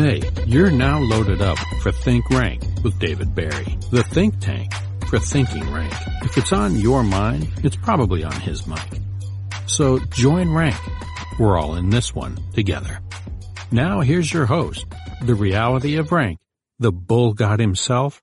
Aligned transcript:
Hey, 0.00 0.22
you're 0.46 0.70
now 0.70 0.98
loaded 0.98 1.42
up 1.42 1.58
for 1.82 1.92
Think 1.92 2.30
Rank 2.30 2.62
with 2.82 2.98
David 2.98 3.34
Barry, 3.34 3.76
the 3.90 4.02
think 4.02 4.40
tank 4.40 4.72
for 5.10 5.18
thinking 5.18 5.70
rank. 5.70 5.92
If 6.22 6.38
it's 6.38 6.54
on 6.54 6.76
your 6.76 7.02
mind, 7.02 7.52
it's 7.62 7.76
probably 7.76 8.24
on 8.24 8.32
his 8.32 8.66
mic. 8.66 8.80
So 9.66 9.98
join 9.98 10.54
rank. 10.54 10.80
We're 11.38 11.58
all 11.58 11.74
in 11.74 11.90
this 11.90 12.14
one 12.14 12.38
together. 12.54 13.00
Now 13.70 14.00
here's 14.00 14.32
your 14.32 14.46
host, 14.46 14.86
the 15.20 15.34
reality 15.34 15.96
of 15.96 16.12
rank, 16.12 16.38
the 16.78 16.92
bull 16.92 17.34
god 17.34 17.60
himself, 17.60 18.22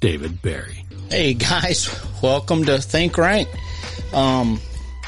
David 0.00 0.42
Barry. 0.42 0.84
Hey 1.08 1.34
guys, 1.34 2.04
welcome 2.20 2.64
to 2.64 2.78
Think 2.78 3.16
Rank. 3.16 3.48
Um, 4.12 4.60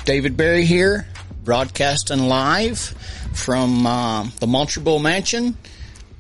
David 0.05 0.37
Barry 0.37 0.65
here, 0.65 1.09
broadcasting 1.43 2.21
live 2.21 2.79
from 3.33 3.85
uh, 3.85 4.29
the 4.39 4.47
Monster 4.47 4.79
Bull 4.79 5.01
Mansion, 5.01 5.57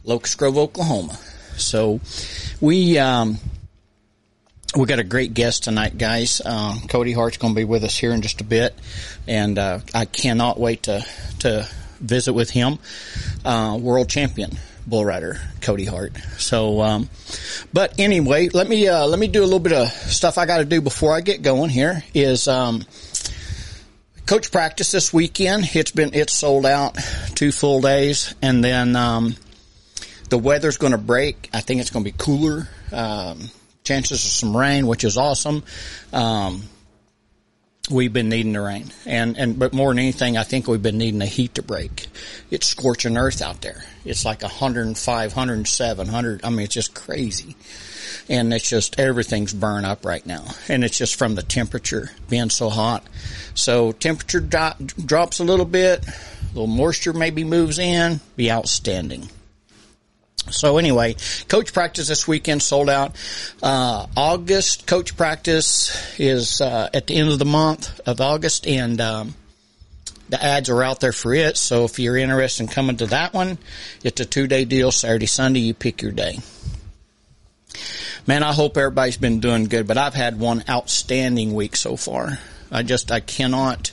Locust 0.04 0.36
Grove, 0.38 0.58
Oklahoma. 0.58 1.18
So 1.56 2.00
we 2.60 2.98
um, 2.98 3.38
we 4.76 4.86
got 4.86 4.98
a 4.98 5.04
great 5.04 5.34
guest 5.34 5.64
tonight, 5.64 5.96
guys. 5.96 6.42
Uh, 6.44 6.76
Cody 6.88 7.12
Hart's 7.12 7.38
going 7.38 7.54
to 7.54 7.56
be 7.56 7.64
with 7.64 7.84
us 7.84 7.96
here 7.96 8.12
in 8.12 8.20
just 8.20 8.40
a 8.40 8.44
bit, 8.44 8.74
and 9.26 9.58
uh, 9.58 9.80
I 9.94 10.04
cannot 10.04 10.60
wait 10.60 10.84
to 10.84 11.04
to 11.40 11.68
visit 12.00 12.34
with 12.34 12.50
him. 12.50 12.78
Uh, 13.44 13.78
world 13.80 14.08
champion 14.08 14.58
bull 14.86 15.04
rider 15.04 15.40
Cody 15.62 15.86
Hart. 15.86 16.12
So, 16.36 16.82
um, 16.82 17.08
but 17.72 17.98
anyway, 17.98 18.50
let 18.50 18.68
me 18.68 18.86
uh, 18.88 19.06
let 19.06 19.18
me 19.18 19.28
do 19.28 19.40
a 19.40 19.44
little 19.44 19.58
bit 19.58 19.72
of 19.72 19.88
stuff 19.88 20.36
I 20.36 20.46
got 20.46 20.58
to 20.58 20.64
do 20.64 20.80
before 20.80 21.14
I 21.14 21.20
get 21.22 21.42
going. 21.42 21.70
Here 21.70 22.04
is 22.12 22.46
um, 22.48 22.84
coach 24.26 24.50
practice 24.50 24.90
this 24.92 25.12
weekend. 25.12 25.70
It's 25.74 25.92
been 25.92 26.14
it's 26.14 26.34
sold 26.34 26.66
out 26.66 26.98
two 27.34 27.52
full 27.52 27.80
days, 27.80 28.34
and 28.42 28.62
then 28.62 28.96
um, 28.96 29.36
the 30.28 30.38
weather's 30.38 30.76
going 30.76 30.92
to 30.92 30.98
break. 30.98 31.50
I 31.52 31.60
think 31.60 31.80
it's 31.80 31.90
going 31.90 32.04
to 32.04 32.10
be 32.10 32.16
cooler. 32.16 32.68
Um, 32.92 33.50
chances 33.84 34.24
of 34.24 34.30
some 34.30 34.56
rain, 34.56 34.86
which 34.86 35.04
is 35.04 35.16
awesome. 35.16 35.62
Um, 36.12 36.62
we've 37.90 38.12
been 38.12 38.30
needing 38.30 38.54
the 38.54 38.60
rain, 38.60 38.90
and 39.06 39.36
and 39.36 39.58
but 39.58 39.72
more 39.72 39.90
than 39.90 39.98
anything, 39.98 40.36
I 40.36 40.42
think 40.42 40.66
we've 40.66 40.82
been 40.82 40.98
needing 40.98 41.20
the 41.20 41.26
heat 41.26 41.56
to 41.56 41.62
break. 41.62 42.08
It's 42.50 42.66
scorching 42.66 43.16
earth 43.16 43.42
out 43.42 43.60
there. 43.60 43.84
It's 44.04 44.24
like 44.24 44.42
105, 44.42 45.30
107, 45.30 46.06
100. 46.06 46.44
I 46.44 46.50
mean, 46.50 46.60
it's 46.60 46.74
just 46.74 46.94
crazy, 46.94 47.56
and 48.28 48.52
it's 48.52 48.68
just 48.68 48.98
everything's 48.98 49.52
burned 49.52 49.86
up 49.86 50.04
right 50.04 50.24
now, 50.24 50.44
and 50.68 50.82
it's 50.82 50.96
just 50.96 51.16
from 51.16 51.34
the 51.34 51.42
temperature 51.42 52.10
being 52.28 52.50
so 52.50 52.70
hot. 52.70 53.04
So 53.54 53.92
temperature 53.92 54.40
do- 54.40 54.86
drops 55.04 55.40
a 55.40 55.44
little 55.44 55.66
bit, 55.66 56.06
a 56.06 56.12
little 56.48 56.66
moisture 56.66 57.12
maybe 57.12 57.44
moves 57.44 57.78
in, 57.78 58.20
be 58.36 58.50
outstanding. 58.50 59.28
So 60.50 60.78
anyway, 60.78 61.16
coach 61.48 61.72
practice 61.72 62.08
this 62.08 62.28
weekend 62.28 62.62
sold 62.62 62.90
out. 62.90 63.16
Uh, 63.62 64.06
August 64.16 64.86
coach 64.86 65.16
practice 65.16 66.18
is 66.20 66.60
uh, 66.60 66.90
at 66.92 67.06
the 67.06 67.16
end 67.16 67.30
of 67.30 67.38
the 67.38 67.44
month 67.44 68.00
of 68.06 68.20
August, 68.20 68.66
and 68.66 69.00
um, 69.00 69.34
the 70.28 70.42
ads 70.42 70.68
are 70.70 70.82
out 70.82 71.00
there 71.00 71.12
for 71.12 71.34
it. 71.34 71.56
So 71.56 71.84
if 71.84 71.98
you're 71.98 72.16
interested 72.16 72.64
in 72.64 72.68
coming 72.68 72.96
to 72.98 73.06
that 73.06 73.32
one, 73.32 73.58
it's 74.02 74.20
a 74.20 74.24
two 74.24 74.46
day 74.46 74.64
deal. 74.64 74.92
Saturday, 74.92 75.26
Sunday, 75.26 75.60
you 75.60 75.74
pick 75.74 76.02
your 76.02 76.12
day. 76.12 76.38
Man, 78.26 78.42
I 78.42 78.52
hope 78.52 78.76
everybody's 78.76 79.18
been 79.18 79.40
doing 79.40 79.64
good, 79.64 79.86
but 79.86 79.98
I've 79.98 80.14
had 80.14 80.38
one 80.38 80.64
outstanding 80.68 81.54
week 81.54 81.76
so 81.76 81.96
far. 81.96 82.38
I 82.70 82.82
just 82.82 83.12
I 83.12 83.20
cannot 83.20 83.92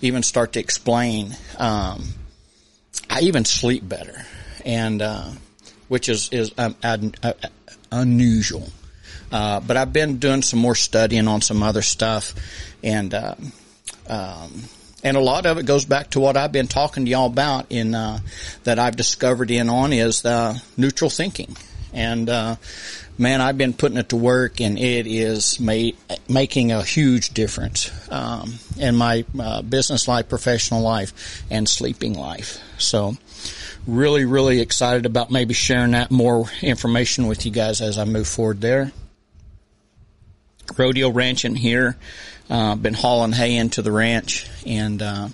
even 0.00 0.22
start 0.22 0.52
to 0.52 0.60
explain. 0.60 1.36
Um, 1.58 2.04
I 3.10 3.20
even 3.22 3.44
sleep 3.44 3.88
better, 3.88 4.24
and 4.64 5.02
uh, 5.02 5.30
which 5.88 6.08
is 6.08 6.28
is 6.32 6.52
um, 6.58 6.74
uh, 6.82 7.32
unusual. 7.90 8.68
Uh, 9.32 9.60
but 9.60 9.76
I've 9.76 9.92
been 9.92 10.18
doing 10.18 10.42
some 10.42 10.60
more 10.60 10.74
studying 10.74 11.26
on 11.28 11.40
some 11.40 11.62
other 11.62 11.82
stuff, 11.82 12.34
and 12.82 13.12
uh, 13.12 13.34
um, 14.08 14.62
and 15.02 15.16
a 15.16 15.20
lot 15.20 15.46
of 15.46 15.58
it 15.58 15.66
goes 15.66 15.84
back 15.84 16.10
to 16.10 16.20
what 16.20 16.36
I've 16.36 16.52
been 16.52 16.68
talking 16.68 17.04
to 17.04 17.10
y'all 17.10 17.26
about 17.26 17.66
in 17.70 17.94
uh, 17.94 18.20
that 18.64 18.78
I've 18.78 18.96
discovered 18.96 19.50
in 19.50 19.68
on 19.68 19.92
is 19.92 20.22
the 20.22 20.60
neutral 20.76 21.10
thinking, 21.10 21.56
and 21.92 22.28
uh, 22.28 22.56
man, 23.18 23.40
I've 23.40 23.58
been 23.58 23.72
putting 23.72 23.98
it 23.98 24.08
to 24.10 24.16
work, 24.16 24.60
and 24.60 24.78
it 24.78 25.06
is 25.06 25.60
making 25.60 26.72
a 26.72 26.82
huge 26.82 27.30
difference 27.30 27.90
um, 28.10 28.54
in 28.78 28.96
my 28.96 29.24
uh, 29.38 29.62
business 29.62 30.08
life, 30.08 30.28
professional 30.28 30.82
life, 30.82 31.42
and 31.50 31.68
sleeping 31.68 32.14
life. 32.14 32.58
So 32.78 33.16
really, 33.86 34.24
really 34.24 34.60
excited 34.60 35.06
about 35.06 35.30
maybe 35.30 35.54
sharing 35.54 35.92
that 35.92 36.10
more 36.10 36.46
information 36.62 37.26
with 37.26 37.44
you 37.46 37.52
guys 37.52 37.80
as 37.80 37.98
I 37.98 38.04
move 38.04 38.26
forward 38.26 38.60
there. 38.60 38.92
Rodeo 40.76 41.10
ranching 41.10 41.54
here. 41.54 41.96
Uh, 42.50 42.74
been 42.74 42.94
hauling 42.94 43.32
hay 43.32 43.56
into 43.56 43.80
the 43.80 43.92
ranch 43.92 44.46
and, 44.66 45.00
uh, 45.00 45.28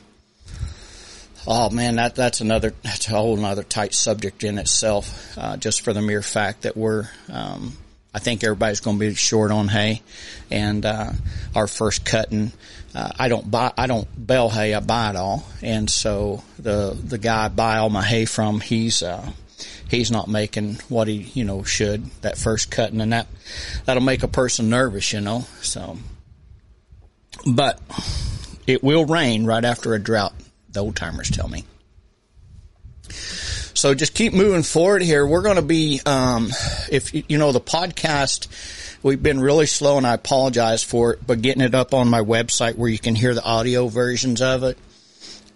oh 1.46 1.70
man, 1.70 1.96
that, 1.96 2.14
that's 2.14 2.40
another, 2.40 2.72
that's 2.82 3.06
a 3.08 3.10
whole 3.10 3.38
another 3.38 3.62
tight 3.62 3.94
subject 3.94 4.44
in 4.44 4.58
itself, 4.58 5.36
uh, 5.38 5.56
just 5.56 5.82
for 5.82 5.92
the 5.92 6.02
mere 6.02 6.22
fact 6.22 6.62
that 6.62 6.76
we're, 6.76 7.08
um, 7.32 7.76
I 8.12 8.18
think 8.18 8.42
everybody's 8.42 8.80
going 8.80 8.98
to 8.98 9.08
be 9.08 9.14
short 9.14 9.50
on 9.50 9.68
hay 9.68 10.02
and, 10.50 10.84
uh, 10.84 11.12
our 11.54 11.66
first 11.66 12.04
cutting, 12.04 12.52
uh, 12.94 13.12
I 13.18 13.28
don't 13.28 13.48
buy, 13.50 13.72
I 13.76 13.86
don't 13.86 14.08
bale 14.26 14.48
hay, 14.48 14.74
I 14.74 14.80
buy 14.80 15.10
it 15.10 15.16
all. 15.16 15.46
And 15.62 15.88
so 15.88 16.42
the, 16.58 16.96
the 17.00 17.18
guy 17.18 17.44
I 17.44 17.48
buy 17.48 17.78
all 17.78 17.90
my 17.90 18.02
hay 18.02 18.24
from, 18.24 18.60
he's, 18.60 19.02
uh, 19.02 19.30
he's 19.88 20.10
not 20.10 20.28
making 20.28 20.74
what 20.88 21.06
he, 21.08 21.18
you 21.34 21.44
know, 21.44 21.62
should 21.62 22.06
that 22.22 22.36
first 22.36 22.70
cutting. 22.70 23.00
And 23.00 23.12
that, 23.12 23.28
that'll 23.84 24.02
make 24.02 24.22
a 24.22 24.28
person 24.28 24.70
nervous, 24.70 25.12
you 25.12 25.20
know, 25.20 25.46
so, 25.62 25.98
but 27.46 27.80
it 28.66 28.82
will 28.82 29.04
rain 29.04 29.44
right 29.44 29.64
after 29.64 29.94
a 29.94 29.98
drought, 29.98 30.34
the 30.72 30.80
old 30.80 30.96
timers 30.96 31.30
tell 31.30 31.48
me. 31.48 31.64
So 33.74 33.94
just 33.94 34.14
keep 34.14 34.32
moving 34.32 34.62
forward 34.62 35.02
here. 35.02 35.26
We're 35.26 35.42
going 35.42 35.56
to 35.56 35.62
be, 35.62 36.00
um, 36.04 36.50
if 36.90 37.14
you 37.14 37.38
know, 37.38 37.52
the 37.52 37.60
podcast, 37.60 38.48
we've 39.02 39.22
been 39.22 39.40
really 39.40 39.66
slow 39.66 39.96
and 39.96 40.06
I 40.06 40.14
apologize 40.14 40.82
for 40.82 41.14
it, 41.14 41.26
but 41.26 41.40
getting 41.40 41.62
it 41.62 41.74
up 41.74 41.94
on 41.94 42.08
my 42.08 42.20
website 42.20 42.76
where 42.76 42.90
you 42.90 42.98
can 42.98 43.14
hear 43.14 43.34
the 43.34 43.42
audio 43.42 43.88
versions 43.88 44.42
of 44.42 44.64
it. 44.64 44.76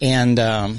And, 0.01 0.39
um, 0.41 0.79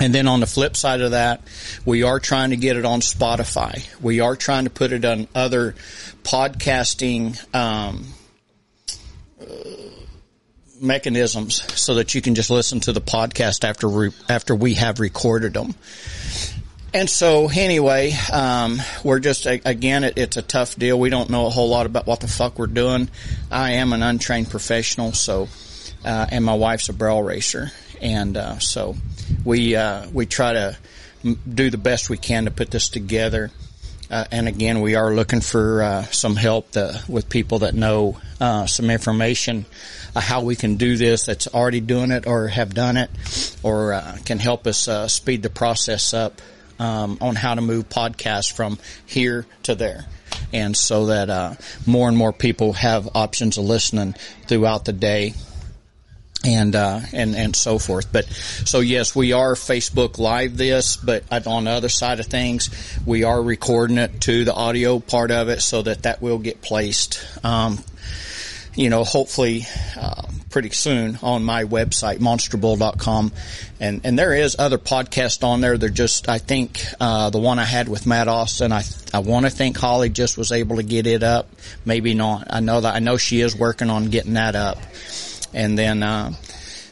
and 0.00 0.14
then 0.14 0.28
on 0.28 0.40
the 0.40 0.46
flip 0.46 0.76
side 0.76 1.00
of 1.00 1.10
that, 1.10 1.42
we 1.84 2.04
are 2.04 2.20
trying 2.20 2.50
to 2.50 2.56
get 2.56 2.76
it 2.76 2.84
on 2.84 3.00
Spotify. 3.00 3.84
We 4.00 4.20
are 4.20 4.36
trying 4.36 4.64
to 4.64 4.70
put 4.70 4.92
it 4.92 5.04
on 5.04 5.26
other 5.34 5.74
podcasting, 6.22 7.36
um, 7.54 8.06
mechanisms 10.80 11.62
so 11.78 11.94
that 11.94 12.14
you 12.14 12.22
can 12.22 12.34
just 12.34 12.50
listen 12.50 12.80
to 12.80 12.92
the 12.92 13.00
podcast 13.00 13.64
after 13.64 13.88
we, 13.88 14.10
after 14.28 14.54
we 14.54 14.74
have 14.74 15.00
recorded 15.00 15.54
them. 15.54 15.74
And 16.94 17.10
so 17.10 17.50
anyway, 17.50 18.12
um, 18.32 18.80
we're 19.04 19.18
just 19.18 19.44
again, 19.46 20.04
it, 20.04 20.16
it's 20.16 20.38
a 20.38 20.42
tough 20.42 20.74
deal. 20.76 20.98
We 20.98 21.10
don't 21.10 21.28
know 21.28 21.46
a 21.46 21.50
whole 21.50 21.68
lot 21.68 21.84
about 21.84 22.06
what 22.06 22.20
the 22.20 22.28
fuck 22.28 22.58
we're 22.58 22.66
doing. 22.66 23.10
I 23.50 23.72
am 23.72 23.92
an 23.92 24.02
untrained 24.02 24.50
professional, 24.50 25.12
so 25.12 25.48
uh, 26.02 26.26
and 26.30 26.44
my 26.44 26.54
wife's 26.54 26.88
a 26.88 26.94
barrel 26.94 27.22
racer, 27.22 27.70
and 28.00 28.38
uh, 28.38 28.58
so 28.58 28.96
we 29.44 29.76
uh, 29.76 30.08
we 30.14 30.24
try 30.24 30.54
to 30.54 30.78
do 31.46 31.68
the 31.68 31.76
best 31.76 32.08
we 32.08 32.16
can 32.16 32.46
to 32.46 32.50
put 32.50 32.70
this 32.70 32.88
together. 32.88 33.50
Uh, 34.10 34.24
and 34.32 34.48
again, 34.48 34.80
we 34.80 34.94
are 34.94 35.14
looking 35.14 35.42
for 35.42 35.82
uh, 35.82 36.02
some 36.04 36.36
help 36.36 36.70
to, 36.70 37.02
with 37.08 37.28
people 37.28 37.58
that 37.58 37.74
know 37.74 38.18
uh, 38.40 38.64
some 38.64 38.88
information 38.88 39.66
uh, 40.14 40.20
how 40.20 40.42
we 40.42 40.56
can 40.56 40.76
do 40.76 40.96
this 40.96 41.26
that's 41.26 41.46
already 41.48 41.80
doing 41.80 42.10
it 42.10 42.26
or 42.26 42.48
have 42.48 42.74
done 42.74 42.96
it, 42.96 43.10
or 43.62 43.92
uh, 43.92 44.16
can 44.24 44.38
help 44.38 44.66
us 44.66 44.88
uh, 44.88 45.08
speed 45.08 45.42
the 45.42 45.50
process 45.50 46.14
up 46.14 46.40
um, 46.78 47.18
on 47.20 47.34
how 47.34 47.54
to 47.54 47.60
move 47.60 47.88
podcasts 47.88 48.52
from 48.52 48.78
here 49.06 49.46
to 49.64 49.74
there. 49.74 50.06
And 50.52 50.76
so 50.76 51.06
that 51.06 51.58
more 51.86 52.08
and 52.08 52.16
more 52.16 52.32
people 52.32 52.74
have 52.74 53.08
options 53.14 53.58
of 53.58 53.64
listening 53.64 54.14
throughout 54.46 54.84
the 54.84 54.92
day 54.92 55.34
and 56.44 56.76
uh, 56.76 57.00
and 57.12 57.34
and 57.34 57.56
so 57.56 57.78
forth. 57.78 58.12
But 58.12 58.26
so 58.26 58.80
yes, 58.80 59.14
we 59.14 59.32
are 59.32 59.54
Facebook 59.54 60.18
Live 60.18 60.56
this, 60.56 60.96
but 60.96 61.24
on 61.46 61.64
the 61.64 61.70
other 61.70 61.88
side 61.88 62.20
of 62.20 62.26
things, 62.26 62.70
we 63.04 63.24
are 63.24 63.42
recording 63.42 63.98
it 63.98 64.20
to 64.22 64.44
the 64.44 64.54
audio 64.54 65.00
part 65.00 65.30
of 65.30 65.48
it, 65.48 65.62
so 65.62 65.82
that 65.82 66.02
that 66.02 66.22
will 66.22 66.38
get 66.38 66.62
placed. 66.62 67.26
Um, 67.44 67.82
you 68.78 68.90
know, 68.90 69.04
hopefully 69.04 69.66
uh, 69.96 70.22
pretty 70.50 70.70
soon 70.70 71.18
on 71.22 71.44
my 71.44 71.64
website, 71.64 72.18
monsterbull.com. 72.18 73.32
And, 73.80 74.00
and 74.04 74.18
there 74.18 74.32
is 74.32 74.56
other 74.58 74.78
podcasts 74.78 75.42
on 75.42 75.60
there. 75.60 75.76
They're 75.76 75.88
just, 75.88 76.28
I 76.28 76.38
think, 76.38 76.82
uh, 77.00 77.30
the 77.30 77.38
one 77.38 77.58
I 77.58 77.64
had 77.64 77.88
with 77.88 78.06
Matt 78.06 78.28
Austin, 78.28 78.72
I, 78.72 78.84
I 79.12 79.18
want 79.18 79.46
to 79.46 79.50
think 79.50 79.76
Holly 79.76 80.08
just 80.08 80.38
was 80.38 80.52
able 80.52 80.76
to 80.76 80.82
get 80.82 81.06
it 81.06 81.22
up. 81.22 81.48
Maybe 81.84 82.14
not. 82.14 82.46
I 82.50 82.60
know 82.60 82.80
that, 82.80 82.94
I 82.94 83.00
know 83.00 83.16
she 83.16 83.40
is 83.40 83.54
working 83.54 83.90
on 83.90 84.06
getting 84.06 84.34
that 84.34 84.54
up 84.54 84.78
and 85.52 85.78
then 85.78 86.02
uh, 86.02 86.32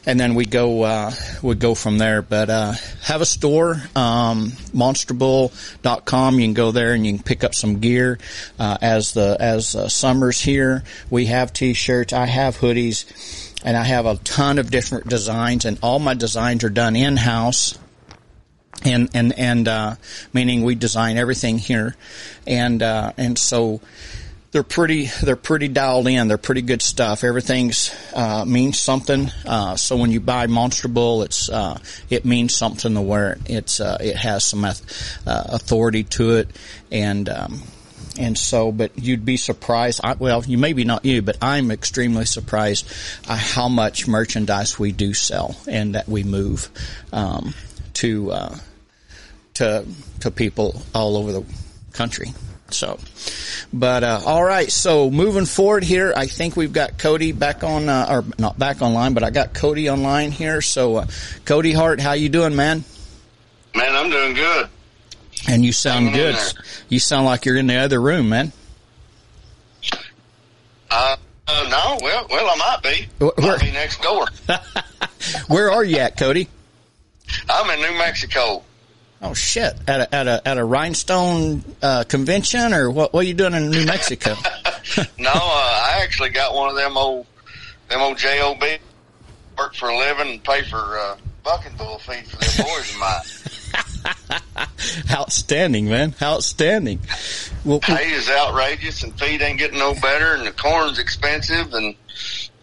and 0.05 0.19
then 0.19 0.35
we 0.35 0.45
go 0.45 0.83
uh, 0.83 1.11
we 1.41 1.55
go 1.55 1.75
from 1.75 1.97
there. 1.97 2.21
But 2.21 2.49
uh, 2.49 2.73
have 3.07 3.21
a 3.21 3.25
store, 3.25 3.81
um, 3.95 4.51
monsterbull.com. 4.73 6.39
You 6.39 6.45
can 6.45 6.53
go 6.53 6.71
there 6.71 6.93
and 6.93 7.05
you 7.05 7.13
can 7.13 7.23
pick 7.23 7.45
up 7.45 7.55
some 7.55 7.79
gear, 7.79 8.19
uh, 8.59 8.77
as 8.81 9.13
the, 9.13 9.37
as 9.39 9.75
uh, 9.75 9.87
summer's 9.87 10.41
here. 10.41 10.83
We 11.09 11.27
have 11.27 11.53
t-shirts. 11.53 12.11
I 12.11 12.25
have 12.25 12.57
hoodies 12.57 13.55
and 13.63 13.77
I 13.77 13.83
have 13.83 14.05
a 14.05 14.17
ton 14.17 14.59
of 14.59 14.69
different 14.69 15.07
designs 15.07 15.63
and 15.63 15.79
all 15.81 15.99
my 15.99 16.15
designs 16.15 16.65
are 16.65 16.69
done 16.69 16.97
in-house 16.97 17.77
and 18.83 19.09
and 19.13 19.33
and 19.39 19.67
uh, 19.67 19.95
meaning 20.33 20.63
we 20.63 20.75
design 20.75 21.17
everything 21.17 21.57
here, 21.57 21.95
and 22.45 22.83
uh, 22.83 23.11
and 23.17 23.35
so 23.37 23.81
they're 24.51 24.63
pretty 24.63 25.09
they're 25.23 25.35
pretty 25.35 25.67
dialed 25.67 26.07
in. 26.07 26.27
They're 26.27 26.37
pretty 26.37 26.61
good 26.61 26.81
stuff. 26.81 27.23
Everything's 27.23 27.93
uh, 28.13 28.45
means 28.45 28.79
something. 28.79 29.29
Uh, 29.45 29.75
so 29.75 29.97
when 29.97 30.11
you 30.11 30.19
buy 30.19 30.47
Monster 30.47 30.87
Bull, 30.87 31.23
it's 31.23 31.49
uh, 31.49 31.79
it 32.09 32.25
means 32.25 32.55
something 32.55 32.93
to 32.93 33.01
where 33.01 33.37
it's 33.45 33.79
uh, 33.79 33.97
it 33.99 34.15
has 34.15 34.45
some 34.45 34.63
uh, 34.65 34.73
authority 35.25 36.03
to 36.03 36.31
it, 36.37 36.49
and. 36.91 37.29
Um, 37.29 37.61
and 38.19 38.35
so, 38.35 38.71
but 38.71 38.97
you'd 38.97 39.25
be 39.25 39.37
surprised. 39.37 40.01
I, 40.03 40.13
well, 40.15 40.43
you 40.43 40.57
maybe 40.57 40.83
not 40.85 41.05
you, 41.05 41.21
but 41.21 41.37
I'm 41.39 41.69
extremely 41.69 42.25
surprised 42.25 42.91
uh, 43.27 43.35
how 43.35 43.69
much 43.69 44.07
merchandise 44.07 44.79
we 44.79 44.91
do 44.91 45.13
sell 45.13 45.55
and 45.67 45.93
that 45.93 46.09
we 46.09 46.23
move 46.23 46.67
um, 47.13 47.53
to 47.95 48.33
to 49.55 49.85
to 50.21 50.31
people 50.31 50.81
all 50.95 51.15
over 51.15 51.31
the 51.31 51.43
country. 51.93 52.33
So, 52.69 52.99
but 53.71 54.03
uh, 54.03 54.21
all 54.25 54.43
right. 54.43 54.71
So 54.71 55.09
moving 55.09 55.45
forward 55.45 55.83
here, 55.83 56.13
I 56.15 56.27
think 56.27 56.55
we've 56.55 56.73
got 56.73 56.97
Cody 56.97 57.31
back 57.31 57.63
on, 57.63 57.89
uh, 57.89 58.07
or 58.09 58.25
not 58.37 58.59
back 58.59 58.81
online, 58.81 59.13
but 59.13 59.23
I 59.23 59.29
got 59.29 59.53
Cody 59.53 59.89
online 59.89 60.31
here. 60.31 60.61
So, 60.61 60.97
uh, 60.97 61.07
Cody 61.45 61.73
Hart, 61.73 61.99
how 61.99 62.13
you 62.13 62.29
doing, 62.29 62.55
man? 62.55 62.83
Man, 63.75 63.95
I'm 63.95 64.09
doing 64.09 64.33
good. 64.33 64.69
And 65.47 65.63
you 65.63 65.71
sound 65.71 66.13
good. 66.13 66.35
You 66.89 66.99
sound 66.99 67.25
like 67.25 67.45
you're 67.45 67.57
in 67.57 67.67
the 67.67 67.75
other 67.75 68.01
room, 68.01 68.29
man. 68.29 68.51
Uh, 70.89 71.15
uh 71.47 71.67
no. 71.69 71.97
Well, 72.01 72.27
well, 72.29 72.49
I 72.49 72.55
might 72.55 72.79
be. 72.83 73.07
Where, 73.19 73.31
might 73.37 73.61
be 73.61 73.71
next 73.71 74.01
door. 74.01 74.27
Where 75.47 75.71
are 75.71 75.83
you 75.83 75.97
at, 75.97 76.17
Cody? 76.17 76.47
I'm 77.49 77.69
in 77.69 77.91
New 77.91 77.97
Mexico. 77.97 78.63
Oh 79.21 79.33
shit! 79.33 79.73
At 79.87 80.01
a 80.01 80.15
at 80.15 80.27
a 80.27 80.47
at 80.47 80.57
a 80.57 80.63
rhinestone 80.63 81.63
uh, 81.81 82.03
convention, 82.03 82.73
or 82.73 82.91
what? 82.91 83.13
What 83.13 83.21
are 83.21 83.27
you 83.27 83.33
doing 83.33 83.53
in 83.53 83.71
New 83.71 83.85
Mexico? 83.85 84.35
no, 85.17 85.31
uh, 85.31 85.33
I 85.33 85.99
actually 86.01 86.29
got 86.29 86.53
one 86.53 86.69
of 86.69 86.75
them 86.75 86.97
old 86.97 87.25
them 87.89 88.01
old 88.01 88.17
job 88.17 88.61
work 89.57 89.73
for 89.73 89.89
a 89.89 89.97
living 89.97 90.29
and 90.29 90.43
pay 90.43 90.61
for 90.63 90.77
uh, 90.77 91.17
bucking 91.43 91.75
bull 91.77 91.97
feed 91.99 92.27
for 92.27 92.37
them 92.37 92.65
boys 92.65 92.93
of 92.93 92.99
mine. 92.99 94.67
Outstanding, 95.11 95.89
man! 95.89 96.15
Outstanding. 96.21 96.99
Well, 97.65 97.79
pay 97.79 98.11
is 98.11 98.29
outrageous, 98.29 99.03
and 99.03 99.17
feed 99.19 99.41
ain't 99.41 99.59
getting 99.59 99.79
no 99.79 99.93
better, 99.95 100.33
and 100.35 100.45
the 100.45 100.51
corn's 100.51 100.99
expensive, 100.99 101.73
and 101.73 101.95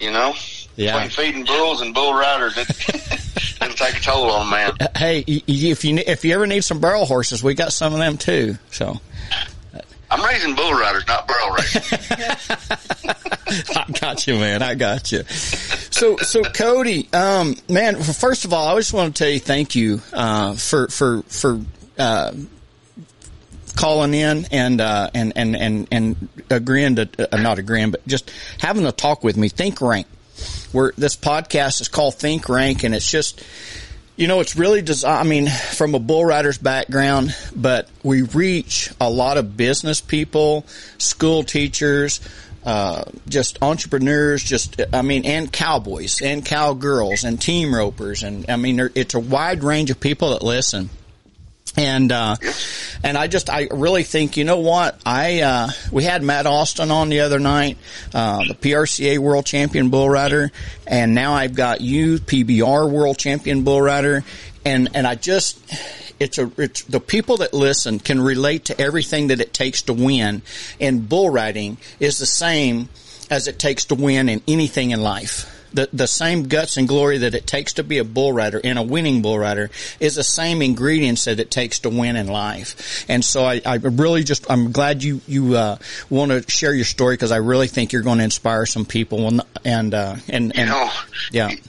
you 0.01 0.13
know. 0.13 0.35
Yeah. 0.77 1.05
Between 1.05 1.27
feeding 1.27 1.45
bulls 1.45 1.81
and 1.81 1.95
bull 1.95 2.15
riders, 2.15 2.57
it, 2.57 2.69
it'll 3.63 3.75
take 3.75 3.99
a 3.99 4.01
toll 4.01 4.31
on 4.31 4.47
a 4.47 4.51
man. 4.51 4.73
Hey, 4.97 5.25
if 5.27 5.85
you 5.85 5.99
if 5.99 6.25
you 6.25 6.35
ever 6.35 6.47
need 6.47 6.65
some 6.65 6.81
barrel 6.81 7.07
horses, 7.07 7.43
we 7.43 7.55
got 7.55 7.73
some 7.73 7.93
of 7.93 7.99
them 7.99 8.19
too. 8.19 8.59
So. 8.71 9.01
I'm 10.11 10.25
raising 10.25 10.55
bull 10.55 10.73
riders, 10.73 11.07
not 11.09 11.27
barrel 11.27 11.57
raising. 11.57 11.83
I 13.77 13.85
got 14.01 14.27
you, 14.27 14.35
man. 14.35 14.63
I 14.63 14.75
got 14.75 15.11
you. 15.11 15.25
So, 15.25 16.17
so 16.19 16.43
Cody, 16.43 17.09
um, 17.13 17.57
man, 17.69 18.01
first 18.01 18.45
of 18.45 18.53
all, 18.53 18.69
I 18.69 18.79
just 18.79 18.93
want 18.93 19.17
to 19.17 19.25
tell 19.25 19.33
you 19.33 19.41
thank 19.41 19.75
you, 19.75 20.03
uh, 20.13 20.55
for, 20.55 20.89
for, 20.89 21.23
for, 21.23 21.61
uh, 21.99 22.33
calling 23.77 24.15
in 24.15 24.47
and 24.53 24.81
uh, 24.81 25.11
and 25.15 25.33
and 25.35 25.57
and 25.57 25.89
and 25.91 26.29
agreeing 26.49 26.95
to 26.95 27.09
uh, 27.35 27.37
not 27.39 27.59
agreeing, 27.59 27.91
but 27.91 28.07
just 28.07 28.31
having 28.59 28.87
a 28.87 28.93
talk 28.93 29.25
with 29.25 29.37
me. 29.37 29.49
Think 29.49 29.81
rank 29.81 30.07
where 30.73 30.93
this 30.97 31.17
podcast 31.17 31.81
is 31.81 31.89
called 31.89 32.15
Think 32.15 32.49
Rank, 32.49 32.85
and 32.85 32.95
it's 32.95 33.11
just, 33.11 33.43
you 34.17 34.29
know, 34.29 34.41
it's 34.41 34.57
really 34.57 34.83
designed, 34.83 35.19
I 35.19 35.29
mean, 35.29 35.49
from 35.49 35.95
a 35.95 35.99
bull 35.99 36.25
rider's 36.25 36.59
background, 36.59 37.35
but 37.55 37.89
we 38.03 38.23
reach 38.23 38.91
a 39.01 39.11
lot 39.11 39.39
of 39.39 39.57
business 39.57 40.01
people, 40.01 40.65
school 40.99 41.43
teachers, 41.43 42.21
uh, 42.65 43.05
just 43.29 43.63
entrepreneurs, 43.63 44.43
just, 44.43 44.81
I 44.93 45.03
mean, 45.03 45.27
and 45.27 45.53
cowboys 45.53 46.23
and 46.23 46.45
cowgirls 46.45 47.25
and 47.25 47.41
team 47.41 47.75
ropers. 47.75 48.23
And 48.23 48.49
I 48.49 48.57
mean, 48.57 48.81
it's 48.95 49.15
a 49.15 49.21
wide 49.21 49.63
range 49.63 49.91
of 49.91 50.01
people 50.01 50.31
that 50.31 50.43
listen. 50.43 50.89
And, 51.77 52.11
uh, 52.11 52.37
and 53.05 53.19
I 53.19 53.27
just, 53.27 53.51
I 53.51 53.69
really 53.71 54.03
think, 54.03 54.39
you 54.39 54.45
know 54.45 54.61
what? 54.61 54.99
I, 55.05 55.43
uh, 55.43 55.69
we 55.93 56.05
had 56.05 56.23
Matt 56.23 56.47
Austin 56.47 56.91
on 56.91 57.11
the 57.11 57.21
other 57.21 57.39
night, 57.39 57.77
uh, 58.15 58.45
the 58.49 58.55
PRCA 58.55 59.19
world 59.19 59.45
champion 59.45 59.91
bull 59.91 60.09
rider. 60.09 60.51
And 60.87 61.15
now 61.15 61.35
I've 61.35 61.55
got 61.55 61.83
you, 61.83 62.19
PBR 62.19 62.91
world 62.91 63.19
champion 63.19 63.63
bull 63.63 63.83
rider. 63.83 64.25
And, 64.65 64.89
and 64.95 65.07
I 65.07 65.17
just, 65.17 65.61
it's 66.19 66.39
a, 66.39 66.51
it's, 66.57 66.85
the 66.85 66.99
people 66.99 67.37
that 67.37 67.53
listen 67.53 67.99
can 67.99 68.23
relate 68.23 68.65
to 68.67 68.81
everything 68.81 69.27
that 69.27 69.39
it 69.43 69.53
takes 69.53 69.83
to 69.83 69.93
win. 69.93 70.41
And 70.81 71.07
bull 71.07 71.29
riding 71.29 71.77
is 72.01 72.17
the 72.17 72.27
same 72.27 72.89
as 73.31 73.49
it 73.49 73.59
takes 73.59 73.85
to 73.87 73.97
win 73.97 74.31
in 74.31 74.41
anything 74.49 74.93
in 74.93 75.03
life 75.03 75.54
the, 75.75 75.89
the 75.93 76.07
same 76.07 76.45
guts 76.45 76.77
and 76.77 76.87
glory 76.87 77.19
that 77.19 77.35
it 77.35 77.47
takes 77.47 77.75
to 77.75 77.85
be 77.85 77.99
a 77.99 78.05
bull 78.05 78.33
rider 78.33 78.61
and 78.63 78.79
a 78.79 78.83
winning 78.83 79.23
bull 79.23 79.39
rider 79.39 79.71
is 80.01 80.15
the 80.15 80.25
same 80.25 80.63
ingredients 80.63 81.25
that 81.25 81.41
it 81.41 81.51
takes 81.51 81.81
to 81.81 81.91
win 81.91 82.17
in 82.17 82.29
life. 82.29 83.05
And 83.09 83.25
so 83.25 83.45
I, 83.45 83.61
I 83.67 83.75
really 83.77 84.25
just, 84.25 84.51
I'm 84.51 84.73
glad 84.73 85.03
you, 85.03 85.21
you, 85.27 85.57
uh, 85.57 85.77
want 86.09 86.31
to 86.31 86.51
share 86.51 86.73
your 86.73 86.85
story 86.85 87.15
because 87.15 87.33
I 87.33 87.39
really 87.39 87.69
think 87.69 87.93
you're 87.93 88.03
going 88.03 88.19
to 88.19 88.25
inspire 88.25 88.67
some 88.67 88.85
people 88.85 89.27
and, 89.27 89.43
and, 89.65 89.95
uh, 89.95 90.17
and, 90.29 90.57
and 90.57 90.57
you 90.57 90.67
know, 90.67 90.91
yeah. 91.31 91.51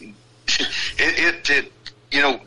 It, 0.97 0.99
it, 0.99 1.49
it, 1.49 1.71
you 2.11 2.21
know, 2.21 2.39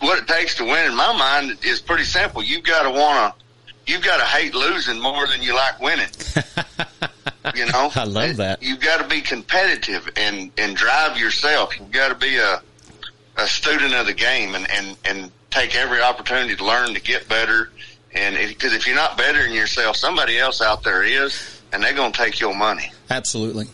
what 0.00 0.18
it 0.18 0.28
takes 0.28 0.54
to 0.56 0.64
win 0.64 0.86
in 0.86 0.96
my 0.96 1.12
mind 1.12 1.58
is 1.64 1.80
pretty 1.80 2.04
simple. 2.04 2.42
You've 2.42 2.62
got 2.62 2.84
to 2.84 2.90
want 2.90 3.34
to, 3.34 3.92
you've 3.92 4.04
got 4.04 4.18
to 4.18 4.24
hate 4.24 4.54
losing 4.54 5.00
more 5.00 5.26
than 5.26 5.42
you 5.42 5.54
like 5.54 5.80
winning. 5.80 6.08
You 7.54 7.66
know, 7.66 7.90
I 7.96 8.04
love 8.04 8.36
that. 8.36 8.62
You've 8.62 8.80
got 8.80 9.00
to 9.00 9.08
be 9.08 9.20
competitive 9.20 10.08
and 10.16 10.50
and 10.58 10.76
drive 10.76 11.18
yourself. 11.18 11.78
You've 11.78 11.90
got 11.90 12.08
to 12.08 12.14
be 12.14 12.36
a 12.36 12.62
a 13.36 13.46
student 13.46 13.94
of 13.94 14.06
the 14.06 14.14
game 14.14 14.54
and 14.54 14.70
and 14.70 14.96
and 15.04 15.32
take 15.50 15.74
every 15.74 16.00
opportunity 16.00 16.54
to 16.56 16.64
learn 16.64 16.94
to 16.94 17.00
get 17.00 17.28
better. 17.28 17.70
And 18.12 18.36
because 18.36 18.72
if, 18.72 18.80
if 18.80 18.86
you're 18.86 18.96
not 18.96 19.16
bettering 19.16 19.54
yourself, 19.54 19.96
somebody 19.96 20.38
else 20.38 20.60
out 20.60 20.82
there 20.82 21.02
is, 21.02 21.60
and 21.72 21.82
they're 21.82 21.94
going 21.94 22.12
to 22.12 22.18
take 22.18 22.40
your 22.40 22.54
money. 22.54 22.92
Absolutely. 23.08 23.66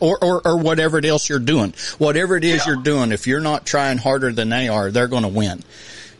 Or, 0.00 0.22
or, 0.24 0.46
or 0.46 0.56
whatever 0.56 0.98
it 0.98 1.04
else 1.04 1.28
you're 1.28 1.38
doing. 1.38 1.74
Whatever 1.98 2.36
it 2.36 2.44
is 2.44 2.66
yeah. 2.66 2.72
you're 2.72 2.82
doing, 2.82 3.12
if 3.12 3.26
you're 3.26 3.40
not 3.40 3.66
trying 3.66 3.98
harder 3.98 4.32
than 4.32 4.48
they 4.48 4.68
are, 4.68 4.90
they're 4.90 5.08
going 5.08 5.24
to 5.24 5.28
win 5.28 5.62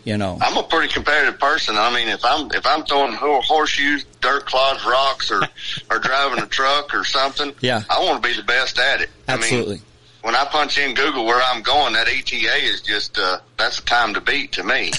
you 0.08 0.16
know. 0.16 0.38
I'm 0.40 0.56
a 0.56 0.62
pretty 0.62 0.90
competitive 0.90 1.38
person. 1.38 1.76
I 1.76 1.94
mean, 1.94 2.08
if 2.08 2.24
I'm 2.24 2.50
if 2.50 2.66
I'm 2.66 2.84
throwing 2.84 3.12
horseshoes, 3.12 4.04
dirt 4.22 4.46
clods, 4.46 4.84
rocks, 4.86 5.30
or 5.30 5.42
or 5.90 5.98
driving 5.98 6.42
a 6.42 6.46
truck 6.46 6.94
or 6.94 7.04
something, 7.04 7.52
yeah, 7.60 7.82
I 7.90 8.02
want 8.02 8.22
to 8.22 8.28
be 8.28 8.34
the 8.34 8.42
best 8.42 8.78
at 8.78 9.02
it. 9.02 9.10
Absolutely. 9.28 9.74
I 9.74 9.76
mean, 9.76 9.82
when 10.22 10.34
I 10.34 10.46
punch 10.46 10.78
in 10.78 10.94
Google 10.94 11.26
where 11.26 11.40
I'm 11.40 11.62
going, 11.62 11.92
that 11.92 12.08
ETA 12.08 12.64
is 12.64 12.80
just 12.80 13.18
uh, 13.18 13.40
that's 13.58 13.80
a 13.80 13.84
time 13.84 14.14
to 14.14 14.22
beat 14.22 14.52
to 14.52 14.64
me. 14.64 14.88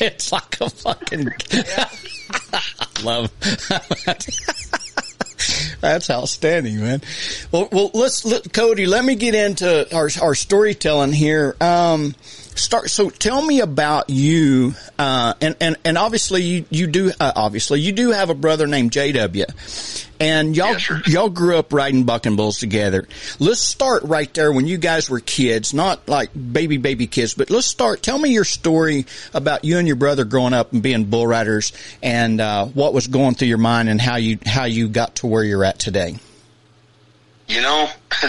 it's 0.00 0.30
like 0.30 0.60
a 0.60 0.68
fucking 0.68 1.24
love. 3.02 3.32
That's 5.80 6.10
outstanding, 6.10 6.78
man. 6.78 7.00
Well, 7.50 7.70
well, 7.72 7.90
let's 7.94 8.26
let, 8.26 8.52
Cody. 8.52 8.84
Let 8.84 9.02
me 9.02 9.14
get 9.14 9.34
into 9.34 9.96
our 9.96 10.10
our 10.20 10.34
storytelling 10.34 11.12
here. 11.12 11.56
Um, 11.58 12.14
start. 12.58 12.90
So 12.90 13.10
tell 13.10 13.40
me 13.44 13.60
about 13.60 14.10
you. 14.10 14.74
Uh, 14.98 15.34
and, 15.40 15.56
and, 15.60 15.76
and 15.84 15.98
obviously 15.98 16.42
you, 16.42 16.64
you 16.70 16.86
do, 16.86 17.12
uh, 17.20 17.32
obviously 17.34 17.80
you 17.80 17.92
do 17.92 18.10
have 18.10 18.30
a 18.30 18.34
brother 18.34 18.66
named 18.66 18.90
JW 18.92 20.06
and 20.20 20.54
y'all, 20.54 20.76
sure. 20.76 21.00
y'all 21.06 21.30
grew 21.30 21.56
up 21.56 21.72
riding 21.72 22.04
bucking 22.04 22.36
bulls 22.36 22.58
together. 22.58 23.08
Let's 23.38 23.60
start 23.60 24.02
right 24.02 24.32
there 24.34 24.52
when 24.52 24.66
you 24.66 24.76
guys 24.76 25.08
were 25.08 25.20
kids, 25.20 25.72
not 25.72 26.08
like 26.08 26.30
baby, 26.34 26.76
baby 26.76 27.06
kids, 27.06 27.34
but 27.34 27.50
let's 27.50 27.66
start. 27.66 28.02
Tell 28.02 28.18
me 28.18 28.30
your 28.30 28.44
story 28.44 29.06
about 29.32 29.64
you 29.64 29.78
and 29.78 29.86
your 29.86 29.96
brother 29.96 30.24
growing 30.24 30.52
up 30.52 30.72
and 30.72 30.82
being 30.82 31.06
bull 31.06 31.26
riders 31.26 31.72
and, 32.02 32.40
uh, 32.40 32.66
what 32.66 32.92
was 32.92 33.06
going 33.06 33.34
through 33.34 33.48
your 33.48 33.58
mind 33.58 33.88
and 33.88 34.00
how 34.00 34.16
you, 34.16 34.38
how 34.44 34.64
you 34.64 34.88
got 34.88 35.16
to 35.16 35.26
where 35.26 35.42
you're 35.42 35.64
at 35.64 35.78
today. 35.78 36.16
You 37.48 37.62
know, 37.62 37.88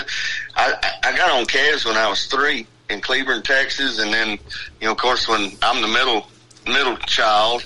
I, 0.56 0.98
I 1.04 1.16
got 1.16 1.32
on 1.32 1.46
calves 1.46 1.86
when 1.86 1.96
I 1.96 2.10
was 2.10 2.26
three 2.26 2.66
in 2.92 3.02
Cleburne, 3.02 3.42
Texas, 3.42 4.00
and 4.00 4.14
then 4.14 4.30
you 4.80 4.86
know, 4.86 4.92
of 4.92 4.98
course, 4.98 5.28
when 5.28 5.52
I'm 5.62 5.82
the 5.82 5.88
middle 5.88 6.28
middle 6.66 6.98
child, 6.98 7.66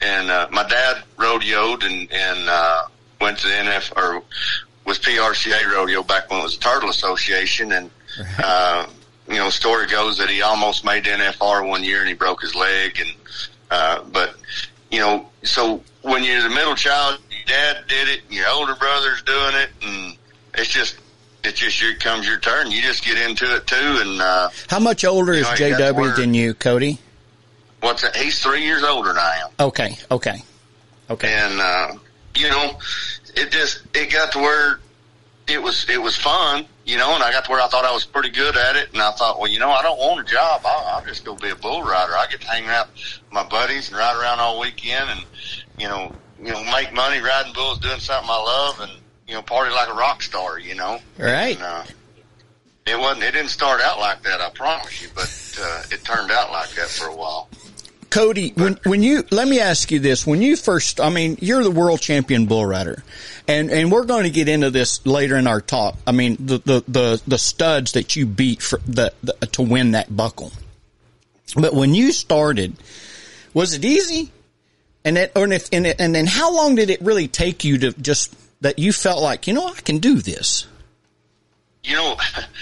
and 0.00 0.30
uh, 0.30 0.48
my 0.50 0.66
dad 0.68 1.02
rodeoed 1.16 1.84
and 1.84 2.10
and 2.12 2.48
uh, 2.48 2.82
went 3.20 3.38
to 3.38 3.48
the 3.48 3.54
NF 3.54 3.96
or 3.96 4.22
was 4.84 4.98
PRCA 4.98 5.72
rodeo 5.72 6.02
back 6.02 6.30
when 6.30 6.40
it 6.40 6.42
was 6.42 6.56
a 6.56 6.60
Turtle 6.60 6.90
Association, 6.90 7.72
and 7.72 7.90
uh, 8.42 8.86
you 9.28 9.36
know, 9.36 9.50
story 9.50 9.86
goes 9.86 10.18
that 10.18 10.28
he 10.28 10.42
almost 10.42 10.84
made 10.84 11.04
NFR 11.04 11.66
one 11.66 11.82
year 11.82 12.00
and 12.00 12.08
he 12.08 12.14
broke 12.14 12.42
his 12.42 12.54
leg. 12.54 13.00
And, 13.00 13.14
uh, 13.70 14.04
but, 14.12 14.36
you 14.90 15.00
know, 15.00 15.28
so 15.42 15.82
when 16.02 16.24
you're 16.24 16.42
the 16.42 16.50
middle 16.50 16.74
child, 16.74 17.18
your 17.30 17.44
dad 17.46 17.84
did 17.88 18.08
it, 18.08 18.22
and 18.24 18.34
your 18.34 18.48
older 18.48 18.74
brother's 18.74 19.22
doing 19.22 19.54
it, 19.54 19.70
and 19.82 20.16
it's 20.54 20.68
just, 20.68 20.98
it's 21.44 21.58
just 21.58 21.80
your, 21.80 21.94
comes 21.96 22.26
your 22.26 22.38
turn. 22.38 22.70
You 22.70 22.82
just 22.82 23.04
get 23.04 23.18
into 23.18 23.56
it 23.56 23.66
too. 23.66 23.76
And, 23.76 24.20
uh, 24.20 24.50
How 24.68 24.78
much 24.78 25.04
older 25.04 25.32
is 25.32 25.42
know, 25.42 25.54
JW 25.54 26.16
than 26.16 26.34
you, 26.34 26.54
Cody? 26.54 26.98
what's 27.84 28.02
that? 28.02 28.16
He's 28.16 28.42
three 28.42 28.62
years 28.62 28.82
older 28.82 29.10
than 29.10 29.18
I 29.18 29.42
am. 29.44 29.50
Okay, 29.60 29.96
okay, 30.10 30.42
okay. 31.10 31.32
and 31.32 31.60
uh, 31.60 31.94
you 32.36 32.48
know, 32.48 32.78
it 33.36 33.50
just 33.52 33.82
it 33.94 34.10
got 34.10 34.32
to 34.32 34.38
where 34.38 34.80
it 35.46 35.62
was 35.62 35.88
it 35.88 36.00
was 36.00 36.16
fun, 36.16 36.66
you 36.84 36.96
know, 36.96 37.14
and 37.14 37.22
I 37.22 37.30
got 37.30 37.44
to 37.44 37.50
where 37.50 37.60
I 37.60 37.68
thought 37.68 37.84
I 37.84 37.92
was 37.92 38.04
pretty 38.04 38.30
good 38.30 38.56
at 38.56 38.76
it, 38.76 38.92
and 38.92 39.02
I 39.02 39.12
thought, 39.12 39.38
well, 39.38 39.50
you 39.50 39.58
know, 39.60 39.70
I 39.70 39.82
don't 39.82 39.98
want 39.98 40.26
a 40.26 40.30
job. 40.30 40.62
I'll, 40.64 40.96
I'll 40.96 41.04
just 41.04 41.24
go 41.24 41.36
be 41.36 41.50
a 41.50 41.56
bull 41.56 41.82
rider. 41.82 42.12
I 42.16 42.26
get 42.30 42.40
to 42.40 42.48
hang 42.48 42.66
out 42.66 42.88
with 42.94 43.22
my 43.30 43.44
buddies 43.44 43.88
and 43.88 43.98
ride 43.98 44.20
around 44.20 44.40
all 44.40 44.58
weekend, 44.58 45.10
and 45.10 45.24
you 45.78 45.88
know, 45.88 46.12
you 46.42 46.52
know, 46.52 46.64
make 46.64 46.92
money 46.92 47.20
riding 47.20 47.52
bulls, 47.52 47.78
doing 47.78 48.00
something 48.00 48.30
I 48.30 48.42
love, 48.42 48.80
and 48.80 48.92
you 49.26 49.34
know, 49.34 49.42
party 49.42 49.72
like 49.72 49.88
a 49.88 49.94
rock 49.94 50.22
star, 50.22 50.58
you 50.58 50.74
know. 50.74 50.98
Right. 51.18 51.56
And, 51.56 51.64
uh, 51.64 51.84
it 52.86 52.98
wasn't. 52.98 53.24
It 53.24 53.32
didn't 53.32 53.50
start 53.50 53.80
out 53.80 53.98
like 53.98 54.22
that. 54.24 54.40
I 54.40 54.50
promise 54.50 55.02
you, 55.02 55.08
but 55.14 55.58
uh, 55.60 55.82
it 55.90 56.04
turned 56.04 56.30
out 56.30 56.50
like 56.50 56.70
that 56.74 56.88
for 56.88 57.08
a 57.08 57.16
while. 57.16 57.48
Cody, 58.10 58.52
when 58.54 58.78
when 58.84 59.02
you 59.02 59.24
let 59.30 59.48
me 59.48 59.58
ask 59.58 59.90
you 59.90 60.00
this: 60.00 60.26
when 60.26 60.42
you 60.42 60.54
first, 60.54 61.00
I 61.00 61.08
mean, 61.08 61.38
you're 61.40 61.62
the 61.62 61.70
world 61.70 62.00
champion 62.00 62.44
bull 62.44 62.66
rider, 62.66 63.02
and 63.48 63.70
and 63.70 63.90
we're 63.90 64.04
going 64.04 64.24
to 64.24 64.30
get 64.30 64.48
into 64.48 64.70
this 64.70 65.04
later 65.06 65.36
in 65.36 65.46
our 65.46 65.62
talk. 65.62 65.96
I 66.06 66.12
mean, 66.12 66.36
the 66.38 66.58
the 66.58 66.84
the, 66.86 67.22
the 67.26 67.38
studs 67.38 67.92
that 67.92 68.14
you 68.16 68.26
beat 68.26 68.60
for 68.60 68.78
the, 68.86 69.12
the 69.22 69.32
to 69.52 69.62
win 69.62 69.92
that 69.92 70.14
buckle. 70.14 70.52
But 71.56 71.72
when 71.72 71.94
you 71.94 72.12
started, 72.12 72.76
was 73.54 73.74
it 73.74 73.84
easy? 73.84 74.30
And 75.06 75.18
it, 75.18 75.32
or 75.34 75.50
if 75.52 75.68
and, 75.72 75.86
it, 75.86 76.00
and 76.00 76.14
then 76.14 76.26
how 76.26 76.54
long 76.54 76.74
did 76.74 76.90
it 76.90 77.00
really 77.02 77.28
take 77.28 77.64
you 77.64 77.78
to 77.78 77.92
just 77.92 78.34
that 78.64 78.78
you 78.78 78.92
felt 78.94 79.22
like 79.22 79.46
you 79.46 79.52
know 79.52 79.68
I 79.68 79.74
can 79.74 79.98
do 79.98 80.16
this? 80.20 80.66
you 81.84 81.94
know, 81.94 82.16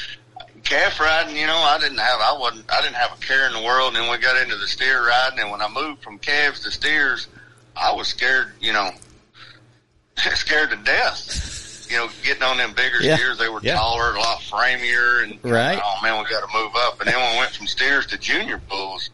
calf 0.64 0.98
riding, 0.98 1.36
you 1.36 1.46
know, 1.46 1.54
I 1.56 1.78
didn't 1.78 1.98
have, 1.98 2.18
I 2.20 2.36
wasn't, 2.36 2.64
I 2.72 2.80
didn't 2.82 2.96
have 2.96 3.16
a 3.16 3.20
care 3.24 3.46
in 3.46 3.52
the 3.52 3.62
world. 3.62 3.94
And 3.94 4.02
then 4.02 4.10
we 4.10 4.18
got 4.18 4.36
into 4.42 4.56
the 4.56 4.66
steer 4.66 5.06
riding. 5.06 5.38
And 5.38 5.48
when 5.52 5.62
I 5.62 5.68
moved 5.68 6.02
from 6.02 6.18
calves 6.18 6.58
to 6.64 6.72
steers, 6.72 7.28
I 7.76 7.92
was 7.94 8.08
scared, 8.08 8.48
you 8.60 8.72
know, 8.72 8.90
scared 10.34 10.70
to 10.70 10.76
death. 10.78 11.86
You 11.88 11.98
know, 11.98 12.08
getting 12.24 12.42
on 12.42 12.56
them 12.56 12.72
bigger 12.72 13.00
Yeah. 13.00 13.14
steers, 13.14 13.38
they 13.38 13.48
were 13.48 13.60
Yeah. 13.62 13.76
taller, 13.76 14.12
a 14.14 14.18
lot 14.18 14.40
framier, 14.40 15.22
and 15.22 15.38
Right. 15.44 15.80
oh 15.80 15.98
man, 16.02 16.18
we 16.20 16.28
got 16.28 16.40
to 16.44 16.52
move 16.52 16.72
up. 16.74 16.98
And 17.00 17.08
then 17.08 17.20
when 17.20 17.32
we 17.34 17.38
went 17.38 17.52
from 17.54 17.68
steers 17.68 18.06
to 18.06 18.18
junior 18.18 18.56
bulls, 18.56 19.10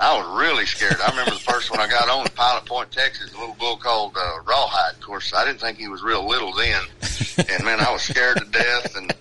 I 0.00 0.16
was 0.16 0.40
really 0.40 0.64
scared. 0.64 0.96
I 1.00 1.10
remember 1.10 1.32
the 1.32 1.40
first 1.40 1.70
one 1.70 1.80
I 1.80 1.88
got 1.88 2.08
on, 2.08 2.26
Pilot 2.28 2.64
Point, 2.66 2.92
Texas, 2.92 3.32
a 3.34 3.38
little 3.38 3.56
bull 3.56 3.76
called 3.76 4.16
uh, 4.16 4.42
Rawhide. 4.46 4.94
Of 4.94 5.00
course, 5.00 5.34
I 5.34 5.44
didn't 5.44 5.60
think 5.60 5.78
he 5.78 5.88
was 5.88 6.02
real 6.02 6.26
little 6.26 6.52
then, 6.52 6.82
and 7.38 7.64
man, 7.64 7.80
I 7.80 7.90
was 7.90 8.02
scared 8.02 8.38
to 8.38 8.44
death. 8.44 8.96
And 8.96 9.12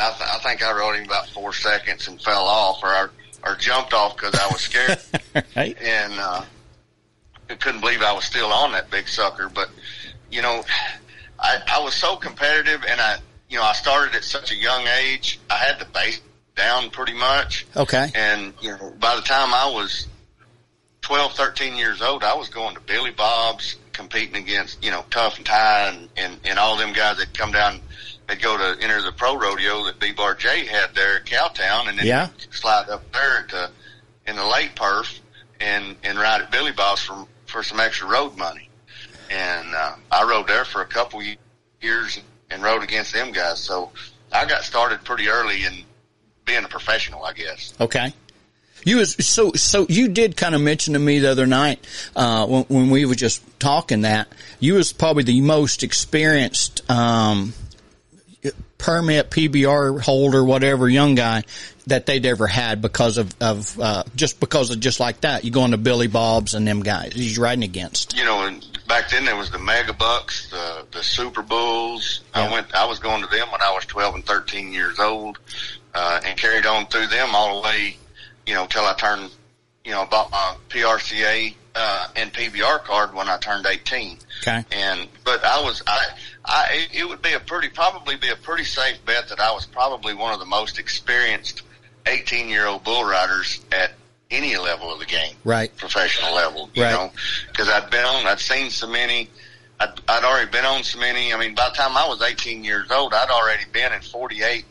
I, 0.00 0.10
th- 0.10 0.28
I 0.28 0.38
think 0.42 0.64
I 0.64 0.72
rode 0.72 0.96
him 0.96 1.04
about 1.04 1.28
four 1.28 1.52
seconds 1.52 2.08
and 2.08 2.20
fell 2.20 2.44
off, 2.44 2.80
or 2.82 2.88
I, 2.88 3.06
or 3.44 3.54
jumped 3.54 3.94
off 3.94 4.16
because 4.16 4.34
I 4.34 4.48
was 4.48 4.60
scared, 4.60 4.98
right? 5.56 5.80
and 5.80 6.12
uh, 6.14 6.42
I 7.48 7.54
couldn't 7.54 7.80
believe 7.80 8.02
I 8.02 8.12
was 8.12 8.24
still 8.24 8.52
on 8.52 8.72
that 8.72 8.90
big 8.90 9.06
sucker. 9.06 9.48
But 9.48 9.70
you 10.28 10.42
know, 10.42 10.64
I, 11.38 11.62
I 11.68 11.80
was 11.84 11.94
so 11.94 12.16
competitive, 12.16 12.84
and 12.88 13.00
I, 13.00 13.18
you 13.48 13.58
know, 13.58 13.64
I 13.64 13.74
started 13.74 14.16
at 14.16 14.24
such 14.24 14.50
a 14.50 14.56
young 14.56 14.88
age. 14.88 15.38
I 15.48 15.56
had 15.56 15.78
the 15.78 15.84
base 15.84 16.20
down 16.60 16.90
pretty 16.90 17.14
much. 17.14 17.66
Okay. 17.76 18.10
And, 18.14 18.52
you 18.60 18.70
know, 18.70 18.92
by 18.98 19.16
the 19.16 19.22
time 19.22 19.54
I 19.54 19.70
was 19.74 20.06
12, 21.02 21.32
13 21.32 21.76
years 21.76 22.02
old, 22.02 22.22
I 22.22 22.34
was 22.34 22.48
going 22.48 22.74
to 22.74 22.80
Billy 22.82 23.10
Bob's 23.10 23.76
competing 23.92 24.36
against, 24.36 24.82
you 24.84 24.90
know, 24.90 25.04
Tuff 25.10 25.38
and 25.38 25.46
Ty 25.46 25.88
and, 25.88 26.08
and, 26.16 26.40
and 26.44 26.58
all 26.58 26.76
them 26.76 26.92
guys 26.92 27.18
that 27.18 27.32
come 27.36 27.52
down, 27.52 27.80
that 28.28 28.40
go 28.40 28.56
to 28.56 28.82
enter 28.82 29.00
the 29.02 29.12
pro 29.12 29.36
rodeo 29.36 29.84
that 29.86 29.98
B 29.98 30.12
Bar 30.12 30.34
J 30.34 30.66
had 30.66 30.94
there 30.94 31.16
at 31.16 31.24
Cowtown 31.26 31.88
and 31.88 31.98
then 31.98 32.06
Yeah. 32.06 32.28
slide 32.50 32.88
up 32.90 33.10
there 33.12 33.44
to, 33.48 33.70
in 34.26 34.36
the 34.36 34.44
late 34.44 34.74
perf 34.76 35.18
and, 35.60 35.96
and 36.04 36.18
ride 36.18 36.42
at 36.42 36.50
Billy 36.50 36.72
Bob's 36.72 37.02
for, 37.02 37.26
for 37.46 37.62
some 37.62 37.80
extra 37.80 38.06
road 38.08 38.36
money. 38.36 38.68
And, 39.30 39.74
uh, 39.74 39.94
I 40.12 40.28
rode 40.28 40.46
there 40.46 40.64
for 40.64 40.82
a 40.82 40.86
couple 40.86 41.22
ye- 41.22 41.38
years 41.80 42.20
and 42.50 42.62
rode 42.62 42.82
against 42.82 43.12
them 43.14 43.32
guys. 43.32 43.58
So 43.60 43.90
I 44.32 44.44
got 44.44 44.62
started 44.64 45.02
pretty 45.04 45.28
early 45.28 45.64
in 45.64 45.84
being 46.44 46.64
a 46.64 46.68
professional, 46.68 47.24
I 47.24 47.32
guess. 47.32 47.74
Okay. 47.80 48.12
You 48.84 48.96
was 48.96 49.14
so 49.26 49.52
so 49.52 49.86
you 49.88 50.08
did 50.08 50.36
kind 50.38 50.54
of 50.54 50.60
mention 50.62 50.94
to 50.94 50.98
me 50.98 51.18
the 51.18 51.30
other 51.30 51.46
night 51.46 51.86
uh, 52.16 52.46
when, 52.46 52.64
when 52.64 52.90
we 52.90 53.04
were 53.04 53.14
just 53.14 53.42
talking 53.60 54.02
that 54.02 54.28
you 54.58 54.74
was 54.74 54.94
probably 54.94 55.22
the 55.22 55.42
most 55.42 55.82
experienced 55.82 56.88
um, 56.90 57.52
permit 58.78 59.30
PBR 59.30 60.00
holder 60.00 60.42
whatever 60.42 60.88
young 60.88 61.14
guy 61.14 61.44
that 61.88 62.06
they'd 62.06 62.24
ever 62.24 62.46
had 62.46 62.80
because 62.80 63.18
of 63.18 63.34
of 63.38 63.78
uh, 63.78 64.04
just 64.16 64.40
because 64.40 64.70
of 64.70 64.80
just 64.80 64.98
like 64.98 65.20
that 65.20 65.44
you 65.44 65.50
going 65.50 65.72
to 65.72 65.76
Billy 65.76 66.06
Bob's 66.06 66.54
and 66.54 66.66
them 66.66 66.82
guys 66.82 67.12
he's 67.12 67.38
riding 67.38 67.64
against 67.64 68.16
you 68.16 68.24
know, 68.24 68.46
and 68.46 68.66
back 68.90 69.08
then 69.08 69.24
there 69.24 69.36
was 69.36 69.50
the 69.50 69.58
Mega 69.58 69.94
Bucks, 69.94 70.50
the 70.50 70.84
the 70.90 71.02
Super 71.02 71.42
Bulls. 71.42 72.20
Yeah. 72.34 72.42
I 72.42 72.52
went, 72.52 72.74
I 72.74 72.86
was 72.86 72.98
going 72.98 73.22
to 73.22 73.28
them 73.28 73.50
when 73.50 73.62
I 73.62 73.72
was 73.72 73.86
twelve 73.86 74.14
and 74.14 74.26
thirteen 74.26 74.72
years 74.72 74.98
old, 74.98 75.38
uh, 75.94 76.20
and 76.24 76.38
carried 76.38 76.66
on 76.66 76.86
through 76.86 77.06
them 77.08 77.30
all 77.34 77.60
the 77.60 77.68
way, 77.68 77.96
you 78.46 78.54
know, 78.54 78.66
till 78.66 78.84
I 78.84 78.94
turned, 78.94 79.30
you 79.84 79.92
know, 79.92 80.06
bought 80.10 80.30
my 80.30 80.54
PRCA 80.68 81.54
uh, 81.74 82.08
and 82.16 82.32
PBR 82.32 82.84
card 82.84 83.14
when 83.14 83.28
I 83.28 83.38
turned 83.38 83.66
eighteen. 83.66 84.18
okay 84.42 84.64
And 84.72 85.08
but 85.24 85.44
I 85.44 85.62
was 85.62 85.82
I 85.86 85.98
I 86.44 86.86
it 86.92 87.08
would 87.08 87.22
be 87.22 87.32
a 87.32 87.40
pretty 87.40 87.68
probably 87.68 88.16
be 88.16 88.28
a 88.30 88.36
pretty 88.36 88.64
safe 88.64 89.04
bet 89.04 89.28
that 89.28 89.40
I 89.40 89.52
was 89.52 89.66
probably 89.66 90.14
one 90.14 90.32
of 90.32 90.40
the 90.40 90.46
most 90.46 90.78
experienced 90.78 91.62
eighteen 92.06 92.48
year 92.48 92.66
old 92.66 92.82
bull 92.84 93.04
riders 93.04 93.60
at 93.72 93.92
any 94.32 94.56
level 94.56 94.92
of 94.92 95.00
the 95.00 95.06
game 95.06 95.34
right 95.44 95.76
professional 95.76 96.32
level, 96.34 96.70
you 96.74 96.82
Right. 96.84 96.92
know, 96.92 97.10
because 97.48 97.68
I'd 97.68 97.90
been 97.90 98.04
on, 98.04 98.26
I'd 98.26 98.38
seen 98.38 98.70
so 98.70 98.86
many, 98.86 99.28
I'd, 99.80 99.90
I'd 100.08 100.22
already 100.22 100.48
been 100.50 100.64
on 100.64 100.84
so 100.84 101.00
many. 101.00 101.34
I 101.34 101.36
mean, 101.36 101.56
by 101.56 101.68
the 101.68 101.74
time 101.74 101.96
I 101.96 102.06
was 102.06 102.22
18 102.22 102.62
years 102.62 102.90
old, 102.92 103.12
I'd 103.12 103.28
already 103.28 103.64
been 103.72 103.92
in 103.92 104.00
48 104.02 104.64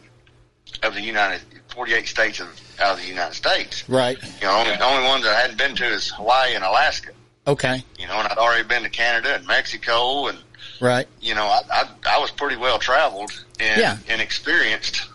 of 0.83 0.93
the 0.93 1.01
United, 1.01 1.41
48 1.69 2.07
states 2.07 2.39
of, 2.39 2.47
out 2.79 2.93
of 2.95 3.01
the 3.01 3.07
United 3.07 3.33
States. 3.35 3.87
right 3.89 4.17
You 4.41 4.47
know, 4.47 4.57
only, 4.59 4.75
the 4.75 4.83
only 4.85 5.07
ones 5.07 5.25
I 5.25 5.33
hadn't 5.33 5.57
been 5.57 5.75
to 5.75 5.85
is 5.85 6.09
Hawaii 6.11 6.55
and 6.55 6.63
Alaska, 6.63 7.11
okay 7.47 7.83
you 7.97 8.07
know, 8.07 8.13
and 8.15 8.27
I'd 8.27 8.37
already 8.37 8.67
been 8.67 8.83
to 8.83 8.89
Canada 8.89 9.35
and 9.35 9.45
Mexico 9.47 10.27
and, 10.27 10.37
right 10.79 11.07
you 11.21 11.35
know, 11.35 11.45
I, 11.45 11.61
I, 11.71 11.89
I 12.15 12.19
was 12.19 12.31
pretty 12.31 12.55
well 12.57 12.79
traveled 12.79 13.31
and, 13.59 13.79
Yeah. 13.79 13.97
and 14.07 14.21
experienced, 14.21 15.07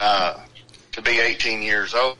uh, 0.00 0.38
to 0.92 1.02
be 1.02 1.18
18 1.20 1.62
years 1.62 1.94
old. 1.94 2.16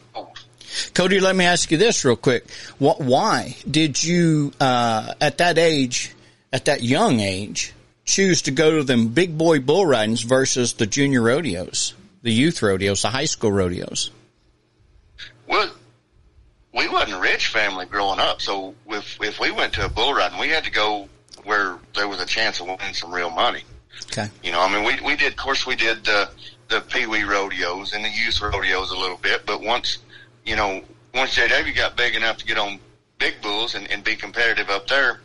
Cody, 0.95 1.19
let 1.19 1.35
me 1.35 1.45
ask 1.45 1.71
you 1.71 1.79
this 1.79 2.05
real 2.05 2.15
quick. 2.17 2.49
What, 2.79 3.01
why 3.01 3.57
did 3.69 4.03
you, 4.03 4.53
uh, 4.61 5.15
at 5.21 5.39
that 5.39 5.57
age, 5.59 6.15
at 6.53 6.67
that 6.67 6.83
young 6.83 7.21
age, 7.21 7.73
choose 8.05 8.43
to 8.43 8.51
go 8.51 8.77
to 8.77 8.85
them 8.85 9.09
big 9.09 9.37
boy 9.39 9.61
bull 9.61 9.87
ridings 9.87 10.23
versus 10.23 10.75
the 10.75 10.87
junior 10.87 11.23
rodeos, 11.23 11.95
the 12.29 12.35
youth 12.35 12.61
rodeos, 12.61 13.01
the 13.01 13.09
high 13.09 13.25
school 13.25 13.51
rodeos? 13.51 14.11
Well, 15.47 15.71
we 16.75 16.87
wasn't 16.87 17.17
a 17.17 17.21
rich 17.21 17.47
family 17.47 17.87
growing 17.87 18.21
up, 18.21 18.43
so 18.43 18.75
if 18.87 19.19
if 19.23 19.41
we 19.41 19.51
went 19.51 19.73
to 19.75 19.87
a 19.87 19.89
bull 19.89 20.13
riding, 20.13 20.39
we 20.39 20.49
had 20.49 20.65
to 20.65 20.71
go 20.71 21.09
where 21.45 21.79
there 21.95 22.07
was 22.07 22.21
a 22.21 22.27
chance 22.27 22.61
of 22.61 22.67
winning 22.67 22.93
some 22.93 23.15
real 23.15 23.31
money. 23.31 23.63
Okay. 24.13 24.29
You 24.43 24.53
know, 24.53 24.61
I 24.61 24.71
mean, 24.71 24.85
we 24.85 25.01
we 25.01 25.17
did, 25.17 25.33
of 25.33 25.37
course, 25.39 25.67
we 25.67 25.75
did 25.75 26.05
the 26.05 26.29
the 26.69 26.83
pee 26.83 27.07
wee 27.07 27.23
rodeos 27.23 27.95
and 27.95 28.05
the 28.05 28.11
youth 28.11 28.43
rodeos 28.43 28.91
a 28.91 28.97
little 28.99 29.17
bit, 29.17 29.47
but 29.47 29.63
once 29.63 29.97
you 30.45 30.55
know, 30.55 30.83
once 31.15 31.35
JW 31.35 31.75
got 31.75 31.97
big 31.97 32.15
enough 32.15 32.37
to 32.37 32.45
get 32.45 32.59
on 32.59 32.79
big 33.19 33.41
bulls 33.41 33.75
and, 33.75 33.91
and 33.91 34.05
be 34.05 34.17
competitive 34.17 34.69
up 34.69 34.87
there, 34.87 35.21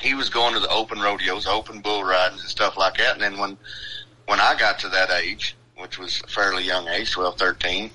he 0.00 0.14
was 0.14 0.30
going 0.30 0.54
to 0.54 0.60
the 0.60 0.70
open 0.70 0.98
rodeos, 0.98 1.46
open 1.46 1.80
bull 1.82 2.02
ridings 2.02 2.40
and 2.40 2.48
stuff 2.48 2.78
like 2.78 2.96
that. 2.96 3.12
And 3.12 3.20
then 3.20 3.38
when 3.38 3.58
when 4.24 4.40
I 4.40 4.56
got 4.58 4.78
to 4.78 4.88
that 4.88 5.10
age, 5.10 5.56
which 5.82 5.98
was 5.98 6.22
a 6.24 6.28
fairly 6.28 6.62
young 6.62 6.88
age, 6.88 7.10
12, 7.10 7.36
13, 7.36 7.90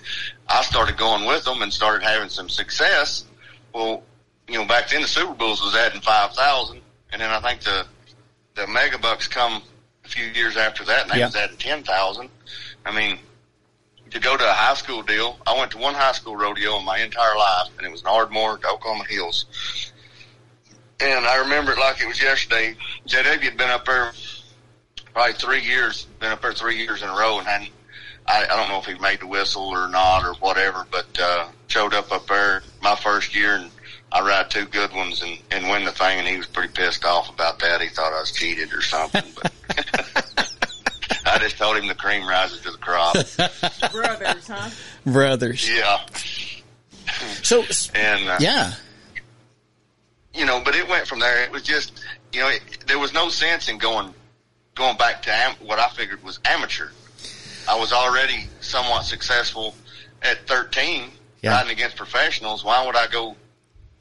I 0.48 0.62
started 0.62 0.98
going 0.98 1.26
with 1.26 1.46
them 1.46 1.62
and 1.62 1.74
started 1.74 2.06
having 2.06 2.30
some 2.30 2.50
success. 2.50 3.24
Well, 3.74 4.04
you 4.48 4.58
know, 4.58 4.66
back 4.66 4.90
then 4.90 5.02
the 5.02 5.08
Super 5.08 5.34
Bulls 5.34 5.62
was 5.62 5.76
adding 5.76 6.02
5,000 6.02 6.82
and 7.14 7.22
then 7.22 7.30
I 7.30 7.40
think 7.40 7.62
the, 7.62 7.86
the 8.56 8.68
Mega 8.68 8.98
Bucks 8.98 9.28
come 9.28 9.62
a 10.06 10.08
few 10.08 10.26
years 10.26 10.58
after 10.58 10.84
that 10.86 11.04
and 11.04 11.12
they 11.12 11.24
was 11.24 11.36
adding 11.36 11.58
10,000. 11.58 12.30
I 12.86 12.92
mean, 12.92 13.20
to 14.12 14.20
go 14.20 14.38
to 14.38 14.44
a 14.44 14.54
high 14.54 14.74
school 14.74 15.02
deal, 15.02 15.38
I 15.48 15.58
went 15.58 15.72
to 15.72 15.78
one 15.78 15.94
high 15.94 16.12
school 16.14 16.36
rodeo 16.36 16.78
in 16.78 16.86
my 16.86 17.00
entire 17.00 17.36
life 17.36 17.70
and 17.78 17.88
it 17.88 17.92
was 17.92 18.02
in 18.02 18.08
Ardmore, 18.08 18.60
Oklahoma 18.66 19.06
Hills. 19.10 19.46
And 21.00 21.26
I 21.26 21.38
remember 21.38 21.74
it 21.74 21.78
like 21.78 22.02
it 22.02 22.08
was 22.08 22.22
yesterday. 22.22 22.76
JW 23.08 23.42
had 23.42 23.58
been 23.58 23.70
up 23.70 23.86
there 23.86 24.12
probably 25.14 25.34
three 25.34 25.62
years, 25.62 26.06
been 26.20 26.32
up 26.32 26.42
there 26.42 26.54
three 26.54 26.78
years 26.78 27.02
in 27.02 27.10
a 27.10 27.16
row 27.16 27.38
and 27.40 27.48
hadn't, 27.48 27.72
I, 28.28 28.44
I 28.44 28.56
don't 28.56 28.70
know 28.70 28.80
if 28.80 28.86
he 28.86 28.96
made 29.02 29.22
the 29.22 29.28
whistle 29.28 29.68
or 29.70 29.88
not 29.88 30.24
or 30.24 30.34
whatever, 30.36 30.86
but 30.92 31.06
uh, 31.20 31.48
showed 31.68 31.94
up 31.94 32.12
up 32.12 32.28
there 32.28 32.62
my 32.82 32.96
first 32.96 33.36
year 33.36 33.56
and 33.56 33.72
I 34.12 34.22
ride 34.22 34.50
two 34.50 34.66
good 34.66 34.94
ones 34.94 35.22
and, 35.22 35.38
and 35.52 35.70
win 35.70 35.84
the 35.84 35.92
thing, 35.92 36.20
and 36.20 36.28
he 36.28 36.38
was 36.38 36.48
pretty 36.48 36.72
pissed 36.72 37.04
off 37.04 37.30
about 37.30 37.60
that. 37.60 37.82
He 37.82 37.90
thought 37.90 38.14
I 38.14 38.20
was 38.22 38.32
cheated 38.32 38.74
or 38.74 38.82
something. 38.82 39.24
But 39.42 39.54
I 41.26 41.38
just 41.40 41.58
told 41.58 41.78
him 41.78 41.88
the 41.88 41.96
cream 41.96 42.26
rises 42.26 42.62
to 42.62 42.72
the 42.72 42.78
crop. 42.78 43.14
Brothers, 43.92 44.48
huh? 44.48 44.70
Brothers. 45.06 45.70
Yeah. 45.70 46.06
So, 47.44 47.64
And 47.96 48.30
uh, 48.30 48.38
yeah. 48.40 48.74
you 50.34 50.46
know, 50.46 50.62
but 50.64 50.76
it 50.76 50.88
went 50.88 51.06
from 51.08 51.20
there. 51.20 51.44
It 51.44 51.52
was 51.52 51.64
just, 51.64 52.02
you 52.32 52.40
know, 52.40 52.50
it, 52.50 52.62
there 52.88 53.00
was 53.00 53.14
no 53.14 53.28
sense 53.28 53.68
in 53.68 53.78
going 53.78 54.14
going 54.76 54.96
back 54.96 55.24
to 55.24 55.34
am- 55.34 55.56
what 55.56 55.80
I 55.80 55.90
figured 55.90 56.24
was 56.24 56.40
amateur. 56.46 56.90
I 57.68 57.76
was 57.78 57.92
already 57.92 58.48
somewhat 58.62 59.04
successful 59.04 59.76
at 60.22 60.48
13 60.48 61.12
Yeah. 61.42 61.52
riding 61.52 61.72
against 61.72 61.96
professionals. 61.96 62.64
Why 62.64 62.86
would 62.86 62.96
I 62.96 63.08
go? 63.08 63.36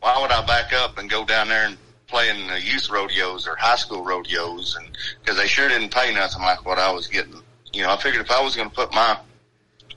Why 0.00 0.20
would 0.20 0.30
I 0.30 0.44
back 0.46 0.72
up 0.72 0.98
and 0.98 1.10
go 1.10 1.24
down 1.24 1.48
there 1.48 1.66
and 1.66 1.76
play 2.06 2.28
in 2.28 2.46
the 2.46 2.60
youth 2.60 2.88
rodeos 2.90 3.46
or 3.46 3.56
high 3.56 3.76
school 3.76 4.04
rodeos? 4.04 4.76
And 4.76 4.96
because 5.20 5.36
they 5.36 5.46
sure 5.46 5.68
didn't 5.68 5.92
pay 5.92 6.14
nothing 6.14 6.42
like 6.42 6.64
what 6.64 6.78
I 6.78 6.90
was 6.92 7.06
getting. 7.08 7.42
You 7.72 7.82
know, 7.82 7.92
I 7.92 7.96
figured 7.96 8.24
if 8.24 8.30
I 8.30 8.40
was 8.42 8.54
going 8.56 8.68
to 8.68 8.74
put 8.74 8.92
my 8.94 9.18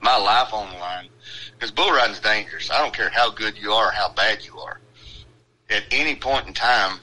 my 0.01 0.17
life 0.17 0.53
on 0.53 0.71
the 0.71 0.79
line, 0.79 1.09
because 1.53 1.71
bull 1.71 1.91
riding's 1.91 2.19
dangerous. 2.21 2.71
I 2.71 2.79
don't 2.79 2.93
care 2.93 3.09
how 3.09 3.29
good 3.31 3.57
you 3.57 3.73
are, 3.73 3.89
or 3.89 3.91
how 3.91 4.09
bad 4.09 4.43
you 4.45 4.57
are. 4.59 4.79
At 5.69 5.83
any 5.91 6.15
point 6.15 6.47
in 6.47 6.53
time, 6.53 6.99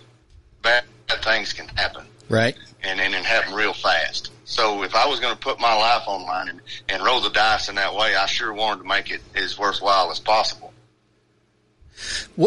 bad, 0.62 0.85
bad 1.06 1.23
things 1.23 1.52
can 1.52 1.68
happen 1.68 2.06
Right. 2.28 2.56
and 2.82 3.00
and 3.00 3.14
it 3.14 3.25
happen 3.25 3.54
real 3.54 3.75
fast. 3.75 4.32
So 4.47 4.85
if 4.85 4.95
I 4.95 5.09
was 5.09 5.19
going 5.19 5.35
to 5.35 5.38
put 5.38 5.59
my 5.59 5.75
life 5.75 6.05
on 6.07 6.23
line 6.23 6.49
and, 6.49 6.61
and 6.88 7.05
roll 7.05 7.21
the 7.21 7.31
dice 7.31 7.69
in 7.69 7.75
that 7.75 7.97
way, 7.97 8.15
I 8.15 8.26
sure 8.26 8.55
wanted 8.55 8.83
to 8.83 8.88
make 8.88 9.11
it 9.11 9.21
as 9.35 9.59
worthwhile 9.59 10.12
as 10.12 10.21
possible. 10.21 10.73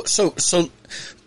So, 0.05 0.33
so 0.37 0.69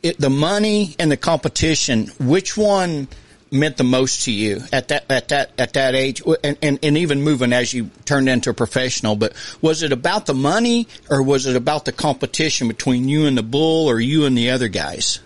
it, 0.02 0.18
the 0.18 0.30
money 0.30 0.96
and 0.98 1.10
the 1.10 1.18
competition, 1.18 2.06
which 2.18 2.56
one 2.56 3.08
meant 3.50 3.76
the 3.76 3.84
most 3.84 4.24
to 4.24 4.32
you 4.32 4.62
at 4.72 4.88
that, 4.88 5.10
at 5.10 5.28
that, 5.28 5.52
at 5.58 5.74
that 5.74 5.94
age? 5.94 6.22
And, 6.42 6.56
and, 6.62 6.78
and 6.82 6.96
even 6.96 7.20
moving 7.20 7.52
as 7.52 7.74
you 7.74 7.90
turned 8.06 8.30
into 8.30 8.48
a 8.48 8.54
professional, 8.54 9.14
but 9.14 9.34
was 9.60 9.82
it 9.82 9.92
about 9.92 10.24
the 10.24 10.34
money 10.34 10.88
or 11.10 11.22
was 11.22 11.44
it 11.44 11.54
about 11.54 11.84
the 11.84 11.92
competition 11.92 12.66
between 12.66 13.10
you 13.10 13.26
and 13.26 13.36
the 13.36 13.42
bull 13.42 13.88
or 13.90 14.00
you 14.00 14.24
and 14.24 14.38
the 14.38 14.50
other 14.50 14.68
guys? 14.68 15.20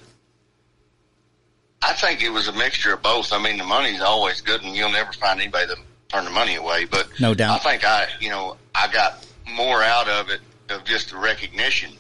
I 1.83 1.93
think 1.93 2.23
it 2.23 2.31
was 2.31 2.49
a 2.49 2.53
mixture 2.53 2.95
of 2.95 3.03
both. 3.03 3.33
I 3.33 3.43
mean, 3.43 3.59
the 3.59 3.65
money's 3.65 4.01
always 4.01 4.41
good, 4.41 4.63
and 4.63 4.75
you'll 4.75 4.91
never 4.91 5.13
find 5.13 5.41
anybody 5.41 5.67
that 5.67 5.77
turn 6.09 6.25
the 6.25 6.31
money 6.31 6.57
away. 6.57 6.85
But 6.87 7.09
No 7.21 7.35
doubt. 7.35 7.55
I 7.61 7.71
think 7.71 7.85
I, 7.85 8.07
you 8.21 8.31
know, 8.31 8.57
I 8.75 8.91
got 8.93 9.27
more 9.49 9.83
out 9.83 10.09
of 10.09 10.31
it 10.31 10.41
of 10.69 10.85
just 10.85 11.11
the 11.11 11.17
recognition 11.19 11.93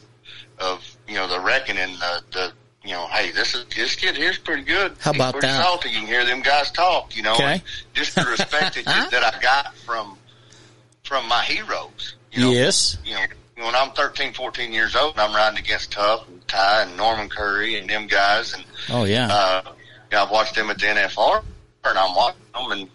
of 0.59 0.83
you 1.07 1.15
know 1.15 1.29
the 1.29 1.39
reckoning, 1.41 1.95
the, 1.99 2.23
the 2.33 2.53
you 2.85 2.93
know, 2.93 3.07
hey, 3.09 3.31
this 3.33 3.55
is 3.55 3.65
this 3.77 3.95
kid 3.95 4.17
here's 4.17 4.39
pretty 4.39 4.63
good. 4.63 4.93
How 5.01 5.13
He's 5.13 5.21
about 5.21 5.33
pretty 5.35 5.47
that? 5.49 5.63
Salty. 5.63 5.91
You 5.91 5.99
can 6.01 6.07
hear 6.07 6.25
them 6.25 6.41
guys 6.43 6.71
talk. 6.71 7.15
You 7.17 7.23
know, 7.23 7.35
Okay. 7.35 7.63
just 7.95 8.15
the 8.15 8.25
respect 8.25 8.77
that, 8.85 9.11
that 9.11 9.35
I 9.35 9.39
got 9.41 9.77
from 9.77 10.17
from 11.05 11.29
my 11.29 11.43
heroes. 11.43 12.15
You 12.33 12.41
know, 12.43 12.51
Yes. 12.51 12.99
you 13.05 13.15
know, 13.15 13.21
when 13.57 13.75
I'm 13.75 13.91
13, 13.93 14.33
14 14.35 14.73
years 14.73 14.95
old 14.95 15.13
and 15.13 15.21
I'm 15.21 15.35
riding 15.35 15.59
against 15.59 15.93
Tuff 15.93 16.29
and 16.29 16.47
Ty 16.47 16.83
and 16.83 16.97
Norman 16.97 17.29
Curry 17.29 17.79
and 17.79 17.89
them 17.89 18.07
guys 18.07 18.53
and, 18.55 18.65
Oh 18.91 19.05
yeah. 19.05 19.29
uh, 19.31 19.63
you 20.11 20.17
know, 20.17 20.25
I've 20.25 20.31
watched 20.31 20.55
them 20.55 20.71
at 20.71 20.79
the 20.79 20.87
NFR 20.87 21.43
and 21.85 21.99
I'm 21.99 22.15
watching 22.15 22.41
them 22.55 22.73
and, 22.73 22.91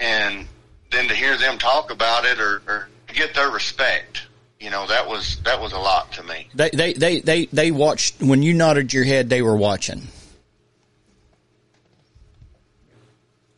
and 0.00 0.48
then 0.90 1.08
to 1.08 1.14
hear 1.14 1.36
them 1.36 1.58
talk 1.58 1.90
about 1.92 2.24
it 2.24 2.40
or, 2.40 2.62
or 2.66 2.88
get 3.12 3.34
their 3.34 3.50
respect, 3.50 4.26
you 4.58 4.70
know, 4.70 4.86
that 4.86 5.06
was, 5.06 5.36
that 5.44 5.60
was 5.60 5.72
a 5.72 5.78
lot 5.78 6.10
to 6.12 6.22
me. 6.22 6.48
They, 6.54 6.70
they, 6.70 6.92
they, 6.94 7.20
they, 7.20 7.46
they 7.46 7.70
watched, 7.70 8.22
when 8.22 8.42
you 8.42 8.54
nodded 8.54 8.92
your 8.92 9.04
head, 9.04 9.28
they 9.28 9.42
were 9.42 9.56
watching. 9.56 10.02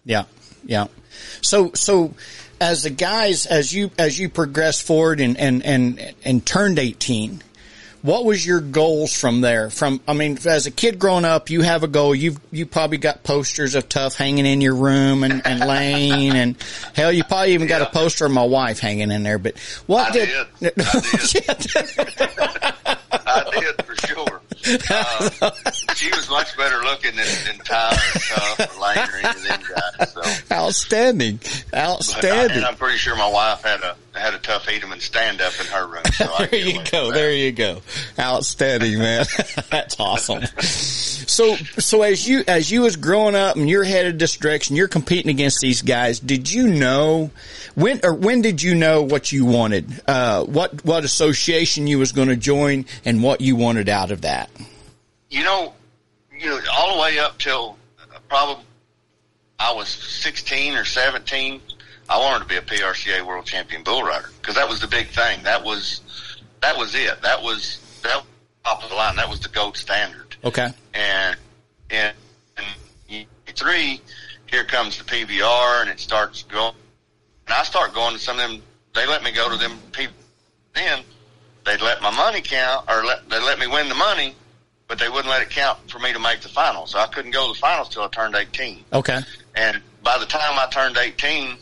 Yeah. 0.05 0.25
Yeah. 0.65 0.87
So, 1.43 1.73
so 1.75 2.15
as 2.61 2.83
the 2.83 2.91
guys, 2.91 3.47
as 3.47 3.73
you, 3.73 3.91
as 3.99 4.19
you 4.19 4.29
progressed 4.29 4.87
forward 4.87 5.21
and, 5.21 5.37
and, 5.39 5.65
and, 5.65 6.15
and 6.25 6.45
turned 6.45 6.79
18, 6.79 7.43
what 8.03 8.25
was 8.25 8.47
your 8.47 8.61
goals 8.61 9.13
from 9.13 9.41
there? 9.41 9.69
From, 9.69 10.01
I 10.07 10.13
mean, 10.13 10.39
as 10.47 10.67
a 10.67 10.71
kid 10.71 11.01
growing 11.01 11.25
up, 11.25 11.51
you 11.51 11.63
have 11.63 11.83
a 11.83 11.89
goal. 11.89 12.15
You've, 12.15 12.39
you 12.53 12.65
probably 12.65 12.99
got 12.99 13.25
posters 13.25 13.75
of 13.75 13.89
Tuff 13.89 14.15
hanging 14.15 14.47
in 14.47 14.61
your 14.61 14.77
room 14.77 15.25
and, 15.25 15.45
and 15.45 15.61
Lane 15.61 16.37
and 16.37 16.57
hell, 16.95 17.11
you 17.11 17.25
probably 17.25 17.55
even 17.55 17.67
got 17.67 17.83
a 17.83 17.87
poster 17.87 18.27
of 18.27 18.33
my 18.33 18.45
wife 18.45 18.79
hanging 18.79 19.11
in 19.11 19.25
there, 19.25 19.39
but 19.39 19.59
what 19.87 20.11
I 20.11 20.13
did, 20.13 20.29
did. 20.61 20.73
I 23.11 23.61
did 23.61 23.85
for 23.85 23.97
sure. 24.07 24.41
Uh, 24.91 25.51
she 25.95 26.11
was 26.11 26.29
much 26.29 26.57
better 26.57 26.83
looking 26.83 27.15
than, 27.17 27.27
than 27.47 27.59
Tyler 27.65 27.97
or 28.59 28.83
Lane 28.83 28.99
any 28.99 29.29
of 29.29 29.43
them 29.45 29.61
guys. 29.75 30.13
So. 30.13 30.55
Outstanding. 30.55 31.41
But 31.71 31.79
Outstanding. 31.79 32.57
and 32.59 32.67
I'm 32.67 32.77
pretty 32.77 32.99
sure 32.99 33.17
my 33.17 33.29
wife 33.29 33.63
had 33.63 33.81
a 33.83 33.97
had 34.19 34.35
a 34.35 34.39
Tuff 34.39 34.67
Hedeman 34.67 35.01
stand 35.01 35.41
up 35.41 35.53
in 35.61 35.67
her 35.67 35.87
room. 35.87 36.03
So 36.13 36.27
There 36.51 36.55
you 36.55 36.83
go. 36.91 37.13
There 37.13 37.33
you 37.33 37.53
go. 37.53 37.83
Outstanding, 38.19 38.99
man. 38.99 39.27
That's 39.71 39.99
awesome. 40.01 40.45
So, 40.47 41.57
so 41.57 42.03
as 42.03 42.27
you, 42.27 42.45
as 42.49 42.71
you 42.71 42.83
was 42.83 42.97
growing 42.97 43.35
up 43.35 43.57
and 43.57 43.69
you're 43.69 43.85
headed 43.85 44.19
this 44.19 44.37
direction, 44.37 44.77
you're 44.77 44.89
competing 44.89 45.31
against 45.31 45.61
these 45.61 45.83
guys. 45.83 46.19
Did 46.19 46.51
you 46.51 46.69
know 46.69 47.31
when, 47.75 48.01
or 48.03 48.15
when 48.15 48.43
did 48.43 48.63
you 48.63 48.75
know 48.75 49.03
what 49.03 49.33
you 49.33 49.45
wanted? 49.45 50.03
Uh, 50.07 50.45
what, 50.45 50.85
what 50.85 51.05
association 51.05 51.87
you 51.87 51.99
was 51.99 52.13
going 52.13 52.29
to 52.29 52.37
join 52.37 52.87
and 53.05 53.23
what 53.23 53.41
you 53.41 53.57
wanted 53.57 53.89
out 53.89 54.11
of 54.11 54.23
that? 54.23 54.51
You 55.31 55.45
know, 55.45 55.75
you 56.37 56.47
know, 56.47 56.61
all 56.73 56.97
the 56.97 57.03
way 57.03 57.19
up 57.19 57.39
till 57.39 57.77
uh, 58.01 58.19
probably 58.29 58.65
I 59.59 59.73
was 59.73 59.89
16 59.89 60.75
or 60.75 60.85
17. 60.85 61.61
I 62.09 62.19
wanted 62.19 62.45
to 62.45 62.49
be 62.49 62.57
a 62.57 62.63
PRCA 62.63 63.27
World 63.27 63.47
Champion 63.47 63.83
bull 63.83 64.03
rider 64.03 64.31
because 64.41 64.55
that 64.55 64.69
was 64.69 64.81
the 64.81 64.87
big 64.87 65.09
thing. 65.09 65.43
That 65.43 65.65
was 65.65 66.01
that 66.61 66.77
was 66.77 66.95
it. 66.95 67.23
That 67.23 67.43
was 67.43 67.79
that 68.03 68.17
was 68.17 68.27
top 68.65 68.83
of 68.83 68.91
the 68.91 68.95
line. 68.95 69.17
That 69.17 69.29
was 69.29 69.41
the 69.41 69.49
gold 69.49 69.77
standard. 69.77 70.37
Okay. 70.45 70.69
and 70.95 71.37
and, 71.91 72.15
three, 73.55 74.01
here 74.47 74.65
comes 74.65 74.99
the 74.99 75.05
PBR, 75.05 75.83
and 75.83 75.91
it 75.91 75.99
starts 75.99 76.43
going. 76.45 76.75
And 77.47 77.55
I 77.55 77.63
start 77.63 77.95
going 77.95 78.15
to 78.15 78.19
some 78.19 78.39
of 78.39 78.51
them. 78.51 78.63
They 78.95 79.07
let 79.07 79.23
me 79.23 79.33
go 79.33 79.51
to 79.51 79.57
them 79.57 79.79
people. 79.93 80.15
Then 80.75 81.03
they'd 81.65 81.81
let 81.81 82.03
my 82.03 82.11
money 82.11 82.41
count, 82.43 82.89
or 82.89 83.05
let 83.05 83.29
they 83.29 83.41
let 83.41 83.59
me 83.59 83.67
win 83.67 83.89
the 83.89 83.95
money, 83.95 84.35
but 84.89 84.99
they 84.99 85.09
wouldn't 85.09 85.29
let 85.29 85.43
it 85.43 85.51
count 85.51 85.91
for 85.91 85.99
me 85.99 86.13
to 86.13 86.19
make 86.19 86.41
the 86.41 86.49
finals. 86.49 86.93
So 86.93 86.99
I 86.99 87.07
couldn't 87.07 87.33
go 87.33 87.47
to 87.47 87.53
the 87.53 87.59
finals 87.59 87.89
till 87.89 88.03
I 88.03 88.09
turned 88.09 88.35
eighteen. 88.35 88.85
Okay. 88.93 89.21
And 89.57 89.81
by 90.07 90.19
the 90.19 90.27
time 90.27 90.57
I 90.57 90.69
turned 90.71 90.97
18, 90.97 91.57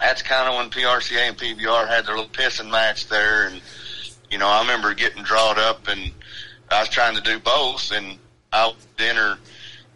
that's 0.00 0.22
kind 0.22 0.48
of 0.48 0.56
when 0.56 0.70
PRCA 0.70 1.28
and 1.28 1.38
PBR 1.38 1.86
had 1.86 2.06
their 2.06 2.16
little 2.16 2.30
pissing 2.30 2.70
match 2.70 3.06
there. 3.06 3.46
And, 3.46 3.60
you 4.30 4.38
know, 4.38 4.48
I 4.48 4.62
remember 4.62 4.94
getting 4.94 5.22
drawn 5.22 5.58
up 5.58 5.86
and 5.86 6.10
I 6.70 6.80
was 6.80 6.88
trying 6.88 7.14
to 7.14 7.22
do 7.22 7.38
both. 7.38 7.92
And 7.92 8.18
I 8.52 8.66
was 8.66 8.76
enter, 8.98 9.38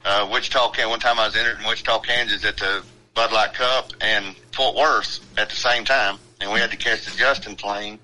uh, 0.05 0.29
Wichita, 0.31 0.71
Kansas. 0.71 0.91
One 0.91 1.01
time 1.01 1.19
I 1.19 1.27
was 1.27 1.37
entered 1.37 1.59
in 1.59 1.67
Wichita, 1.67 1.99
Kansas 2.01 2.45
at 2.45 2.57
the 2.59 2.85
Bud 3.15 3.33
Light 3.33 3.55
Cup 3.55 3.93
and 4.01 4.37
Fort 4.53 4.77
Worth 4.77 5.19
at 5.37 5.49
the 5.49 5.57
same 5.57 5.85
time. 5.85 6.19
And 6.41 6.53
we 6.53 6.61
had 6.61 6.71
to 6.71 6.77
catch 6.77 7.07
the 7.07 7.17
Justin 7.17 7.57
plane 7.57 7.99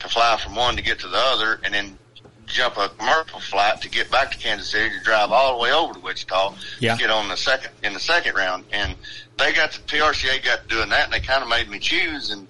to 0.00 0.08
fly 0.08 0.36
from 0.42 0.56
one 0.56 0.76
to 0.76 0.82
get 0.82 0.98
to 1.00 1.08
the 1.08 1.16
other 1.16 1.58
and 1.64 1.72
then 1.72 1.98
jump 2.46 2.76
a 2.76 2.88
commercial 2.90 3.40
flight 3.40 3.80
to 3.82 3.88
get 3.88 4.10
back 4.10 4.30
to 4.30 4.38
Kansas 4.38 4.68
City 4.70 4.96
to 4.96 5.04
drive 5.04 5.30
all 5.32 5.56
the 5.56 5.62
way 5.62 5.72
over 5.72 5.94
to 5.94 6.00
Wichita 6.00 6.54
Yeah. 6.78 6.94
to 6.94 6.98
get 7.00 7.10
on 7.10 7.28
the 7.28 7.36
second 7.36 7.70
in 7.82 7.92
the 7.92 8.00
second 8.00 8.34
round. 8.34 8.64
And 8.72 8.94
they 9.38 9.52
got 9.52 9.72
the 9.72 9.80
PRCA 9.80 10.42
got 10.44 10.68
doing 10.68 10.88
that, 10.90 11.04
and 11.04 11.12
they 11.12 11.20
kind 11.20 11.42
of 11.42 11.48
made 11.48 11.68
me 11.68 11.78
choose. 11.78 12.30
And 12.30 12.46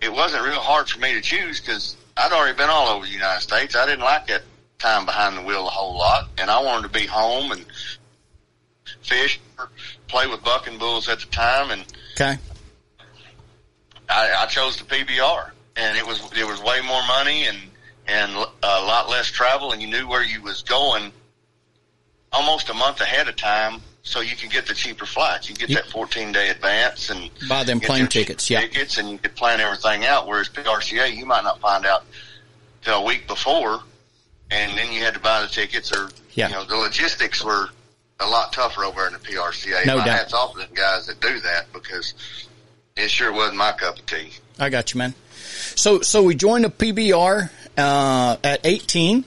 it 0.00 0.12
wasn't 0.12 0.44
real 0.44 0.54
hard 0.60 0.88
for 0.88 0.98
me 0.98 1.12
to 1.14 1.20
choose 1.20 1.60
because 1.60 1.96
I'd 2.16 2.32
already 2.32 2.56
been 2.56 2.70
all 2.70 2.88
over 2.88 3.04
the 3.06 3.12
United 3.12 3.40
States. 3.42 3.76
I 3.76 3.86
didn't 3.86 4.04
like 4.04 4.26
that 4.28 4.42
time 4.78 5.04
behind 5.06 5.36
the 5.36 5.42
wheel 5.42 5.66
a 5.66 5.70
whole 5.70 5.96
lot, 5.96 6.28
and 6.38 6.50
I 6.50 6.60
wanted 6.62 6.92
to 6.92 6.98
be 6.98 7.06
home 7.06 7.52
and 7.52 7.64
fish, 9.02 9.40
play 10.08 10.26
with 10.26 10.42
bucking 10.42 10.78
bulls 10.78 11.08
at 11.08 11.20
the 11.20 11.26
time, 11.26 11.70
and 11.70 11.84
Okay. 12.16 12.38
I, 14.08 14.34
I 14.42 14.46
chose 14.46 14.76
the 14.76 14.84
PBR, 14.84 15.50
and 15.76 15.96
it 15.96 16.06
was 16.06 16.20
it 16.36 16.46
was 16.46 16.60
way 16.62 16.80
more 16.82 17.02
money 17.06 17.46
and 17.46 17.58
and 18.06 18.32
uh, 18.36 18.46
a 18.62 18.82
lot 18.84 19.08
less 19.08 19.26
travel, 19.26 19.72
and 19.72 19.80
you 19.82 19.88
knew 19.88 20.06
where 20.08 20.22
you 20.24 20.42
was 20.42 20.62
going 20.62 21.12
almost 22.32 22.68
a 22.68 22.74
month 22.74 23.00
ahead 23.00 23.28
of 23.28 23.36
time, 23.36 23.80
so 24.02 24.20
you 24.20 24.36
could 24.36 24.50
get 24.50 24.66
the 24.66 24.74
cheaper 24.74 25.06
flights. 25.06 25.48
You 25.48 25.54
get 25.54 25.68
You- 25.70 25.76
that 25.76 25.86
fourteen 25.86 26.32
day 26.32 26.48
advance 26.50 27.10
and 27.10 27.30
Buy 27.48 27.64
them 27.64 27.80
plane 27.80 28.06
tickets, 28.08 28.50
yeah. 28.50 28.60
tickets, 28.60 28.98
and 28.98 29.10
you 29.10 29.18
could 29.18 29.34
plan 29.34 29.60
everything 29.60 30.04
out. 30.04 30.26
Whereas 30.26 30.48
PRCA, 30.48 31.14
you 31.14 31.26
might 31.26 31.44
not 31.44 31.60
find 31.60 31.86
out 31.86 32.04
till 32.82 32.98
a 32.98 33.02
week 33.04 33.26
before, 33.26 33.80
and 34.50 34.76
then 34.76 34.92
you 34.92 35.00
had 35.02 35.14
to 35.14 35.20
buy 35.20 35.40
the 35.42 35.48
tickets, 35.48 35.92
or 35.96 36.10
Yeah. 36.34 36.48
you 36.48 36.54
know 36.54 36.64
the 36.64 36.76
logistics 36.76 37.42
were 37.42 37.70
a 38.20 38.26
lot 38.26 38.52
tougher 38.52 38.84
over 38.84 39.06
in 39.06 39.12
the 39.12 39.18
PRCA. 39.18 39.86
No 39.86 39.98
My 39.98 40.04
doubt. 40.04 40.18
hats 40.18 40.32
off 40.34 40.52
to 40.54 40.58
the 40.60 40.74
guys 40.74 41.06
that 41.06 41.20
do 41.20 41.40
that 41.40 41.72
because 41.72 42.14
it 42.96 43.10
sure 43.10 43.32
wasn't 43.32 43.56
my 43.56 43.72
cup 43.72 43.98
of 43.98 44.06
tea. 44.06 44.32
I 44.58 44.68
got 44.70 44.92
you, 44.94 44.98
man. 44.98 45.14
So, 45.76 46.00
so 46.00 46.22
we 46.22 46.34
joined 46.34 46.64
the 46.64 46.70
PBR 46.70 47.50
uh, 47.76 48.36
at 48.42 48.60
18. 48.64 49.24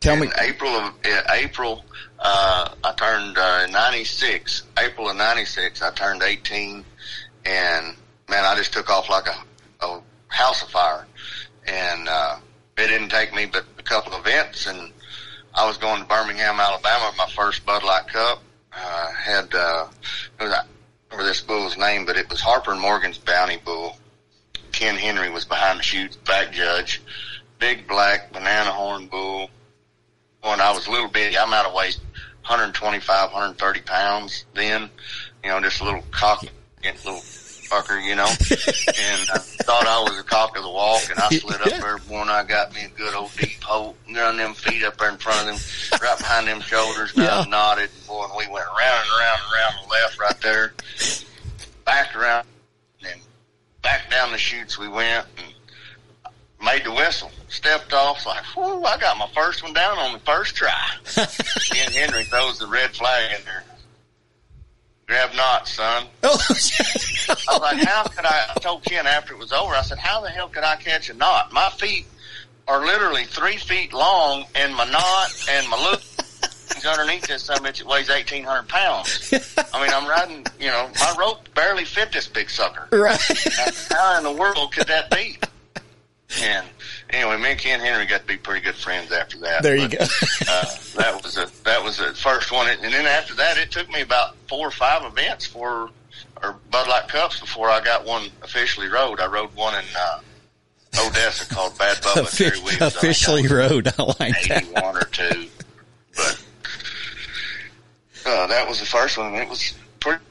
Tell 0.00 0.14
in 0.14 0.20
me, 0.20 0.28
April 0.38 0.70
of 0.70 0.94
April, 1.30 1.84
uh, 2.18 2.70
I 2.82 2.92
turned 2.92 3.36
uh, 3.38 3.66
96. 3.66 4.62
April 4.78 5.10
of 5.10 5.16
96, 5.16 5.82
I 5.82 5.90
turned 5.92 6.22
18, 6.22 6.84
and 7.44 7.96
man, 8.28 8.44
I 8.44 8.54
just 8.56 8.72
took 8.72 8.90
off 8.90 9.10
like 9.10 9.26
a, 9.26 9.86
a 9.86 10.00
house 10.28 10.62
of 10.62 10.70
fire. 10.70 11.06
And 11.66 12.08
uh, 12.08 12.36
it 12.78 12.86
didn't 12.86 13.08
take 13.08 13.34
me 13.34 13.46
but 13.46 13.64
a 13.78 13.82
couple 13.82 14.14
of 14.14 14.26
events, 14.26 14.66
and 14.66 14.92
I 15.54 15.66
was 15.66 15.78
going 15.78 16.02
to 16.02 16.08
Birmingham, 16.08 16.60
Alabama, 16.60 17.12
my 17.16 17.28
first 17.30 17.64
Bud 17.66 17.82
Light 17.82 18.06
Cup. 18.08 18.42
Uh, 18.72 19.12
had 19.12 19.54
uh, 19.54 19.86
was, 20.38 20.52
I 20.52 20.62
remember 21.10 21.28
this 21.28 21.40
bull's 21.40 21.78
name, 21.78 22.04
but 22.04 22.16
it 22.16 22.28
was 22.28 22.40
Harper 22.40 22.72
and 22.72 22.80
Morgan's 22.80 23.16
Bounty 23.16 23.58
Bull. 23.64 23.96
Ken 24.76 24.94
Henry 24.94 25.30
was 25.30 25.46
behind 25.46 25.78
the 25.78 25.82
chute, 25.82 26.22
back 26.26 26.52
judge. 26.52 27.00
Big 27.58 27.88
black 27.88 28.30
banana 28.30 28.70
horn 28.70 29.06
bull. 29.06 29.48
When 30.42 30.60
I 30.60 30.70
was 30.72 30.86
a 30.86 30.90
little 30.90 31.08
bitty, 31.08 31.38
I'm 31.38 31.54
out 31.54 31.64
of 31.64 31.72
weight, 31.72 31.98
125, 32.42 33.32
130 33.32 33.80
pounds 33.80 34.44
then. 34.54 34.90
You 35.42 35.50
know, 35.50 35.60
just 35.60 35.80
a 35.80 35.84
little 35.84 36.04
cocky 36.10 36.50
little 36.84 37.14
fucker, 37.14 38.04
you 38.04 38.14
know. 38.14 38.26
and 38.28 39.30
I 39.30 39.38
thought 39.64 39.86
I 39.86 40.02
was 40.02 40.18
a 40.18 40.22
cock 40.22 40.56
of 40.58 40.62
the 40.62 40.70
walk, 40.70 41.08
and 41.10 41.18
I 41.18 41.30
slid 41.30 41.62
up 41.62 41.80
there, 41.80 41.96
boy, 41.98 42.20
and 42.20 42.30
I 42.30 42.44
got 42.44 42.74
me 42.74 42.84
a 42.84 42.88
good 42.88 43.14
old 43.14 43.34
deep 43.36 43.62
hole, 43.62 43.96
run 44.14 44.36
them 44.36 44.52
feet 44.52 44.84
up 44.84 44.98
there 44.98 45.08
in 45.08 45.16
front 45.16 45.40
of 45.40 45.46
them, 45.46 46.00
right 46.02 46.18
behind 46.18 46.48
them 46.48 46.60
shoulders, 46.60 47.12
and 47.16 47.22
I 47.22 47.38
Yeah. 47.40 47.44
nodded, 47.48 47.90
boy, 48.06 48.24
and 48.24 48.32
we 48.36 48.46
went 48.52 48.66
around 48.66 49.02
and 49.02 49.10
around 49.18 49.38
and 49.42 49.52
around 49.54 49.74
the 49.82 49.88
left 49.88 50.18
right 50.20 50.40
there, 50.42 50.74
back 51.86 52.14
around, 52.14 52.40
and 52.40 52.55
back 53.86 54.10
down 54.10 54.32
the 54.32 54.38
chutes 54.38 54.76
we 54.76 54.88
went, 54.88 55.24
and 55.38 55.54
made 56.60 56.82
the 56.82 56.90
whistle, 56.90 57.30
stepped 57.46 57.92
off, 57.92 58.26
like, 58.26 58.42
whoo, 58.56 58.82
I 58.82 58.98
got 58.98 59.16
my 59.16 59.28
first 59.32 59.62
one 59.62 59.74
down 59.74 59.96
on 59.96 60.12
the 60.12 60.18
first 60.18 60.56
try. 60.56 60.90
Ken 61.14 61.92
Henry 61.92 62.24
throws 62.24 62.58
the 62.58 62.66
red 62.66 62.90
flag 62.90 63.38
in 63.38 63.44
there. 63.44 63.62
Grab 65.06 65.32
knots, 65.36 65.74
son. 65.74 66.04
oh, 66.24 66.30
I 66.48 66.52
was 66.52 67.60
like, 67.60 67.86
how 67.86 68.02
could 68.08 68.24
I? 68.24 68.54
I 68.56 68.58
told 68.58 68.82
Ken 68.82 69.06
after 69.06 69.34
it 69.34 69.38
was 69.38 69.52
over, 69.52 69.72
I 69.72 69.82
said, 69.82 69.98
how 69.98 70.20
the 70.20 70.30
hell 70.30 70.48
could 70.48 70.64
I 70.64 70.74
catch 70.74 71.08
a 71.08 71.14
knot? 71.14 71.52
My 71.52 71.70
feet 71.70 72.06
are 72.66 72.84
literally 72.84 73.24
three 73.24 73.56
feet 73.56 73.92
long, 73.92 74.46
and 74.56 74.74
my 74.74 74.90
knot 74.90 75.28
and 75.48 75.68
my 75.68 75.90
loop 75.92 76.02
underneath 76.86 77.26
this 77.26 77.48
bitch. 77.48 77.80
It 77.80 77.86
weighs 77.86 78.08
1,800 78.08 78.68
pounds. 78.68 79.32
I 79.72 79.80
mean, 79.82 79.90
I'm 79.92 80.06
riding, 80.08 80.46
you 80.60 80.68
know, 80.68 80.90
my 81.00 81.14
rope 81.18 81.52
barely 81.54 81.84
fit 81.84 82.12
this 82.12 82.26
big 82.28 82.50
sucker. 82.50 82.88
right. 82.96 83.20
How 83.90 84.18
in 84.18 84.24
the 84.24 84.32
world 84.32 84.72
could 84.72 84.86
that 84.88 85.10
be? 85.10 85.38
And 86.42 86.66
anyway, 87.10 87.36
me 87.40 87.50
and 87.52 87.58
Ken 87.60 87.80
Henry 87.80 88.04
got 88.04 88.22
to 88.22 88.26
be 88.26 88.36
pretty 88.36 88.60
good 88.60 88.74
friends 88.74 89.12
after 89.12 89.38
that. 89.38 89.62
There 89.62 89.76
you 89.76 89.88
But, 89.88 89.98
go. 89.98 90.04
uh, 90.48 90.64
that 90.96 91.20
was 91.22 91.36
a 91.38 91.48
that 91.64 91.82
was 91.84 91.98
the 91.98 92.12
first 92.14 92.50
one, 92.50 92.68
and 92.68 92.82
then 92.92 93.06
after 93.06 93.34
that, 93.34 93.56
it 93.58 93.70
took 93.70 93.88
me 93.88 94.00
about 94.00 94.36
four 94.48 94.66
or 94.66 94.72
five 94.72 95.04
events 95.04 95.46
for 95.46 95.90
or 96.42 96.56
Bud 96.70 96.88
Light 96.88 97.06
Cups 97.08 97.38
before 97.40 97.70
I 97.70 97.80
got 97.80 98.04
one 98.04 98.28
officially 98.42 98.88
rode. 98.88 99.20
I 99.20 99.26
rode 99.26 99.54
one 99.54 99.74
in 99.76 99.84
uh, 99.98 100.18
Odessa 101.06 101.46
called 101.54 101.78
Bad 101.78 101.96
Bubba. 101.98 102.18
I 102.82 102.86
Officially 102.88 103.46
rode. 103.46 103.86
I 103.86 104.02
like 104.18 104.48
that. 104.48 104.64
81 104.64 104.96
or 104.96 105.04
two, 105.04 105.46
but 106.16 106.44
uh, 108.26 108.46
that 108.46 108.68
was 108.68 108.80
the 108.80 108.86
first 108.86 109.18
one. 109.18 109.34
It 109.34 109.48
was 109.48 109.74
pretty. 110.00 110.22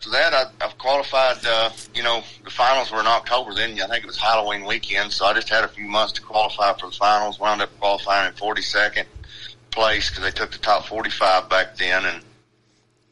So 0.00 0.10
that 0.10 0.34
I, 0.34 0.44
I've 0.64 0.76
qualified. 0.78 1.38
Uh, 1.44 1.70
you 1.94 2.02
know, 2.02 2.22
the 2.44 2.50
finals 2.50 2.90
were 2.90 3.00
in 3.00 3.06
October. 3.06 3.54
Then 3.54 3.80
I 3.80 3.86
think 3.86 4.04
it 4.04 4.06
was 4.06 4.18
Halloween 4.18 4.64
weekend, 4.64 5.12
so 5.12 5.26
I 5.26 5.34
just 5.34 5.48
had 5.48 5.64
a 5.64 5.68
few 5.68 5.86
months 5.86 6.12
to 6.14 6.22
qualify 6.22 6.72
for 6.74 6.86
the 6.86 6.96
finals. 6.96 7.38
Wound 7.38 7.62
up 7.62 7.78
qualifying 7.78 8.28
in 8.28 8.34
42nd 8.34 9.06
place 9.70 10.08
because 10.08 10.24
they 10.24 10.30
took 10.30 10.52
the 10.52 10.58
top 10.58 10.86
45 10.86 11.48
back 11.48 11.76
then, 11.76 12.04
and 12.04 12.22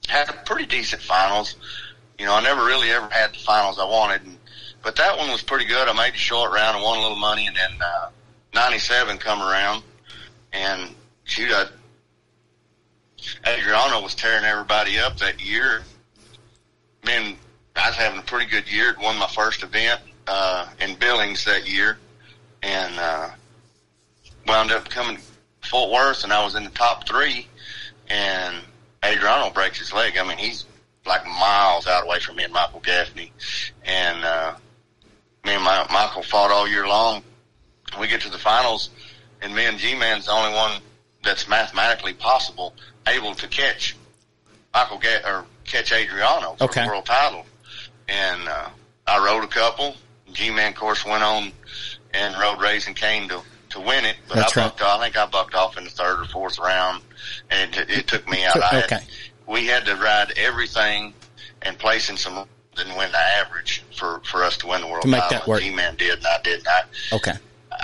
had 0.08 0.28
a 0.28 0.32
pretty 0.44 0.66
decent 0.66 1.02
finals. 1.02 1.56
You 2.18 2.26
know, 2.26 2.34
I 2.34 2.42
never 2.42 2.64
really 2.64 2.90
ever 2.90 3.08
had 3.08 3.32
the 3.32 3.38
finals 3.38 3.78
I 3.78 3.84
wanted, 3.84 4.22
and, 4.22 4.38
but 4.82 4.96
that 4.96 5.16
one 5.16 5.30
was 5.30 5.42
pretty 5.42 5.64
good. 5.64 5.88
I 5.88 5.92
made 5.92 6.14
the 6.14 6.18
short 6.18 6.52
round 6.52 6.76
and 6.76 6.84
won 6.84 6.98
a 6.98 7.02
little 7.02 7.16
money, 7.16 7.46
and 7.46 7.56
then 7.56 7.70
uh, 7.80 8.10
97 8.54 9.18
come 9.18 9.40
around, 9.40 9.82
and 10.52 10.94
shoot, 11.24 11.50
I, 11.50 11.66
Adriano 13.46 14.00
was 14.02 14.14
tearing 14.14 14.44
everybody 14.44 14.98
up 14.98 15.18
that 15.18 15.44
year. 15.44 15.82
Man, 17.04 17.36
I 17.74 17.88
was 17.88 17.96
having 17.96 18.20
a 18.20 18.22
pretty 18.22 18.46
good 18.46 18.70
year. 18.70 18.94
Won 19.00 19.18
my 19.18 19.26
first 19.26 19.62
event 19.62 20.00
uh, 20.26 20.66
in 20.80 20.94
Billings 20.96 21.44
that 21.44 21.68
year, 21.68 21.98
and 22.62 22.98
uh, 22.98 23.30
wound 24.46 24.70
up 24.70 24.88
coming 24.88 25.16
to 25.16 25.68
Fort 25.68 25.90
Worth, 25.90 26.24
and 26.24 26.32
I 26.32 26.44
was 26.44 26.54
in 26.54 26.64
the 26.64 26.70
top 26.70 27.08
three. 27.08 27.48
And 28.08 28.56
Adriano 29.04 29.50
breaks 29.50 29.78
his 29.78 29.92
leg. 29.92 30.16
I 30.18 30.26
mean, 30.26 30.38
he's 30.38 30.66
like 31.04 31.26
miles 31.26 31.86
out 31.88 32.04
away 32.04 32.20
from 32.20 32.36
me 32.36 32.44
and 32.44 32.52
Michael 32.52 32.80
Gaffney, 32.80 33.32
and 33.84 34.24
uh, 34.24 34.54
me 35.44 35.52
and 35.52 35.64
my, 35.64 35.84
Michael 35.90 36.22
fought 36.22 36.52
all 36.52 36.68
year 36.68 36.86
long. 36.86 37.22
We 37.98 38.06
get 38.06 38.20
to 38.22 38.30
the 38.30 38.38
finals, 38.38 38.90
and 39.40 39.54
me 39.54 39.64
and 39.66 39.78
G-Man's 39.78 40.26
the 40.26 40.32
only 40.32 40.54
one 40.54 40.80
that's 41.22 41.48
mathematically 41.48 42.14
possible 42.14 42.74
able 43.06 43.34
to 43.34 43.48
catch 43.48 43.96
Michael 44.74 44.98
Ga- 44.98 45.22
or 45.24 45.44
catch 45.64 45.92
Adriano 45.92 46.54
for 46.56 46.64
Okay. 46.64 46.82
the 46.82 46.88
world 46.88 47.06
title. 47.06 47.44
And 48.08 48.48
uh, 48.48 48.68
I 49.06 49.24
rode 49.24 49.44
a 49.44 49.48
couple. 49.48 49.96
G-Man, 50.32 50.70
of 50.72 50.74
course, 50.78 51.04
went 51.04 51.22
on 51.22 51.52
and 52.14 52.34
rode 52.40 52.60
Raising 52.60 52.94
Cane 52.94 53.28
to 53.28 53.40
to 53.70 53.80
win 53.80 54.04
it. 54.04 54.16
But 54.28 54.34
That's 54.36 54.56
I 54.56 54.62
right. 54.62 54.66
bucked 54.68 54.82
off. 54.82 55.00
I 55.00 55.04
think 55.04 55.16
I 55.16 55.26
bucked 55.26 55.54
off 55.54 55.78
in 55.78 55.84
the 55.84 55.90
third 55.90 56.20
or 56.20 56.24
fourth 56.26 56.58
round, 56.58 57.02
and 57.50 57.74
it, 57.74 57.88
it 57.90 58.06
took 58.06 58.28
me 58.28 58.44
out. 58.44 58.62
I 58.62 58.66
had, 58.66 58.84
Okay. 58.84 59.04
we 59.46 59.66
had 59.66 59.86
to 59.86 59.96
ride 59.96 60.32
everything 60.36 61.14
and 61.62 61.78
place 61.78 62.10
in 62.10 62.16
some 62.18 62.46
and 62.78 62.96
win 62.96 63.10
the 63.12 63.18
average 63.18 63.82
for 63.96 64.20
for 64.24 64.42
us 64.42 64.56
to 64.58 64.66
win 64.66 64.80
the 64.82 64.86
world 64.88 65.02
To 65.02 65.08
make 65.08 65.22
title. 65.22 65.38
that 65.38 65.46
work. 65.48 65.60
G-Man 65.62 65.96
did, 65.96 66.18
and 66.18 66.26
I 66.26 66.38
didn't. 66.42 66.66
Okay. 67.12 67.32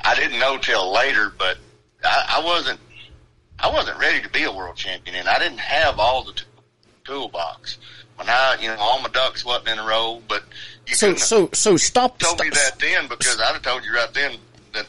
I 0.05 0.15
didn't 0.15 0.39
know 0.39 0.59
till 0.59 0.93
later, 0.93 1.33
but 1.39 1.57
I, 2.05 2.37
I 2.41 2.45
wasn't. 2.45 2.81
I 3.61 3.71
wasn't 3.71 3.99
ready 3.99 4.23
to 4.23 4.29
be 4.29 4.45
a 4.45 4.53
world 4.53 4.77
champion, 4.77 5.17
and 5.17 5.29
I 5.29 5.39
didn't 5.39 5.59
have 5.61 5.99
all 5.99 6.25
the 6.25 6.33
t- 6.33 6.45
toolbox. 7.05 7.79
When 8.17 8.29
I, 8.29 8.57
you 8.61 8.69
know, 8.69 8.77
all 8.79 9.01
my 9.01 9.09
ducks 9.09 9.45
wasn't 9.45 9.69
in 9.69 9.79
a 9.79 9.87
row, 9.87 10.23
but 10.29 10.43
you 10.87 10.95
So, 10.95 11.15
so, 11.15 11.51
so 11.53 11.77
stop. 11.77 12.19
told 12.19 12.41
me 12.41 12.51
that 12.51 12.79
then 12.79 13.09
because 13.09 13.41
I'd 13.41 13.53
have 13.53 13.63
told 13.63 13.85
you 13.85 13.95
right 13.95 14.13
then 14.13 14.37
that 14.73 14.87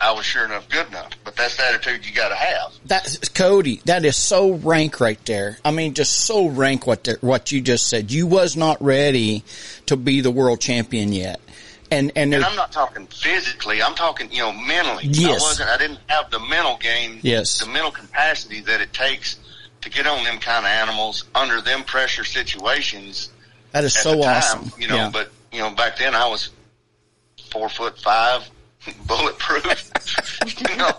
I 0.00 0.12
was 0.12 0.26
sure 0.26 0.44
enough 0.44 0.68
good 0.68 0.86
enough. 0.88 1.12
But 1.24 1.36
that's 1.36 1.56
the 1.56 1.64
attitude 1.64 2.04
you 2.06 2.14
got 2.14 2.28
to 2.28 2.34
have. 2.34 2.72
That's 2.84 3.28
Cody. 3.30 3.80
That 3.86 4.04
is 4.04 4.16
so 4.16 4.52
rank 4.52 5.00
right 5.00 5.22
there. 5.24 5.58
I 5.64 5.70
mean, 5.70 5.94
just 5.94 6.12
so 6.26 6.46
rank 6.48 6.86
what 6.86 7.04
the, 7.04 7.16
what 7.22 7.50
you 7.52 7.60
just 7.62 7.88
said. 7.88 8.10
You 8.10 8.26
was 8.26 8.56
not 8.56 8.82
ready 8.82 9.42
to 9.86 9.96
be 9.96 10.20
the 10.20 10.30
world 10.30 10.60
champion 10.60 11.12
yet, 11.12 11.40
and 11.94 12.12
and, 12.16 12.34
And 12.34 12.44
I'm 12.44 12.56
not 12.56 12.72
talking 12.72 13.06
physically. 13.06 13.82
I'm 13.82 13.94
talking, 13.94 14.30
you 14.30 14.38
know, 14.38 14.52
mentally. 14.52 15.04
Yes. 15.06 15.40
I 15.40 15.44
wasn't. 15.44 15.70
I 15.70 15.76
didn't 15.76 16.00
have 16.08 16.30
the 16.30 16.40
mental 16.40 16.76
game. 16.78 17.20
Yes. 17.22 17.60
The 17.60 17.70
mental 17.70 17.90
capacity 17.90 18.60
that 18.62 18.80
it 18.80 18.92
takes 18.92 19.38
to 19.80 19.90
get 19.90 20.06
on 20.06 20.24
them 20.24 20.38
kind 20.38 20.64
of 20.64 20.70
animals 20.70 21.24
under 21.34 21.60
them 21.60 21.84
pressure 21.84 22.24
situations. 22.24 23.30
that 23.72 23.84
is 23.84 23.94
so 23.94 24.12
time, 24.20 24.36
awesome. 24.36 24.72
You 24.78 24.88
know, 24.88 24.96
yeah. 24.96 25.10
but 25.12 25.30
you 25.52 25.60
know, 25.60 25.70
back 25.70 25.98
then 25.98 26.14
I 26.14 26.26
was 26.26 26.50
four 27.50 27.68
foot 27.68 27.98
five, 27.98 28.48
bulletproof. 29.06 29.90
you 30.70 30.76
know, 30.76 30.92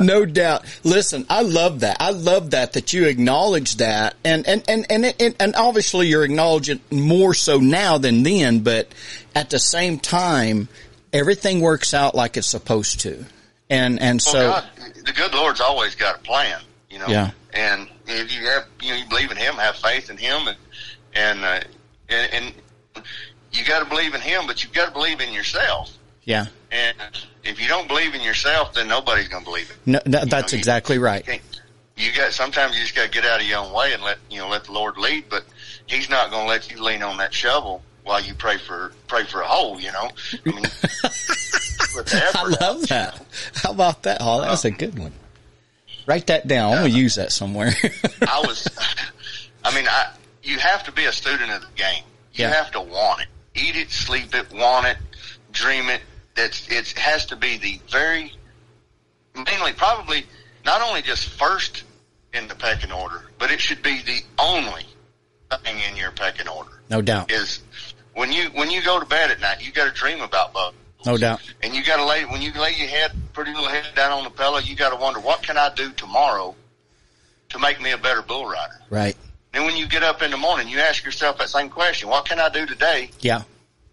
no 0.00 0.24
doubt. 0.24 0.64
Listen, 0.84 1.26
I 1.28 1.42
love 1.42 1.80
that. 1.80 1.96
I 2.00 2.10
love 2.10 2.50
that 2.50 2.72
that 2.74 2.92
you 2.92 3.06
acknowledge 3.06 3.76
that, 3.76 4.16
and 4.24 4.46
and 4.46 4.64
and 4.68 4.86
and 4.90 5.14
and, 5.20 5.36
and 5.38 5.56
obviously 5.56 6.08
you're 6.08 6.24
acknowledging 6.24 6.80
more 6.90 7.34
so 7.34 7.58
now 7.58 7.98
than 7.98 8.22
then. 8.22 8.60
But 8.60 8.88
at 9.34 9.50
the 9.50 9.58
same 9.58 9.98
time, 9.98 10.68
everything 11.12 11.60
works 11.60 11.94
out 11.94 12.14
like 12.14 12.36
it's 12.36 12.48
supposed 12.48 13.00
to, 13.00 13.24
and 13.70 14.00
and 14.00 14.20
well, 14.26 14.32
so 14.32 14.50
God, 14.50 14.64
the 15.04 15.12
good 15.12 15.34
Lord's 15.34 15.60
always 15.60 15.94
got 15.94 16.16
a 16.16 16.20
plan. 16.20 16.60
You 16.90 16.98
know, 17.00 17.06
Yeah. 17.08 17.30
And 17.52 17.88
if 18.06 18.34
you 18.34 18.46
have, 18.46 18.66
you 18.80 18.90
know, 18.90 18.96
you 18.96 19.06
believe 19.06 19.30
in 19.30 19.36
Him, 19.36 19.54
have 19.54 19.76
faith 19.76 20.10
in 20.10 20.16
Him, 20.16 20.48
and 20.48 20.56
and 21.14 21.44
uh, 21.44 21.60
and, 22.08 22.32
and 22.32 22.54
you 23.52 23.64
got 23.64 23.80
to 23.82 23.88
believe 23.88 24.14
in 24.14 24.20
Him, 24.20 24.46
but 24.46 24.62
you've 24.62 24.72
got 24.72 24.86
to 24.86 24.92
believe 24.92 25.20
in 25.20 25.32
yourself. 25.32 25.96
yeah. 26.24 26.46
And 26.70 26.96
if 27.44 27.58
you 27.60 27.66
don't 27.66 27.88
believe 27.88 28.14
in 28.14 28.20
yourself, 28.20 28.74
then 28.74 28.88
nobody's 28.88 29.28
going 29.28 29.42
to 29.42 29.48
believe 29.50 29.70
it. 29.70 29.76
No, 29.86 30.00
no, 30.04 30.24
that's 30.26 30.52
know, 30.52 30.56
you- 30.56 30.58
exactly 30.58 30.98
right. 30.98 31.24
can't- 31.24 31.42
you 31.96 32.12
got 32.12 32.32
sometimes 32.32 32.76
you 32.76 32.82
just 32.82 32.94
got 32.94 33.04
to 33.04 33.10
get 33.10 33.24
out 33.24 33.40
of 33.40 33.46
your 33.46 33.58
own 33.58 33.72
way 33.72 33.92
and 33.92 34.02
let 34.04 34.18
you 34.30 34.38
know 34.38 34.48
let 34.48 34.64
the 34.64 34.72
Lord 34.72 34.96
lead. 34.98 35.24
But 35.28 35.44
He's 35.86 36.08
not 36.08 36.30
going 36.30 36.44
to 36.44 36.48
let 36.48 36.70
you 36.70 36.80
lean 36.82 37.02
on 37.02 37.16
that 37.16 37.34
shovel 37.34 37.82
while 38.04 38.20
you 38.20 38.34
pray 38.34 38.56
for 38.58 38.92
pray 39.08 39.24
for 39.24 39.40
a 39.40 39.46
hole. 39.46 39.80
You 39.80 39.90
know, 39.92 40.10
I 40.46 40.50
mean, 40.50 40.64
I 41.04 41.08
effort 41.08 42.36
out. 42.36 42.60
love 42.60 42.88
that. 42.88 43.20
How 43.54 43.70
about 43.72 44.02
that? 44.04 44.18
Oh, 44.20 44.42
that's 44.42 44.64
a 44.64 44.68
uh-huh. 44.68 44.76
good 44.78 44.98
one. 44.98 45.12
Write 46.06 46.28
that 46.28 46.46
down. 46.46 46.70
I'm 46.72 46.76
gonna 46.78 46.88
uh-huh. 46.88 46.96
use 46.98 47.14
that 47.16 47.32
somewhere. 47.32 47.72
I 48.22 48.40
was 48.46 48.68
I 49.64 49.74
mean, 49.74 49.86
I 49.88 50.10
you 50.42 50.58
have 50.58 50.84
to 50.84 50.92
be 50.92 51.04
a 51.06 51.12
student 51.12 51.50
of 51.50 51.62
the 51.62 51.66
game. 51.74 52.04
You 52.32 52.44
Yeah. 52.44 52.54
have 52.54 52.70
to 52.72 52.80
want 52.80 53.22
it, 53.22 53.28
eat 53.54 53.76
it, 53.76 53.90
sleep 53.90 54.34
it, 54.34 54.52
want 54.52 54.86
it, 54.86 54.96
dream 55.52 55.88
it. 55.88 56.00
It's 56.36 56.68
it 56.70 56.98
has 56.98 57.26
to 57.26 57.36
be 57.36 57.58
the 57.58 57.80
very 57.90 58.32
mainly 59.34 59.72
probably 59.72 60.24
not 60.64 60.82
only 60.82 61.02
just 61.02 61.28
first 61.28 61.84
in 62.32 62.48
the 62.48 62.54
pecking 62.54 62.92
order, 62.92 63.22
but 63.38 63.50
it 63.50 63.60
should 63.60 63.82
be 63.82 64.00
the 64.02 64.20
only 64.38 64.86
thing 65.64 65.76
in 65.90 65.96
your 65.96 66.10
pecking 66.12 66.48
order. 66.48 66.70
No 66.90 67.02
doubt. 67.02 67.32
Is 67.32 67.62
when 68.14 68.32
you 68.32 68.50
when 68.54 68.70
you 68.70 68.82
go 68.82 69.00
to 69.00 69.06
bed 69.06 69.30
at 69.30 69.40
night, 69.40 69.64
you 69.64 69.72
got 69.72 69.92
to 69.92 69.98
dream 69.98 70.20
about 70.20 70.52
bugs. 70.52 70.76
No 71.06 71.16
doubt. 71.16 71.40
And 71.62 71.74
you 71.74 71.84
got 71.84 71.96
to 71.96 72.04
lay 72.04 72.24
when 72.24 72.42
you 72.42 72.52
lay 72.52 72.74
your 72.76 72.88
head, 72.88 73.12
pretty 73.32 73.52
little 73.52 73.68
head 73.68 73.86
down 73.94 74.12
on 74.12 74.24
the 74.24 74.30
pillow. 74.30 74.58
You 74.58 74.76
got 74.76 74.90
to 74.90 74.96
wonder 74.96 75.20
what 75.20 75.42
can 75.42 75.56
I 75.56 75.72
do 75.74 75.90
tomorrow 75.92 76.54
to 77.50 77.58
make 77.58 77.80
me 77.80 77.92
a 77.92 77.98
better 77.98 78.22
bull 78.22 78.46
rider. 78.46 78.80
Right. 78.90 79.16
Then 79.52 79.64
when 79.64 79.76
you 79.76 79.86
get 79.86 80.02
up 80.02 80.22
in 80.22 80.30
the 80.30 80.36
morning, 80.36 80.68
you 80.68 80.78
ask 80.78 81.04
yourself 81.04 81.38
that 81.38 81.48
same 81.48 81.68
question: 81.70 82.08
What 82.08 82.24
can 82.26 82.38
I 82.38 82.48
do 82.48 82.66
today 82.66 83.10
Yeah. 83.20 83.42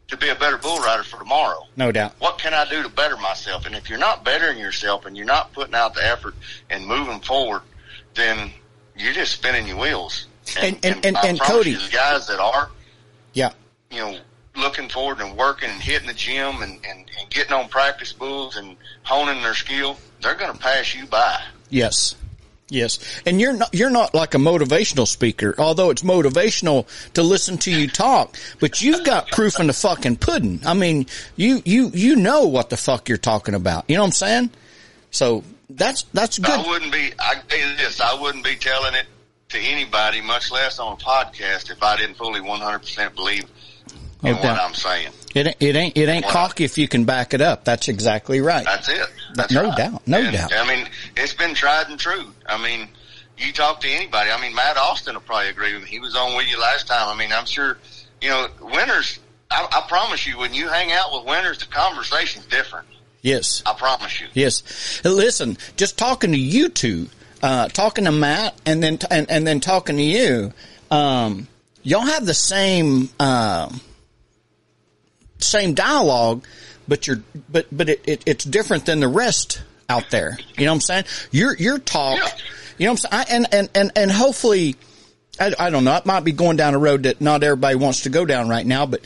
to 0.10 0.18
be 0.18 0.30
a 0.30 0.36
better 0.36 0.58
bull 0.58 0.80
rider 0.80 1.04
for 1.04 1.18
tomorrow? 1.18 1.65
No 1.78 1.91
doubt. 1.91 2.13
What 2.20 2.38
can 2.38 2.54
I 2.54 2.70
do 2.70 2.84
to 2.84 2.89
better 2.89 3.18
myself? 3.18 3.65
And 3.65 3.76
if 3.76 3.89
you're 3.89 4.00
not 4.00 4.24
bettering 4.26 4.58
yourself 4.58 5.06
and 5.06 5.15
you're 5.15 5.26
not 5.26 5.54
putting 5.54 5.76
out 5.76 5.94
the 5.94 6.06
effort 6.06 6.36
and 6.70 6.86
moving 6.86 7.20
forward, 7.22 7.62
then 8.15 8.52
you're 8.98 9.13
just 9.13 9.32
spinning 9.34 9.68
your 9.68 9.78
wheels. 9.78 10.28
And- 10.60 10.78
and- 10.84 11.06
and- 11.06 11.18
I 11.18 11.28
and 11.28 11.38
promise 11.39 11.56
Cody- 11.56 11.72
you, 11.72 11.78
the 11.80 11.89
guys 11.89 12.28
that 12.28 12.39
are 12.39 12.70
Yeah. 13.34 13.52
you 13.89 14.00
know, 14.00 14.20
looking 14.56 14.89
forward 14.89 15.20
and 15.20 15.36
working 15.36 15.70
and 15.70 15.82
hitting 15.82 16.08
the 16.08 16.13
gym 16.13 16.62
and, 16.62 16.80
and, 16.86 17.10
and 17.20 17.30
getting 17.30 17.54
on 17.54 17.68
practice 17.70 18.13
bulls 18.13 18.56
and 18.56 18.78
honing 19.04 19.41
their 19.41 19.56
skill, 19.56 19.98
they're 20.22 20.36
going 20.36 20.52
to 20.54 20.58
pass 20.58 20.94
you 20.94 21.06
by. 21.08 21.41
Yes. 21.70 22.15
Yes. 22.69 22.99
And 23.25 23.39
you're 23.39 23.54
not, 23.54 23.73
you're 23.73 23.91
not 23.91 24.15
like 24.15 24.34
a 24.34 24.38
motivational 24.38 25.08
speaker, 25.08 25.54
although 25.58 25.91
it's 25.91 26.01
motivational 26.01 26.88
to 27.13 27.21
listen 27.21 27.60
to 27.60 27.71
you 27.71 27.88
talk, 27.88 28.38
but 28.60 28.82
you've 28.82 29.06
got 29.06 29.28
proof 29.30 29.60
in 29.60 29.67
the 29.67 29.73
fucking 29.73 30.17
pudding. 30.17 30.62
I 30.65 30.73
mean, 30.73 31.06
you, 31.36 31.62
you, 31.63 31.91
you 31.93 32.15
know 32.15 32.47
what 32.47 32.71
the 32.71 32.78
fuck 32.78 33.08
you're 33.08 33.19
talking 33.19 33.54
about. 33.54 33.86
You 33.88 33.97
know 33.97 34.01
what 34.01 34.08
I'm 34.08 34.13
saying? 34.13 34.49
So 35.12 35.43
that's, 35.69 36.04
that's 36.13 36.39
good. 36.39 36.49
I 36.49 36.67
wouldn't 36.67 36.91
be, 36.91 37.12
I 37.19 37.36
tell 37.47 37.60
you 37.60 37.75
this, 37.78 38.01
I 38.01 38.19
wouldn't 38.19 38.43
be 38.43 38.56
telling 38.56 38.95
it 38.95 39.06
to 39.49 39.60
anybody, 39.60 40.21
much 40.21 40.51
less 40.51 40.80
on 40.80 40.93
a 40.93 40.95
podcast, 40.97 41.69
if 41.69 41.84
I 41.84 41.97
didn't 41.97 42.15
fully 42.15 42.41
100% 42.41 43.15
believe 43.15 43.45
No 44.26 44.34
what. 44.36 44.60
I'm 44.60 44.74
saying. 44.74 45.10
It, 45.34 45.48
ain't- 45.48 45.58
it 45.60 45.76
ain't, 45.76 45.98
it 45.98 46.08
ain't 46.10 46.26
cocky 46.26 46.64
if 46.64 46.78
you 46.78 46.88
can 46.88 47.04
back 47.06 47.34
it 47.34 47.42
up. 47.42 47.66
That's 47.66 47.88
exactly 47.90 48.40
right. 48.42 48.64
That's 48.66 48.88
it. 48.90 49.08
That's 49.34 49.52
No 49.54 49.66
right. 49.66 49.78
doubt. 49.78 50.08
No 50.08 50.20
And, 50.20 50.36
doubt. 50.36 50.54
I 50.56 50.66
mean, 50.68 50.88
it's 51.18 51.34
been 51.34 51.54
tried 51.54 51.90
and 51.90 52.00
true. 52.00 52.26
I 52.48 52.62
mean, 52.62 52.88
you 53.38 53.52
talk 53.52 53.82
to 53.82 53.90
anybody. 53.90 54.32
I 54.32 54.40
mean, 54.42 54.56
Matt 54.56 54.78
Austin 54.78 55.14
will 55.14 55.22
probably 55.22 55.50
agree 55.50 55.74
with 55.74 55.84
me. 55.84 55.90
He 55.90 56.00
was 56.00 56.16
on 56.16 56.36
with 56.38 56.50
you 56.50 56.58
last 56.60 56.88
time. 56.88 57.10
I 57.14 57.18
mean, 57.18 57.34
I'm 57.34 57.46
sure, 57.46 57.78
you 58.22 58.30
know, 58.30 58.48
winners, 58.62 59.20
I, 59.52 59.68
I 59.72 59.86
promise 59.90 60.26
you, 60.26 60.38
when 60.38 60.54
you 60.54 60.70
hang 60.70 60.92
out 60.94 61.12
with 61.12 61.26
winners, 61.26 61.58
the 61.60 61.66
conversation's 61.66 62.46
different. 62.46 62.88
Yes. 63.22 63.62
I 63.66 63.74
promise 63.74 64.22
you. 64.22 64.28
Yes. 64.34 65.02
Listen, 65.04 65.58
just 65.76 65.98
talking 65.98 66.32
to 66.32 66.38
you 66.38 66.70
two, 66.70 67.10
uh, 67.44 67.68
talking 67.68 68.06
to 68.06 68.12
Matt 68.14 68.56
and 68.66 68.82
then, 68.82 69.00
and, 69.12 69.30
and 69.30 69.46
then 69.46 69.60
talking 69.60 69.98
to 69.98 70.04
you, 70.04 70.54
um, 70.92 71.48
y'all 71.84 72.02
have 72.02 72.26
the 72.26 72.34
same, 72.34 73.10
um, 73.20 73.82
same 75.39 75.74
dialogue, 75.74 76.45
but 76.88 77.08
you're, 77.08 77.21
but, 77.50 77.67
but 77.71 77.89
it, 77.89 78.02
it, 78.08 78.24
it's 78.26 78.45
different 78.45 78.86
than 78.86 79.00
the 79.00 79.08
rest 79.08 79.62
out 79.89 80.10
there. 80.10 80.38
You 80.58 80.65
know 80.65 80.71
what 80.71 80.76
I'm 80.76 80.82
saying? 80.82 81.06
Your, 81.32 81.56
your 81.56 81.80
talk, 81.80 82.19
you 82.78 82.86
know 82.86 82.93
what 82.93 83.06
I'm 83.06 83.12
saying? 83.12 83.13
I, 83.13 83.36
and, 83.36 83.48
and, 83.54 83.69
and, 83.76 83.91
and 83.95 84.12
hopefully, 84.12 84.76
I, 85.39 85.54
I 85.60 85.69
don't 85.69 85.84
know, 85.84 85.95
it 85.95 86.06
might 86.06 86.24
be 86.24 86.32
going 86.32 86.58
down 86.58 86.74
a 86.74 86.80
road 86.80 87.04
that 87.04 87.21
not 87.21 87.43
everybody 87.43 87.76
wants 87.76 88.02
to 88.02 88.10
go 88.10 88.26
down 88.26 88.50
right 88.50 88.65
now, 88.65 88.86
but 88.86 89.02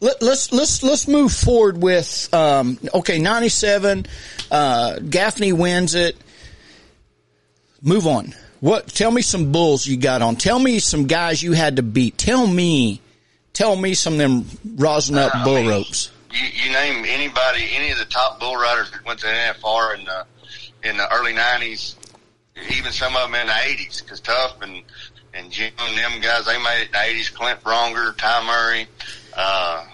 let, 0.00 0.22
let's, 0.22 0.52
let's, 0.52 0.82
let's 0.82 1.06
move 1.08 1.32
forward 1.32 1.80
with, 1.80 2.32
um, 2.32 2.78
okay, 2.94 3.18
97, 3.18 4.06
uh, 4.50 4.98
Gaffney 4.98 5.52
wins 5.52 5.94
it. 5.94 6.16
Move 7.82 8.06
on. 8.06 8.34
What, 8.60 8.88
tell 8.88 9.10
me 9.10 9.22
some 9.22 9.52
bulls 9.52 9.86
you 9.86 9.96
got 9.96 10.20
on. 10.20 10.36
Tell 10.36 10.58
me 10.58 10.78
some 10.80 11.06
guys 11.06 11.42
you 11.42 11.52
had 11.52 11.76
to 11.76 11.82
beat. 11.82 12.18
Tell 12.18 12.46
me, 12.46 13.00
tell 13.52 13.76
me 13.76 13.94
some 13.94 14.14
of 14.14 14.18
them 14.18 14.44
rosin 14.76 15.18
up 15.18 15.34
I 15.34 15.44
bull 15.44 15.56
mean, 15.56 15.68
ropes. 15.68 16.10
You, 16.32 16.46
you 16.64 16.72
name 16.72 17.04
anybody, 17.08 17.68
any 17.74 17.90
of 17.90 17.98
the 17.98 18.04
top 18.04 18.38
bull 18.40 18.56
riders 18.56 18.90
that 18.92 19.04
went 19.04 19.18
to 19.20 19.26
NFR 19.26 19.98
in 19.98 20.04
the 20.04 20.24
in 20.88 20.96
the 20.96 21.12
early 21.14 21.32
'90s, 21.32 21.96
even 22.70 22.92
some 22.92 23.16
of 23.16 23.22
them 23.30 23.34
in 23.34 23.46
the 23.46 23.52
'80s, 23.52 24.02
because 24.02 24.20
Tuff 24.20 24.60
and 24.62 24.82
and 25.34 25.50
Jim 25.50 25.72
and 25.78 25.96
them 25.98 26.20
guys, 26.20 26.46
they 26.46 26.58
made 26.58 26.82
it 26.82 26.86
in 26.86 26.92
the 26.92 26.98
'80s. 26.98 27.32
Clint 27.34 27.62
Branger, 27.62 28.12
Ty 28.16 28.46
Murray. 28.46 28.86
Uh, 29.36 29.84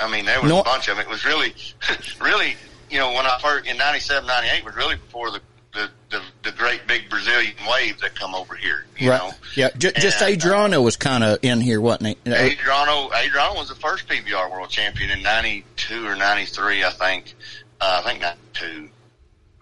I 0.00 0.10
mean, 0.10 0.24
there 0.24 0.40
was 0.40 0.50
No- 0.50 0.60
a 0.60 0.64
bunch 0.64 0.88
of 0.88 0.96
them. 0.96 1.06
It 1.06 1.10
was 1.10 1.24
really, 1.24 1.54
really, 2.20 2.56
you 2.90 2.98
know, 2.98 3.12
when 3.12 3.26
I 3.26 3.38
first 3.40 3.66
in 3.66 3.76
'97, 3.76 4.26
'98 4.26 4.64
was 4.64 4.76
really 4.76 4.96
before 4.96 5.30
the 5.30 5.40
the, 5.76 5.90
the 6.10 6.22
the 6.42 6.52
great 6.56 6.86
big 6.86 7.08
Brazilian 7.10 7.54
wave 7.70 8.00
that 8.00 8.14
come 8.18 8.34
over 8.34 8.54
here. 8.56 8.86
You 8.98 9.10
Right. 9.10 9.20
know, 9.22 9.32
Yeah. 9.54 9.68
J- 9.76 9.92
just 9.92 10.22
uh, 10.22 10.26
Adriano 10.26 10.80
was 10.80 10.96
kind 10.96 11.22
of 11.22 11.38
in 11.42 11.60
here, 11.60 11.80
wasn't 11.80 12.08
he? 12.24 12.32
Adriano, 12.32 13.10
Adriano 13.12 13.54
was 13.54 13.68
the 13.68 13.74
first 13.74 14.08
PBR 14.08 14.50
world 14.50 14.70
champion 14.70 15.10
in 15.10 15.22
92 15.22 16.06
or 16.06 16.16
93, 16.16 16.84
I 16.84 16.90
think. 16.90 17.34
Uh, 17.80 18.00
I 18.04 18.08
think 18.08 18.22
92. 18.22 18.88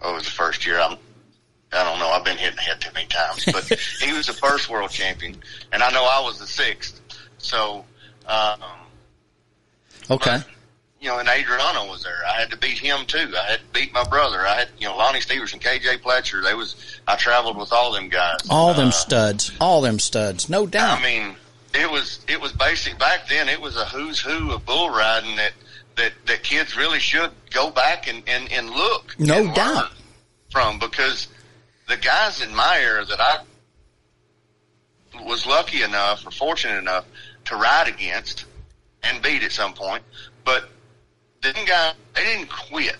Oh, 0.03 0.13
it 0.13 0.15
was 0.15 0.25
the 0.25 0.31
first 0.31 0.65
year. 0.67 0.79
I'm, 0.79 0.97
I 1.73 1.83
don't 1.85 1.99
know. 1.99 2.09
I've 2.11 2.25
been 2.25 2.37
hit 2.39 2.51
in 2.51 2.57
the 2.57 2.63
head 2.63 2.81
too 2.81 2.91
many 2.95 3.07
times, 3.09 3.45
but 3.47 3.65
he 4.01 4.13
was 4.13 4.27
the 4.27 4.33
first 4.33 4.69
world 4.71 4.91
champion. 4.91 5.37
And 5.73 5.83
I 5.83 5.91
know 5.91 6.05
I 6.05 6.21
was 6.21 6.39
the 6.39 6.47
sixth. 6.47 7.01
So, 7.39 7.85
um, 8.27 8.61
Okay. 10.11 10.39
You 11.05 11.11
know, 11.11 11.19
and 11.19 11.29
Adriano 11.29 11.87
was 11.91 12.03
there. 12.03 12.17
I 12.27 12.33
had 12.41 12.51
to 12.51 12.57
beat 12.57 12.79
him 12.79 13.05
too. 13.07 13.31
I 13.37 13.51
had 13.53 13.61
to 13.61 13.67
beat 13.79 13.93
my 13.93 14.05
brother. 14.05 14.41
I 14.41 14.55
had, 14.55 14.69
you 14.79 14.89
know, 14.89 14.97
Lonnie 14.97 15.19
Steverson, 15.21 15.61
KJ 15.61 16.01
Pletcher. 16.01 16.43
They 16.43 16.55
was, 16.55 16.99
I 17.07 17.17
traveled 17.17 17.59
with 17.59 17.73
all 17.75 17.93
them 17.93 18.09
guys. 18.09 18.39
All 18.49 18.73
them 18.73 18.89
Uh, 18.89 18.93
studs. 18.93 19.53
All 19.61 19.83
them 19.83 19.99
studs. 19.99 20.49
No 20.49 20.67
doubt. 20.67 20.99
I 20.99 21.03
mean, 21.03 21.37
it 21.75 21.91
was 21.91 22.21
it 22.27 22.41
was 22.41 22.53
basic 22.53 22.99
back 22.99 23.29
then. 23.29 23.51
It 23.51 23.61
was 23.61 23.77
a 23.77 23.85
who's 23.85 24.19
who 24.19 24.53
of 24.53 24.65
bull 24.65 24.89
riding 24.89 25.37
that 25.37 25.53
that 25.97 26.13
that 26.27 26.43
kids 26.43 26.75
really 26.77 27.01
should 27.01 27.31
go 27.51 27.71
back 27.71 28.09
and 28.09 28.23
and, 28.27 28.51
and 28.51 28.71
look. 28.71 29.15
No 29.19 29.45
and 29.45 29.55
doubt. 29.55 29.91
from 30.51 30.79
because 30.79 31.29
the 31.87 31.99
guys 31.99 32.41
in 32.43 32.55
my 32.55 32.79
era 32.81 33.05
that 33.05 33.21
I 33.21 33.41
was 35.25 35.47
lucky 35.47 35.83
enough 35.83 36.27
or 36.27 36.31
fortunate 36.31 36.79
enough 36.79 37.05
to 37.45 37.57
ride 37.57 37.89
against 37.89 38.47
and 39.03 39.23
beat 39.23 39.43
at 39.43 39.53
some 39.53 39.75
point, 39.75 40.03
but 40.45 40.71
them 41.53 41.65
guys 41.67 41.95
they 42.15 42.25
didn't 42.25 42.49
quit. 42.51 42.97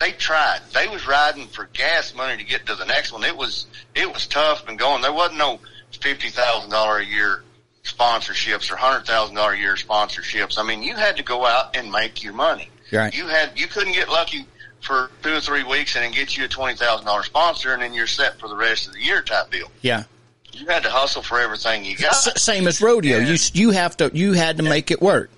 They 0.00 0.12
tried. 0.12 0.60
They 0.74 0.88
was 0.88 1.06
riding 1.06 1.46
for 1.46 1.68
gas 1.72 2.14
money 2.14 2.36
to 2.36 2.44
get 2.44 2.66
to 2.66 2.74
the 2.74 2.84
next 2.84 3.12
one. 3.12 3.24
It 3.24 3.36
was 3.36 3.66
it 3.94 4.12
was 4.12 4.26
tough 4.26 4.68
and 4.68 4.78
going. 4.78 5.02
There 5.02 5.12
wasn't 5.12 5.38
no 5.38 5.60
fifty 6.00 6.28
thousand 6.28 6.70
dollar 6.70 6.98
a 6.98 7.04
year 7.04 7.42
sponsorships 7.84 8.70
or 8.72 8.76
hundred 8.76 9.06
thousand 9.06 9.36
dollar 9.36 9.52
a 9.52 9.58
year 9.58 9.74
sponsorships. 9.76 10.58
I 10.58 10.62
mean, 10.62 10.82
you 10.82 10.94
had 10.96 11.16
to 11.18 11.22
go 11.22 11.44
out 11.46 11.76
and 11.76 11.90
make 11.92 12.22
your 12.22 12.32
money. 12.32 12.68
Right. 12.92 13.14
You 13.14 13.26
had 13.28 13.58
you 13.58 13.66
couldn't 13.66 13.92
get 13.94 14.08
lucky 14.08 14.46
for 14.80 15.10
two 15.22 15.34
or 15.34 15.40
three 15.40 15.62
weeks 15.64 15.94
and 15.96 16.04
then 16.04 16.12
get 16.12 16.36
you 16.36 16.44
a 16.44 16.48
twenty 16.48 16.76
thousand 16.76 17.06
dollar 17.06 17.22
sponsor 17.22 17.72
and 17.72 17.82
then 17.82 17.94
you're 17.94 18.06
set 18.06 18.38
for 18.38 18.48
the 18.48 18.56
rest 18.56 18.86
of 18.88 18.94
the 18.94 19.00
year 19.00 19.22
type 19.22 19.50
deal. 19.50 19.70
yeah. 19.82 20.04
You 20.52 20.66
had 20.66 20.84
to 20.84 20.90
hustle 20.90 21.22
for 21.22 21.40
everything 21.40 21.84
you 21.84 21.96
got. 21.96 22.12
S- 22.12 22.40
same 22.40 22.68
as 22.68 22.80
rodeo. 22.80 23.18
Yeah. 23.18 23.26
You 23.32 23.38
you 23.54 23.70
have 23.72 23.96
to 23.96 24.10
you 24.14 24.34
had 24.34 24.58
to 24.58 24.62
make 24.62 24.90
it 24.92 25.02
work. 25.02 25.30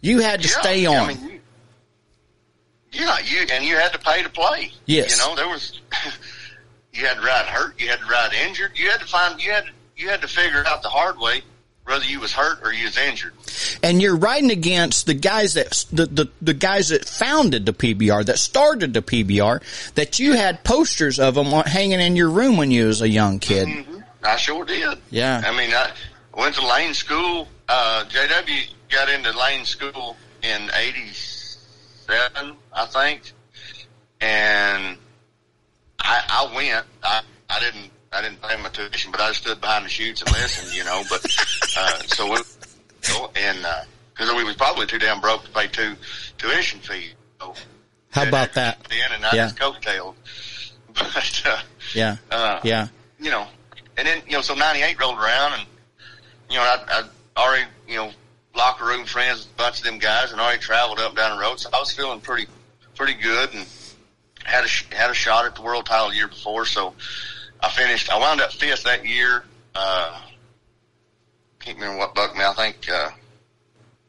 You 0.00 0.20
had 0.20 0.40
to 0.42 0.48
Yeah, 0.48 0.60
stay 0.60 0.86
I 0.86 0.94
on. 1.00 1.08
mean, 1.08 1.24
you, 1.32 1.40
yeah, 2.92 3.18
you 3.24 3.46
and 3.52 3.64
you 3.64 3.76
had 3.76 3.92
to 3.92 3.98
pay 3.98 4.22
to 4.22 4.28
play. 4.28 4.72
Yes. 4.86 5.16
you 5.18 5.24
know 5.24 5.34
there 5.34 5.48
was. 5.48 5.80
you 6.92 7.06
had 7.06 7.14
to 7.14 7.22
ride 7.22 7.46
hurt. 7.46 7.80
You 7.80 7.88
had 7.88 8.00
to 8.00 8.06
ride 8.06 8.32
injured. 8.34 8.72
You 8.74 8.90
had 8.90 9.00
to 9.00 9.06
find. 9.06 9.42
You 9.42 9.52
had 9.52 9.64
you 9.96 10.08
had 10.08 10.20
to 10.22 10.28
figure 10.28 10.60
it 10.60 10.66
out 10.66 10.82
the 10.82 10.88
hard 10.88 11.18
way, 11.18 11.42
whether 11.84 12.04
you 12.04 12.20
was 12.20 12.32
hurt 12.32 12.58
or 12.62 12.72
you 12.72 12.84
was 12.84 12.98
injured. 12.98 13.32
and 13.82 14.02
you're 14.02 14.16
riding 14.16 14.50
against 14.50 15.06
the 15.06 15.14
guys 15.14 15.54
that 15.54 15.84
the, 15.92 16.06
the 16.06 16.28
the 16.40 16.54
guys 16.54 16.88
that 16.88 17.08
founded 17.08 17.66
the 17.66 17.72
PBR, 17.72 18.26
that 18.26 18.38
started 18.38 18.92
the 18.94 19.02
PBR, 19.02 19.62
that 19.94 20.18
you 20.18 20.32
had 20.32 20.64
posters 20.64 21.18
of 21.18 21.34
them 21.34 21.46
hanging 21.46 22.00
in 22.00 22.16
your 22.16 22.30
room 22.30 22.56
when 22.56 22.70
you 22.70 22.86
was 22.86 23.00
a 23.02 23.08
young 23.08 23.38
kid. 23.38 23.86
I 24.24 24.36
sure 24.36 24.64
did. 24.64 24.98
Yeah. 25.10 25.42
I 25.44 25.56
mean, 25.56 25.70
I 25.74 25.90
went 26.36 26.54
to 26.56 26.66
Lane 26.66 26.94
School. 26.94 27.48
Uh, 27.68 28.04
JW 28.08 28.70
got 28.90 29.08
into 29.08 29.36
Lane 29.38 29.64
School 29.64 30.16
in 30.42 30.70
'87, 30.74 32.56
I 32.74 32.86
think, 32.86 33.32
and 34.20 34.96
I, 36.00 36.22
I 36.28 36.54
went. 36.54 36.86
I, 37.02 37.22
I 37.50 37.60
didn't. 37.60 37.90
I 38.12 38.20
didn't 38.20 38.42
pay 38.42 38.56
my 38.62 38.68
tuition, 38.68 39.10
but 39.10 39.20
I 39.20 39.32
stood 39.32 39.60
behind 39.60 39.84
the 39.86 39.88
chutes 39.88 40.20
and 40.22 40.30
listened, 40.32 40.74
you 40.76 40.84
know. 40.84 41.02
But 41.08 41.22
uh, 41.78 41.98
so 42.06 42.30
we, 42.30 42.38
and 43.36 43.66
because 44.14 44.34
we 44.34 44.44
was 44.44 44.56
probably 44.56 44.86
too 44.86 44.98
damn 44.98 45.20
broke 45.20 45.44
to 45.44 45.50
pay 45.50 45.66
two 45.68 45.94
tuition 46.38 46.80
fees. 46.80 47.14
So 47.40 47.54
How 48.10 48.28
about 48.28 48.52
that? 48.54 48.84
Then 48.88 49.12
and 49.14 49.24
I 49.24 49.34
Yeah. 49.34 49.44
just 49.48 49.56
coattailed. 49.58 50.14
But 50.94 51.42
uh, 51.46 51.58
Yeah, 51.94 52.16
uh, 52.30 52.60
yeah, 52.64 52.88
you 53.18 53.30
know, 53.30 53.46
and 53.96 54.06
then, 54.06 54.20
you 54.26 54.32
know, 54.32 54.42
so 54.42 54.54
98 54.54 55.00
rolled 55.00 55.18
around 55.18 55.54
and 55.54 55.66
you 56.50 56.56
know, 56.58 56.62
I, 56.62 57.02
I 57.34 57.40
already, 57.40 57.64
you 57.88 57.96
know, 57.96 58.10
locker 58.54 58.84
room 58.84 59.06
friends 59.06 59.46
a 59.46 59.56
bunch 59.56 59.78
of 59.78 59.84
them 59.84 59.98
guys 59.98 60.32
and 60.32 60.40
already 60.40 60.60
traveled 60.60 60.98
up 60.98 61.08
and 61.08 61.16
down 61.16 61.38
the 61.38 61.42
road. 61.42 61.58
So 61.58 61.70
I 61.72 61.78
was 61.78 61.92
feeling 61.92 62.20
pretty, 62.20 62.46
pretty 63.02 63.20
good 63.20 63.52
and 63.52 63.66
had 64.44 64.64
a, 64.64 64.94
had 64.94 65.10
a 65.10 65.14
shot 65.14 65.44
at 65.44 65.56
the 65.56 65.62
world 65.62 65.84
title 65.84 66.10
the 66.10 66.14
year 66.14 66.28
before. 66.28 66.64
So 66.64 66.94
I 67.60 67.68
finished, 67.68 68.08
I 68.12 68.18
wound 68.20 68.40
up 68.40 68.52
fifth 68.52 68.84
that 68.84 69.04
year. 69.04 69.42
Uh, 69.74 70.20
can't 71.58 71.78
remember 71.78 71.98
what 71.98 72.14
bucked 72.14 72.36
me. 72.36 72.44
I 72.44 72.52
think, 72.52 72.88
uh, 72.88 73.10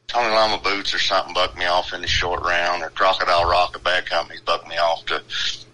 Tony 0.06 0.30
Lama 0.32 0.62
Boots 0.62 0.94
or 0.94 1.00
something 1.00 1.34
bucked 1.34 1.58
me 1.58 1.66
off 1.66 1.92
in 1.92 2.02
the 2.02 2.08
short 2.08 2.44
round 2.44 2.84
or 2.84 2.90
Crocodile 2.90 3.50
Rock, 3.50 3.76
a 3.76 3.80
bad 3.80 4.06
company, 4.06 4.40
bucked 4.46 4.68
me 4.68 4.78
off 4.78 5.04
to, 5.08 5.24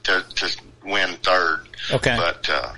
to, 0.03 0.25
to 0.35 0.61
win 0.85 1.15
third. 1.17 1.67
Okay. 1.91 2.15
But, 2.15 2.49
uh, 2.49 2.71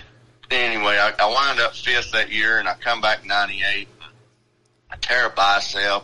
anyway, 0.49 0.97
I, 0.97 1.13
I 1.19 1.31
wound 1.31 1.59
up 1.59 1.75
fifth 1.75 2.13
that 2.13 2.31
year 2.31 2.57
and 2.57 2.67
I 2.67 2.73
come 2.73 2.99
back 2.99 3.27
98. 3.27 3.87
I 4.89 4.95
tear 4.95 5.27
a 5.27 5.29
bicep, 5.29 6.03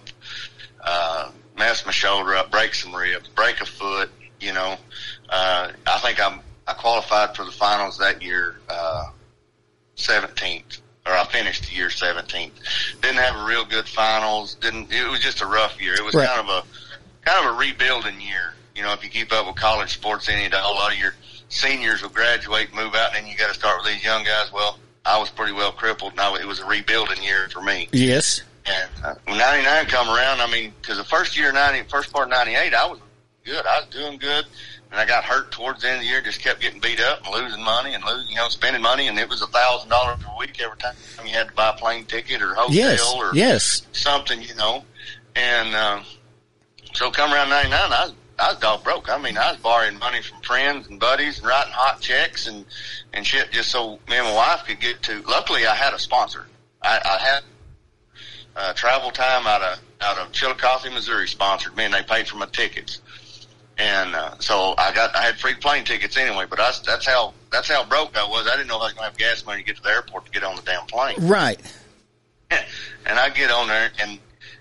uh, 0.83 1.31
mess 1.57 1.87
my 1.87 1.91
shoulder 1.91 2.35
up, 2.35 2.51
break 2.51 2.75
some 2.75 2.95
ribs, 2.95 3.27
break 3.29 3.59
a 3.61 3.65
foot, 3.65 4.11
you 4.39 4.53
know, 4.53 4.75
uh, 5.29 5.71
I 5.85 5.97
think 5.99 6.19
I'm, 6.23 6.39
I 6.67 6.73
qualified 6.73 7.35
for 7.35 7.45
the 7.45 7.51
finals 7.51 7.97
that 7.99 8.21
year, 8.21 8.55
uh, 8.69 9.05
17th 9.97 10.81
or 11.05 11.13
I 11.13 11.23
finished 11.25 11.67
the 11.69 11.75
year 11.75 11.87
17th. 11.87 12.51
Didn't 13.01 13.17
have 13.17 13.35
a 13.39 13.45
real 13.45 13.63
good 13.65 13.87
finals. 13.87 14.55
Didn't, 14.55 14.91
it 14.91 15.09
was 15.09 15.21
just 15.21 15.41
a 15.41 15.45
rough 15.45 15.81
year. 15.81 15.93
It 15.93 16.03
was 16.03 16.13
Right. 16.13 16.27
kind 16.27 16.41
of 16.41 16.49
a, 16.49 16.63
kind 17.27 17.45
of 17.47 17.55
a 17.55 17.57
rebuilding 17.57 18.19
year. 18.19 18.53
You 18.75 18.83
know, 18.83 18.91
if 18.93 19.03
you 19.03 19.09
keep 19.09 19.31
up 19.31 19.47
with 19.47 19.55
college 19.55 19.93
sports 19.93 20.27
any 20.29 20.49
day, 20.49 20.57
a 20.61 20.67
lot 20.67 20.91
of 20.91 20.99
your 20.99 21.15
seniors 21.49 22.01
will 22.01 22.09
graduate, 22.09 22.75
move 22.75 22.93
out, 22.93 23.15
and 23.15 23.23
then 23.23 23.31
you 23.31 23.37
got 23.37 23.47
to 23.47 23.53
start 23.53 23.81
with 23.81 23.93
these 23.93 24.03
young 24.03 24.23
guys. 24.25 24.51
Well, 24.51 24.77
I 25.05 25.17
was 25.17 25.29
pretty 25.29 25.53
well 25.53 25.71
crippled. 25.71 26.15
Now 26.17 26.35
it 26.35 26.45
was 26.45 26.59
a 26.59 26.65
rebuilding 26.65 27.23
year 27.23 27.47
for 27.53 27.61
me. 27.61 27.87
Yes. 27.93 28.41
And 28.65 28.89
uh, 29.05 29.15
when 29.25 29.37
99 29.37 29.85
come 29.85 30.09
around, 30.09 30.41
I 30.41 30.51
mean, 30.51 30.73
cause 30.81 30.97
the 30.97 31.05
first 31.05 31.37
year, 31.37 31.53
90, 31.53 31.87
first 31.89 32.11
part 32.11 32.25
of 32.25 32.31
98, 32.31 32.73
I 32.73 32.85
was 32.87 32.99
good. 33.47 33.65
I 33.65 33.79
was 33.79 33.87
doing 33.89 34.17
good. 34.17 34.45
And 34.91 34.99
I 34.99 35.05
got 35.05 35.23
hurt 35.25 35.51
towards 35.51 35.81
the 35.81 35.87
end 35.89 35.97
of 35.97 36.01
the 36.03 36.07
year, 36.07 36.21
just 36.21 36.39
kept 36.41 36.61
getting 36.61 36.79
beat 36.79 37.01
up 37.01 37.25
and 37.25 37.33
losing 37.43 37.61
money 37.63 37.93
and 37.93 38.03
losing, 38.05 38.29
you 38.29 38.35
know, 38.37 38.47
spending 38.49 38.81
money. 38.81 39.07
And 39.07 39.17
it 39.19 39.27
was 39.27 39.41
a 39.41 39.47
thousand 39.47 39.89
dollars 39.89 40.19
a 40.25 40.37
week 40.39 40.61
every 40.61 40.77
time 40.77 40.95
you 41.25 41.31
had 41.33 41.47
to 41.49 41.53
buy 41.53 41.69
a 41.69 41.73
plane 41.73 42.05
ticket 42.05 42.41
or 42.41 42.53
hotel 42.53 42.71
Yes. 42.73 43.13
or 43.15 43.31
Yes. 43.33 43.81
something, 43.91 44.41
you 44.41 44.55
know. 44.55 44.85
And, 45.35 45.75
uh, 45.75 46.03
so 46.93 47.11
come 47.11 47.33
around 47.33 47.49
99, 47.49 47.79
I 47.79 48.05
was, 48.05 48.13
I 48.39 48.49
was 48.51 48.59
dog 48.59 48.83
broke. 48.85 49.09
I 49.09 49.17
mean, 49.21 49.37
I 49.37 49.51
was 49.51 49.59
borrowing 49.61 49.99
money 49.99 50.21
from 50.21 50.41
friends 50.41 50.87
and 50.87 50.99
buddies 50.99 51.39
and 51.39 51.47
writing 51.47 51.73
hot 51.73 51.99
checks 51.99 52.47
and, 52.47 52.65
and 53.13 53.25
shit 53.27 53.51
just 53.51 53.69
so 53.69 53.99
me 54.09 54.15
and 54.17 54.25
my 54.27 54.33
wife 54.33 54.63
could 54.65 54.79
get 54.79 55.01
to, 55.03 55.21
luckily 55.23 55.67
I 55.67 55.75
had 55.75 55.93
a 55.93 55.99
sponsor. 55.99 56.45
I, 56.81 56.99
I 57.03 57.17
had, 57.23 57.43
uh, 58.55 58.73
travel 58.73 59.11
time 59.11 59.45
out 59.45 59.61
of, 59.61 59.79
out 60.01 60.17
of 60.17 60.31
Chillicothe, 60.31 60.91
Missouri 60.93 61.27
sponsored 61.27 61.75
me 61.75 61.83
and 61.83 61.93
they 61.93 62.03
paid 62.03 62.27
for 62.27 62.37
my 62.37 62.45
tickets. 62.47 63.01
And, 63.77 64.15
uh, 64.15 64.37
so 64.39 64.73
I 64.77 64.91
got, 64.93 65.15
I 65.15 65.21
had 65.21 65.35
free 65.35 65.53
plane 65.53 65.83
tickets 65.83 66.17
anyway, 66.17 66.45
but 66.49 66.59
I, 66.59 66.71
that's 66.85 67.05
how, 67.05 67.33
that's 67.51 67.69
how 67.69 67.85
broke 67.85 68.17
I 68.17 68.27
was. 68.27 68.47
I 68.47 68.55
didn't 68.55 68.67
know 68.67 68.77
if 68.77 68.81
I 68.81 68.85
was 68.85 68.93
to 68.93 69.01
have 69.03 69.17
gas 69.17 69.45
money 69.45 69.61
to 69.61 69.67
get 69.67 69.77
to 69.77 69.83
the 69.83 69.89
airport 69.89 70.25
to 70.25 70.31
get 70.31 70.43
on 70.43 70.55
the 70.55 70.63
damn 70.63 70.85
plane 70.87 71.15
Right. 71.19 71.59
and 72.51 73.19
I 73.19 73.29
get 73.29 73.51
on 73.51 73.67
there 73.67 73.91
and 73.99 74.19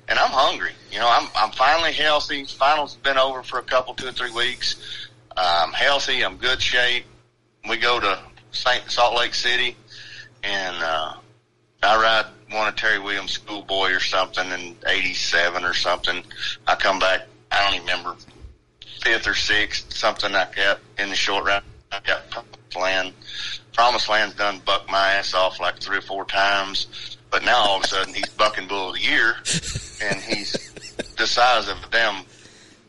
and 0.09 0.19
I'm 0.19 0.31
hungry. 0.31 0.73
You 0.93 1.01
know, 1.01 1.09
I'm 1.09 1.29
I'm 1.37 1.51
finally 1.53 1.93
healthy. 1.93 2.45
Finals 2.45 2.97
been 2.97 3.19
over 3.19 3.43
for 3.43 3.59
a 3.59 3.63
couple, 3.63 3.95
two 3.95 4.09
or 4.09 4.13
three 4.13 4.33
weeks. 4.33 5.09
I'm 5.37 5.73
healthy. 5.73 6.25
I'm 6.25 6.37
good 6.37 6.63
shape. 6.63 7.05
We 7.69 7.77
go 7.77 8.01
to 8.01 8.19
Saint 8.53 8.91
Salt 8.91 9.17
Lake 9.17 9.35
City, 9.35 9.77
and 10.43 10.77
uh, 10.83 11.15
I 11.83 12.03
ride 12.03 12.27
one 12.51 12.69
of 12.69 12.77
Terry 12.77 12.99
Williams' 12.99 13.33
schoolboy 13.33 13.93
or 13.93 14.01
something 14.01 14.49
in 14.51 14.77
'87 14.87 15.65
or 15.65 15.75
something. 15.75 16.23
I 16.67 16.77
come 16.77 16.99
back. 16.99 17.23
I 17.51 17.65
don't 17.65 17.75
even 17.75 17.87
remember 17.87 18.17
fifth 19.07 19.29
or 19.29 19.35
sixth, 19.35 19.93
something 19.95 20.33
like 20.33 20.57
that 20.57 20.81
in 20.99 21.09
the 21.11 21.15
short 21.15 21.45
round. 21.45 21.65
I 21.93 22.01
got 22.05 22.29
Promised 22.29 22.77
Land. 22.77 23.13
Promised 23.73 24.09
Land's 24.09 24.35
done 24.35 24.61
bucked 24.65 24.91
my 24.91 25.13
ass 25.13 25.33
off 25.33 25.61
like 25.61 25.79
three 25.79 25.99
or 25.99 26.03
four 26.03 26.25
times. 26.25 27.17
But 27.31 27.45
now 27.45 27.57
all 27.59 27.77
of 27.79 27.85
a 27.85 27.87
sudden 27.87 28.15
he's 28.15 28.29
bucking 28.31 28.67
bull 28.67 28.89
of 28.89 28.97
the 28.97 29.03
year 29.03 29.37
and 30.03 30.21
he's 30.21 30.73
the 31.17 31.27
size 31.27 31.69
of 31.69 31.77
a 31.85 31.89
damn 31.91 32.25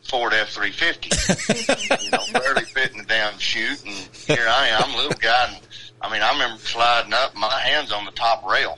Ford 0.02 0.32
F-350. 0.32 2.02
you 2.02 2.10
know, 2.10 2.40
barely 2.40 2.64
fitting 2.64 2.98
the 2.98 3.04
damn 3.04 3.38
chute 3.38 3.84
and 3.84 3.94
here 4.26 4.46
I 4.48 4.68
am, 4.68 4.96
little 4.96 5.12
guy. 5.20 5.52
And, 5.52 5.60
I 6.00 6.12
mean, 6.12 6.22
I 6.22 6.32
remember 6.32 6.58
sliding 6.58 7.12
up, 7.12 7.36
my 7.36 7.60
hands 7.60 7.92
on 7.92 8.04
the 8.04 8.12
top 8.12 8.44
rail 8.44 8.76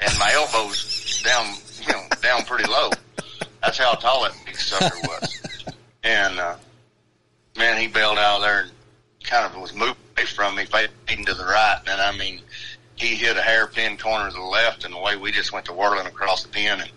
and 0.00 0.18
my 0.18 0.32
elbows 0.32 1.22
down, 1.22 1.54
you 1.82 1.92
know, 1.92 2.02
down 2.22 2.44
pretty 2.44 2.66
low. 2.66 2.90
That's 3.62 3.78
how 3.78 3.94
tall 3.94 4.22
that 4.22 4.32
big 4.46 4.56
sucker 4.56 4.96
was. 5.02 5.35
And, 6.06 6.38
uh, 6.38 6.56
man, 7.58 7.80
he 7.80 7.88
bailed 7.88 8.16
out 8.16 8.40
there 8.40 8.60
and 8.60 8.70
kind 9.24 9.44
of 9.44 9.60
was 9.60 9.74
moved 9.74 9.98
away 10.16 10.24
from 10.24 10.54
me, 10.54 10.64
fading 10.64 11.24
to 11.24 11.34
the 11.34 11.44
right. 11.44 11.80
And 11.88 12.00
I 12.00 12.16
mean, 12.16 12.42
he 12.94 13.16
hit 13.16 13.36
a 13.36 13.42
hairpin 13.42 13.98
corner 13.98 14.30
to 14.30 14.36
the 14.36 14.40
left 14.40 14.84
and 14.84 14.94
the 14.94 15.00
way 15.00 15.16
we 15.16 15.32
just 15.32 15.52
went 15.52 15.66
to 15.66 15.72
whirling 15.72 16.06
across 16.06 16.44
the 16.44 16.48
pin 16.48 16.80
and 16.80 16.90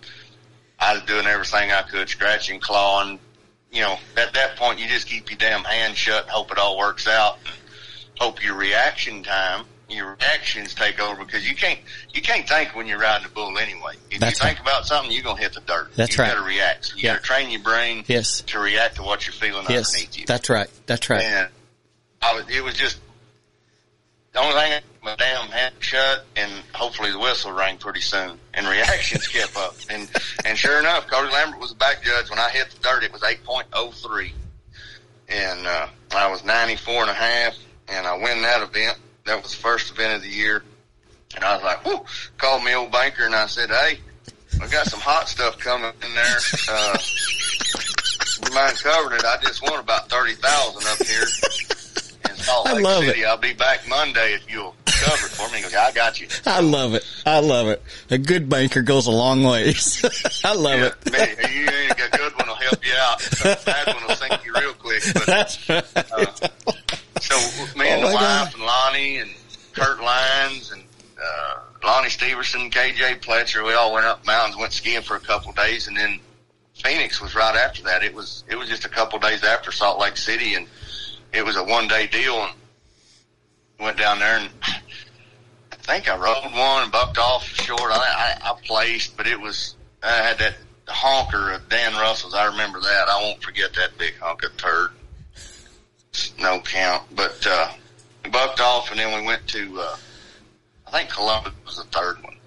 I 0.79 0.93
was 0.93 1.03
doing 1.03 1.25
everything 1.25 1.71
I 1.71 1.81
could, 1.81 2.07
scratching, 2.07 2.59
clawing. 2.59 3.19
You 3.71 3.81
know, 3.81 3.97
at 4.15 4.33
that 4.35 4.57
point 4.57 4.79
you 4.79 4.87
just 4.87 5.07
keep 5.07 5.29
your 5.31 5.39
damn 5.39 5.63
hand 5.63 5.97
shut 5.97 6.23
and 6.23 6.31
hope 6.31 6.51
it 6.51 6.59
all 6.59 6.77
works 6.77 7.07
out 7.07 7.39
and 7.45 7.55
hope 8.19 8.43
your 8.43 8.55
reaction 8.55 9.23
time, 9.23 9.65
your 9.91 10.15
reactions 10.19 10.73
take 10.73 10.99
over 10.99 11.23
because 11.23 11.47
you 11.49 11.55
can't, 11.55 11.79
you 12.13 12.21
can't 12.21 12.47
think 12.47 12.75
when 12.75 12.87
you're 12.87 12.99
riding 12.99 13.25
a 13.25 13.29
bull 13.29 13.57
anyway. 13.57 13.93
If 14.11 14.19
That's 14.19 14.39
you 14.39 14.47
think 14.47 14.59
about 14.59 14.85
something, 14.85 15.11
you're 15.11 15.23
going 15.23 15.37
to 15.37 15.41
hit 15.41 15.53
the 15.53 15.61
dirt. 15.61 15.91
That's 15.95 16.17
you 16.17 16.23
right. 16.23 16.33
got 16.33 16.39
to 16.41 16.45
react. 16.47 16.85
So 16.85 16.95
you 16.97 17.03
Yeah. 17.03 17.13
got 17.13 17.21
to 17.21 17.23
train 17.25 17.49
your 17.49 17.61
brain 17.61 18.03
Yes. 18.07 18.41
to 18.41 18.59
react 18.59 18.95
to 18.97 19.03
what 19.03 19.25
you're 19.25 19.33
feeling 19.33 19.65
Yes. 19.69 19.93
underneath 19.93 20.17
you. 20.19 20.25
That's 20.25 20.49
right. 20.49 20.69
That's 20.85 21.09
right. 21.09 21.21
And 21.23 21.49
I 22.21 22.33
was, 22.35 22.45
it 22.49 22.63
was 22.63 22.75
just 22.75 22.99
the 24.33 24.39
only 24.39 24.53
thing. 24.53 24.81
My 25.01 25.15
damn 25.15 25.47
hand 25.47 25.73
shut, 25.79 26.25
and 26.35 26.51
hopefully 26.73 27.09
the 27.11 27.17
whistle 27.19 27.53
rang 27.53 27.77
pretty 27.77 28.01
soon. 28.01 28.37
And 28.53 28.67
reactions 28.67 29.27
kept 29.29 29.55
up. 29.55 29.75
And 29.89 30.09
and 30.43 30.57
sure 30.57 30.77
enough, 30.77 31.07
Cody 31.07 31.31
Lambert 31.31 31.59
was 31.61 31.69
the 31.69 31.77
back 31.77 32.03
judge. 32.03 32.29
When 32.29 32.37
I 32.37 32.49
hit 32.49 32.69
the 32.69 32.79
dirt, 32.81 33.03
it 33.03 33.13
was 33.13 33.23
eight 33.23 33.43
point 33.45 33.67
oh 33.71 33.91
three, 33.91 34.33
and 35.29 35.65
uh, 35.65 35.87
I 36.11 36.29
was 36.29 36.43
ninety 36.43 36.75
four 36.75 37.01
and 37.01 37.09
a 37.09 37.13
half, 37.13 37.55
and 37.87 38.05
I 38.05 38.17
win 38.17 38.41
that 38.41 38.61
event. 38.61 38.97
That 39.29 39.43
was 39.43 39.51
the 39.51 39.57
first 39.61 39.91
event 39.91 40.15
of 40.15 40.21
the 40.23 40.27
year, 40.29 40.63
and 41.35 41.43
I 41.45 41.53
was 41.55 41.63
like, 41.63 41.85
"Whoo!" 41.85 42.03
Called 42.39 42.63
me 42.63 42.73
old 42.73 42.91
banker, 42.91 43.25
and 43.25 43.35
I 43.35 43.45
said, 43.45 43.69
"Hey, 43.69 43.99
I 44.61 44.67
got 44.67 44.87
some 44.87 44.99
hot 44.99 45.29
stuff 45.29 45.59
coming 45.59 45.91
in 46.03 46.15
there." 46.15 46.37
Uh, 46.69 46.97
you 48.47 48.53
mind 48.55 48.77
covering 48.81 49.19
it? 49.19 49.25
I 49.25 49.37
just 49.41 49.61
won 49.61 49.79
about 49.79 50.09
thirty 50.09 50.33
thousand 50.33 50.83
up 50.87 50.97
here 51.07 51.21
in 52.29 52.35
Salt 52.37 52.67
I 52.67 52.73
Lake 52.73 52.83
love 52.85 53.03
City. 53.05 53.23
I'll 53.23 53.37
be 53.37 53.53
back 53.53 53.87
Monday 53.87 54.33
if 54.33 54.51
you'll 54.51 54.75
cover 54.87 55.25
it 55.27 55.29
for 55.31 55.47
me. 55.51 55.57
He 55.57 55.63
goes, 55.63 55.75
I 55.75 55.91
got 55.91 56.19
you. 56.19 56.27
I 56.47 56.61
love 56.61 56.95
it. 56.95 57.05
I 57.25 57.39
love 57.39 57.67
it. 57.67 57.83
A 58.09 58.17
good 58.17 58.49
banker 58.49 58.81
goes 58.81 59.05
a 59.05 59.11
long 59.11 59.43
ways. 59.43 60.03
I 60.43 60.55
love 60.55 60.79
Yeah, 60.79 60.85
it. 61.05 61.11
man, 61.11 61.53
you 61.53 61.67
ain't 61.69 61.91
a 61.91 62.17
good 62.17 62.35
one 62.35 62.47
will 62.47 62.55
help 62.55 62.83
you 62.85 62.93
out. 62.97 63.41
A 63.41 63.65
bad 63.65 63.87
one 63.95 64.07
will 64.07 64.15
sink 64.15 64.43
you 64.45 64.53
real 64.55 64.73
quick. 64.73 65.03
But 65.13 65.25
That's 65.27 65.69
right. 65.69 65.85
So 67.21 67.35
me 67.77 67.87
and 67.89 68.03
Oh, 68.03 68.07
the 68.09 68.13
wife 68.15 68.21
God. 68.21 68.53
and 68.55 68.63
Lonnie 68.63 69.17
and 69.17 69.29
Kurt 69.73 70.01
Lyons 70.01 70.71
and 70.71 70.83
uh, 71.21 71.59
Lonnie 71.83 72.09
Steverson, 72.09 72.71
KJ 72.71 73.21
Pletcher, 73.21 73.65
we 73.65 73.73
all 73.73 73.93
went 73.93 74.05
up 74.05 74.25
mountains, 74.25 74.57
went 74.57 74.73
skiing 74.73 75.01
for 75.01 75.15
a 75.15 75.19
couple 75.19 75.49
of 75.51 75.55
days, 75.55 75.87
and 75.87 75.95
then 75.97 76.19
Phoenix 76.75 77.21
was 77.21 77.35
right 77.35 77.55
after 77.55 77.83
that. 77.83 78.03
It 78.03 78.13
was 78.13 78.43
it 78.49 78.55
was 78.55 78.69
just 78.69 78.85
a 78.85 78.89
couple 78.89 79.17
of 79.17 79.23
days 79.23 79.43
after 79.43 79.71
Salt 79.71 79.99
Lake 79.99 80.17
City, 80.17 80.55
and 80.55 80.67
it 81.33 81.45
was 81.45 81.55
a 81.57 81.63
one 81.63 81.87
day 81.87 82.07
deal, 82.07 82.35
and 82.43 82.53
went 83.79 83.97
down 83.97 84.19
there 84.19 84.37
and. 84.37 84.49
I 85.71 85.93
think 85.93 86.07
I 86.07 86.15
rode 86.17 86.43
one 86.53 86.83
and 86.83 86.91
bucked 86.91 87.17
off 87.17 87.43
short. 87.47 87.81
I, 87.91 88.37
I, 88.43 88.51
I 88.51 88.53
placed, 88.63 89.17
but 89.17 89.25
it 89.25 89.39
was 89.39 89.75
I 90.03 90.11
had 90.11 90.37
that 90.37 90.53
honker 90.87 91.51
of 91.53 91.67
Dan 91.67 91.93
Russell's. 91.93 92.35
I 92.35 92.45
remember 92.45 92.79
that. 92.79 93.05
I 93.09 93.23
won't 93.23 93.41
forget 93.41 93.73
that 93.73 93.97
big 93.97 94.15
hunk 94.19 94.43
of 94.43 94.55
turd. 94.55 94.91
No 96.39 96.59
count, 96.59 97.03
but 97.15 97.45
uh, 97.47 97.71
we 98.23 98.31
bucked 98.31 98.59
off, 98.59 98.91
and 98.91 98.99
then 98.99 99.19
we 99.19 99.25
went 99.25 99.47
to 99.47 99.79
uh, 99.79 99.97
I 100.87 100.91
think 100.91 101.09
Columbus 101.09 101.53
was 101.65 101.77
the 101.77 101.83
third 101.83 102.23
one, 102.23 102.37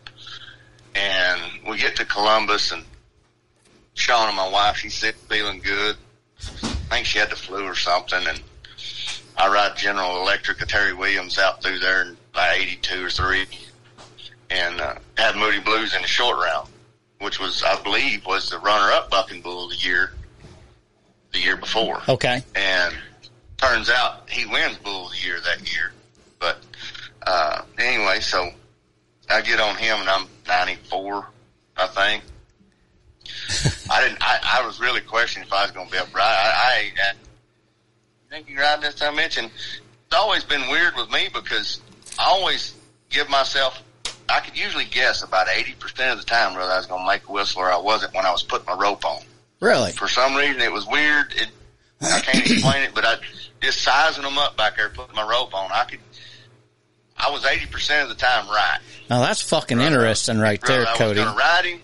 and 0.95 1.41
we 1.69 1.77
get 1.79 1.97
to 1.97 2.05
Columbus, 2.05 2.73
and 2.73 2.85
Sean 3.95 4.29
and 4.29 4.37
my 4.37 4.49
wife, 4.49 4.79
she's 4.79 4.95
sick, 4.95 5.15
feeling 5.29 5.61
good. 5.61 5.97
I 6.41 6.97
think 6.97 7.07
she 7.07 7.19
had 7.19 7.31
the 7.31 7.37
flu 7.37 7.65
or 7.65 7.75
something, 7.75 8.27
and 8.27 8.43
I 9.37 9.53
ride 9.53 9.77
General 9.77 10.21
Electric 10.23 10.61
of 10.61 10.69
Terry 10.69 10.93
Williams 10.93 11.39
out 11.39 11.63
through 11.63 11.79
there 11.79 12.03
in 12.03 12.17
by 12.33 12.55
82 12.55 13.05
or 13.05 13.11
3 13.11 13.47
and 14.51 14.81
uh, 14.81 14.95
had 15.17 15.37
Moody 15.37 15.61
Blues 15.61 15.95
in 15.95 16.03
the 16.03 16.09
short 16.09 16.39
round, 16.39 16.69
which 17.21 17.41
was, 17.41 17.63
I 17.63 17.81
believe, 17.83 18.25
was 18.27 18.51
the 18.51 18.59
runner-up 18.59 19.11
bucking 19.11 19.43
bull 19.43 19.65
of 19.67 19.71
the 19.71 19.77
year, 19.77 20.13
the 21.33 21.41
year 21.41 21.57
before. 21.57 22.03
Okay. 22.09 22.43
And 22.55 22.95
turns 23.63 23.89
out 23.89 24.29
he 24.29 24.45
wins 24.47 24.77
bull 24.79 25.07
of 25.07 25.13
the 25.13 25.19
year 25.19 25.41
that 25.41 25.73
year. 25.73 25.93
But, 26.39 26.59
uh, 27.27 27.63
anyway, 27.79 28.21
so 28.21 28.51
I 29.31 29.41
get 29.43 29.61
on 29.61 29.77
him 29.77 30.01
and 30.01 30.09
I'm 30.09 30.27
94, 30.47 31.27
I 31.77 31.87
think. 31.87 32.25
I 33.91 34.03
didn't. 34.03 34.19
I, 34.21 34.61
I 34.61 34.67
was 34.67 34.81
really 34.81 35.01
questioning 35.01 35.47
if 35.47 35.53
I 35.53 35.63
was 35.63 35.71
going 35.71 35.87
to 35.87 35.93
be 35.93 35.99
upright. 35.99 36.25
I, 36.25 36.93
I, 36.97 37.11
I 37.11 37.15
think 38.31 38.49
you 38.49 38.59
ride 38.59 38.81
this 38.81 38.95
time, 38.95 39.17
Mitch, 39.17 39.39
and 39.39 39.47
it's 39.47 40.15
always 40.15 40.45
been 40.45 40.69
weird 40.69 40.95
with 40.97 41.11
me 41.11 41.29
because 41.33 41.81
I 42.19 42.25
always 42.27 42.75
give 43.11 43.29
myself. 43.29 43.83
I 44.29 44.41
could 44.41 44.57
usually 44.57 44.87
guess 44.87 45.23
about 45.23 45.49
80% 45.49 46.13
of 46.13 46.19
the 46.19 46.25
time 46.25 46.55
whether 46.55 46.71
I 46.71 46.77
was 46.79 46.87
going 46.87 47.03
to 47.03 47.07
make 47.07 47.29
a 47.29 47.33
whistle 47.33 47.63
or 47.63 47.71
I 47.71 47.77
wasn't 47.77 48.15
when 48.15 48.25
I 48.25 48.33
was 48.33 48.43
putting 48.43 48.67
my 48.67 48.81
rope 48.81 49.05
on. 49.05 49.21
Really? 49.61 49.93
For 49.93 50.09
some 50.09 50.35
reason, 50.35 50.63
it 50.63 50.73
was 50.73 50.87
weird. 50.87 51.33
It, 51.37 51.49
I 52.01 52.21
can't 52.21 52.51
explain 52.51 52.83
it, 52.83 52.95
but 52.95 53.05
I 53.05 53.17
just 53.63 53.81
sizing 53.83 54.25
them 54.25 54.39
up 54.39 54.57
back 54.57 54.77
there, 54.77 54.89
putting 54.91 55.15
my 55.15 55.27
rope 55.29 55.55
on. 55.55 55.71
I 55.73 55.85
could. 55.85 56.01
I 57.17 57.31
was 57.31 57.45
80% 57.45 58.03
of 58.03 58.09
the 58.09 58.15
time 58.15 58.49
right. 58.49 58.79
Now 59.09 59.21
that's 59.21 59.43
fucking 59.43 59.81
interesting 59.81 60.39
right 60.39 60.61
there, 60.61 60.79
Whether 60.81 60.89
I 60.89 60.93
was 60.93 60.99
Cody. 60.99 61.21
ride 61.39 61.65
him 61.65 61.81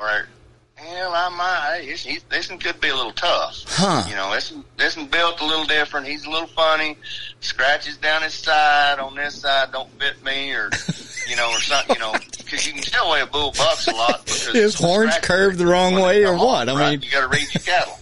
or 0.00 0.26
Hell, 0.74 1.12
I 1.14 1.28
might. 1.28 1.84
He's, 1.88 2.02
he's, 2.02 2.22
this 2.24 2.50
one 2.50 2.58
could 2.58 2.80
be 2.80 2.88
a 2.88 2.96
little 2.96 3.12
tough. 3.12 3.62
Huh. 3.68 4.04
You 4.08 4.16
know, 4.16 4.32
this 4.34 4.52
this 4.76 4.96
one 4.96 5.06
built 5.06 5.40
a 5.40 5.46
little 5.46 5.64
different. 5.64 6.08
He's 6.08 6.24
a 6.24 6.30
little 6.30 6.48
funny. 6.48 6.96
Scratches 7.40 7.98
down 7.98 8.22
his 8.22 8.34
side 8.34 8.98
on 8.98 9.14
this 9.14 9.40
side 9.42 9.70
don't 9.70 9.88
fit 10.00 10.24
me, 10.24 10.52
or 10.52 10.70
you 11.28 11.36
know, 11.36 11.50
or 11.52 11.60
something. 11.60 11.94
You 11.94 12.00
know, 12.00 12.12
because 12.36 12.66
you 12.66 12.72
can 12.72 12.82
tell 12.82 13.12
way 13.12 13.20
a 13.20 13.26
bull 13.26 13.52
bucks 13.56 13.86
a 13.86 13.92
lot. 13.92 14.24
Because 14.24 14.48
His 14.48 14.74
horns 14.74 15.16
curved 15.22 15.58
the 15.58 15.66
wrong 15.66 15.94
way 15.94 16.24
or 16.24 16.36
what? 16.36 16.68
I 16.68 16.74
right? 16.74 16.90
mean- 16.98 17.02
you 17.02 17.10
got 17.12 17.20
to 17.20 17.28
read 17.28 17.46
your 17.54 17.62
cattle. 17.62 17.98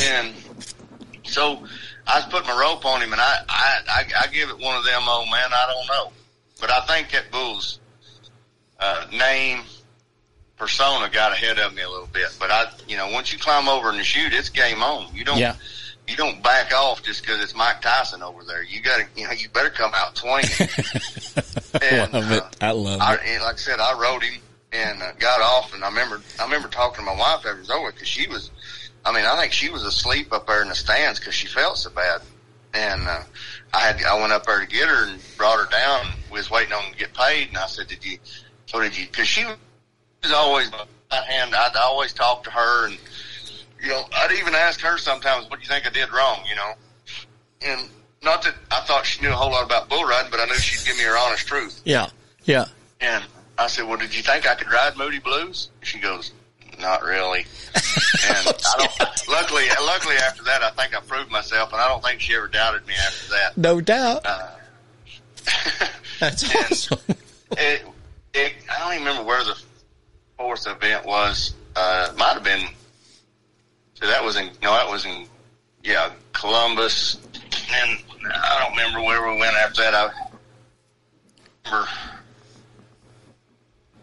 and 0.02 0.34
so 1.24 1.62
I 2.06 2.16
was 2.18 2.26
putting 2.26 2.46
my 2.48 2.58
rope 2.60 2.84
on 2.86 3.02
him, 3.02 3.12
and 3.12 3.20
I, 3.20 3.38
I, 3.48 3.78
I, 3.88 4.04
I 4.22 4.26
give 4.28 4.48
it 4.50 4.58
one 4.58 4.76
of 4.76 4.84
them. 4.84 5.02
Oh 5.04 5.24
man, 5.30 5.50
I 5.52 5.66
don't 5.72 5.86
know, 5.88 6.12
but 6.60 6.70
I 6.70 6.80
think 6.86 7.10
that 7.10 7.30
bull's 7.32 7.80
uh, 8.78 9.06
name 9.12 9.62
persona 10.56 11.08
got 11.10 11.32
ahead 11.32 11.58
of 11.58 11.74
me 11.74 11.82
a 11.82 11.90
little 11.90 12.08
bit. 12.12 12.34
But 12.38 12.50
I, 12.50 12.66
you 12.88 12.96
know, 12.96 13.10
once 13.10 13.32
you 13.32 13.38
climb 13.38 13.68
over 13.68 13.90
and 13.90 14.04
shoot, 14.04 14.32
it's 14.32 14.48
game 14.48 14.82
on. 14.82 15.14
You 15.14 15.24
don't, 15.24 15.38
Yeah. 15.38 15.54
you 16.08 16.16
don't 16.16 16.42
back 16.42 16.72
off 16.72 17.02
just 17.02 17.20
because 17.22 17.42
it's 17.42 17.54
Mike 17.54 17.82
Tyson 17.82 18.22
over 18.22 18.42
there. 18.44 18.62
You 18.62 18.80
got 18.80 18.98
to, 19.00 19.06
you 19.20 19.26
know, 19.26 19.32
you 19.32 19.48
better 19.50 19.68
come 19.70 19.92
out 19.94 20.16
swinging. 20.16 20.48
And, 21.82 22.10
love 22.12 22.32
it. 22.32 22.42
uh, 22.42 22.48
I 22.62 22.70
love 22.70 23.00
I, 23.02 23.14
it. 23.22 23.42
like 23.42 23.54
I 23.54 23.56
said, 23.58 23.80
I 23.80 23.98
rode 24.00 24.22
him 24.22 24.40
and 24.72 25.02
uh, 25.02 25.12
got 25.18 25.40
off, 25.42 25.74
and 25.74 25.84
I 25.84 25.88
remember, 25.88 26.22
I 26.40 26.44
remember 26.44 26.68
talking 26.68 27.04
to 27.04 27.10
my 27.10 27.12
wife 27.16 27.36
after 27.44 27.52
it 27.52 27.58
was 27.58 27.70
over 27.70 27.92
because 27.92 28.08
she 28.08 28.26
was, 28.28 28.50
I 29.06 29.12
mean, 29.12 29.24
I 29.24 29.40
think 29.40 29.52
she 29.52 29.70
was 29.70 29.84
asleep 29.84 30.32
up 30.32 30.48
there 30.48 30.62
in 30.62 30.68
the 30.68 30.74
stands 30.74 31.20
because 31.20 31.34
she 31.34 31.46
felt 31.46 31.78
so 31.78 31.90
bad. 31.90 32.22
And 32.74 33.06
uh, 33.06 33.22
I 33.72 33.78
had, 33.78 34.02
I 34.02 34.20
went 34.20 34.32
up 34.32 34.46
there 34.46 34.58
to 34.58 34.66
get 34.66 34.88
her 34.88 35.06
and 35.06 35.22
brought 35.38 35.60
her 35.60 35.70
down. 35.70 36.06
We 36.30 36.38
was 36.38 36.50
waiting 36.50 36.72
on 36.72 36.90
to 36.90 36.98
get 36.98 37.14
paid, 37.14 37.48
and 37.48 37.56
I 37.56 37.68
said, 37.68 37.86
"Did 37.86 38.04
you? 38.04 38.18
So 38.66 38.80
did 38.80 38.98
you?" 38.98 39.06
Because 39.06 39.28
she 39.28 39.44
was 39.44 40.32
always 40.32 40.70
my 40.72 41.16
hand. 41.22 41.54
I'd 41.54 41.76
always 41.76 42.12
talk 42.12 42.42
to 42.44 42.50
her, 42.50 42.88
and 42.88 42.98
you 43.80 43.88
know, 43.90 44.02
I'd 44.12 44.32
even 44.32 44.54
ask 44.54 44.80
her 44.80 44.98
sometimes, 44.98 45.48
"What 45.48 45.60
do 45.60 45.62
you 45.62 45.68
think 45.68 45.86
I 45.86 45.90
did 45.90 46.12
wrong?" 46.12 46.40
You 46.46 46.56
know, 46.56 46.72
and 47.62 47.88
not 48.22 48.42
that 48.42 48.56
I 48.72 48.80
thought 48.80 49.06
she 49.06 49.22
knew 49.22 49.30
a 49.30 49.36
whole 49.36 49.52
lot 49.52 49.64
about 49.64 49.88
bull 49.88 50.04
riding, 50.04 50.32
but 50.32 50.40
I 50.40 50.46
knew 50.46 50.58
she'd 50.58 50.84
give 50.84 50.98
me 50.98 51.04
her 51.04 51.16
honest 51.16 51.46
truth. 51.46 51.80
Yeah. 51.84 52.08
Yeah. 52.44 52.66
And 53.00 53.24
I 53.56 53.68
said, 53.68 53.86
"Well, 53.86 53.98
did 53.98 54.14
you 54.14 54.22
think 54.22 54.46
I 54.48 54.56
could 54.56 54.70
ride 54.70 54.96
Moody 54.96 55.20
Blues?" 55.20 55.70
She 55.82 56.00
goes, 56.00 56.32
"Not 56.80 57.02
really." 57.04 57.46
And 58.28 58.48
I 58.48 58.88
don't. 58.98 59.28
Luckily, 59.28 59.66
luckily 59.84 60.16
after 60.16 60.42
that, 60.44 60.62
I 60.62 60.70
think 60.70 60.96
I 60.96 61.00
proved 61.00 61.30
myself, 61.30 61.72
and 61.72 61.80
I 61.80 61.88
don't 61.88 62.02
think 62.02 62.20
she 62.20 62.34
ever 62.34 62.48
doubted 62.48 62.86
me 62.86 62.94
after 62.94 63.30
that. 63.32 63.56
No 63.56 63.80
doubt. 63.80 64.22
Uh, 64.24 64.48
That's 66.20 66.54
awesome. 66.90 66.98
it, 67.52 67.82
it, 68.34 68.52
I 68.70 68.78
don't 68.80 68.94
even 68.94 69.06
remember 69.06 69.28
where 69.28 69.44
the 69.44 69.60
fourth 70.36 70.66
event 70.66 71.04
was. 71.06 71.54
Uh, 71.74 72.12
might 72.16 72.34
have 72.34 72.44
been. 72.44 72.66
So 73.94 74.06
that 74.06 74.24
was 74.24 74.36
in 74.36 74.46
no, 74.62 74.72
that 74.72 74.90
was 74.90 75.04
in 75.04 75.26
yeah 75.82 76.10
Columbus, 76.32 77.16
and 77.72 77.98
I 78.32 78.58
don't 78.60 78.76
remember 78.76 79.02
where 79.02 79.22
we 79.32 79.38
went 79.38 79.54
after 79.56 79.82
that. 79.82 79.94
I 79.94 80.10
remember 81.64 81.90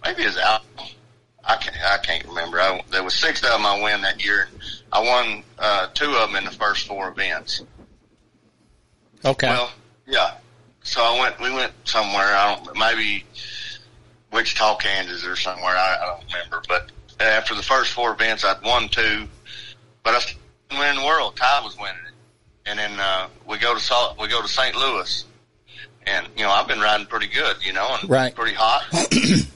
maybe 0.05 0.23
it 0.23 0.27
was 0.27 0.37
out. 0.37 0.63
I 1.45 1.55
can't, 1.57 1.75
I 1.83 1.97
can't 1.97 2.25
remember. 2.27 2.59
I, 2.59 2.81
there 2.91 3.03
was 3.03 3.13
six 3.13 3.41
of 3.43 3.49
them 3.49 3.65
I 3.65 3.79
won 3.79 4.01
that 4.01 4.23
year. 4.23 4.47
I 4.91 5.01
won 5.01 5.43
uh, 5.59 5.87
two 5.93 6.11
of 6.11 6.27
them 6.29 6.35
in 6.37 6.45
the 6.45 6.51
first 6.51 6.87
four 6.87 7.09
events. 7.09 7.63
Okay. 9.25 9.47
Well, 9.47 9.71
yeah. 10.07 10.35
So 10.83 11.01
I 11.01 11.19
went. 11.19 11.39
We 11.41 11.51
went 11.53 11.73
somewhere. 11.85 12.25
I 12.35 12.55
don't. 12.55 12.77
Maybe 12.77 13.23
Wichita, 14.31 14.77
Kansas, 14.77 15.25
or 15.25 15.35
somewhere. 15.35 15.75
I, 15.75 15.97
I 16.01 16.05
don't 16.05 16.25
remember. 16.33 16.61
But 16.67 16.91
after 17.19 17.55
the 17.55 17.63
first 17.63 17.91
four 17.91 18.13
events, 18.13 18.43
I'd 18.43 18.61
won 18.63 18.89
two, 18.89 19.27
but 20.03 20.13
I 20.13 20.19
still 20.19 20.39
didn't 20.69 20.81
win 20.81 20.95
the 20.97 21.05
world. 21.05 21.35
Ty 21.35 21.61
was 21.63 21.77
winning 21.77 21.95
it, 22.07 22.13
and 22.69 22.77
then 22.79 22.99
uh, 22.99 23.27
we 23.47 23.57
go 23.57 23.73
to 23.73 23.79
Salt. 23.79 24.19
We 24.19 24.27
go 24.27 24.41
to 24.41 24.47
St. 24.47 24.75
Louis, 24.75 25.25
and 26.05 26.27
you 26.37 26.43
know 26.43 26.51
I've 26.51 26.67
been 26.67 26.79
riding 26.81 27.07
pretty 27.07 27.27
good. 27.27 27.65
You 27.65 27.73
know, 27.73 27.97
and 28.01 28.09
Right. 28.09 28.33
pretty 28.35 28.55
hot. 28.55 28.83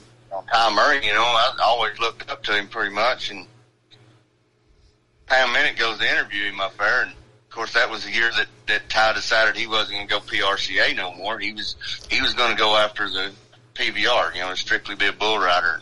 Ty 0.51 0.73
Murray, 0.73 1.05
you 1.05 1.13
know, 1.13 1.23
I 1.23 1.55
always 1.63 1.99
looked 1.99 2.29
up 2.29 2.43
to 2.43 2.53
him 2.53 2.67
pretty 2.67 2.93
much, 2.93 3.31
and 3.31 3.47
Pam 5.25 5.49
Minick 5.49 5.77
goes 5.77 5.97
to 5.99 6.09
interview 6.09 6.45
him 6.45 6.59
up 6.59 6.77
there, 6.77 7.03
and 7.03 7.11
of 7.11 7.49
course 7.49 7.73
that 7.73 7.89
was 7.89 8.05
the 8.05 8.11
year 8.11 8.31
that 8.35 8.47
that 8.67 8.89
Ty 8.89 9.13
decided 9.13 9.55
he 9.55 9.67
wasn't 9.67 10.07
going 10.07 10.07
to 10.07 10.13
go 10.13 10.19
PRCA 10.19 10.95
no 10.95 11.13
more. 11.13 11.39
He 11.39 11.53
was 11.53 11.75
he 12.09 12.21
was 12.21 12.33
going 12.33 12.51
to 12.51 12.57
go 12.57 12.75
after 12.75 13.09
the 13.09 13.31
PBR, 13.73 14.35
you 14.35 14.41
know, 14.41 14.53
strictly 14.55 14.95
be 14.95 15.07
a 15.07 15.13
bull 15.13 15.37
rider. 15.37 15.79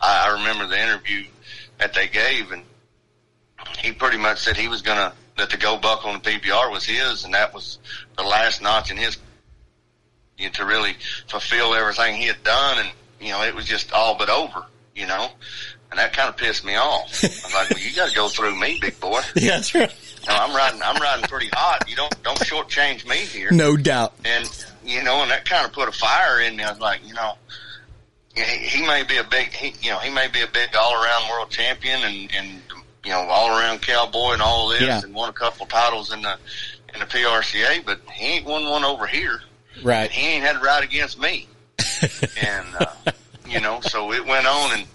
I, 0.00 0.28
I 0.28 0.32
remember 0.38 0.66
the 0.66 0.80
interview 0.80 1.24
that 1.78 1.94
they 1.94 2.08
gave, 2.08 2.52
and 2.52 2.62
he 3.78 3.92
pretty 3.92 4.18
much 4.18 4.40
said 4.40 4.56
he 4.56 4.68
was 4.68 4.82
going 4.82 4.98
to 4.98 5.12
that 5.38 5.50
the 5.50 5.56
go 5.56 5.78
buck 5.78 6.04
on 6.04 6.20
the 6.22 6.30
PBR 6.30 6.70
was 6.70 6.84
his, 6.84 7.24
and 7.24 7.34
that 7.34 7.54
was 7.54 7.78
the 8.16 8.22
last 8.22 8.62
notch 8.62 8.90
in 8.90 8.96
his 8.96 9.18
to 10.54 10.64
really 10.64 10.96
fulfill 11.28 11.72
everything 11.72 12.16
he 12.16 12.26
had 12.26 12.42
done, 12.42 12.78
and 12.78 12.90
you 13.22 13.30
know 13.30 13.42
it 13.42 13.54
was 13.54 13.64
just 13.66 13.92
all 13.92 14.16
but 14.16 14.28
over, 14.28 14.64
you 14.94 15.06
know. 15.06 15.28
And 15.90 15.98
that 15.98 16.14
kind 16.14 16.30
of 16.30 16.38
pissed 16.38 16.64
me 16.64 16.74
off. 16.74 17.22
I'm 17.46 17.52
like, 17.52 17.68
well, 17.68 17.78
you 17.78 17.94
got 17.94 18.08
to 18.08 18.14
go 18.16 18.28
through 18.28 18.58
me, 18.58 18.78
big 18.80 18.98
boy. 18.98 19.20
yeah, 19.36 19.50
that's 19.56 19.74
right. 19.74 19.92
No, 20.26 20.34
I'm 20.34 20.56
riding. 20.56 20.80
I'm 20.82 20.96
riding 20.96 21.26
pretty 21.26 21.50
hot. 21.52 21.84
You 21.88 21.96
don't 21.96 22.22
don't 22.22 22.38
shortchange 22.38 23.06
me 23.06 23.16
here. 23.16 23.50
No 23.50 23.76
doubt. 23.76 24.14
And 24.24 24.48
you 24.84 25.02
know, 25.02 25.20
and 25.22 25.30
that 25.30 25.44
kind 25.44 25.66
of 25.66 25.72
put 25.72 25.88
a 25.88 25.92
fire 25.92 26.40
in 26.40 26.56
me. 26.56 26.64
I 26.64 26.70
was 26.70 26.80
like, 26.80 27.06
you 27.06 27.12
know, 27.12 27.34
he, 28.34 28.42
he 28.42 28.86
may 28.86 29.02
be 29.02 29.18
a 29.18 29.24
big, 29.24 29.48
he, 29.52 29.74
you 29.86 29.92
know, 29.92 29.98
he 29.98 30.10
may 30.10 30.28
be 30.28 30.40
a 30.40 30.46
big 30.46 30.74
all 30.74 30.94
around 30.94 31.28
world 31.28 31.50
champion 31.50 32.00
and 32.02 32.30
and 32.34 32.48
you 33.04 33.10
know 33.10 33.20
all 33.28 33.50
around 33.58 33.82
cowboy 33.82 34.32
and 34.32 34.40
all 34.42 34.68
this, 34.68 34.80
Yeah. 34.80 35.00
and 35.02 35.14
won 35.14 35.28
a 35.28 35.32
couple 35.34 35.66
titles 35.66 36.12
in 36.12 36.22
the 36.22 36.38
in 36.94 37.00
the 37.00 37.06
PRCA, 37.06 37.84
but 37.84 38.00
he 38.12 38.26
ain't 38.36 38.46
won 38.46 38.64
one 38.68 38.84
over 38.84 39.06
here. 39.06 39.40
Right. 39.82 40.10
He 40.10 40.26
ain't 40.26 40.44
had 40.44 40.54
to 40.54 40.60
ride 40.60 40.84
against 40.84 41.18
me. 41.20 41.48
And 42.40 42.66
uh, 42.80 43.12
you 43.48 43.60
know, 43.60 43.80
so 43.80 44.12
it 44.12 44.24
went 44.26 44.46
on, 44.46 44.78
and 44.78 44.86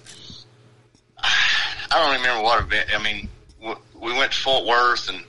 I 1.17 2.03
don't 2.03 2.15
remember 2.17 2.43
what 2.43 2.61
event. 2.61 2.89
I 2.93 3.01
mean, 3.01 3.30
we 3.61 4.13
went 4.13 4.32
to 4.32 4.38
Fort 4.38 4.65
Worth, 4.65 5.09
and 5.09 5.23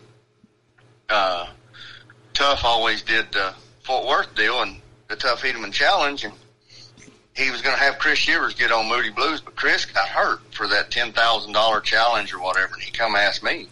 uh, 1.08 1.48
Tuff 2.34 2.64
always 2.64 3.02
did 3.02 3.30
the 3.32 3.54
Fort 3.82 4.06
Worth 4.06 4.34
deal 4.34 4.62
and 4.62 4.80
the 5.08 5.16
Tuff 5.16 5.42
Hedeman 5.42 5.72
Challenge, 5.72 6.24
and 6.24 6.34
he 7.34 7.50
was 7.50 7.62
going 7.62 7.76
to 7.76 7.82
have 7.82 7.98
Chris 7.98 8.18
Shivers 8.18 8.54
get 8.54 8.72
on 8.72 8.88
Moody 8.88 9.10
Blues, 9.10 9.40
but 9.40 9.54
Chris 9.54 9.84
got 9.84 10.08
hurt 10.08 10.40
for 10.52 10.66
that 10.68 10.90
ten 10.90 11.12
thousand 11.12 11.52
dollar 11.52 11.80
challenge 11.80 12.32
or 12.34 12.40
whatever, 12.40 12.74
and 12.74 12.82
he 12.82 12.90
come 12.90 13.14
ask 13.14 13.42
me. 13.42 13.68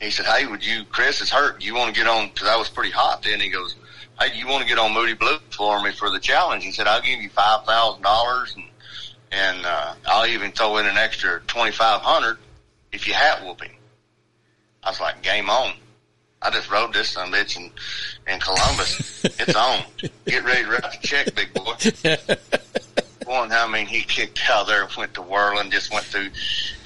He 0.00 0.10
said, 0.10 0.26
"Hey, 0.26 0.46
would 0.46 0.64
you? 0.64 0.84
Chris 0.84 1.20
is 1.20 1.30
hurt. 1.30 1.62
You 1.62 1.74
want 1.74 1.94
to 1.94 2.00
get 2.00 2.08
on? 2.08 2.28
Because 2.28 2.48
I 2.48 2.56
was 2.56 2.68
pretty 2.68 2.92
hot 2.92 3.22
then." 3.22 3.40
He 3.40 3.48
goes, 3.50 3.74
"Hey, 4.20 4.34
you 4.34 4.46
want 4.46 4.62
to 4.62 4.68
get 4.68 4.78
on 4.78 4.92
Moody 4.94 5.14
Blues 5.14 5.40
for 5.56 5.82
me 5.82 5.92
for 5.92 6.10
the 6.10 6.18
challenge?" 6.20 6.64
He 6.64 6.72
said, 6.72 6.86
"I'll 6.86 7.02
give 7.02 7.20
you 7.20 7.28
five 7.30 7.64
thousand 7.64 8.02
dollars 8.02 8.54
and 8.56 8.64
and 9.30 9.66
uh, 9.66 9.94
I'll 10.06 10.26
even 10.26 10.52
throw 10.52 10.78
in 10.78 10.86
an 10.86 10.96
extra 10.96 11.40
twenty 11.46 11.72
five 11.72 12.00
hundred 12.00 12.38
if 12.92 13.06
you 13.06 13.14
hat 13.14 13.44
whoop 13.44 13.62
him." 13.62 13.72
I 14.82 14.90
was 14.90 15.00
like, 15.00 15.22
"Game 15.22 15.50
on." 15.50 15.74
I 16.40 16.50
just 16.50 16.70
rode 16.70 16.92
this 16.92 17.10
son 17.10 17.28
of 17.28 17.34
bitch 17.34 17.56
in, 17.56 17.70
in 18.32 18.38
Columbus. 18.38 19.24
it's 19.24 19.56
on. 19.56 19.82
Get 20.26 20.44
ready 20.44 20.62
to 20.62 20.70
write 20.70 20.82
the 20.82 20.98
check, 21.00 21.34
big 21.34 21.52
boy. 21.52 21.74
One, 23.28 23.52
I 23.52 23.68
mean, 23.68 23.86
he 23.86 24.04
kicked 24.04 24.40
out 24.48 24.68
there, 24.68 24.88
went 24.96 25.12
to 25.14 25.22
whirling, 25.22 25.70
just 25.70 25.92
went 25.92 26.06
through 26.06 26.30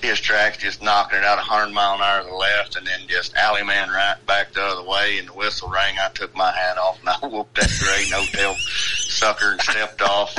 his 0.03 0.19
tracks, 0.19 0.59
just 0.59 0.83
knocking 0.83 1.21
it 1.21 1.25
out 1.25 1.39
a 1.39 1.43
hundred 1.43 1.73
mile 1.73 1.95
an 1.95 2.01
hour 2.01 2.25
to 2.25 2.29
the 2.29 2.35
left, 2.35 2.75
and 2.75 2.85
then 2.85 2.99
just 3.07 3.37
alley 3.37 3.63
man 3.63 3.89
right 3.89 4.17
back 4.27 4.53
the 4.53 4.61
other 4.61 4.83
way. 4.83 5.19
And 5.19 5.29
the 5.29 5.35
whistle 5.35 5.71
rang. 5.71 5.95
I 6.01 6.09
took 6.09 6.35
my 6.35 6.51
hat 6.51 6.79
off 6.79 6.99
and 6.99 7.11
I 7.11 7.17
whooped 7.29 7.55
that 7.55 7.71
gray 7.79 8.07
no 8.11 8.25
tail 8.25 8.57
sucker 8.57 9.53
and 9.53 9.61
stepped 9.61 10.03
off. 10.03 10.37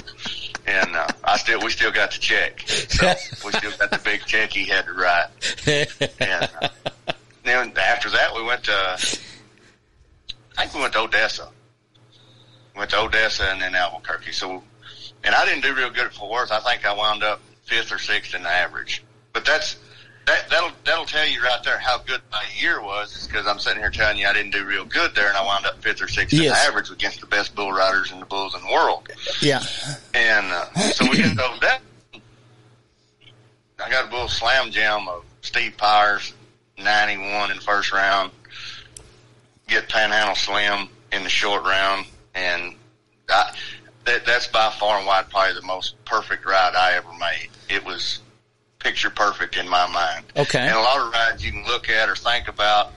And 0.67 0.93
uh, 0.93 1.07
I 1.23 1.37
still, 1.37 1.61
we 1.61 1.69
still 1.69 1.91
got 1.91 2.11
the 2.11 2.19
check. 2.19 2.59
So 2.67 3.07
we 3.45 3.53
still 3.53 3.71
got 3.71 3.91
the 3.91 4.01
big 4.03 4.25
check 4.25 4.51
he 4.51 4.65
had 4.65 4.83
to 4.85 4.93
write. 4.93 5.27
And 6.19 6.49
uh, 6.61 6.69
then 7.43 7.71
after 7.77 8.09
that, 8.09 8.35
we 8.35 8.43
went 8.43 8.65
to, 8.65 8.73
I 10.57 10.65
think 10.65 10.73
we 10.75 10.81
went 10.81 10.93
to 10.93 10.99
Odessa. 10.99 11.49
Went 12.75 12.89
to 12.89 12.99
Odessa 12.99 13.45
and 13.45 13.61
then 13.61 13.73
Albuquerque. 13.73 14.33
So 14.33 14.63
and 15.24 15.36
I 15.36 15.45
didn't 15.45 15.63
do 15.63 15.74
real 15.74 15.89
good 15.89 16.05
at 16.05 16.13
Fort 16.13 16.32
Worth. 16.32 16.51
I 16.51 16.59
think 16.59 16.86
I 16.86 16.93
wound 16.93 17.24
up 17.24 17.41
fifth 17.65 17.91
or 17.91 17.99
sixth 17.99 18.36
in 18.36 18.43
the 18.43 18.49
average. 18.49 19.03
But 19.32 19.45
that's 19.45 19.78
that 20.26 20.49
that'll 20.49 20.71
that'll 20.86 21.05
tell 21.05 21.28
you 21.28 21.41
right 21.41 21.61
there 21.63 21.78
how 21.78 21.99
good 21.99 22.21
my 22.32 22.43
year 22.57 22.82
was. 22.82 23.15
Is 23.15 23.28
because 23.28 23.47
I'm 23.47 23.59
sitting 23.59 23.80
here 23.80 23.89
telling 23.89 24.17
you 24.17 24.28
I 24.28 24.34
didn't 24.34 24.51
do 24.51 24.65
real 24.65 24.86
good 24.86 25.15
there, 25.15 25.28
and 25.28 25.38
I 25.38 25.45
wound 25.45 25.65
up 25.65 25.82
fifth 25.82 26.01
or 26.01 26.07
sixth 26.07 26.34
in 26.34 26.43
the 26.43 26.49
average 26.49 26.91
against 26.91 27.21
the 27.21 27.28
best 27.28 27.55
bull 27.55 27.71
riders 27.71 28.11
and 28.11 28.21
the 28.21 28.26
bulls 28.26 28.55
in 28.55 28.61
the 28.61 28.71
world. 28.71 29.07
Yeah. 29.41 29.61
And 30.13 30.45
uh, 30.51 30.65
so 30.91 31.09
we 31.09 31.17
get 31.17 31.39
over 31.39 31.59
that. 31.61 31.82
I 33.84 33.89
got 33.89 34.05
a 34.05 34.09
bull 34.09 34.30
slam 34.30 34.71
jam 34.71 35.07
of 35.09 35.26
Steve 35.41 35.76
Pyers, 35.78 36.34
91 36.78 37.51
in 37.51 37.57
the 37.57 37.63
first 37.63 37.91
round. 37.91 38.32
Get 39.67 39.89
Panhandle 39.89 40.36
Slim 40.36 40.88
in 41.11 41.24
the 41.24 41.30
short 41.30 41.63
round. 41.63 42.05
And 42.34 42.76
I, 43.30 43.55
that, 44.05 44.25
that's 44.25 44.47
by 44.47 44.69
far 44.71 44.97
and 44.97 45.07
wide 45.07 45.29
probably 45.29 45.53
the 45.55 45.65
most 45.65 46.03
perfect 46.05 46.45
ride 46.45 46.75
I 46.75 46.93
ever 46.93 47.11
made. 47.13 47.49
It 47.69 47.85
was 47.85 48.19
picture 48.79 49.09
perfect 49.09 49.55
in 49.57 49.67
my 49.69 49.87
mind. 49.91 50.25
Okay. 50.35 50.59
And 50.59 50.75
a 50.75 50.81
lot 50.81 50.99
of 50.99 51.11
rides 51.13 51.45
you 51.45 51.51
can 51.51 51.65
look 51.65 51.89
at 51.89 52.09
or 52.09 52.15
think 52.15 52.47
about 52.47 52.91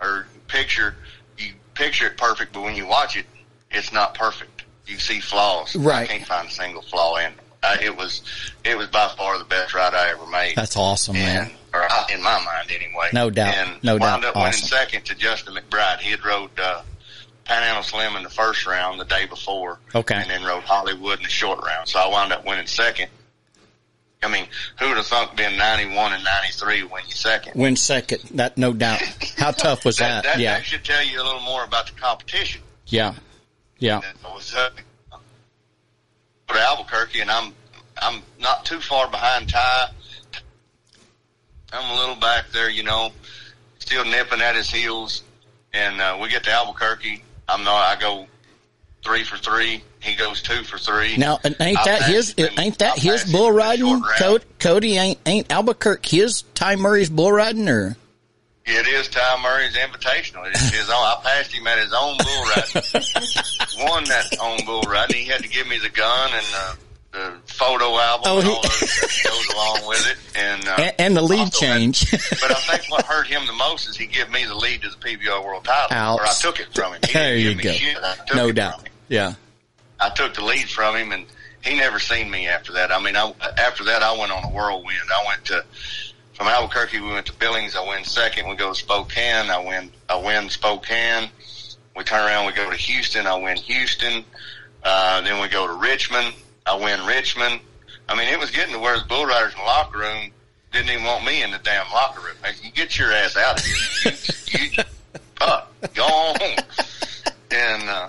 or 0.00 0.26
picture, 0.48 0.94
you 1.38 1.52
picture 1.74 2.06
it 2.06 2.16
perfect, 2.16 2.52
but 2.52 2.62
when 2.62 2.76
you 2.76 2.86
watch 2.86 3.16
it, 3.16 3.26
it's 3.70 3.92
not 3.92 4.14
perfect. 4.14 4.64
You 4.86 4.98
see 4.98 5.20
flaws. 5.20 5.74
Right. 5.74 6.02
I 6.08 6.12
can't 6.18 6.26
find 6.26 6.48
a 6.48 6.50
single 6.50 6.82
flaw 6.82 7.16
in 7.16 7.26
it. 7.32 7.38
Uh, 7.62 7.76
it 7.82 7.96
was, 7.96 8.20
it 8.62 8.76
was 8.76 8.88
by 8.88 9.08
far 9.16 9.38
the 9.38 9.44
best 9.46 9.72
ride 9.74 9.94
I 9.94 10.10
ever 10.10 10.26
made. 10.26 10.54
That's 10.54 10.76
awesome, 10.76 11.14
man. 11.14 11.50
or 11.72 11.82
in 12.12 12.22
my 12.22 12.38
mind 12.44 12.70
anyway. 12.70 13.08
No 13.14 13.30
doubt. 13.30 13.54
And 13.54 13.82
No 13.82 13.96
wound 13.96 14.22
doubt. 14.22 14.24
up 14.24 14.36
winning 14.36 14.52
second 14.52 15.06
to 15.06 15.14
Justin 15.14 15.54
McBride. 15.54 15.98
He 16.00 16.10
had 16.10 16.22
rode, 16.24 16.50
uh, 16.60 16.82
Panhandle 17.44 17.82
Slim 17.82 18.16
in 18.16 18.22
the 18.22 18.30
first 18.30 18.66
round 18.66 18.98
the 18.98 19.04
day 19.04 19.26
before. 19.26 19.78
Okay. 19.94 20.14
And 20.14 20.30
then 20.30 20.44
rode 20.44 20.64
Hollywood 20.64 21.18
in 21.18 21.24
the 21.24 21.30
short 21.30 21.64
round. 21.64 21.88
So 21.88 21.98
I 21.98 22.08
wound 22.08 22.32
up 22.32 22.46
winning 22.46 22.66
second. 22.66 23.08
I 24.22 24.28
mean, 24.28 24.46
who 24.80 24.88
would 24.88 24.96
have 24.96 25.06
thunk 25.06 25.36
being 25.36 25.58
91 25.58 26.14
and 26.14 26.24
93 26.24 26.84
win 26.84 27.02
you 27.06 27.12
second? 27.12 27.60
Win 27.60 27.76
second. 27.76 28.22
That 28.34 28.56
no 28.56 28.72
doubt. 28.72 29.02
How 29.36 29.50
tough 29.50 29.84
was 29.84 29.96
that? 29.98 30.24
that, 30.24 30.38
yeah. 30.38 30.54
that 30.54 30.64
should 30.64 30.84
tell 30.84 31.04
you 31.04 31.20
a 31.20 31.24
little 31.24 31.42
more 31.42 31.62
about 31.62 31.86
the 31.86 31.92
competition. 31.92 32.62
Yeah. 32.86 33.14
Yeah. 33.78 34.00
that 34.00 34.32
was 34.32 34.54
uh, 34.54 34.70
to 36.48 36.60
Albuquerque, 36.60 37.20
and 37.20 37.30
I'm 37.30 37.52
I'm 38.00 38.22
not 38.40 38.64
too 38.64 38.80
far 38.80 39.10
behind 39.10 39.48
Ty. 39.50 39.88
I'm 41.72 41.90
a 41.90 42.00
little 42.00 42.16
back 42.16 42.50
there, 42.50 42.70
you 42.70 42.82
know, 42.82 43.10
still 43.78 44.04
nipping 44.04 44.40
at 44.40 44.54
his 44.54 44.70
heels, 44.70 45.22
and 45.72 46.00
uh, 46.00 46.18
we 46.20 46.28
get 46.28 46.44
to 46.44 46.50
Albuquerque. 46.52 47.22
I'm 47.48 47.64
not. 47.64 47.96
I 47.96 48.00
go 48.00 48.26
three 49.04 49.24
for 49.24 49.36
three. 49.36 49.82
He 50.00 50.14
goes 50.16 50.42
two 50.42 50.62
for 50.64 50.78
three. 50.78 51.16
Now, 51.16 51.40
and 51.44 51.56
ain't 51.60 51.78
I 51.78 51.84
that 51.84 52.02
his? 52.02 52.32
him- 52.34 52.48
Ain't 52.58 52.78
that 52.78 52.96
I 52.98 53.00
his 53.00 53.30
bull 53.32 53.48
him 53.48 53.52
in 53.52 53.56
the 53.56 53.58
riding? 53.60 54.02
Cody, 54.18 54.44
Cody 54.58 54.96
ain't 54.98 55.18
ain't 55.26 55.50
Albuquerque 55.52 56.16
his 56.18 56.42
Ty 56.54 56.76
Murray's 56.76 57.10
bull 57.10 57.32
riding 57.32 57.68
or? 57.68 57.96
It 58.66 58.88
is 58.88 59.08
Ty 59.08 59.42
Murray's 59.42 59.74
invitational. 59.76 60.46
It's 60.48 60.70
his 60.70 60.88
own. 60.88 60.96
I 60.96 61.18
passed 61.22 61.52
him 61.52 61.66
at 61.66 61.78
his 61.78 61.92
own 61.92 62.16
bull 62.16 62.44
riding. 62.44 62.82
Won 63.90 64.04
that 64.04 64.26
own 64.40 64.64
bull 64.64 64.82
riding. 64.82 65.16
He 65.16 65.26
had 65.26 65.42
to 65.42 65.48
give 65.48 65.66
me 65.68 65.76
the 65.78 65.90
gun 65.90 66.30
and 66.32 66.46
uh, 66.56 66.74
the 67.14 67.32
photo 67.46 67.96
album 67.98 68.24
Oh, 68.26 68.38
and 68.40 68.48
all 68.48 68.60
that 68.62 69.20
goes 69.24 69.48
along 69.54 69.88
with 69.88 70.06
it. 70.10 70.18
And, 70.38 70.68
uh, 70.68 70.74
And, 70.78 70.94
and 70.98 71.16
the 71.16 71.22
lead 71.22 71.38
also 71.40 71.64
had- 71.66 71.78
change. 71.78 72.10
but 72.10 72.50
I 72.50 72.54
think 72.54 72.90
what 72.90 73.04
hurt 73.06 73.26
him 73.28 73.46
the 73.46 73.52
most 73.52 73.88
is 73.88 73.96
he 73.96 74.06
gave 74.06 74.28
me 74.30 74.44
the 74.44 74.54
lead 74.54 74.82
to 74.82 74.88
the 74.90 74.96
PBR 74.96 75.42
World 75.44 75.64
Title, 75.64 75.96
Ouch. 75.96 76.20
or 76.20 76.26
I 76.26 76.32
took 76.40 76.60
it 76.60 76.74
from 76.74 76.92
him. 76.94 77.00
He 77.06 77.12
There 77.12 77.36
didn't 77.36 77.40
you 77.42 77.48
give 77.50 77.56
me 77.58 77.62
go. 77.64 77.72
shit. 77.72 77.96
I 78.02 78.14
took 78.26 78.36
no 78.36 78.52
doubt. 78.52 78.88
Yeah. 79.08 79.34
I 80.00 80.10
took 80.10 80.34
the 80.34 80.44
lead 80.44 80.68
from 80.68 80.96
him, 80.96 81.12
and 81.12 81.24
he 81.62 81.76
never 81.76 81.98
seen 82.00 82.30
me 82.30 82.48
after 82.48 82.72
that. 82.72 82.90
I 82.90 83.00
mean, 83.00 83.16
I, 83.16 83.32
after 83.58 83.84
that, 83.84 84.02
I 84.02 84.18
went 84.18 84.32
on 84.32 84.44
a 84.44 84.48
whirlwind. 84.48 84.98
I 85.08 85.24
went 85.28 85.44
to 85.46 85.64
from 86.34 86.48
Albuquerque. 86.48 86.98
We 87.00 87.12
went 87.12 87.26
to 87.26 87.32
Billings. 87.34 87.76
I 87.76 87.88
win 87.88 88.02
second. 88.04 88.48
We 88.48 88.56
go 88.56 88.70
to 88.70 88.74
Spokane. 88.74 89.48
I 89.50 89.58
win. 89.64 89.90
I 90.08 90.16
win 90.16 90.50
Spokane. 90.50 91.30
We 91.96 92.02
turn 92.02 92.26
around. 92.26 92.46
We 92.46 92.52
go 92.54 92.68
to 92.68 92.76
Houston. 92.76 93.28
I 93.28 93.36
win 93.36 93.56
Houston. 93.56 94.24
Uh, 94.82 95.20
then 95.22 95.40
we 95.40 95.46
go 95.48 95.66
to 95.68 95.74
Richmond. 95.74 96.34
I 96.66 96.76
win 96.76 97.04
Richmond. 97.06 97.60
I 98.08 98.16
mean, 98.16 98.28
it 98.28 98.38
was 98.38 98.50
getting 98.50 98.72
to 98.74 98.78
where 98.80 98.98
the 98.98 99.04
bull 99.04 99.26
riders 99.26 99.52
in 99.52 99.58
the 99.58 99.64
locker 99.64 99.98
room 99.98 100.30
didn't 100.72 100.90
even 100.90 101.04
want 101.04 101.24
me 101.24 101.42
in 101.42 101.50
the 101.50 101.58
damn 101.58 101.90
locker 101.92 102.20
room. 102.20 102.36
You 102.62 102.70
get 102.72 102.98
your 102.98 103.12
ass 103.12 103.36
out 103.36 103.60
of 103.60 103.66
here. 103.66 104.12
You, 104.48 104.68
you, 104.78 104.82
up, 105.40 105.72
go 105.94 106.04
on. 106.04 106.36
And 107.50 107.82
uh, 107.88 108.08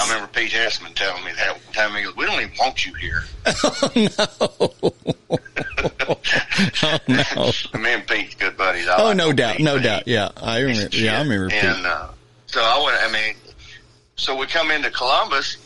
I 0.00 0.08
remember 0.08 0.28
Pete 0.32 0.50
Hessman 0.50 0.94
telling 0.94 1.24
me 1.24 1.30
that 1.36 1.52
one 1.54 1.72
time. 1.74 1.94
He 1.96 2.02
goes, 2.02 2.16
"We 2.16 2.26
don't 2.26 2.40
even 2.40 2.52
want 2.58 2.84
you 2.86 2.94
here." 2.94 3.22
Oh 5.82 5.92
no. 5.96 6.90
oh 7.36 7.52
Me 7.78 7.94
and 7.94 8.06
Pete's 8.06 8.34
good 8.34 8.56
buddies. 8.56 8.86
I 8.88 8.96
Oh 9.00 9.04
like 9.06 9.16
no 9.16 9.32
doubt. 9.32 9.56
Pete, 9.56 9.64
No 9.64 9.78
doubt. 9.78 10.02
he- 10.04 10.12
Yeah. 10.14 10.28
I 10.36 10.58
remember. 10.60 10.94
Yeah. 10.96 11.18
I 11.18 11.22
remember. 11.22 11.48
Pete. 11.48 11.64
And 11.64 11.86
uh, 11.86 12.08
so 12.46 12.60
I 12.62 12.82
went. 12.84 12.98
I 13.02 13.10
mean, 13.12 13.34
so 14.16 14.36
we 14.36 14.46
come 14.46 14.70
into 14.70 14.90
Columbus, 14.90 15.56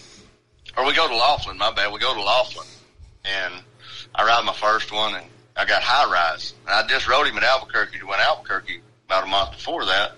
or 0.76 0.86
we 0.86 0.94
go 0.94 1.08
to 1.08 1.16
Laughlin. 1.16 1.58
My 1.58 1.72
bad. 1.72 1.92
We 1.92 2.00
go 2.00 2.14
to 2.14 2.22
Laughlin, 2.22 2.66
and 3.24 3.54
I 4.14 4.24
ride 4.24 4.44
my 4.44 4.54
first 4.54 4.92
one, 4.92 5.14
and 5.14 5.24
I 5.56 5.64
got 5.64 5.82
high 5.82 6.10
rise. 6.10 6.54
And 6.66 6.74
I 6.74 6.86
just 6.86 7.08
rode 7.08 7.26
him 7.26 7.36
at 7.36 7.44
Albuquerque 7.44 7.98
to 7.98 8.06
win 8.06 8.18
Albuquerque 8.20 8.80
about 9.06 9.24
a 9.24 9.26
month 9.26 9.52
before 9.52 9.84
that. 9.84 10.12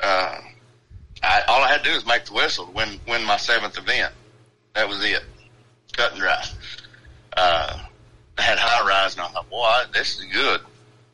Uh, 0.00 0.40
I, 1.22 1.42
all 1.48 1.62
I 1.62 1.68
had 1.68 1.82
to 1.84 1.90
do 1.90 1.94
was 1.94 2.06
make 2.06 2.24
the 2.26 2.34
whistle 2.34 2.66
to 2.66 2.72
win 2.72 3.00
win 3.08 3.24
my 3.24 3.36
seventh 3.36 3.78
event. 3.78 4.12
That 4.74 4.88
was 4.88 5.02
it, 5.04 5.22
cut 5.92 6.12
and 6.12 6.20
dry. 6.20 6.44
Uh, 7.36 7.78
I 8.38 8.42
had 8.42 8.58
high 8.58 8.86
rise, 8.86 9.14
and 9.14 9.22
I 9.22 9.28
thought, 9.28 9.48
boy, 9.48 9.62
I, 9.62 9.84
this 9.92 10.18
is 10.18 10.24
good. 10.26 10.60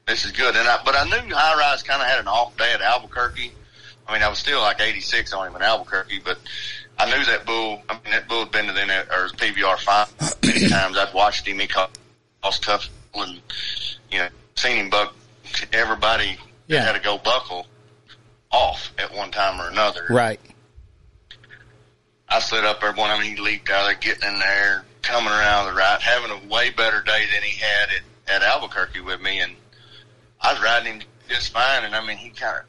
This 0.06 0.24
is 0.24 0.32
good. 0.32 0.56
And 0.56 0.68
I, 0.68 0.80
but 0.84 0.96
I 0.96 1.04
knew 1.04 1.34
high 1.34 1.58
rise 1.58 1.82
kind 1.82 2.02
of 2.02 2.08
had 2.08 2.18
an 2.18 2.28
off 2.28 2.56
day 2.56 2.72
at 2.72 2.80
Albuquerque. 2.80 3.52
I 4.06 4.12
mean, 4.12 4.22
I 4.22 4.28
was 4.28 4.38
still 4.38 4.60
like 4.60 4.80
86 4.80 5.32
on 5.32 5.46
him 5.46 5.56
in 5.56 5.62
Albuquerque, 5.62 6.20
but 6.24 6.38
I 6.98 7.06
knew 7.06 7.24
that 7.24 7.46
bull. 7.46 7.82
I 7.88 7.94
mean, 7.94 8.12
that 8.12 8.28
bull 8.28 8.40
had 8.40 8.52
been 8.52 8.66
to 8.66 8.72
the 8.72 8.82
or 8.82 9.28
PBR 9.28 9.78
five 9.78 10.14
many 10.44 10.68
times. 10.68 10.96
I'd 10.96 11.14
watched 11.14 11.46
him. 11.46 11.58
He 11.58 11.66
caught 11.66 11.96
tough 12.42 12.88
and 13.14 13.40
you 14.10 14.18
know 14.18 14.28
seen 14.56 14.76
him 14.76 14.90
buck 14.90 15.14
everybody 15.72 16.36
that 16.68 16.84
had 16.84 16.92
to 16.92 17.00
go 17.00 17.18
buckle 17.18 17.66
off 18.50 18.92
at 18.98 19.14
one 19.14 19.30
time 19.30 19.60
or 19.60 19.68
another. 19.68 20.06
Right. 20.10 20.40
I 22.28 22.38
slid 22.40 22.64
up 22.64 22.80
there 22.80 22.92
one. 22.92 23.10
I 23.10 23.20
mean, 23.20 23.36
he 23.36 23.42
leaped 23.42 23.68
out 23.70 23.82
of 23.82 24.00
there, 24.00 24.14
getting 24.14 24.32
in 24.32 24.38
there, 24.38 24.84
coming 25.02 25.30
around 25.30 25.66
the 25.66 25.74
right, 25.74 26.00
having 26.00 26.30
a 26.30 26.52
way 26.52 26.70
better 26.70 27.02
day 27.02 27.26
than 27.32 27.42
he 27.42 27.58
had 27.58 27.88
at, 27.90 28.36
at 28.36 28.42
Albuquerque 28.42 29.00
with 29.00 29.20
me. 29.20 29.40
And 29.40 29.52
I 30.40 30.54
was 30.54 30.62
riding 30.62 30.94
him 30.94 31.02
just 31.28 31.52
fine. 31.52 31.84
And 31.84 31.94
I 31.94 32.06
mean, 32.06 32.16
he 32.16 32.30
kind 32.30 32.58
of 32.58 32.64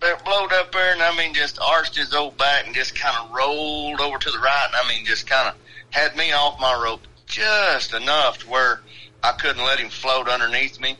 blowed 0.00 0.52
up 0.52 0.72
there 0.72 0.92
and 0.92 1.02
I 1.02 1.16
mean, 1.16 1.34
just 1.34 1.58
arched 1.60 1.96
his 1.96 2.14
old 2.14 2.36
back 2.36 2.66
and 2.66 2.74
just 2.74 2.94
kind 2.94 3.16
of 3.18 3.34
rolled 3.34 4.00
over 4.00 4.18
to 4.18 4.30
the 4.30 4.38
right. 4.38 4.66
And 4.66 4.76
I 4.76 4.88
mean, 4.88 5.04
just 5.04 5.26
kind 5.26 5.48
of 5.48 5.54
had 5.90 6.16
me 6.16 6.32
off 6.32 6.60
my 6.60 6.80
rope 6.82 7.00
just 7.26 7.94
enough 7.94 8.38
to 8.38 8.48
where 8.48 8.80
I 9.22 9.32
couldn't 9.32 9.64
let 9.64 9.78
him 9.78 9.90
float 9.90 10.28
underneath 10.28 10.80
me. 10.80 10.96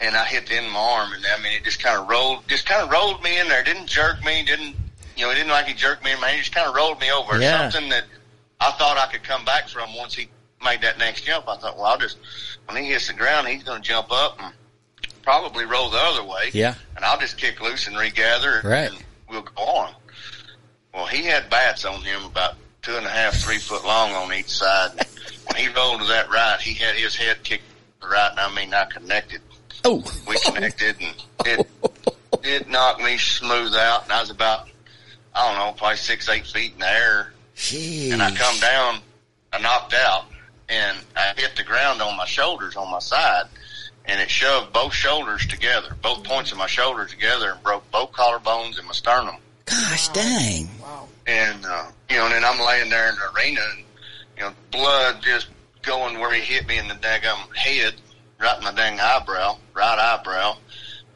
And 0.00 0.16
I 0.16 0.24
hit 0.24 0.46
the 0.46 0.54
end 0.54 0.66
of 0.66 0.72
my 0.72 0.80
arm, 0.80 1.12
and 1.12 1.22
I 1.26 1.42
mean, 1.42 1.52
it 1.52 1.62
just 1.62 1.82
kind 1.82 2.00
of 2.00 2.08
rolled, 2.08 2.48
just 2.48 2.64
kind 2.64 2.82
of 2.82 2.90
rolled 2.90 3.22
me 3.22 3.38
in 3.38 3.48
there. 3.48 3.62
Didn't 3.62 3.86
jerk 3.86 4.24
me, 4.24 4.42
didn't, 4.42 4.74
you 5.14 5.26
know, 5.26 5.30
it 5.30 5.34
didn't 5.34 5.50
like 5.50 5.66
he 5.66 5.74
jerked 5.74 6.02
me 6.02 6.10
in 6.10 6.18
my 6.20 6.28
hand. 6.28 6.36
He 6.36 6.42
just 6.42 6.54
kind 6.54 6.66
of 6.66 6.74
rolled 6.74 6.98
me 7.00 7.12
over. 7.12 7.38
Yeah. 7.38 7.68
Something 7.68 7.90
that 7.90 8.04
I 8.60 8.70
thought 8.72 8.96
I 8.96 9.12
could 9.12 9.22
come 9.22 9.44
back 9.44 9.68
from 9.68 9.94
once 9.94 10.14
he 10.14 10.30
made 10.64 10.80
that 10.80 10.98
next 10.98 11.24
jump. 11.24 11.48
I 11.48 11.56
thought, 11.58 11.76
well, 11.76 11.84
I'll 11.84 11.98
just, 11.98 12.16
when 12.66 12.82
he 12.82 12.90
hits 12.90 13.08
the 13.08 13.12
ground, 13.12 13.48
he's 13.48 13.62
going 13.62 13.82
to 13.82 13.86
jump 13.86 14.10
up 14.10 14.40
and 14.40 14.54
probably 15.22 15.64
roll 15.64 15.90
the 15.90 15.98
other 15.98 16.24
way. 16.24 16.50
Yeah. 16.52 16.74
And 16.96 17.04
I'll 17.04 17.18
just 17.18 17.36
kick 17.38 17.60
loose 17.60 17.86
and 17.86 17.96
regather, 17.98 18.60
Right. 18.64 18.90
and 18.90 18.98
we'll 19.28 19.42
go 19.42 19.62
on. 19.62 19.94
Well, 20.94 21.06
he 21.06 21.24
had 21.24 21.48
bats 21.50 21.84
on 21.84 22.02
him 22.02 22.24
about 22.24 22.54
two 22.82 22.96
and 22.96 23.06
a 23.06 23.10
half, 23.10 23.34
three 23.34 23.58
foot 23.58 23.84
long 23.84 24.12
on 24.12 24.32
each 24.32 24.48
side. 24.50 24.90
when 25.46 25.56
he 25.56 25.68
rolled 25.68 26.00
to 26.00 26.06
that 26.08 26.30
right, 26.30 26.60
he 26.60 26.74
had 26.74 26.96
his 26.96 27.14
head 27.16 27.42
kicked 27.42 27.64
the 28.00 28.08
right, 28.08 28.30
and 28.30 28.40
I 28.40 28.54
mean, 28.54 28.72
I 28.74 28.84
connected 28.86 29.40
Oh. 29.82 30.04
we 30.28 30.38
connected 30.40 30.96
and 31.00 31.14
it 31.46 31.66
it 32.44 32.68
knocked 32.68 33.00
me 33.02 33.16
smooth 33.16 33.74
out 33.74 34.02
and 34.04 34.12
I 34.12 34.20
was 34.20 34.28
about 34.28 34.68
I 35.34 35.48
don't 35.48 35.58
know, 35.58 35.72
probably 35.78 35.96
six, 35.96 36.28
eight 36.28 36.46
feet 36.46 36.74
in 36.74 36.80
the 36.80 36.86
air 36.90 37.32
Jeez. 37.56 38.12
and 38.12 38.22
I 38.22 38.30
come 38.34 38.58
down, 38.60 38.98
I 39.54 39.58
knocked 39.60 39.94
out 39.94 40.26
and 40.68 40.98
I 41.16 41.32
hit 41.34 41.56
the 41.56 41.62
ground 41.62 42.02
on 42.02 42.14
my 42.18 42.26
shoulders 42.26 42.76
on 42.76 42.90
my 42.90 42.98
side 42.98 43.44
and 44.10 44.20
it 44.20 44.28
shoved 44.28 44.72
both 44.72 44.92
shoulders 44.92 45.46
together, 45.46 45.96
both 46.02 46.24
points 46.24 46.50
of 46.52 46.58
my 46.58 46.66
shoulders 46.66 47.10
together 47.10 47.52
and 47.52 47.62
broke 47.62 47.88
both 47.92 48.10
collarbones 48.12 48.76
and 48.76 48.86
my 48.86 48.92
sternum. 48.92 49.36
Gosh 49.66 50.08
dang. 50.08 50.68
Wow. 50.82 51.06
And 51.26 51.64
uh, 51.64 51.86
you 52.10 52.16
know, 52.16 52.24
and 52.26 52.34
then 52.34 52.44
I'm 52.44 52.58
laying 52.60 52.90
there 52.90 53.08
in 53.08 53.14
the 53.14 53.30
arena 53.40 53.60
and 53.76 53.84
you 54.36 54.42
know, 54.42 54.52
blood 54.72 55.22
just 55.22 55.46
going 55.82 56.18
where 56.18 56.32
he 56.34 56.40
hit 56.40 56.66
me 56.66 56.76
in 56.78 56.88
the 56.88 56.94
daggum 56.94 57.54
head, 57.56 57.94
right 58.40 58.58
in 58.58 58.64
my 58.64 58.72
dang 58.72 58.98
eyebrow, 59.00 59.56
right 59.74 59.98
eyebrow, 59.98 60.56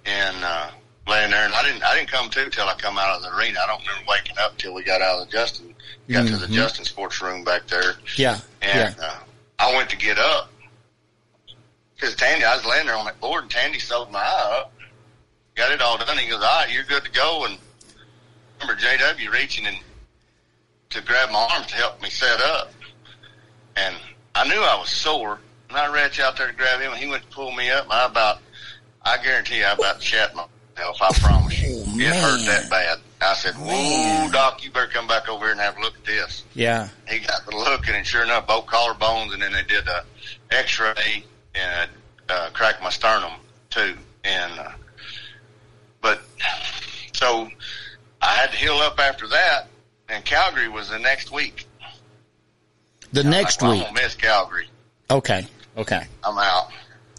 and 0.06 0.36
uh, 0.44 0.70
laying 1.08 1.30
there, 1.32 1.44
and 1.44 1.52
I 1.54 1.62
didn't 1.64 1.82
I 1.82 1.96
didn't 1.96 2.10
come 2.10 2.30
to 2.30 2.48
till 2.50 2.66
I 2.68 2.74
come 2.74 2.96
out 2.96 3.16
of 3.16 3.22
the 3.22 3.36
arena. 3.36 3.58
I 3.62 3.66
don't 3.66 3.80
remember 3.80 4.08
waking 4.08 4.38
up 4.38 4.56
till 4.56 4.72
we 4.72 4.84
got 4.84 5.00
out 5.02 5.20
of 5.20 5.26
the 5.26 5.32
Justin 5.32 5.74
got 6.10 6.26
to 6.28 6.36
the 6.36 6.48
Justin 6.48 6.84
Sports 6.84 7.20
Room 7.22 7.44
back 7.44 7.66
there, 7.66 7.94
Yeah. 8.16 8.38
and 8.62 8.94
Yeah. 8.98 9.04
uh, 9.04 9.16
I 9.58 9.74
went 9.74 9.88
to 9.90 9.96
get 9.96 10.18
up 10.18 10.50
because 11.96 12.14
Tandy, 12.16 12.44
I 12.44 12.56
was 12.56 12.64
laying 12.64 12.86
there 12.86 12.96
on 12.96 13.04
that 13.06 13.20
board, 13.20 13.42
and 13.42 13.50
Tandy 13.50 13.78
sewed 13.78 14.10
my 14.10 14.18
eye 14.18 14.58
up, 14.60 14.72
got 15.54 15.72
it 15.72 15.80
all 15.80 15.98
done. 15.98 16.18
He 16.18 16.28
goes, 16.28 16.42
"All 16.42 16.60
right, 16.60 16.70
you're 16.70 16.84
good 16.84 17.04
to 17.04 17.10
go." 17.10 17.44
And 17.44 17.58
I 18.60 18.62
remember 18.62 18.80
JW 18.80 19.30
reaching 19.32 19.66
in 19.66 19.76
to 20.90 21.00
grab 21.00 21.30
my 21.30 21.48
arm 21.52 21.64
to 21.64 21.74
help 21.74 22.02
me 22.02 22.10
set 22.10 22.40
up, 22.40 22.72
and 23.76 23.94
I 24.34 24.46
knew 24.48 24.60
I 24.60 24.78
was 24.78 24.90
sore. 24.90 25.40
And 25.70 25.78
I 25.78 25.92
reached 26.04 26.20
out 26.20 26.36
there 26.36 26.46
to 26.46 26.52
grab 26.52 26.80
him, 26.80 26.92
and 26.92 27.00
he 27.00 27.08
went 27.08 27.28
to 27.28 27.28
pull 27.34 27.50
me 27.50 27.70
up. 27.70 27.84
And 27.84 27.92
I 27.92 28.06
about, 28.06 28.38
I 29.02 29.16
guarantee 29.22 29.58
you, 29.58 29.64
I 29.64 29.72
about 29.72 30.00
shat 30.00 30.32
myself. 30.34 31.02
I 31.02 31.12
promise 31.14 31.60
you, 31.62 31.84
Oh, 31.86 31.98
it 31.98 32.14
hurt 32.14 32.46
that 32.46 32.70
bad. 32.70 32.98
I 33.20 33.34
said, 33.34 33.54
"Whoa, 33.54 34.28
doc, 34.30 34.62
you 34.62 34.70
better 34.70 34.86
come 34.86 35.06
back 35.06 35.28
over 35.28 35.44
here 35.44 35.52
and 35.52 35.60
have 35.60 35.76
a 35.78 35.80
look 35.80 35.94
at 35.96 36.04
this." 36.04 36.44
Yeah. 36.54 36.88
he 37.08 37.20
got 37.20 37.44
the 37.46 37.56
look, 37.56 37.88
and 37.88 38.06
sure 38.06 38.22
enough, 38.22 38.46
both 38.46 38.66
collarbones, 38.66 39.32
and 39.32 39.42
then 39.42 39.52
they 39.52 39.62
did 39.62 39.86
a 39.88 40.04
X-ray 40.50 41.24
and 41.54 41.90
uh, 42.28 42.50
cracked 42.52 42.82
my 42.82 42.90
sternum 42.90 43.32
too. 43.70 43.94
And 44.24 44.58
uh, 44.58 44.72
but 46.00 46.22
so 47.12 47.48
I 48.20 48.34
had 48.34 48.50
to 48.50 48.56
heal 48.56 48.74
up 48.74 48.98
after 48.98 49.28
that, 49.28 49.68
and 50.08 50.24
Calgary 50.24 50.68
was 50.68 50.88
the 50.88 50.98
next 50.98 51.30
week. 51.30 51.66
The 53.12 53.24
next 53.24 53.62
like, 53.62 53.68
well, 53.68 53.78
week. 53.78 53.88
I'm 53.88 53.94
gonna 53.94 54.04
miss 54.06 54.14
Calgary. 54.14 54.68
Okay. 55.10 55.46
Okay. 55.76 56.06
I'm 56.22 56.38
out. 56.38 56.70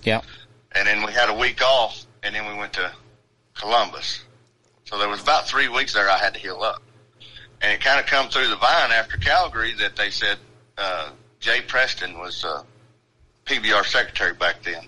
Yeah. 0.03 0.21
And 0.73 0.87
then 0.87 1.05
we 1.05 1.11
had 1.11 1.29
a 1.29 1.33
week 1.33 1.61
off, 1.61 2.05
and 2.23 2.35
then 2.35 2.47
we 2.47 2.57
went 2.57 2.73
to 2.73 2.91
Columbus. 3.53 4.23
So 4.85 4.97
there 4.97 5.09
was 5.09 5.21
about 5.21 5.47
three 5.47 5.67
weeks 5.67 5.93
there 5.93 6.09
I 6.09 6.17
had 6.17 6.33
to 6.33 6.39
heal 6.39 6.61
up. 6.61 6.81
And 7.61 7.73
it 7.73 7.81
kind 7.81 7.99
of 7.99 8.05
come 8.05 8.29
through 8.29 8.47
the 8.47 8.57
vine 8.57 8.91
after 8.91 9.17
Calgary 9.17 9.73
that 9.79 9.95
they 9.95 10.09
said 10.09 10.37
uh, 10.77 11.09
Jay 11.39 11.61
Preston 11.61 12.19
was 12.19 12.43
uh, 12.45 12.63
PBR 13.45 13.85
secretary 13.85 14.33
back 14.33 14.63
then. 14.63 14.87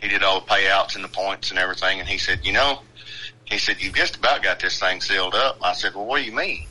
He 0.00 0.08
did 0.08 0.22
all 0.22 0.40
the 0.40 0.46
payouts 0.46 0.96
and 0.96 1.04
the 1.04 1.08
points 1.08 1.50
and 1.50 1.58
everything. 1.58 2.00
And 2.00 2.08
he 2.08 2.18
said, 2.18 2.40
you 2.44 2.52
know, 2.52 2.80
he 3.44 3.58
said, 3.58 3.76
you've 3.80 3.94
just 3.94 4.16
about 4.16 4.42
got 4.42 4.58
this 4.58 4.78
thing 4.80 5.00
sealed 5.00 5.34
up. 5.34 5.58
I 5.62 5.72
said, 5.72 5.94
well, 5.94 6.06
what 6.06 6.18
do 6.18 6.24
you 6.24 6.32
mean? 6.32 6.66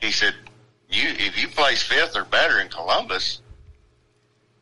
He 0.00 0.10
said, 0.10 0.34
you 0.90 1.08
if 1.08 1.40
you 1.40 1.48
place 1.48 1.82
fifth 1.82 2.16
or 2.16 2.24
better 2.24 2.60
in 2.60 2.68
Columbus, 2.68 3.40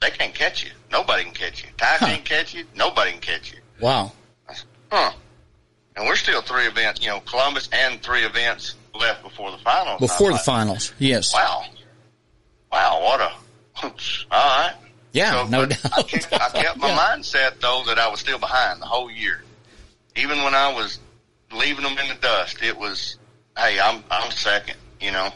they 0.01 0.11
can't 0.11 0.35
catch 0.35 0.64
you. 0.64 0.70
Nobody 0.91 1.25
can 1.25 1.33
catch 1.33 1.62
you. 1.64 1.70
Ty 1.79 1.97
Huh. 1.97 2.07
can't 2.07 2.25
catch 2.25 2.55
you. 2.55 2.64
Nobody 2.75 3.12
can 3.12 3.20
catch 3.20 3.53
you. 3.53 3.59
Wow. 3.81 4.12
Huh. 4.91 5.12
And 5.97 6.07
we're 6.07 6.16
still 6.16 6.43
three 6.43 6.66
events, 6.66 7.01
you 7.03 7.09
know, 7.09 7.20
Columbus 7.20 7.68
and 7.73 8.03
three 8.03 8.25
events 8.25 8.75
left 8.95 9.23
before 9.23 9.51
the 9.51 9.59
finals. 9.59 10.01
Before 10.01 10.33
the 10.33 10.39
finals. 10.39 10.93
Yes. 10.99 11.33
Wow. 11.35 11.64
Wow, 12.70 13.01
what 13.03 13.20
a, 13.20 13.33
all 13.85 13.91
right. 14.31 14.75
Yeah. 15.13 15.45
So, 15.45 15.49
no 15.51 15.67
doubt. 15.67 15.99
I 15.99 16.03
kept, 16.03 16.33
I 16.33 16.49
kept 16.63 16.79
my 16.79 16.89
Yeah. 16.89 16.99
mindset 17.17 17.61
though 17.61 17.83
that 17.87 17.99
I 17.99 18.09
was 18.09 18.21
still 18.21 18.39
behind 18.39 18.81
the 18.81 18.87
whole 18.87 19.11
year. 19.11 19.43
Even 20.17 20.43
when 20.43 20.55
I 20.55 20.73
was 20.73 20.99
leaving 21.53 21.85
them 21.85 21.97
in 21.99 22.09
the 22.09 22.15
dust, 22.21 22.63
it 22.63 22.77
was, 22.77 23.17
hey, 23.57 23.79
I'm, 23.81 24.03
I'm 24.11 24.31
second, 24.31 24.77
you 25.01 25.11
know, 25.13 25.31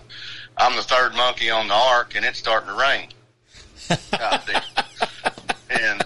I'm 0.56 0.76
the 0.76 0.82
third 0.82 1.14
monkey 1.14 1.50
on 1.50 1.68
the 1.68 1.74
ark 1.74 2.14
and 2.16 2.24
it's 2.24 2.38
starting 2.38 2.68
to 2.70 2.74
rain. 2.74 3.08
and, 5.70 6.02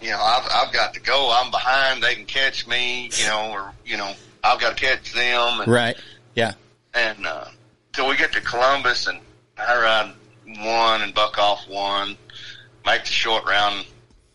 you 0.00 0.10
know, 0.10 0.20
I've, 0.20 0.48
I've 0.52 0.72
got 0.72 0.94
to 0.94 1.00
go. 1.00 1.30
I'm 1.34 1.50
behind. 1.50 2.02
They 2.02 2.14
can 2.14 2.24
catch 2.24 2.66
me, 2.66 3.10
you 3.16 3.26
know, 3.26 3.50
or, 3.52 3.72
you 3.84 3.96
know, 3.96 4.12
I've 4.44 4.60
got 4.60 4.76
to 4.76 4.82
catch 4.86 5.12
them. 5.12 5.60
And, 5.60 5.70
Right. 5.72 5.96
Yeah. 6.34 6.52
and 6.94 7.26
uh, 7.26 7.46
till 7.92 8.08
we 8.08 8.16
get 8.16 8.32
to 8.32 8.40
Columbus, 8.40 9.06
and 9.06 9.18
I 9.58 9.76
ride 9.80 10.14
one 10.64 11.02
and 11.02 11.12
buck 11.14 11.38
off 11.38 11.68
one, 11.68 12.16
make 12.84 13.04
the 13.04 13.10
short 13.10 13.46
round, 13.46 13.86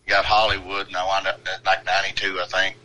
got 0.06 0.24
Hollywood, 0.24 0.86
and 0.86 0.96
I 0.96 1.04
wound 1.04 1.26
up 1.26 1.40
at 1.52 1.64
like 1.64 1.84
92, 1.84 2.40
I 2.40 2.46
think, 2.46 2.76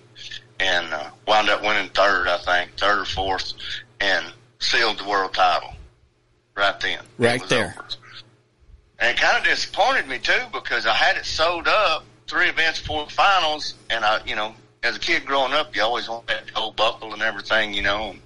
and 0.60 0.93
uh, 0.93 1.10
wound 1.28 1.49
up 1.49 1.62
winning 1.62 1.89
third, 1.89 2.28
I 2.28 2.38
think, 2.38 2.78
third 2.78 2.99
or 2.99 3.05
fourth, 3.05 3.53
and 3.99 4.26
sealed 4.60 4.99
the 4.99 5.07
world 5.07 5.34
title 5.34 5.74
right 6.55 6.80
then. 6.80 6.99
Right 7.18 7.47
there. 7.49 7.76
over. 7.78 7.88
And 8.99 9.18
it 9.18 9.22
kind 9.22 9.38
of 9.38 9.45
disappointed 9.45 10.07
me 10.07 10.20
too 10.20 10.43
because 10.51 10.86
I 10.86 10.93
had 10.93 11.16
it 11.16 11.26
sewed 11.26 11.68
up 11.68 12.03
three 12.28 12.49
events 12.49 12.82
before 12.82 13.05
the 13.05 13.12
finals, 13.12 13.76
and 13.89 14.03
I, 14.03 14.22
you 14.26 14.36
know, 14.36 14.53
as 14.84 14.95
a 14.95 14.99
kid 14.99 15.26
growing 15.26 15.53
up, 15.53 15.76
you 15.76 15.82
always 15.82 16.07
want 16.10 16.28
that 16.28 16.53
gold 16.53 16.76
buckle 16.76 17.14
and 17.14 17.22
everything, 17.22 17.74
you 17.74 17.82
know. 17.82 18.12
And 18.12 18.22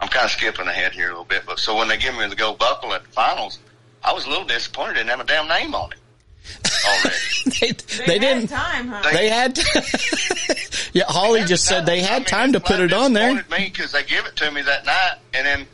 I'm 0.00 0.08
kind 0.08 0.24
of 0.24 0.30
skipping 0.30 0.66
ahead 0.66 0.92
here 0.92 1.06
a 1.06 1.10
little 1.10 1.24
bit, 1.24 1.42
but 1.46 1.58
so 1.58 1.76
when 1.76 1.88
they 1.88 1.96
give 1.96 2.16
me 2.16 2.26
the 2.28 2.36
gold 2.36 2.58
buckle 2.58 2.92
at 2.94 3.04
the 3.04 3.10
finals, 3.10 3.58
I 4.02 4.12
was 4.12 4.26
a 4.26 4.28
little 4.28 4.44
disappointed. 4.44 4.94
Didn't 4.94 5.10
have 5.10 5.20
a 5.20 5.24
damn 5.24 5.48
name 5.48 5.74
on 5.74 5.92
it 5.92 5.98
Oh, 6.84 6.98
already. 7.04 7.16
they, 7.60 7.72
They, 7.72 8.06
they 8.06 8.18
didn't. 8.18 8.48
time, 8.48 8.88
huh? 8.88 9.02
They 9.12 9.28
had. 9.28 9.58
yeah. 10.92 11.04
Holly 11.08 11.44
just 11.44 11.64
said 11.66 11.86
they 11.86 12.00
had 12.00 12.26
time 12.26 12.52
to 12.52 12.60
put 12.60 12.80
it 12.80 12.92
on 12.92 13.12
there. 13.12 13.34
Me 13.34 13.42
because 13.58 13.92
they 13.92 14.02
give 14.04 14.26
it 14.26 14.36
to 14.36 14.50
me 14.50 14.62
that 14.62 14.86
night, 14.86 15.16
and 15.34 15.46
then 15.46 15.66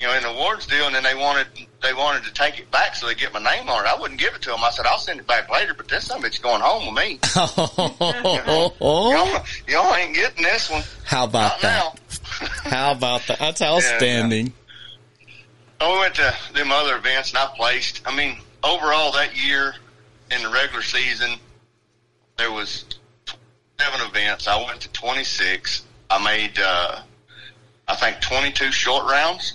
you 0.00 0.06
know 0.06 0.14
in 0.14 0.22
the 0.22 0.30
awards 0.30 0.66
deal, 0.66 0.86
and 0.86 0.94
then 0.94 1.02
they 1.04 1.14
wanted 1.14 1.46
they 1.82 1.92
wanted 1.92 2.24
to 2.24 2.32
take 2.32 2.58
it 2.58 2.70
back 2.70 2.96
so 2.96 3.06
they 3.06 3.14
get 3.14 3.32
my 3.32 3.42
name 3.42 3.68
on 3.68 3.84
it. 3.84 3.88
I 3.88 3.98
wouldn't 4.00 4.18
give 4.18 4.34
it 4.34 4.42
to 4.42 4.50
them. 4.50 4.64
I 4.64 4.70
said 4.70 4.86
I'll 4.86 4.98
send 4.98 5.20
it 5.20 5.26
back 5.26 5.50
later, 5.50 5.74
but 5.74 5.86
this 5.88 6.06
some 6.06 6.22
bitch 6.22 6.42
going 6.42 6.60
home 6.62 6.94
with 6.94 7.04
me. 7.04 7.20
Oh, 8.48 8.72
Y'all, 9.12 9.44
y'all 9.68 9.94
ain't 9.94 10.14
getting 10.14 10.42
this 10.42 10.70
one. 10.70 10.82
how 11.04 11.24
about 11.24 11.62
Not 11.62 11.62
that? 11.62 12.18
How 12.64 12.92
about 12.92 13.26
that? 13.28 13.38
That's 13.38 13.62
outstanding. 13.62 14.52
Oh, 15.80 15.94
we 15.94 16.00
went 16.00 16.14
to 16.16 16.34
them 16.54 16.72
other 16.72 16.96
events 16.96 17.30
and 17.30 17.38
I 17.38 17.46
placed. 17.56 18.02
I 18.06 18.14
mean, 18.14 18.38
overall 18.64 19.12
that 19.12 19.36
year 19.42 19.74
in 20.30 20.42
the 20.42 20.48
regular 20.48 20.82
season, 20.82 21.30
there 22.36 22.50
was 22.52 22.84
seven 23.80 24.00
events. 24.06 24.46
I 24.48 24.62
went 24.64 24.80
to 24.82 24.88
26. 24.90 25.82
I 26.10 26.22
made, 26.22 26.58
uh, 26.58 27.00
I 27.88 27.96
think 27.96 28.20
22 28.20 28.70
short 28.72 29.04
rounds. 29.10 29.54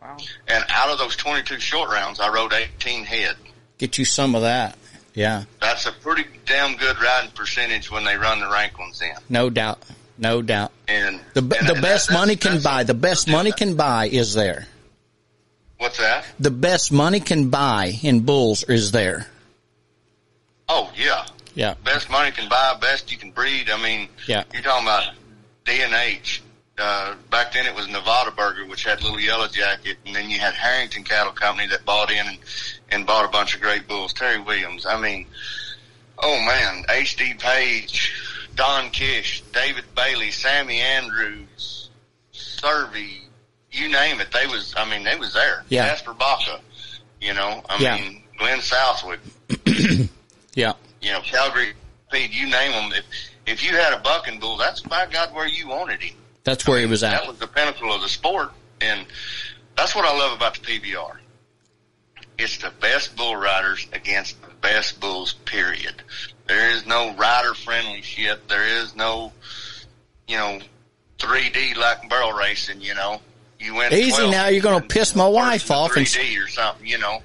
Wow. 0.00 0.16
And 0.48 0.64
out 0.68 0.90
of 0.90 0.98
those 0.98 1.16
22 1.16 1.58
short 1.60 1.90
rounds, 1.90 2.20
I 2.20 2.28
rode 2.32 2.52
18 2.52 3.04
head. 3.04 3.36
Get 3.78 3.98
you 3.98 4.04
some 4.04 4.34
of 4.34 4.42
that. 4.42 4.76
Yeah. 5.14 5.44
That's 5.60 5.86
a 5.86 5.92
pretty 5.92 6.24
damn 6.46 6.76
good 6.76 7.00
riding 7.00 7.30
percentage 7.32 7.90
when 7.90 8.04
they 8.04 8.16
run 8.16 8.40
the 8.40 8.48
rank 8.48 8.78
ones 8.78 9.00
in. 9.02 9.12
No 9.28 9.50
doubt. 9.50 9.82
No 10.18 10.42
doubt. 10.42 10.72
And 10.88 11.20
The 11.34 11.40
and- 11.40 11.50
the 11.50 11.72
and 11.74 11.82
best 11.82 12.08
that- 12.08 12.14
money 12.14 12.36
can 12.36 12.60
buy. 12.62 12.84
The 12.84 12.94
best 12.94 13.28
money 13.28 13.52
can 13.52 13.74
buy 13.74 14.06
is 14.08 14.34
there. 14.34 14.66
What's 15.78 15.98
that? 15.98 16.24
The 16.38 16.50
best 16.50 16.92
money 16.92 17.20
can 17.20 17.48
buy 17.50 17.98
in 18.02 18.20
bulls 18.20 18.62
is 18.64 18.92
there. 18.92 19.26
Oh 20.74 20.90
yeah, 20.96 21.26
Yeah. 21.54 21.74
best 21.84 22.08
money 22.08 22.30
can 22.30 22.48
buy, 22.48 22.74
best 22.80 23.12
you 23.12 23.18
can 23.18 23.30
breed. 23.30 23.68
I 23.68 23.76
mean, 23.76 24.08
Yeah. 24.26 24.44
you're 24.54 24.62
talking 24.62 24.86
about 24.86 25.12
D&H. 25.66 26.42
Uh, 26.78 27.14
back 27.30 27.52
then 27.52 27.66
it 27.66 27.74
was 27.74 27.86
Nevada 27.88 28.30
Berger, 28.30 28.64
which 28.64 28.84
had 28.84 29.02
Little 29.02 29.20
Yellow 29.20 29.48
Jacket, 29.48 29.98
and 30.06 30.16
then 30.16 30.30
you 30.30 30.38
had 30.40 30.54
Harrington 30.54 31.04
Cattle 31.04 31.32
Company 31.34 31.68
that 31.68 31.84
bought 31.84 32.10
in 32.10 32.26
and, 32.26 32.38
and 32.90 33.06
bought 33.06 33.26
a 33.26 33.28
bunch 33.28 33.54
of 33.54 33.60
great 33.60 33.86
bulls. 33.86 34.14
Terry 34.14 34.40
Williams. 34.40 34.86
I 34.86 34.98
mean, 34.98 35.26
oh 36.18 36.40
man, 36.40 36.84
H.D. 36.88 37.34
Page, 37.34 38.14
Don 38.54 38.88
Kish, 38.90 39.42
David 39.52 39.84
Bailey, 39.94 40.30
Sammy 40.30 40.80
Andrews, 40.80 41.90
Servy, 42.32 43.20
you 43.70 43.90
name 43.90 44.20
it. 44.22 44.32
They 44.32 44.46
was, 44.46 44.74
I 44.76 44.88
mean, 44.90 45.04
they 45.04 45.16
was 45.16 45.34
there. 45.34 45.64
Yeah. 45.68 45.86
Jasper 45.88 46.14
Baca, 46.14 46.60
you 47.20 47.34
know, 47.34 47.62
I 47.68 47.76
Yeah. 47.82 47.96
mean, 47.98 48.22
Glenn 48.38 48.62
Southwick, 48.62 49.20
Yeah. 50.54 50.74
you 51.00 51.12
know, 51.12 51.20
Calgary, 51.20 51.72
Pete, 52.10 52.30
you 52.32 52.48
name 52.48 52.72
them. 52.72 52.92
If, 52.92 53.04
if 53.46 53.64
you 53.64 53.76
had 53.76 53.92
a 53.92 53.98
bucking 54.00 54.38
bull, 54.40 54.56
that's 54.56 54.80
by 54.80 55.06
God 55.06 55.34
where 55.34 55.46
you 55.46 55.68
wanted 55.68 56.02
him. 56.02 56.16
That's 56.44 56.66
where 56.66 56.78
he 56.80 56.86
was 56.86 57.02
at. 57.02 57.12
That 57.20 57.28
was 57.28 57.38
the 57.38 57.46
pinnacle 57.46 57.92
of 57.92 58.02
the 58.02 58.08
sport, 58.08 58.50
and 58.80 59.06
that's 59.76 59.94
what 59.94 60.04
I 60.04 60.16
love 60.16 60.36
about 60.36 60.54
the 60.54 60.60
PBR. 60.60 61.16
It's 62.38 62.58
the 62.58 62.72
best 62.80 63.16
bull 63.16 63.36
riders 63.36 63.86
against 63.92 64.40
the 64.42 64.48
best 64.60 65.00
bulls. 65.00 65.34
Period. 65.44 65.94
There 66.48 66.70
is 66.72 66.86
no 66.86 67.14
rider 67.14 67.54
friendly 67.54 68.02
shit. 68.02 68.48
There 68.48 68.66
is 68.66 68.96
no, 68.96 69.32
you 70.26 70.36
know, 70.36 70.58
3D 71.18 71.76
like 71.76 72.08
barrel 72.08 72.32
racing. 72.32 72.80
You 72.80 72.94
know, 72.94 73.20
you 73.60 73.74
win. 73.74 73.92
Easy 73.92 74.28
now, 74.30 74.48
you're 74.48 74.62
gonna 74.62 74.84
piss 74.84 75.14
my 75.14 75.28
wife 75.28 75.70
off 75.70 75.96
and- 75.96 76.06
3D 76.06 76.44
or 76.44 76.48
something. 76.48 76.84
You 76.86 76.98
know, 76.98 77.22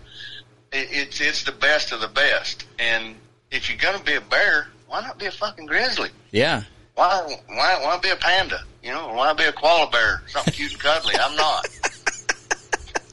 it, 0.72 0.88
it's 0.92 1.22
it's 1.22 1.44
the 1.44 1.52
best 1.54 1.92
of 1.92 2.02
the 2.02 2.08
best. 2.08 2.67
And 2.80 3.16
if 3.52 3.70
you're 3.70 3.78
gonna 3.80 4.04
be 4.04 4.14
a 4.14 4.22
bear, 4.22 4.68
why 4.88 5.02
not 5.02 5.18
be 5.18 5.26
a 5.26 5.32
fucking 5.32 5.66
grizzly? 5.66 6.10
Yeah. 6.32 6.64
why 6.96 7.38
why 7.48 7.80
why 7.82 7.98
be 8.02 8.10
a 8.10 8.16
panda? 8.16 8.62
You 8.84 8.92
know, 8.94 9.14
why 9.14 9.34
be 9.34 9.44
a 9.44 9.52
koala 9.52 9.90
bear? 9.90 10.22
Something 10.28 10.54
cute 10.54 10.72
and 10.74 10.82
cuddly. 10.82 11.16
I'm 11.20 11.36
not. 11.36 11.68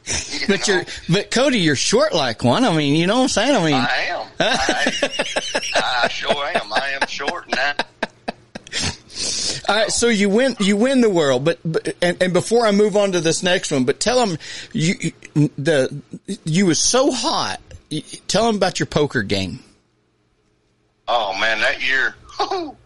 You 0.07 0.47
But 0.49 0.69
know, 0.69 0.75
you're, 0.75 0.85
but 1.09 1.31
Cody, 1.31 1.59
you're 1.61 1.77
short 1.77 2.13
like 2.15 2.45
one. 2.45 2.65
I 2.65 2.77
mean, 2.77 2.95
you 2.95 3.07
know 3.07 3.17
what 3.17 3.23
I'm 3.23 3.29
saying? 3.29 3.57
I 3.57 3.65
mean, 3.65 3.75
I 3.75 4.03
am. 4.11 4.27
I, 4.41 6.05
I 6.05 6.09
sure 6.09 6.45
am. 6.55 6.73
I 6.73 6.99
am 7.01 7.09
short 7.09 7.47
and 7.47 7.55
I, 7.59 7.75
All 9.67 9.77
right, 9.77 9.91
so 9.91 10.09
you 10.09 10.29
win 10.29 10.57
you 10.61 10.77
win 10.77 11.01
the 11.01 11.09
world, 11.09 11.45
but, 11.45 11.59
but 11.65 11.97
and, 12.03 12.23
and 12.23 12.33
before 12.35 12.67
I 12.67 12.73
move 12.73 12.97
on 12.99 13.13
to 13.13 13.21
this 13.21 13.43
next 13.43 13.71
one, 13.73 13.85
but 13.85 13.99
tell 13.99 14.25
them 14.27 14.37
you 14.75 15.13
the 15.57 16.03
you 16.45 16.67
was 16.67 16.79
so 16.79 17.11
hot. 17.11 17.61
Tell 18.29 18.47
them 18.47 18.57
about 18.57 18.79
your 18.81 18.87
poker 18.87 19.23
game. 19.23 19.61
Oh 21.07 21.37
man, 21.39 21.61
that 21.61 21.87
year, 21.87 22.15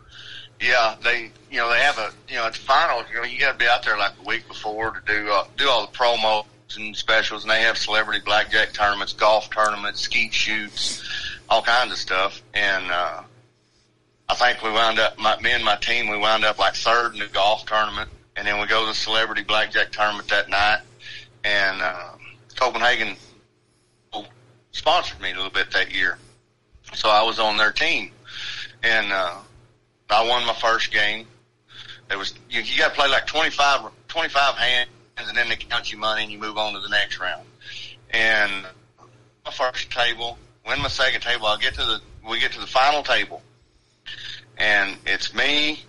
yeah, 0.60 0.96
they 1.02 1.30
you 1.50 1.58
know 1.58 1.70
they 1.70 1.78
have 1.80 1.98
a 1.98 2.10
you 2.28 2.36
know 2.36 2.46
it's 2.46 2.56
finals. 2.56 3.06
You 3.10 3.18
know 3.18 3.24
you 3.24 3.38
got 3.38 3.52
to 3.52 3.58
be 3.58 3.66
out 3.66 3.84
there 3.84 3.96
like 3.96 4.12
a 4.20 4.28
week 4.28 4.48
before 4.48 4.90
to 4.92 5.00
do 5.06 5.30
uh, 5.30 5.44
do 5.56 5.68
all 5.68 5.86
the 5.86 5.92
promos 5.92 6.44
and 6.76 6.96
specials, 6.96 7.44
and 7.44 7.50
they 7.50 7.62
have 7.62 7.78
celebrity 7.78 8.20
blackjack 8.24 8.72
tournaments, 8.72 9.12
golf 9.12 9.50
tournaments, 9.50 10.00
skeet 10.00 10.34
shoots, 10.34 11.02
all 11.48 11.62
kinds 11.62 11.92
of 11.92 11.98
stuff. 11.98 12.42
And 12.54 12.90
uh, 12.90 13.22
I 14.28 14.34
think 14.34 14.62
we 14.62 14.70
wound 14.70 14.98
up, 14.98 15.18
my, 15.18 15.40
me 15.40 15.52
and 15.52 15.64
my 15.64 15.76
team, 15.76 16.08
we 16.08 16.18
wound 16.18 16.44
up 16.44 16.58
like 16.58 16.74
third 16.74 17.14
in 17.14 17.20
the 17.20 17.26
golf 17.26 17.64
tournament, 17.66 18.10
and 18.36 18.46
then 18.46 18.60
we 18.60 18.66
go 18.66 18.82
to 18.82 18.88
the 18.88 18.94
celebrity 18.94 19.42
blackjack 19.42 19.92
tournament 19.92 20.28
that 20.28 20.50
night. 20.50 20.80
And 21.44 21.80
uh, 21.80 22.10
Copenhagen 22.56 23.16
sponsored 24.72 25.20
me 25.20 25.32
a 25.32 25.34
little 25.34 25.50
bit 25.50 25.70
that 25.72 25.94
year, 25.94 26.18
so 26.94 27.08
I 27.08 27.22
was 27.22 27.38
on 27.38 27.56
their 27.56 27.72
team, 27.72 28.10
and 28.82 29.12
uh, 29.12 29.36
I 30.10 30.28
won 30.28 30.46
my 30.46 30.54
first 30.54 30.92
game. 30.92 31.26
It 32.10 32.16
was 32.16 32.34
you, 32.48 32.62
you 32.62 32.78
got 32.78 32.90
to 32.90 32.94
play 32.94 33.08
like 33.08 33.26
25, 33.26 33.90
25 34.08 34.54
hands, 34.56 34.90
and 35.18 35.36
then 35.36 35.48
they 35.48 35.56
count 35.56 35.92
you 35.92 35.98
money, 35.98 36.22
and 36.22 36.32
you 36.32 36.38
move 36.38 36.56
on 36.56 36.74
to 36.74 36.80
the 36.80 36.88
next 36.88 37.18
round. 37.18 37.46
And 38.10 38.66
my 39.44 39.50
first 39.50 39.90
table, 39.90 40.38
win 40.66 40.80
my 40.80 40.88
second 40.88 41.20
table. 41.20 41.46
I 41.46 41.58
get 41.58 41.74
to 41.74 41.84
the 41.84 42.00
we 42.28 42.40
get 42.40 42.52
to 42.52 42.60
the 42.60 42.66
final 42.66 43.02
table, 43.02 43.42
and 44.56 44.96
it's 45.06 45.34
me, 45.34 45.82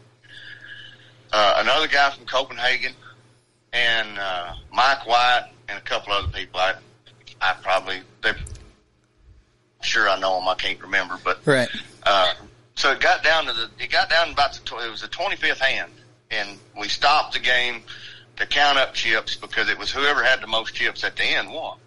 uh, 1.32 1.56
another 1.58 1.88
guy 1.88 2.10
from 2.12 2.26
Copenhagen, 2.26 2.94
and 3.74 4.18
uh, 4.18 4.54
Mike 4.74 5.06
White, 5.08 5.50
and 5.68 5.78
a 5.78 5.82
couple 5.82 6.14
other 6.14 6.30
people. 6.30 6.60
I 6.60 6.76
I 7.42 7.54
probably 7.62 8.02
they 8.22 8.34
sure 9.82 10.10
I 10.10 10.20
know 10.20 10.40
them. 10.40 10.48
I 10.48 10.56
can't 10.56 10.82
remember, 10.82 11.18
but 11.24 11.46
right. 11.46 11.70
Uh, 12.04 12.34
so 12.76 12.92
it 12.92 13.00
got 13.00 13.24
down 13.24 13.46
to 13.46 13.54
the 13.54 13.70
it 13.80 13.92
got 13.92 14.10
down 14.10 14.32
about 14.32 14.54
the 14.54 14.78
it 14.78 14.90
was 14.90 15.02
the 15.02 15.08
twenty 15.08 15.36
fifth 15.36 15.60
hand, 15.60 15.92
and 16.32 16.58
we 16.78 16.88
stopped 16.88 17.34
the 17.34 17.40
game 17.40 17.84
to 18.38 18.46
count 18.46 18.78
up 18.78 18.94
chips 18.94 19.36
because 19.36 19.70
it 19.70 19.78
was 19.78 19.92
whoever 19.92 20.24
had 20.24 20.42
the 20.42 20.48
most 20.48 20.74
chips 20.74 21.04
at 21.04 21.16
the 21.16 21.24
end 21.24 21.52
won. 21.52 21.78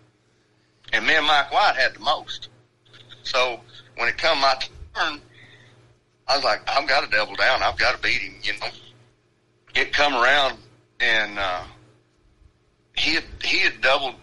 And 0.93 1.07
me 1.07 1.15
and 1.15 1.27
Mike 1.27 1.53
White 1.53 1.77
had 1.77 1.95
the 1.95 2.01
most. 2.01 2.49
So 3.23 3.61
when 3.97 4.09
it 4.09 4.19
come 4.19 4.41
my 4.41 4.55
turn, 4.95 5.21
I 6.29 6.37
was 6.37 6.45
like, 6.45 6.69
I've 6.69 6.87
got 6.87 7.05
to 7.05 7.11
double 7.11 7.35
down. 7.37 7.63
I've 7.63 7.79
got 7.79 7.97
to 7.97 8.03
beat 8.03 8.21
him. 8.21 8.35
You 8.43 8.53
know, 8.61 8.67
it 9.75 9.93
come 9.93 10.15
around 10.15 10.59
and 11.01 11.39
uh, 11.39 11.65
he 12.97 13.15
had 13.15 13.25
he 13.43 13.59
had 13.61 13.81
doubled. 13.81 14.15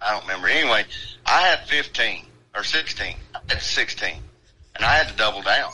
I 0.00 0.12
don't 0.12 0.22
remember. 0.22 0.48
Anyway, 0.48 0.84
I 1.24 1.40
had 1.42 1.66
fifteen 1.66 2.26
or 2.54 2.64
sixteen. 2.64 3.16
I 3.34 3.40
had 3.48 3.62
sixteen, 3.62 4.20
and 4.76 4.84
I 4.84 4.96
had 4.96 5.08
to 5.08 5.16
double 5.16 5.42
down. 5.42 5.72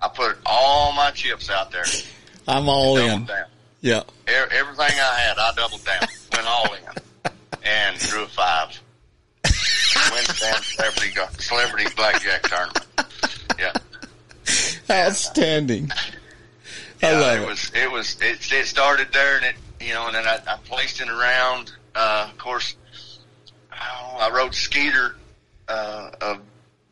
I 0.00 0.08
put 0.08 0.38
all 0.46 0.92
my 0.92 1.10
chips 1.10 1.50
out 1.50 1.70
there. 1.70 1.84
I'm 2.48 2.68
all 2.68 2.96
in. 2.96 3.26
Down. 3.26 3.44
Yeah. 3.80 4.02
Everything 4.26 4.98
I 5.00 5.14
had, 5.20 5.38
I 5.38 5.52
doubled 5.54 5.84
down, 5.84 6.00
went 6.34 6.46
all 6.46 6.74
in, 6.74 7.32
and 7.62 7.98
drew 7.98 8.24
a 8.24 8.28
five. 8.28 8.80
Went 10.12 10.40
down 10.40 10.62
celebrity 10.62 11.12
celebrity 11.38 11.86
blackjack 11.96 12.42
tournament. 12.42 12.86
Yeah. 13.58 13.72
Outstanding. 14.90 15.90
I 17.02 17.12
yeah, 17.12 17.18
love 17.18 17.42
it. 17.42 17.46
Was 17.46 17.72
it 17.74 17.90
was 17.90 18.16
it, 18.20 18.52
it 18.52 18.66
started 18.66 19.08
there, 19.12 19.36
and 19.36 19.46
it 19.46 19.54
you 19.80 19.94
know, 19.94 20.06
and 20.06 20.14
then 20.14 20.26
I, 20.26 20.40
I 20.46 20.56
placed 20.64 21.00
in 21.00 21.08
a 21.08 21.14
round. 21.14 21.72
Uh, 21.94 22.28
of 22.30 22.38
course, 22.38 22.76
I 23.72 24.30
rode 24.32 24.54
Skeeter 24.54 25.16
uh, 25.68 26.10
of 26.20 26.40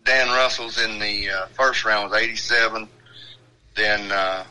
Dan 0.04 0.28
Russell's 0.28 0.82
in 0.82 0.98
the 0.98 1.30
uh, 1.30 1.46
first 1.46 1.84
round 1.84 2.10
was 2.10 2.20
87. 2.20 2.88
Then 3.74 4.10
uh, 4.10 4.44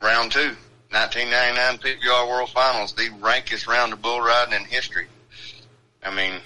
round 0.00 0.32
two, 0.32 0.56
1999 0.90 1.78
PBR 1.78 2.28
World 2.28 2.50
Finals, 2.50 2.92
the 2.92 3.10
rankest 3.20 3.66
round 3.66 3.92
of 3.92 4.00
bull 4.00 4.20
riding 4.20 4.54
in 4.54 4.64
history. 4.64 5.06
I 6.02 6.14
mean, 6.14 6.40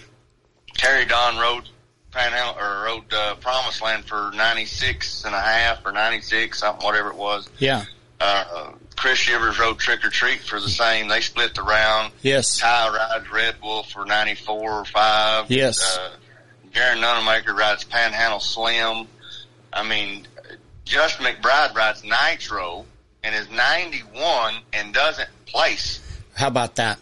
Terry 0.75 1.05
Don 1.05 1.39
rode 1.39 1.69
Panhandle 2.11 2.61
or 2.61 2.85
rode 2.85 3.13
uh, 3.13 3.35
Promised 3.37 3.83
Land 3.83 4.07
for 4.07 4.33
96 4.35 5.25
and 5.25 5.35
a 5.35 5.41
half 5.41 5.85
or 5.85 5.93
96, 5.93 6.59
something, 6.59 6.85
whatever 6.85 7.11
it 7.11 7.17
was. 7.17 7.49
Yeah. 7.59 7.85
Uh, 8.21 8.73
Chris 8.97 9.19
Shivers 9.19 9.59
rode 9.59 9.79
Trick 9.79 10.05
or 10.05 10.11
Treat 10.11 10.41
for 10.41 10.61
the 10.61 10.69
same. 10.69 11.09
They 11.09 11.21
split 11.21 11.55
the 11.55 11.63
round. 11.63 12.13
Yes. 12.23 12.59
Ty 12.59 12.89
rides 12.95 13.31
Red 13.31 13.57
Wolf 13.63 13.91
for 13.91 14.05
94 14.05 14.73
or 14.73 14.85
5. 14.85 15.51
Yes. 15.51 15.99
Uh, 15.99 16.11
Garen 16.73 16.99
Nunemaker 16.99 17.57
rides 17.57 17.85
Panhandle 17.85 18.41
Slim. 18.41 19.07
I 19.73 19.87
mean, 19.87 20.27
Justin 20.85 21.27
McBride 21.27 21.75
rides 21.75 22.05
Nitro 22.05 22.87
and 23.23 23.35
is 23.35 23.51
91 23.51 24.55
and 24.73 24.95
doesn't 24.95 25.29
place. 25.47 26.01
How 26.35 26.49
about 26.49 26.77
that? 26.77 26.99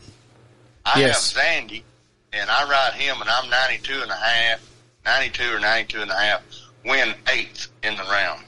I 0.85 1.01
yes. 1.01 1.33
have 1.33 1.43
Zandy 1.43 1.83
and 2.33 2.49
I 2.51 2.69
ride 2.69 2.95
him 2.95 3.21
and 3.21 3.29
I'm 3.29 3.51
92 3.51 4.03
and 4.03 4.11
a 4.11 4.15
half, 4.15 4.61
92 5.05 5.55
or 5.55 5.61
92 5.61 6.03
and 6.03 6.11
a 6.11 6.15
half, 6.15 6.43
win 6.85 7.15
eighth 7.29 7.69
in 7.83 7.97
the 7.97 8.03
round. 8.05 8.45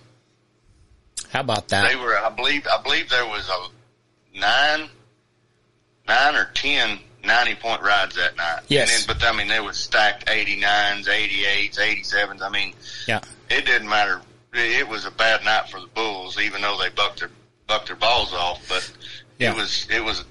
How 1.31 1.41
about 1.41 1.69
that? 1.69 1.89
They 1.89 1.97
were, 1.97 2.17
I 2.19 2.31
believe, 2.31 2.67
I 2.67 2.83
believe 2.83 3.09
there 3.09 3.27
was 3.27 3.49
a 3.49 4.39
nine, 4.39 4.89
nine 6.09 6.35
or 6.35 6.51
ten 6.55 6.99
90 7.25 7.55
point 7.57 7.83
rides 7.83 8.17
that 8.17 8.37
night. 8.37 8.61
Yes. 8.69 9.07
Then, 9.07 9.17
but 9.17 9.27
I 9.27 9.37
mean, 9.37 9.49
they 9.49 9.61
was 9.61 9.77
stacked 9.77 10.27
89s, 10.27 11.07
88s, 11.07 11.79
87s. 11.79 12.43
I 12.43 12.49
mean, 12.49 12.75
yeah, 13.07 13.21
it 13.49 13.67
didn't 13.67 13.89
matter. 13.89 14.21
It 14.53 14.89
was 14.89 15.05
a 15.05 15.11
bad 15.11 15.45
night 15.45 15.69
for 15.69 15.81
the 15.81 15.87
Bulls, 15.89 16.39
even 16.39 16.63
though 16.63 16.77
they 16.79 16.89
bucked 16.91 17.21
their, 17.21 17.31
bucked 17.67 17.87
their 17.87 17.97
balls 17.97 18.33
off, 18.33 18.67
but 18.69 18.91
yeah. 19.39 19.53
it 19.53 19.57
was, 19.57 19.87
it 19.91 20.03
was 20.03 20.25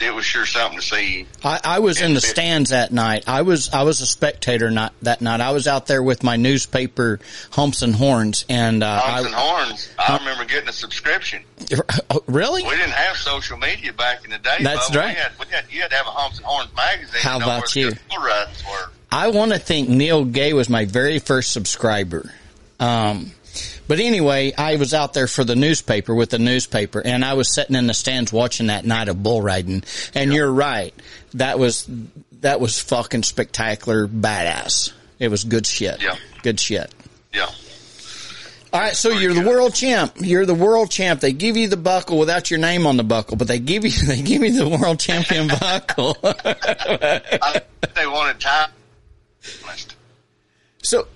it 0.00 0.14
was 0.14 0.24
sure 0.24 0.46
something 0.46 0.78
to 0.78 0.84
see. 0.84 1.26
I, 1.44 1.60
I 1.64 1.78
was 1.80 2.00
in 2.00 2.14
the 2.14 2.20
stands 2.20 2.70
that 2.70 2.92
night. 2.92 3.24
I 3.26 3.42
was 3.42 3.70
I 3.70 3.82
was 3.82 4.00
a 4.00 4.06
spectator 4.06 4.70
not 4.70 4.92
that 5.02 5.20
night. 5.20 5.40
I 5.40 5.50
was 5.50 5.66
out 5.66 5.86
there 5.86 6.02
with 6.02 6.22
my 6.22 6.36
newspaper 6.36 7.18
Humps 7.50 7.82
and 7.82 7.94
Horns 7.94 8.44
and 8.48 8.82
uh, 8.82 9.00
Humps 9.00 9.26
and 9.26 9.34
Horns. 9.34 9.90
I 9.98 10.18
remember 10.18 10.44
getting 10.44 10.68
a 10.68 10.72
subscription. 10.72 11.42
Oh, 12.10 12.22
really? 12.26 12.62
We 12.62 12.70
didn't 12.70 12.92
have 12.92 13.16
social 13.16 13.58
media 13.58 13.92
back 13.92 14.24
in 14.24 14.30
the 14.30 14.38
day. 14.38 14.56
That's 14.60 14.94
right. 14.94 15.14
We 15.14 15.20
had, 15.20 15.32
we 15.38 15.46
had, 15.50 15.64
you 15.70 15.80
had 15.82 15.90
to 15.90 15.96
have 15.96 16.06
a 16.06 16.10
Humps 16.10 16.38
and 16.38 16.46
Horns 16.46 16.74
magazine. 16.74 17.20
How 17.20 17.36
about 17.36 17.76
you? 17.76 17.92
I 19.10 19.28
want 19.28 19.52
to 19.52 19.58
think 19.58 19.88
Neal 19.88 20.24
Gay 20.24 20.54
was 20.54 20.68
my 20.70 20.86
very 20.86 21.18
first 21.18 21.52
subscriber. 21.52 22.32
Um, 22.80 23.32
but 23.88 23.98
anyway, 23.98 24.52
I 24.56 24.76
was 24.76 24.94
out 24.94 25.14
there 25.14 25.26
for 25.26 25.44
the 25.44 25.56
newspaper 25.56 26.14
with 26.14 26.30
the 26.30 26.38
newspaper 26.38 27.02
and 27.04 27.24
I 27.24 27.34
was 27.34 27.52
sitting 27.52 27.74
in 27.74 27.86
the 27.86 27.94
stands 27.94 28.32
watching 28.32 28.68
that 28.68 28.84
night 28.84 29.08
of 29.08 29.22
bull 29.22 29.42
riding. 29.42 29.82
And 30.14 30.32
you're 30.32 30.52
right. 30.52 30.94
That 31.34 31.58
was, 31.58 31.88
that 32.40 32.60
was 32.60 32.78
fucking 32.78 33.24
spectacular 33.24 34.06
badass. 34.06 34.92
It 35.18 35.28
was 35.28 35.44
good 35.44 35.66
shit. 35.66 36.02
Yeah. 36.02 36.16
Good 36.42 36.60
shit. 36.60 36.94
Yeah. 37.34 37.50
All 38.70 38.80
right, 38.80 38.94
so 38.94 39.08
you're 39.08 39.32
the 39.32 39.48
world 39.48 39.74
champ. 39.74 40.16
You're 40.20 40.44
the 40.44 40.54
world 40.54 40.90
champ. 40.90 41.20
They 41.20 41.32
give 41.32 41.56
you 41.56 41.68
the 41.68 41.78
buckle 41.78 42.18
without 42.18 42.50
your 42.50 42.60
name 42.60 42.86
on 42.86 42.98
the 42.98 43.02
buckle, 43.04 43.38
but 43.38 43.48
they 43.48 43.58
give 43.58 43.84
you 43.84 43.90
they 44.06 44.20
give 44.20 44.42
you 44.42 44.52
the 44.52 44.68
world 44.68 45.00
champion 45.00 45.48
buckle. 45.60 46.18
I, 46.22 47.62
they 47.94 48.06
wanted 48.06 48.40
time. 48.40 48.70
So, 50.82 51.06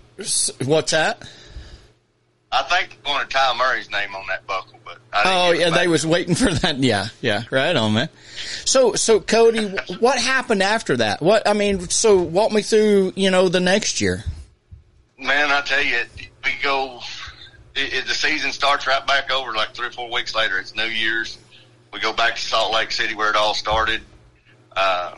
what's 0.65 0.93
that? 0.93 1.23
I 2.55 2.63
think 2.65 2.99
they 3.03 3.11
wanted 3.11 3.31
Ty 3.31 3.57
Murray's 3.57 3.91
name 3.91 4.15
on 4.15 4.27
that 4.29 4.47
buckle, 4.47 4.79
but 4.85 4.99
oh 5.25 5.53
yeah, 5.53 5.71
they 5.71 5.89
was 5.89 6.07
waiting 6.07 6.35
for 6.35 6.53
that. 6.53 6.77
Yeah, 6.83 7.09
yeah, 7.23 7.45
right 7.51 7.75
on, 7.75 7.95
man. 7.95 8.09
So, 8.67 8.95
so 8.95 9.21
Cody, 9.21 9.69
what 10.01 10.19
happened 10.19 10.63
after 10.63 10.99
that? 10.99 11.23
What 11.23 11.49
I 11.49 11.55
mean, 11.55 11.89
so 11.89 12.19
walk 12.19 12.53
me 12.53 12.61
through, 12.61 13.15
you 13.17 13.31
know, 13.31 13.49
the 13.49 13.61
next 13.61 14.01
year. 14.03 14.25
Man, 15.19 15.51
I 15.51 15.63
tell 15.63 15.83
you, 15.83 16.03
we 16.45 16.51
go. 16.63 17.01
It, 17.75 17.95
it, 17.95 18.07
the 18.07 18.15
season 18.15 18.53
starts 18.53 18.87
right 18.87 19.07
back 19.07 19.31
over, 19.31 19.53
like 19.55 19.73
three 19.75 19.87
or 19.87 19.93
four 19.93 20.11
weeks 20.11 20.35
later. 20.35 20.59
It's 20.59 20.75
New 20.75 20.85
Year's. 20.85 21.39
We 21.91 22.01
go 22.01 22.13
back 22.13 22.37
to 22.37 22.43
Salt 22.43 22.75
Lake 22.75 22.91
City 22.91 23.15
where 23.15 23.31
it 23.31 23.37
all 23.37 23.55
started. 23.55 24.03
Uh, 24.77 25.15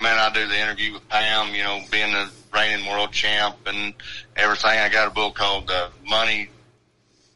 man, 0.00 0.18
I 0.18 0.32
do 0.32 0.46
the 0.46 0.60
interview 0.60 0.92
with 0.92 1.08
Pam. 1.08 1.54
You 1.54 1.64
know, 1.64 1.80
being 1.90 2.12
the 2.12 2.30
reigning 2.56 2.86
world 2.86 3.12
champ 3.12 3.56
and 3.66 3.94
everything. 4.34 4.70
I 4.70 4.88
got 4.88 5.08
a 5.08 5.10
book 5.10 5.34
called 5.34 5.70
uh, 5.70 5.90
Money, 6.08 6.48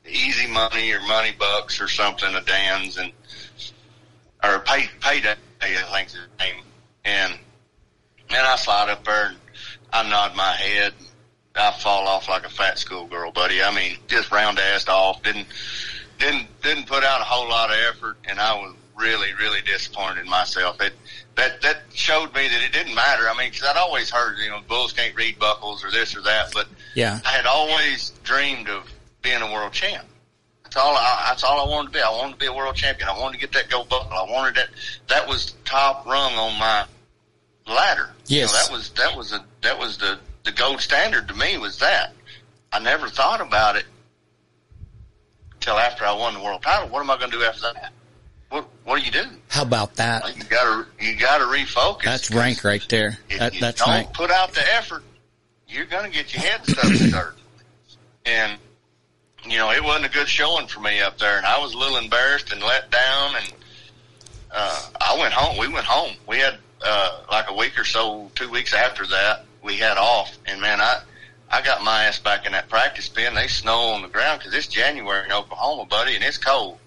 Easy 0.09 0.47
Money 0.47 0.93
or 0.93 1.01
Money 1.01 1.33
Bucks 1.39 1.81
or 1.81 1.89
something 1.89 2.35
of 2.35 2.47
Dan's 2.47 2.97
and 2.97 3.12
or 4.43 4.61
Pay 4.61 4.89
Payday, 5.01 5.35
I 5.61 5.66
think 5.93 6.09
is 6.09 6.14
his 6.14 6.29
name. 6.39 6.62
And 7.05 7.39
then 8.31 8.45
I 8.45 8.57
slide 8.57 8.89
up 8.89 9.05
there 9.05 9.27
and 9.27 9.37
I 9.93 10.09
nod 10.09 10.35
my 10.37 10.53
head. 10.53 10.95
I 11.55 11.73
fall 11.73 12.07
off 12.07 12.29
like 12.29 12.47
a 12.47 12.49
fat 12.49 12.79
schoolgirl, 12.79 13.33
buddy. 13.33 13.62
I 13.62 13.75
mean, 13.75 13.99
just 14.07 14.31
round 14.31 14.59
assed 14.59 14.89
off. 14.89 15.23
Didn't 15.23 15.49
didn't 16.18 16.47
didn't 16.62 16.87
put 16.87 17.03
out 17.05 17.21
a 17.21 17.25
whole 17.25 17.49
lot 17.49 17.71
of 17.71 17.77
effort, 17.91 18.16
and 18.25 18.39
I 18.39 18.55
was 18.55 18.75
really 19.01 19.33
really 19.35 19.61
disappointed 19.63 20.21
in 20.21 20.29
myself. 20.29 20.81
It 20.81 20.93
that 21.37 21.61
that 21.63 21.83
showed 21.95 22.35
me 22.35 22.49
that 22.49 22.63
it 22.65 22.73
didn't 22.73 22.95
matter. 22.95 23.29
I 23.29 23.37
mean, 23.37 23.51
because 23.51 23.67
I'd 23.67 23.77
always 23.77 24.11
heard 24.11 24.39
you 24.39 24.51
know 24.51 24.61
bulls 24.69 24.93
can't 24.93 25.15
read 25.15 25.39
buckles 25.39 25.85
or 25.85 25.91
this 25.91 26.17
or 26.17 26.23
that, 26.23 26.53
but 26.53 26.69
Yeah. 26.95 27.21
I 27.25 27.29
had 27.31 27.47
always 27.47 28.11
dreamed 28.25 28.69
of 28.69 28.91
being 29.23 29.41
a 29.43 29.53
world 29.53 29.73
champ. 29.73 30.05
That's 30.65 30.77
all. 30.77 30.95
I, 30.97 31.27
that's 31.29 31.43
all 31.43 31.67
I 31.67 31.71
wanted 31.71 31.89
to 31.89 31.93
be. 31.99 32.01
I 32.01 32.11
wanted 32.11 32.33
to 32.35 32.39
be 32.39 32.47
a 32.47 32.53
world 32.55 32.77
champion. 32.77 33.09
I 33.09 33.19
wanted 33.19 33.35
to 33.35 33.41
get 33.41 33.53
that 33.53 33.69
gold 33.71 33.89
buckle. 33.89 34.13
I 34.13 34.31
wanted 34.31 34.55
that. 34.57 34.69
That 35.09 35.27
was 35.29 35.55
top 35.65 36.07
rung 36.07 36.33
on 36.35 36.59
my 36.59 36.85
ladder. 37.67 38.11
You 38.27 38.37
know, 38.37 38.43
Yes. 38.43 38.69
that 38.69 38.73
was 38.73 38.91
that 38.91 39.17
was 39.17 39.33
a 39.33 39.45
that 39.63 39.79
was 39.79 39.99
the 39.99 40.19
the 40.45 40.53
gold 40.53 40.81
standard 40.81 41.27
to 41.29 41.35
me 41.35 41.59
was 41.59 41.79
that. 41.81 42.13
I 42.73 42.79
never 42.79 43.09
thought 43.09 43.41
about 43.41 43.75
it 43.77 43.85
till 45.61 45.77
after 45.77 46.05
I 46.05 46.13
won 46.13 46.35
the 46.35 46.41
world 46.41 46.63
title. 46.63 46.89
What 46.89 47.01
am 47.01 47.11
I 47.11 47.19
going 47.19 47.31
to 47.33 47.39
do 47.39 47.45
after 47.45 47.63
that? 47.75 47.93
What 48.51 48.69
What 48.85 48.99
do 49.01 49.05
you 49.07 49.11
do? 49.13 49.25
How 49.49 49.63
about 49.63 49.95
that? 49.97 50.37
You 50.37 50.45
got 50.45 50.65
to 50.65 51.05
you 51.05 51.17
got 51.17 51.39
to 51.39 51.45
refocus. 51.45 52.03
That's 52.05 52.31
rank 52.31 52.63
right 52.65 52.85
there. 52.89 53.19
If 53.29 53.39
That, 53.39 53.55
you 53.55 53.61
that's 53.61 53.81
don't 53.81 53.89
rank. 53.95 54.13
put 54.13 54.31
out 54.31 54.53
the 54.53 54.75
effort, 54.75 55.03
you're 55.69 55.87
going 55.87 56.05
to 56.05 56.17
get 56.17 56.33
your 56.35 56.43
head 56.43 56.67
stuck 56.67 56.85
in 57.01 57.11
dirt. 57.11 57.37
And 58.27 58.59
you 59.47 59.57
know, 59.57 59.71
it 59.71 59.83
wasn't 59.83 60.07
a 60.07 60.11
good 60.11 60.29
showing 60.29 60.67
for 60.67 60.81
me 60.81 61.01
up 61.01 61.17
there, 61.19 61.39
and 61.39 61.47
I 61.47 61.59
was 61.59 61.73
a 61.75 61.79
little 61.79 61.97
embarrassed 61.97 62.53
and 62.53 62.61
let 62.63 62.91
down. 62.91 63.35
And 63.37 63.53
uh, 64.53 64.83
I 65.01 65.17
went 65.19 65.33
home. 65.33 65.57
We 65.59 65.69
went 65.73 65.87
home. 65.87 66.15
We 66.27 66.39
had 66.39 66.59
uh, 66.85 67.21
like 67.31 67.49
a 67.49 67.55
week 67.55 67.79
or 67.79 67.85
so, 67.85 68.31
two 68.35 68.51
weeks 68.51 68.75
after 68.75 69.07
that, 69.07 69.45
we 69.63 69.77
had 69.77 69.97
off. 69.97 70.37
And 70.47 70.61
man, 70.61 70.81
I 70.81 71.01
I 71.51 71.63
got 71.63 71.83
my 71.83 72.05
ass 72.05 72.19
back 72.19 72.47
in 72.47 72.53
that 72.53 72.69
practice 72.69 73.09
pen. 73.09 73.35
They 73.35 73.47
snow 73.47 73.79
on 73.95 74.03
the 74.03 74.09
ground 74.09 74.41
because 74.41 74.55
it's 74.55 74.67
January 74.67 75.25
in 75.25 75.33
Oklahoma, 75.33 75.87
buddy, 75.87 76.15
and 76.17 76.25
it's 76.25 76.39
cold. 76.39 76.79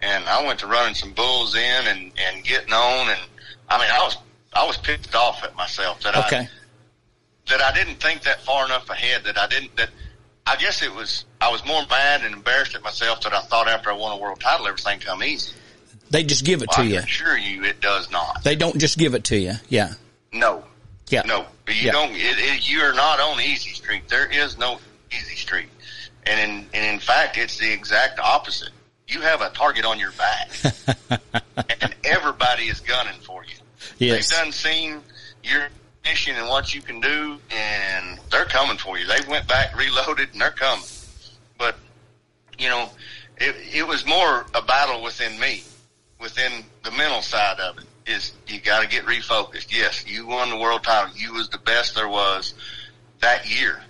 And 0.00 0.24
I 0.28 0.46
went 0.46 0.60
to 0.60 0.66
running 0.66 0.94
some 0.94 1.12
bulls 1.12 1.54
in 1.56 1.86
and 1.86 2.12
and 2.18 2.44
getting 2.44 2.72
on, 2.72 3.08
and 3.10 3.20
I 3.68 3.78
mean, 3.78 3.88
I 3.90 3.98
was 4.04 4.16
I 4.52 4.64
was 4.66 4.76
pissed 4.76 5.14
off 5.14 5.42
at 5.44 5.54
myself 5.56 6.00
that 6.02 6.16
I 6.16 6.48
that 7.48 7.60
I 7.62 7.72
didn't 7.72 7.96
think 8.00 8.22
that 8.22 8.40
far 8.42 8.64
enough 8.66 8.88
ahead. 8.90 9.24
That 9.24 9.38
I 9.38 9.46
didn't. 9.48 9.74
That 9.76 9.90
I 10.46 10.56
guess 10.56 10.82
it 10.82 10.94
was. 10.94 11.24
I 11.40 11.50
was 11.50 11.64
more 11.66 11.82
mad 11.90 12.22
and 12.24 12.34
embarrassed 12.34 12.74
at 12.74 12.82
myself 12.82 13.20
that 13.22 13.32
I 13.32 13.40
thought 13.40 13.68
after 13.68 13.90
I 13.90 13.94
won 13.94 14.12
a 14.12 14.16
world 14.20 14.40
title, 14.40 14.66
everything 14.68 15.00
come 15.00 15.22
easy. 15.22 15.52
They 16.10 16.22
just 16.22 16.44
give 16.44 16.62
it 16.62 16.68
Well, 16.70 16.76
to 16.76 16.80
I 16.82 16.84
you. 16.84 16.94
can 16.96 17.04
assure 17.04 17.36
you, 17.36 17.64
it 17.64 17.80
does 17.80 18.10
not. 18.10 18.42
They 18.42 18.56
don't 18.56 18.78
just 18.78 18.96
give 18.98 19.14
it 19.14 19.24
to 19.24 19.36
you. 19.36 19.54
Yeah. 19.68 19.92
No, 20.32 20.64
Yeah. 21.08 21.22
no. 21.26 21.44
But 21.66 21.74
you 21.76 21.86
Yeah. 21.86 21.92
don't. 21.92 22.12
It, 22.12 22.38
it, 22.38 22.68
you 22.70 22.80
are 22.80 22.94
not 22.94 23.20
on 23.20 23.40
easy 23.40 23.70
street. 23.74 24.08
There 24.08 24.26
is 24.26 24.56
no 24.56 24.78
easy 25.12 25.36
street. 25.36 25.68
And 26.24 26.40
in 26.40 26.66
and 26.72 26.94
in 26.94 26.98
fact, 27.00 27.36
it's 27.36 27.58
the 27.58 27.70
exact 27.72 28.18
opposite. 28.20 28.70
You 29.08 29.22
have 29.22 29.40
a 29.40 29.48
target 29.50 29.84
on 29.84 29.98
your 29.98 30.12
back, 30.12 30.50
and 31.80 31.94
everybody 32.04 32.64
is 32.64 32.80
gunning 32.80 33.18
for 33.22 33.42
you. 33.44 33.54
Yes. 33.98 34.28
They've 34.28 34.38
done 34.38 34.52
seen 34.52 35.00
your 35.42 35.68
mission 36.04 36.36
and 36.36 36.48
what 36.48 36.74
you 36.74 36.82
can 36.82 37.00
do, 37.00 37.38
and 37.50 38.18
they're 38.30 38.44
coming 38.44 38.76
for 38.76 38.98
you. 38.98 39.06
They 39.06 39.20
went 39.28 39.48
back, 39.48 39.76
reloaded, 39.76 40.30
and 40.32 40.40
they're 40.40 40.50
coming. 40.50 40.84
But 41.56 41.76
you 42.58 42.68
know, 42.68 42.90
it, 43.38 43.56
it 43.74 43.86
was 43.86 44.06
more 44.06 44.46
a 44.54 44.62
battle 44.62 45.02
within 45.02 45.38
me, 45.40 45.64
within 46.20 46.64
the 46.84 46.90
mental 46.90 47.22
side 47.22 47.60
of 47.60 47.78
it. 47.78 47.84
Is 48.06 48.32
you 48.46 48.58
got 48.60 48.82
to 48.82 48.88
get 48.88 49.04
refocused. 49.04 49.66
Yes, 49.70 50.06
you 50.06 50.26
won 50.26 50.48
the 50.48 50.56
world 50.56 50.82
title. 50.82 51.14
You 51.14 51.34
was 51.34 51.48
the 51.50 51.58
best 51.58 51.94
there 51.94 52.08
was 52.08 52.54
that 53.20 53.48
year. 53.50 53.82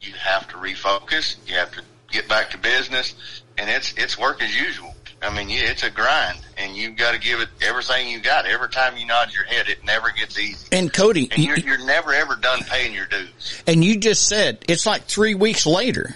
You 0.00 0.12
have 0.14 0.48
to 0.48 0.56
refocus. 0.56 1.36
You 1.46 1.54
have 1.54 1.70
to 1.72 1.82
get 2.10 2.28
back 2.28 2.50
to 2.50 2.58
business, 2.58 3.37
and 3.58 3.68
it's 3.68 3.92
it's 3.96 4.16
work 4.18 4.42
as 4.42 4.54
usual. 4.58 4.94
I 5.20 5.34
mean, 5.36 5.48
it's 5.50 5.82
a 5.82 5.90
grind, 5.90 6.38
and 6.56 6.76
you've 6.76 6.96
got 6.96 7.10
to 7.12 7.18
give 7.18 7.40
it 7.40 7.48
everything 7.60 8.08
you 8.08 8.20
got. 8.20 8.46
Every 8.46 8.68
time 8.68 8.96
you 8.96 9.04
nod 9.04 9.32
your 9.34 9.42
head, 9.44 9.68
it 9.68 9.82
never 9.84 10.10
gets 10.12 10.38
easy. 10.38 10.68
And 10.70 10.92
Cody, 10.92 11.28
And 11.32 11.42
you, 11.42 11.48
you're, 11.56 11.58
you're 11.76 11.86
never 11.86 12.12
ever 12.14 12.36
done 12.36 12.60
paying 12.60 12.94
your 12.94 13.06
dues. 13.06 13.62
and 13.66 13.84
you 13.84 13.96
just 13.98 14.28
said 14.28 14.64
it's 14.68 14.86
like 14.86 15.02
three 15.02 15.34
weeks 15.34 15.66
later 15.66 16.14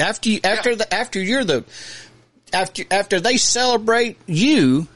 after 0.00 0.30
you 0.30 0.40
after 0.42 0.74
the 0.74 0.92
after 0.92 1.20
you're 1.20 1.44
the 1.44 1.64
after 2.52 2.82
after 2.90 3.20
they 3.20 3.36
celebrate 3.36 4.18
you 4.26 4.88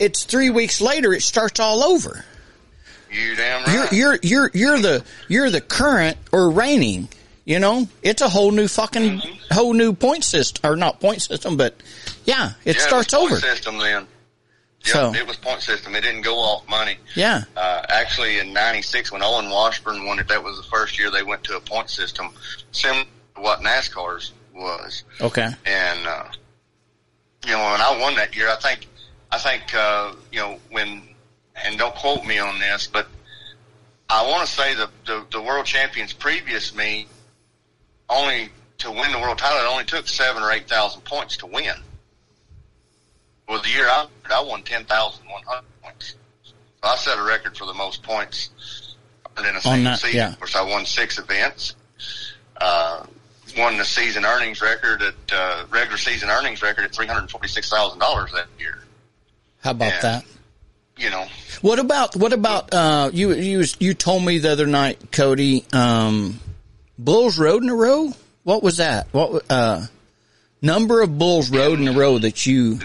it's 0.00 0.24
three 0.24 0.50
weeks 0.50 0.80
later 0.80 1.12
it 1.12 1.22
starts 1.22 1.60
all 1.60 1.84
over 1.84 2.24
You 3.12 3.36
damn 3.36 3.70
you're 3.72 3.82
right. 3.82 3.92
you're 3.92 4.18
you're 4.22 4.50
you're 4.54 4.78
the 4.80 5.04
you're 5.28 5.50
the 5.50 5.60
current 5.60 6.16
or 6.32 6.50
reigning 6.50 7.08
you 7.48 7.58
know 7.58 7.88
it's 8.02 8.20
a 8.22 8.28
whole 8.28 8.52
new 8.52 8.68
fucking 8.68 9.08
Mm-hmm. 9.18 9.54
whole 9.54 9.72
new 9.72 9.92
point 9.94 10.22
system 10.22 10.60
or 10.70 10.76
not 10.76 11.00
point 11.00 11.22
system 11.22 11.56
but 11.56 11.74
yeah 12.24 12.52
it 12.64 12.76
Yeah, 12.76 12.82
starts 12.88 13.12
was 13.12 13.20
point 13.20 13.32
over 13.32 13.40
System 13.40 13.78
then. 13.78 14.06
Yep, 14.84 14.94
So- 14.94 15.12
it 15.14 15.26
was 15.26 15.36
point 15.36 15.60
system. 15.62 15.96
It 15.96 16.02
didn't 16.02 16.22
go 16.22 16.36
off 16.38 16.68
money. 16.68 16.96
yeah 17.14 17.42
Uh, 17.56 17.82
actually, 17.88 18.38
in 18.38 18.52
'96, 18.52 19.10
when 19.12 19.22
Owen 19.24 19.48
Washburn 19.50 20.06
won 20.06 20.18
it, 20.20 20.28
that 20.28 20.42
was 20.42 20.56
the 20.56 20.68
first 20.76 20.98
year 20.98 21.10
they 21.10 21.22
went 21.24 21.42
to 21.44 21.56
a 21.56 21.60
point 21.60 21.90
system, 21.90 22.26
similar 22.72 23.04
to 23.34 23.40
what 23.46 23.60
NASCAR's 23.60 24.32
was. 24.54 25.02
okay 25.20 25.48
And 25.66 26.06
uh, 26.06 26.24
you 27.46 27.52
know, 27.52 27.70
when 27.72 27.80
I 27.80 27.98
won 28.00 28.14
that 28.16 28.36
year, 28.36 28.48
I 28.50 28.56
think, 28.56 28.86
I 29.30 29.38
think, 29.38 29.62
uh, 29.74 30.12
you 30.32 30.40
know, 30.40 30.58
when, 30.70 31.02
and 31.64 31.78
don't 31.78 31.94
quote 31.94 32.24
me 32.26 32.38
on 32.38 32.58
this, 32.60 32.86
but 32.86 33.06
I 34.10 34.20
want 34.30 34.46
to 34.46 34.52
say 34.54 34.74
the, 34.74 34.88
the 35.06 35.24
the 35.32 35.42
world 35.42 35.66
champions 35.66 36.12
previous 36.12 36.74
me 36.74 37.06
only 38.10 38.50
to 38.78 38.90
win 38.90 39.12
the 39.12 39.18
world 39.18 39.38
title. 39.38 39.58
It 39.58 39.70
only 39.70 39.84
took 39.84 40.06
seven 40.08 40.42
or 40.42 40.50
eight 40.52 40.68
thousand 40.68 41.02
points 41.04 41.36
to 41.38 41.46
win. 41.46 41.74
Well, 43.48 43.62
the 43.62 43.68
year 43.70 43.86
I 43.86 44.06
I 44.30 44.42
won 44.42 44.62
ten 44.62 44.84
thousand 44.84 45.24
one 45.28 45.42
hundred 45.44 45.64
points. 45.82 46.14
So 46.44 46.52
I 46.82 46.96
set 46.96 47.18
a 47.18 47.22
record 47.22 47.56
for 47.56 47.64
the 47.66 47.74
most 47.74 48.02
points 48.02 48.50
earned 49.36 49.48
in 49.48 49.56
a 49.56 49.60
single 49.60 49.94
season. 49.94 50.16
yeah. 50.16 50.28
Of 50.32 50.38
course, 50.38 50.56
I 50.56 50.62
won 50.62 50.84
six 50.86 51.18
events. 51.18 51.74
Uh, 52.60 53.04
won 53.56 53.78
the 53.78 53.84
season 53.84 54.24
earnings 54.24 54.60
record 54.60 55.00
at 55.02 55.14
uh, 55.32 55.64
regular 55.70 55.96
season 55.96 56.28
earnings 56.28 56.60
record 56.62 56.84
at 56.84 56.94
three 56.94 57.06
hundred 57.06 57.30
forty 57.30 57.48
six 57.48 57.70
thousand 57.70 57.98
dollars 57.98 58.30
that 58.32 58.46
year. 58.58 58.78
how 59.62 59.70
about 59.70 59.92
Yeah. 59.92 60.00
that 60.02 60.24
You 60.98 61.10
know, 61.10 61.26
What 61.62 61.78
about 61.78 62.14
what 62.16 62.32
about 62.32 62.74
uh 62.74 63.10
you 63.12 63.32
you 63.34 63.64
you 63.78 63.94
told 63.94 64.24
me 64.24 64.38
the 64.38 64.50
other 64.52 64.66
night, 64.66 65.10
Cody, 65.12 65.64
um 65.72 66.38
Bulls 66.98 67.38
rode 67.38 67.62
in 67.62 67.68
a 67.70 67.74
row? 67.74 68.12
What 68.44 68.62
was 68.62 68.78
that? 68.78 69.06
What 69.12 69.44
uh 69.50 69.86
number 70.60 71.00
of 71.00 71.16
bulls 71.18 71.50
rode 71.50 71.80
in 71.80 71.88
a 71.88 71.92
row 71.92 72.18
that 72.18 72.44
you 72.46 72.80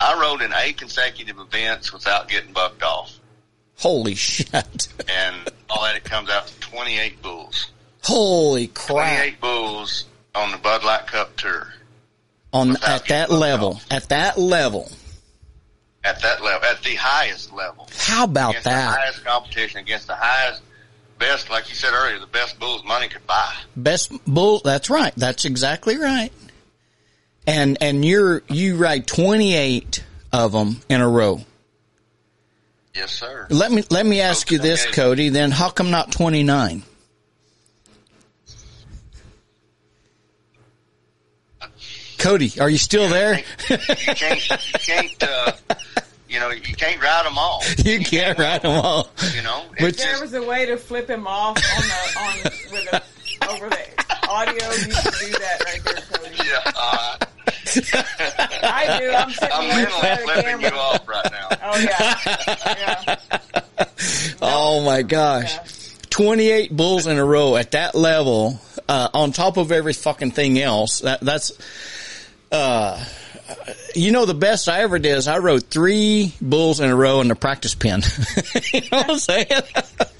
I 0.00 0.18
rode 0.20 0.42
in 0.42 0.52
eight 0.54 0.78
consecutive 0.78 1.38
events 1.38 1.92
without 1.92 2.28
getting 2.28 2.52
bucked 2.52 2.82
off, 2.82 3.14
holy 3.76 4.14
shit. 4.14 4.54
and 5.08 5.36
all 5.68 5.82
that 5.82 5.96
it 5.96 6.04
comes 6.04 6.30
out 6.30 6.46
to 6.46 6.60
twenty 6.60 6.98
eight 6.98 7.20
bulls. 7.22 7.70
Holy 8.02 8.68
Twenty 8.68 8.94
crap. 8.94 9.24
eight 9.26 9.40
bulls 9.40 10.06
on 10.34 10.50
the 10.52 10.58
Bud 10.58 10.82
Light 10.84 11.06
Cup 11.06 11.36
tour 11.36 11.68
On 12.54 12.76
at 12.82 13.06
that 13.08 13.30
level. 13.30 13.74
off. 13.74 13.86
At 13.90 14.08
that 14.08 14.38
level. 14.38 14.90
at 16.02 16.22
that 16.22 16.42
level, 16.42 16.66
at 16.66 16.82
the 16.82 16.94
highest 16.94 17.52
level. 17.52 17.86
How 17.98 18.24
about 18.24 18.54
that? 18.64 18.98
highest 18.98 19.22
competition, 19.22 19.80
against 19.80 20.06
the 20.06 20.14
highest, 20.16 20.62
best, 21.20 21.50
like 21.50 21.68
you 21.68 21.76
said 21.76 21.92
earlier, 21.94 22.18
the 22.18 22.26
best 22.26 22.58
bulls 22.58 22.82
money 22.84 23.06
could 23.06 23.24
buy. 23.26 23.54
Best 23.76 24.10
bull 24.26 24.60
that's 24.64 24.90
right. 24.90 25.12
That's 25.16 25.44
exactly 25.44 25.96
right. 25.96 26.32
And 27.46 27.78
and 27.80 28.04
you're 28.04 28.42
you 28.48 28.76
ride 28.76 29.06
28 29.06 30.02
of 30.32 30.52
them 30.52 30.80
in 30.88 31.00
a 31.00 31.08
row. 31.08 31.40
Yes, 32.94 33.12
sir. 33.12 33.46
Let 33.50 33.70
me 33.70 33.84
let 33.88 34.04
me 34.04 34.20
ask 34.20 34.50
you 34.50 34.58
this, 34.58 34.84
Cody. 34.90 35.28
Then 35.28 35.52
how 35.52 35.70
come 35.70 35.90
not 35.90 36.10
twenty 36.10 36.42
nine? 36.42 36.82
Cody, 42.18 42.60
are 42.60 42.68
you 42.68 42.76
still 42.76 43.08
there? 43.08 43.38
You 43.70 43.78
can't, 43.78 44.50
you 44.50 44.78
can't, 44.78 45.22
uh, 45.22 45.52
you 46.30 46.38
know, 46.40 46.50
you 46.50 46.60
can't 46.74 47.02
ride 47.02 47.26
them 47.26 47.36
all. 47.38 47.62
you 47.84 48.00
can't 48.00 48.38
ride 48.38 48.62
them 48.62 48.72
all. 48.84 49.10
You 49.34 49.42
know, 49.42 49.64
Which- 49.80 49.96
There 49.96 50.06
just, 50.12 50.22
was 50.22 50.34
a 50.34 50.42
way 50.42 50.66
to 50.66 50.76
flip 50.76 51.08
him 51.08 51.26
off 51.26 51.56
on 51.58 51.82
the 51.88 52.20
on 52.20 52.38
with 52.72 52.92
a, 52.92 53.02
over 53.52 53.68
the 53.68 54.28
audio. 54.28 54.54
You 54.54 54.94
could 54.94 55.14
do 55.20 55.38
that 55.38 55.62
right 55.64 55.84
there, 55.84 55.94
Cody. 56.12 56.36
yeah, 56.48 56.72
uh, 56.76 57.16
I 58.62 58.98
do. 59.00 59.10
I'm 59.10 59.30
sitting 59.30 59.48
I'm 59.52 59.62
here 59.64 59.72
in 59.72 59.84
mentally 59.84 60.00
front 60.00 60.20
of 60.20 60.44
flipping 60.44 60.60
you 60.60 60.68
off 60.78 61.08
right 61.08 61.30
now. 61.32 61.48
Oh 61.62 61.78
yeah, 61.78 63.16
yeah. 63.36 63.86
Oh 64.42 64.82
my 64.84 65.02
gosh. 65.02 65.54
Yeah. 65.54 65.64
28 66.10 66.76
bulls 66.76 67.06
in 67.06 67.18
a 67.18 67.24
row 67.24 67.56
at 67.56 67.70
that 67.72 67.94
level, 67.94 68.60
uh, 68.88 69.08
on 69.14 69.32
top 69.32 69.56
of 69.56 69.70
every 69.70 69.92
fucking 69.92 70.32
thing 70.32 70.58
else. 70.58 71.00
That, 71.00 71.20
that's, 71.20 71.52
uh, 72.50 73.02
you 73.94 74.12
know, 74.12 74.26
the 74.26 74.34
best 74.34 74.68
I 74.68 74.80
ever 74.82 74.98
did 74.98 75.16
is 75.16 75.28
I 75.28 75.38
rode 75.38 75.64
three 75.64 76.32
bulls 76.40 76.80
in 76.80 76.90
a 76.90 76.96
row 76.96 77.20
in 77.20 77.28
the 77.28 77.34
practice 77.34 77.74
pen. 77.74 78.02
you 78.72 78.80
know 78.82 78.98
what 78.98 79.10
I'm 79.10 79.18
saying? 79.18 79.46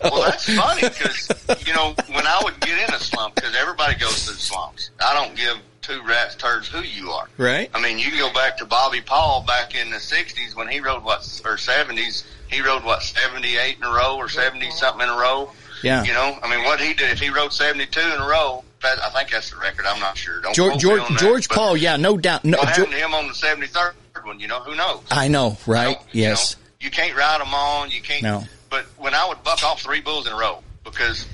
Well, 0.02 0.22
that's 0.22 0.54
funny 0.54 0.82
because 0.82 1.28
you 1.66 1.74
know 1.74 1.94
when 2.08 2.26
I 2.26 2.40
would 2.44 2.58
get 2.60 2.88
in 2.88 2.94
a 2.94 2.98
slump 2.98 3.34
because 3.34 3.54
everybody 3.54 3.96
goes 3.98 4.24
through 4.24 4.34
slumps. 4.34 4.90
I 5.00 5.14
don't 5.14 5.36
give 5.36 5.56
two 5.82 6.02
rats 6.06 6.36
turds 6.36 6.68
who 6.68 6.82
you 6.82 7.10
are. 7.10 7.28
Right. 7.36 7.70
I 7.74 7.80
mean, 7.80 7.98
you 7.98 8.10
can 8.10 8.18
go 8.18 8.32
back 8.32 8.58
to 8.58 8.66
Bobby 8.66 9.00
Paul 9.00 9.44
back 9.46 9.74
in 9.74 9.90
the 9.90 9.96
'60s 9.96 10.54
when 10.54 10.68
he 10.68 10.80
rode 10.80 11.04
what 11.04 11.20
or 11.44 11.56
'70s. 11.56 12.24
He 12.48 12.60
rode 12.62 12.84
what 12.84 13.02
78 13.02 13.76
in 13.76 13.84
a 13.84 13.92
row 13.92 14.16
or 14.16 14.28
70 14.28 14.70
something 14.72 15.02
in 15.02 15.08
a 15.08 15.16
row. 15.16 15.50
Yeah. 15.82 16.02
You 16.02 16.12
know, 16.12 16.36
I 16.42 16.50
mean, 16.50 16.64
what 16.64 16.80
he 16.80 16.94
did 16.94 17.10
if 17.10 17.20
he 17.20 17.30
rode 17.30 17.52
72 17.52 18.00
in 18.00 18.20
a 18.20 18.26
row. 18.26 18.64
I 18.82 19.10
think 19.10 19.30
that's 19.30 19.50
the 19.50 19.56
record. 19.56 19.84
I'm 19.86 20.00
not 20.00 20.16
sure. 20.16 20.40
Don't 20.40 20.54
George 20.54 20.78
George, 20.78 21.00
that, 21.08 21.18
George 21.18 21.48
Paul, 21.48 21.76
yeah, 21.76 21.96
no 21.96 22.16
doubt. 22.16 22.44
No, 22.44 22.58
What 22.58 22.68
happened 22.68 22.92
to 22.92 22.98
him 22.98 23.14
on 23.14 23.26
the 23.26 23.34
73rd 23.34 23.92
one? 24.24 24.40
You 24.40 24.48
know, 24.48 24.60
who 24.60 24.74
knows? 24.74 25.02
I 25.10 25.28
know, 25.28 25.56
right? 25.66 25.98
You 26.12 26.22
yes. 26.22 26.56
know, 26.56 26.62
You, 26.80 26.90
can't 26.90 27.16
ride 27.16 27.40
them 27.40 27.52
on. 27.54 27.90
You 27.90 28.00
can't. 28.02 28.22
No. 28.22 28.44
But 28.70 28.84
when 28.98 29.14
I 29.14 29.26
would 29.28 29.42
buck 29.42 29.62
off 29.64 29.82
three 29.82 30.00
bulls 30.00 30.26
in 30.26 30.32
a 30.32 30.36
row, 30.36 30.62
because 30.84 31.26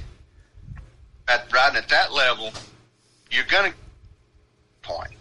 at 1.29 1.53
riding 1.53 1.77
at 1.79 1.89
that 1.91 2.13
level, 2.13 2.53
you're 3.31 3.45
gonna 3.45 3.73
point. 4.83 5.13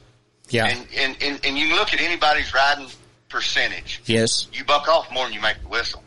Yeah. 0.49 0.67
And, 0.67 0.87
and 0.95 1.17
and 1.21 1.45
and 1.45 1.57
you 1.57 1.75
look 1.75 1.93
at 1.93 1.99
anybody's 1.99 2.53
riding 2.53 2.87
percentage. 3.29 4.01
yes. 4.05 4.47
You 4.53 4.63
buck 4.63 4.87
off 4.87 5.11
more 5.11 5.25
than 5.25 5.33
you 5.33 5.41
make 5.41 5.61
the 5.61 5.67
whistle. 5.67 6.03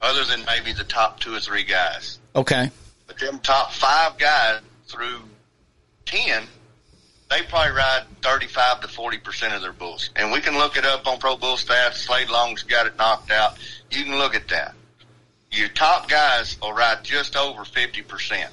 Other 0.00 0.24
than 0.24 0.44
maybe 0.46 0.72
the 0.72 0.84
top 0.84 1.20
two 1.20 1.34
or 1.34 1.40
three 1.40 1.64
guys. 1.64 2.18
Okay. 2.34 2.70
But 3.06 3.18
them 3.18 3.38
top 3.40 3.72
five 3.72 4.16
guys 4.16 4.60
through 4.90 5.22
ten, 6.04 6.44
they 7.30 7.42
probably 7.42 7.72
ride 7.76 8.04
thirty-five 8.22 8.80
to 8.80 8.88
forty 8.88 9.18
percent 9.18 9.54
of 9.54 9.62
their 9.62 9.72
bulls, 9.72 10.10
and 10.16 10.32
we 10.32 10.40
can 10.40 10.54
look 10.58 10.76
it 10.76 10.84
up 10.84 11.06
on 11.06 11.18
Pro 11.18 11.36
Bull 11.36 11.56
Stats. 11.56 11.94
Slade 11.94 12.28
Long's 12.28 12.62
got 12.64 12.86
it 12.86 12.96
knocked 12.98 13.30
out. 13.30 13.56
You 13.90 14.04
can 14.04 14.18
look 14.18 14.34
at 14.34 14.48
that. 14.48 14.74
Your 15.52 15.68
top 15.68 16.08
guys 16.08 16.60
will 16.60 16.72
ride 16.72 17.02
just 17.02 17.36
over 17.36 17.64
fifty 17.64 18.02
percent 18.02 18.50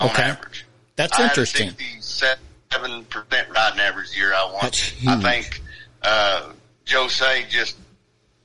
on 0.00 0.10
Okay. 0.10 0.22
average. 0.22 0.64
That's 0.96 1.18
I 1.18 1.24
interesting. 1.24 1.66
Had 1.68 1.74
a 1.74 2.02
sixty-seven 2.02 3.04
percent 3.04 3.48
riding 3.50 3.80
average 3.80 4.16
year 4.16 4.32
I. 4.34 4.58
That's 4.62 4.92
I 5.06 5.20
think 5.20 5.60
uh, 6.02 6.52
Joe 6.84 7.08
Say 7.08 7.44
just 7.48 7.76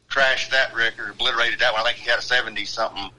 crashed 0.07 0.51
that 0.51 0.75
record, 0.75 1.09
obliterated 1.09 1.59
that 1.59 1.73
one. 1.73 1.81
I 1.81 1.85
think 1.85 1.97
he 1.97 2.09
had 2.09 2.19
a 2.19 2.21
seventy 2.21 2.65
something 2.65 3.09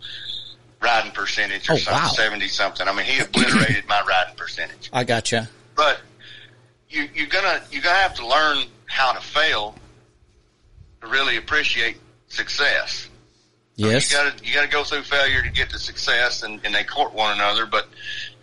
riding 0.85 1.11
percentage 1.13 1.69
or 1.69 1.73
Oh, 1.73 1.77
something, 1.77 2.03
wow. 2.03 2.09
seventy 2.11 2.49
something. 2.49 2.87
I 2.87 2.93
mean, 2.93 3.07
he 3.07 3.21
obliterated 3.21 3.89
my 3.89 4.03
riding 4.07 4.37
percentage. 4.37 4.91
I 4.93 5.03
gotcha. 5.05 5.49
But 5.75 6.01
you, 6.89 7.09
you're 7.15 7.27
gonna 7.27 7.61
you're 7.73 7.83
gonna 7.83 7.97
have 7.99 8.15
to 8.15 8.27
learn 8.27 8.65
how 8.87 9.13
to 9.13 9.21
fail 9.21 9.75
to 11.01 11.07
really 11.09 11.37
appreciate 11.37 11.97
success. 12.29 13.09
Yes. 13.77 14.13
You 14.13 14.19
gotta 14.19 14.45
you 14.45 14.55
gotta 14.55 14.69
go 14.69 14.85
through 14.85 15.03
failure 15.03 15.43
to 15.43 15.51
get 15.51 15.71
to 15.71 15.79
success, 15.79 16.43
and, 16.45 16.61
and 16.65 16.73
they 16.75 16.85
court 16.85 17.13
one 17.15 17.33
another. 17.35 17.67
But 17.67 17.89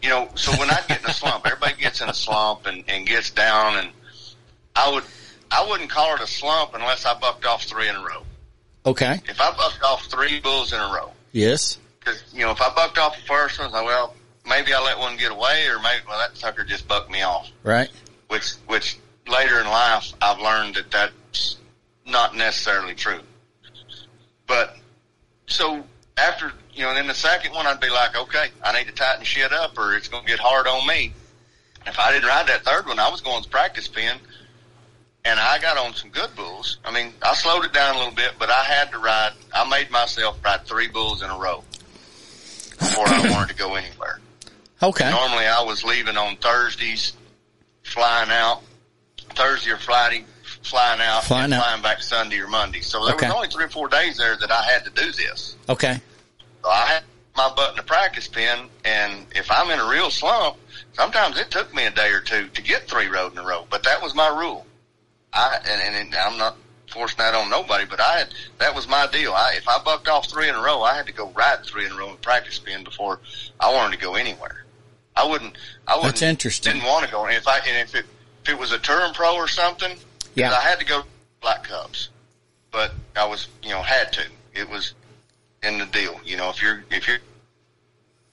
you 0.02 0.10
know, 0.10 0.28
so 0.36 0.52
when 0.60 0.70
I 0.70 0.80
get 0.88 1.00
in 1.02 1.10
a 1.10 1.14
slump, 1.14 1.46
everybody 1.46 1.76
gets 1.82 2.02
in 2.02 2.10
a 2.10 2.14
slump 2.14 2.66
and, 2.66 2.84
and 2.89 3.08
gets 3.08 3.30
down, 3.32 3.78
and 3.78 3.89
I 4.76 4.92
would 4.92 5.04
I 5.50 5.66
wouldn't 5.70 5.89
call 5.89 6.16
it 6.16 6.22
a 6.22 6.28
slump 6.28 6.72
unless 6.74 7.06
I 7.06 7.18
bucked 7.18 7.46
off 7.46 7.64
three 7.64 7.88
in 7.88 7.96
a 7.96 8.00
row. 8.04 8.24
Okay. 8.86 9.22
If 9.30 9.39
I 9.39 9.52
bucked 9.52 9.84
off 9.84 10.06
three 10.08 10.39
bulls 10.39 10.74
in 10.74 10.80
a 10.80 10.92
row, 10.94 11.12
Yes. 11.32 11.78
Because 12.02 12.24
you 12.34 12.41
know 12.41 12.52
if 12.52 12.62
I 12.62 12.74
bucked 12.74 12.97
off 12.97 13.16
the 13.16 13.24
first 13.24 13.60
one, 13.60 13.74
I 13.74 13.84
well 13.84 14.16
maybe 14.47 14.74
I 14.74 14.82
let 14.84 14.97
one 14.99 15.18
get 15.18 15.32
away, 15.32 15.68
or 15.68 15.80
maybe 15.80 16.04
well 16.08 16.20
that 16.20 16.38
sucker 16.38 16.64
just 16.64 16.88
bucked 16.88 17.12
me 17.12 17.22
off. 17.22 17.49
Right. 17.64 17.89
Which 18.28 18.54
which 18.68 18.97
later 19.28 19.60
in 19.60 19.68
life 19.68 20.14
I've 20.22 20.39
learned 20.39 20.76
that 20.76 20.91
that's 20.91 21.58
not 22.06 22.36
necessarily 22.36 22.95
true. 22.95 23.22
But 24.47 24.78
so 25.47 25.84
after 26.18 26.52
you 26.74 26.84
know, 26.84 26.93
then 26.93 27.08
the 27.08 27.14
second 27.14 27.54
one 27.54 27.68
I'd 27.68 27.80
be 27.80 27.89
like, 27.89 28.16
okay, 28.16 28.47
I 28.64 28.78
need 28.78 28.88
to 28.88 28.93
tighten 28.93 29.24
shit 29.24 29.52
up, 29.52 29.78
or 29.78 29.95
it's 29.95 30.08
going 30.08 30.24
to 30.24 30.30
get 30.30 30.39
hard 30.39 30.68
on 30.68 30.88
me. 30.88 31.14
If 31.86 31.99
I 31.99 32.12
didn't 32.12 32.30
ride 32.30 32.47
that 32.47 32.64
third 32.64 32.86
one, 32.86 32.99
I 32.99 33.10
was 33.10 33.22
going 33.22 33.43
to 33.43 33.49
practice 33.49 33.88
pen, 33.88 34.18
and 35.26 35.39
I 35.39 35.60
got 35.60 35.78
on 35.78 35.93
some 35.93 36.12
good 36.12 36.34
bulls. 36.36 36.78
I 36.86 36.91
mean, 36.91 37.14
I 37.22 37.34
slowed 37.34 37.66
it 37.66 37.74
down 37.74 37.95
a 37.95 37.97
little 37.97 38.14
bit, 38.14 38.34
but 38.39 38.49
I 38.49 38.64
had 38.64 38.91
to 38.91 38.99
ride. 38.99 39.34
I 39.54 39.68
made 39.68 39.91
myself 39.91 40.39
ride 40.45 40.66
three 40.66 40.88
bulls 40.88 41.22
in 41.22 41.30
a 41.30 41.38
row 41.38 41.64
before 42.82 43.07
I 43.07 43.29
wanted 43.32 43.49
to 43.49 43.55
go 43.55 43.75
anywhere. 43.75 44.19
Okay. 44.84 45.09
Normally, 45.09 45.45
I 45.45 45.61
was 45.63 45.84
leaving 45.84 46.17
on 46.17 46.36
Thursdays, 46.38 47.13
flying 47.84 48.32
out 48.32 48.61
Thursday 49.36 49.71
or 49.71 49.77
Friday, 49.77 50.25
flying 50.63 51.01
out, 51.01 51.23
Flying 51.23 51.45
and 51.45 51.53
out. 51.53 51.63
flying 51.63 51.82
back 51.82 52.01
Sunday 52.01 52.39
or 52.39 52.47
Monday. 52.47 52.82
So 52.82 53.05
there 53.05 53.15
Okay. 53.15 53.27
was 53.27 53.36
only 53.36 53.47
three 53.49 53.65
or 53.65 53.69
four 53.69 53.88
days 53.88 54.17
there 54.17 54.36
that 54.36 54.51
I 54.51 54.63
had 54.63 54.84
to 54.86 54.89
do 54.91 55.11
this. 55.11 55.55
Okay. 55.69 55.99
So 56.63 56.69
I 56.69 56.86
had 56.88 57.03
my 57.36 57.51
butt 57.55 57.71
in 57.71 57.75
the 57.77 57.84
practice 57.84 58.27
pen, 58.27 58.67
and 58.84 59.25
if 59.36 59.49
I'm 59.51 59.69
in 59.71 59.79
a 59.79 59.88
real 59.88 60.09
slump, 60.09 60.57
sometimes 60.93 61.39
it 61.39 61.49
took 61.51 61.73
me 61.73 61.86
a 61.86 61.91
day 61.91 62.09
or 62.11 62.19
two 62.21 62.47
to 62.47 62.61
get 62.61 62.88
three 62.89 63.07
road 63.07 63.32
in 63.34 63.38
a 63.38 63.43
row. 63.45 63.65
But 63.69 63.84
that 63.84 64.01
was 64.01 64.13
my 64.15 64.27
rule. 64.27 64.65
I 65.34 65.57
and, 65.65 65.95
and 65.95 66.15
I'm 66.15 66.38
not 66.38 66.57
forcing 66.92 67.18
that 67.18 67.34
on 67.34 67.50
nobody, 67.50 67.86
but 67.86 68.00
I 68.00 68.20
had 68.20 68.28
that 68.60 68.76
was 68.76 68.88
my 68.88 69.08
deal. 69.12 69.34
I 69.34 69.54
if 69.56 69.68
I 69.68 69.82
bucked 69.84 70.08
off 70.08 70.30
three 70.30 70.50
in 70.50 70.56
a 70.56 70.62
row, 70.62 70.82
I 70.82 70.94
had 70.96 71.08
to 71.08 71.14
go 71.14 71.30
ride 71.32 71.64
three 71.66 71.86
in 71.86 71.92
a 71.92 71.96
row 71.96 72.10
in 72.10 72.18
practice 72.18 72.60
pen 72.60 72.84
before 72.84 73.20
I 73.60 73.74
wanted 73.74 73.98
to 73.98 74.02
go 74.04 74.16
anywhere. 74.16 74.66
I 75.16 75.28
wouldn't. 75.28 75.58
I 75.88 75.96
wouldn't. 75.96 76.14
That's 76.14 76.22
interesting. 76.22 76.74
Didn't 76.74 76.88
want 76.88 77.06
to 77.06 77.12
go. 77.12 77.26
And 77.26 77.36
if 77.36 77.48
I 77.48 77.58
and 77.60 77.78
if 77.78 77.96
it 77.96 78.06
if 78.44 78.50
it 78.52 78.58
was 78.60 78.72
a 78.72 78.80
touring 78.80 79.14
pro 79.14 79.36
or 79.36 79.48
something, 79.48 79.96
Yeah. 80.36 80.52
I 80.52 80.62
had 80.62 80.80
to 80.80 80.86
go 80.86 81.04
Black 81.42 81.64
Cubs, 81.64 82.10
but 82.72 82.94
I 83.16 83.26
was 83.26 83.48
you 83.64 83.70
know 83.70 83.82
had 83.82 84.12
to. 84.14 84.24
It 84.54 84.70
was 84.70 84.94
in 85.64 85.78
the 85.80 85.86
deal. 85.86 86.20
You 86.26 86.38
know, 86.38 86.50
if 86.50 86.62
you're 86.62 86.84
if 86.92 87.08
you're 87.08 87.20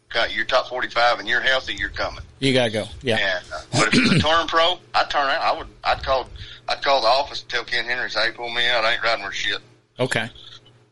got 0.08 0.34
your 0.34 0.44
top 0.44 0.68
forty 0.68 0.88
five 0.88 1.18
and 1.18 1.28
you're 1.28 1.40
healthy, 1.40 1.74
you're 1.74 1.90
coming. 1.90 2.22
You 2.38 2.52
gotta 2.54 2.70
go. 2.70 2.84
Yeah. 3.02 3.16
And, 3.16 3.44
uh, 3.52 3.60
but 3.72 3.88
if 3.88 3.94
it 3.94 4.00
was 4.02 4.12
a 4.12 4.18
turn 4.20 4.46
pro, 4.46 4.78
I'd 4.94 5.10
turn 5.10 5.28
out. 5.28 5.40
I 5.40 5.58
would. 5.58 5.66
I'd 5.84 6.02
call. 6.02 6.28
I'd 6.68 6.82
call 6.82 7.00
the 7.00 7.08
office 7.08 7.42
and 7.42 7.50
tell 7.50 7.64
Ken 7.64 7.84
Henry, 7.84 8.10
say, 8.10 8.26
"Hey, 8.26 8.32
pull 8.32 8.50
me 8.50 8.68
out. 8.68 8.84
I 8.84 8.94
ain't 8.94 9.02
riding 9.02 9.24
with 9.24 9.34
shit." 9.34 9.60
Okay. 9.98 10.28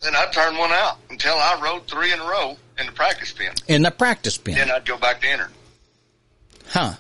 Then 0.01 0.15
I'd 0.15 0.33
turn 0.33 0.57
one 0.57 0.73
out 0.73 0.99
until 1.11 1.35
I 1.35 1.59
rode 1.63 1.87
three 1.87 2.13
in 2.13 2.21
a 2.21 2.25
row 2.25 2.57
in 2.79 2.87
the 2.87 2.93
practice 2.93 3.33
pen. 3.33 3.53
In 3.69 3.83
the 3.83 3.91
practice 3.91 4.37
pen. 4.39 4.55
Then 4.57 4.71
I'd 4.71 4.85
go 4.85 4.99
back 4.99 5.21
to 5.23 5.29
enter. 5.29 5.51
Huh. 6.69 6.95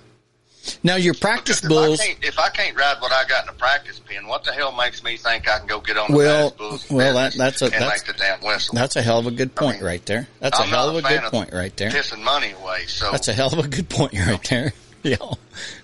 Now 0.83 0.97
your 0.97 1.14
practice 1.14 1.61
Because 1.61 1.69
bulls. 1.87 2.01
If 2.01 2.05
I, 2.05 2.07
can't, 2.07 2.25
if 2.25 2.39
I 2.39 2.49
can't 2.51 2.77
ride 2.77 2.97
what 3.01 3.12
I 3.12 3.25
got 3.29 3.43
in 3.43 3.47
the 3.55 3.59
practice 3.59 3.99
pen, 4.01 4.27
what 4.27 4.45
the 4.45 4.53
hell 4.53 4.73
makes 4.73 5.03
me 5.05 5.17
think 5.17 5.49
I 5.49 5.59
can 5.59 5.67
go 5.67 5.81
get 5.81 5.97
on 5.97 6.11
the 6.11 6.17
Well, 6.17 6.51
bulls 6.51 6.91
well, 6.91 7.14
that- 7.14 7.35
that's 7.35 7.62
a- 7.62 7.67
and 7.67 7.75
that's- 7.75 8.07
make 8.07 8.17
the 8.17 8.23
damn 8.23 8.41
whistle. 8.41 8.75
That's 8.75 8.97
a 8.97 9.03
hell 9.03 9.19
of 9.19 9.27
a 9.27 9.31
good 9.31 9.55
point 9.55 9.77
mean, 9.79 9.87
right 9.87 10.07
there. 10.07 10.29
That's 10.41 10.59
a 10.59 10.62
I'm 10.62 10.69
hell 10.69 10.89
of 10.91 10.97
a 10.97 11.03
fan 11.03 11.19
good 11.19 11.25
of 11.27 11.31
point 11.33 11.53
right 11.53 11.77
there. 11.77 11.91
pissing 11.91 12.23
money 12.23 12.53
away. 12.61 12.87
So 12.87 13.11
That's 13.12 13.29
a 13.29 13.33
hell 13.33 13.53
of 13.53 13.59
a 13.64 13.69
good 13.69 13.89
point 13.89 14.12
right 14.14 14.43
there. 14.51 14.73
Yeah. 15.03 15.17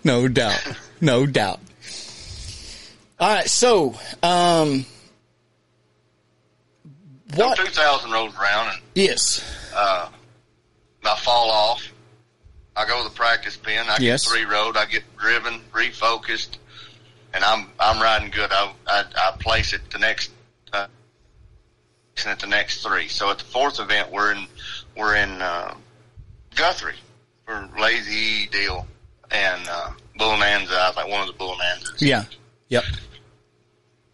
No 0.03 0.27
doubt. 0.29 0.61
No 1.01 1.27
doubt. 1.27 1.61
All 3.21 3.29
right. 3.35 3.49
So, 3.49 3.95
um, 4.23 4.85
so 7.35 7.47
what? 7.49 7.57
2000 7.59 8.11
rolls 8.11 8.35
around 8.37 8.69
and 8.75 8.79
Yes. 8.95 9.45
uh, 9.75 10.09
I 11.05 11.17
fall 11.19 11.51
off. 11.51 11.92
I 12.77 12.87
go 12.87 13.03
to 13.03 13.09
the 13.09 13.15
practice 13.15 13.57
pen. 13.57 13.87
I 13.89 13.99
Yes. 14.01 14.25
get 14.25 14.31
three 14.33 14.45
road. 14.45 14.77
I 14.77 14.87
get 14.87 15.05
driven, 15.19 15.61
refocused, 15.73 16.57
and 17.35 17.45
I'm 17.45 17.71
I'm 17.79 18.01
riding 18.01 18.31
good. 18.31 18.51
I 18.53 18.73
I, 18.87 19.05
I 19.17 19.37
place 19.39 19.73
it 19.73 19.83
the 19.91 19.99
next 19.99 20.31
uh, 20.73 20.87
at 22.27 22.39
the 22.41 22.47
next 22.47 22.83
three. 22.83 23.09
So 23.09 23.31
at 23.31 23.39
the 23.39 23.45
fourth 23.45 23.79
event, 23.81 24.11
we're 24.11 24.33
in 24.33 24.47
we're 24.97 25.17
in 25.17 25.43
uh, 25.43 25.75
Guthrie 26.55 26.95
for 27.45 27.69
Lazy 27.79 28.47
Deal 28.49 28.87
and 29.31 29.63
uh, 29.69 29.91
Bullnanza. 30.19 30.73
I 30.77 30.93
think 30.93 31.09
one 31.11 31.21
of 31.21 31.27
the 31.27 31.35
Bullnanzas. 31.45 32.01
Yeah. 32.01 32.25
Yep. 32.69 32.85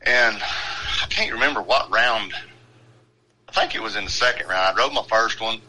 And 0.02 0.36
I 0.40 1.06
can't 1.11 1.32
remember 1.32 1.62
what 1.62 1.90
round. 1.90 2.32
I 3.48 3.52
think 3.52 3.74
it 3.74 3.82
was 3.82 3.94
in 3.96 4.04
the 4.04 4.11
second 4.11 4.48
round. 4.48 4.76
I 4.78 4.82
rode 4.82 4.92
my 4.92 5.04
first 5.09 5.40
one 5.40 5.61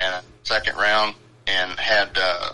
and 0.00 0.24
second 0.44 0.76
round 0.76 1.14
and 1.48 1.78
had 1.78 2.10
uh, 2.16 2.52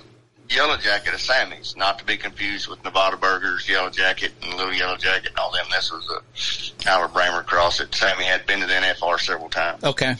Yellow 0.48 0.76
Jacket 0.76 1.14
of 1.14 1.20
Sammy's, 1.20 1.74
not 1.76 1.98
to 1.98 2.04
be 2.04 2.16
confused 2.16 2.68
with 2.68 2.82
Nevada 2.84 3.16
Berger's, 3.16 3.68
Yellow 3.68 3.90
Jacket, 3.90 4.32
and 4.42 4.54
Little 4.54 4.72
Yellow 4.72 4.96
Jacket 4.96 5.30
and 5.30 5.38
all 5.38 5.52
them. 5.52 5.66
This 5.70 5.90
was 5.90 6.08
a 6.10 6.88
Howard 6.88 7.10
Bramer 7.10 7.44
cross 7.44 7.78
that 7.78 7.94
Sammy 7.94 8.24
had 8.24 8.46
been 8.46 8.60
to 8.60 8.66
the 8.66 8.72
NFR 8.72 9.18
several 9.18 9.48
times. 9.48 9.82
Okay. 9.82 10.14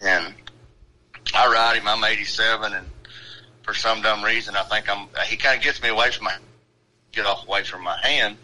And 0.00 0.34
I 1.34 1.52
ride 1.52 1.76
him. 1.76 1.88
I'm 1.88 2.04
87, 2.04 2.74
and 2.74 2.86
for 3.62 3.74
some 3.74 4.02
dumb 4.02 4.22
reason, 4.22 4.56
I 4.56 4.62
think 4.64 4.88
I'm. 4.88 5.08
He 5.26 5.36
kind 5.36 5.56
of 5.56 5.62
gets 5.62 5.82
me 5.82 5.88
away 5.88 6.10
from 6.10 6.24
my 6.24 6.34
get 7.12 7.26
off 7.26 7.46
away 7.46 7.62
from 7.64 7.82
my 7.82 7.98
hand. 8.02 8.36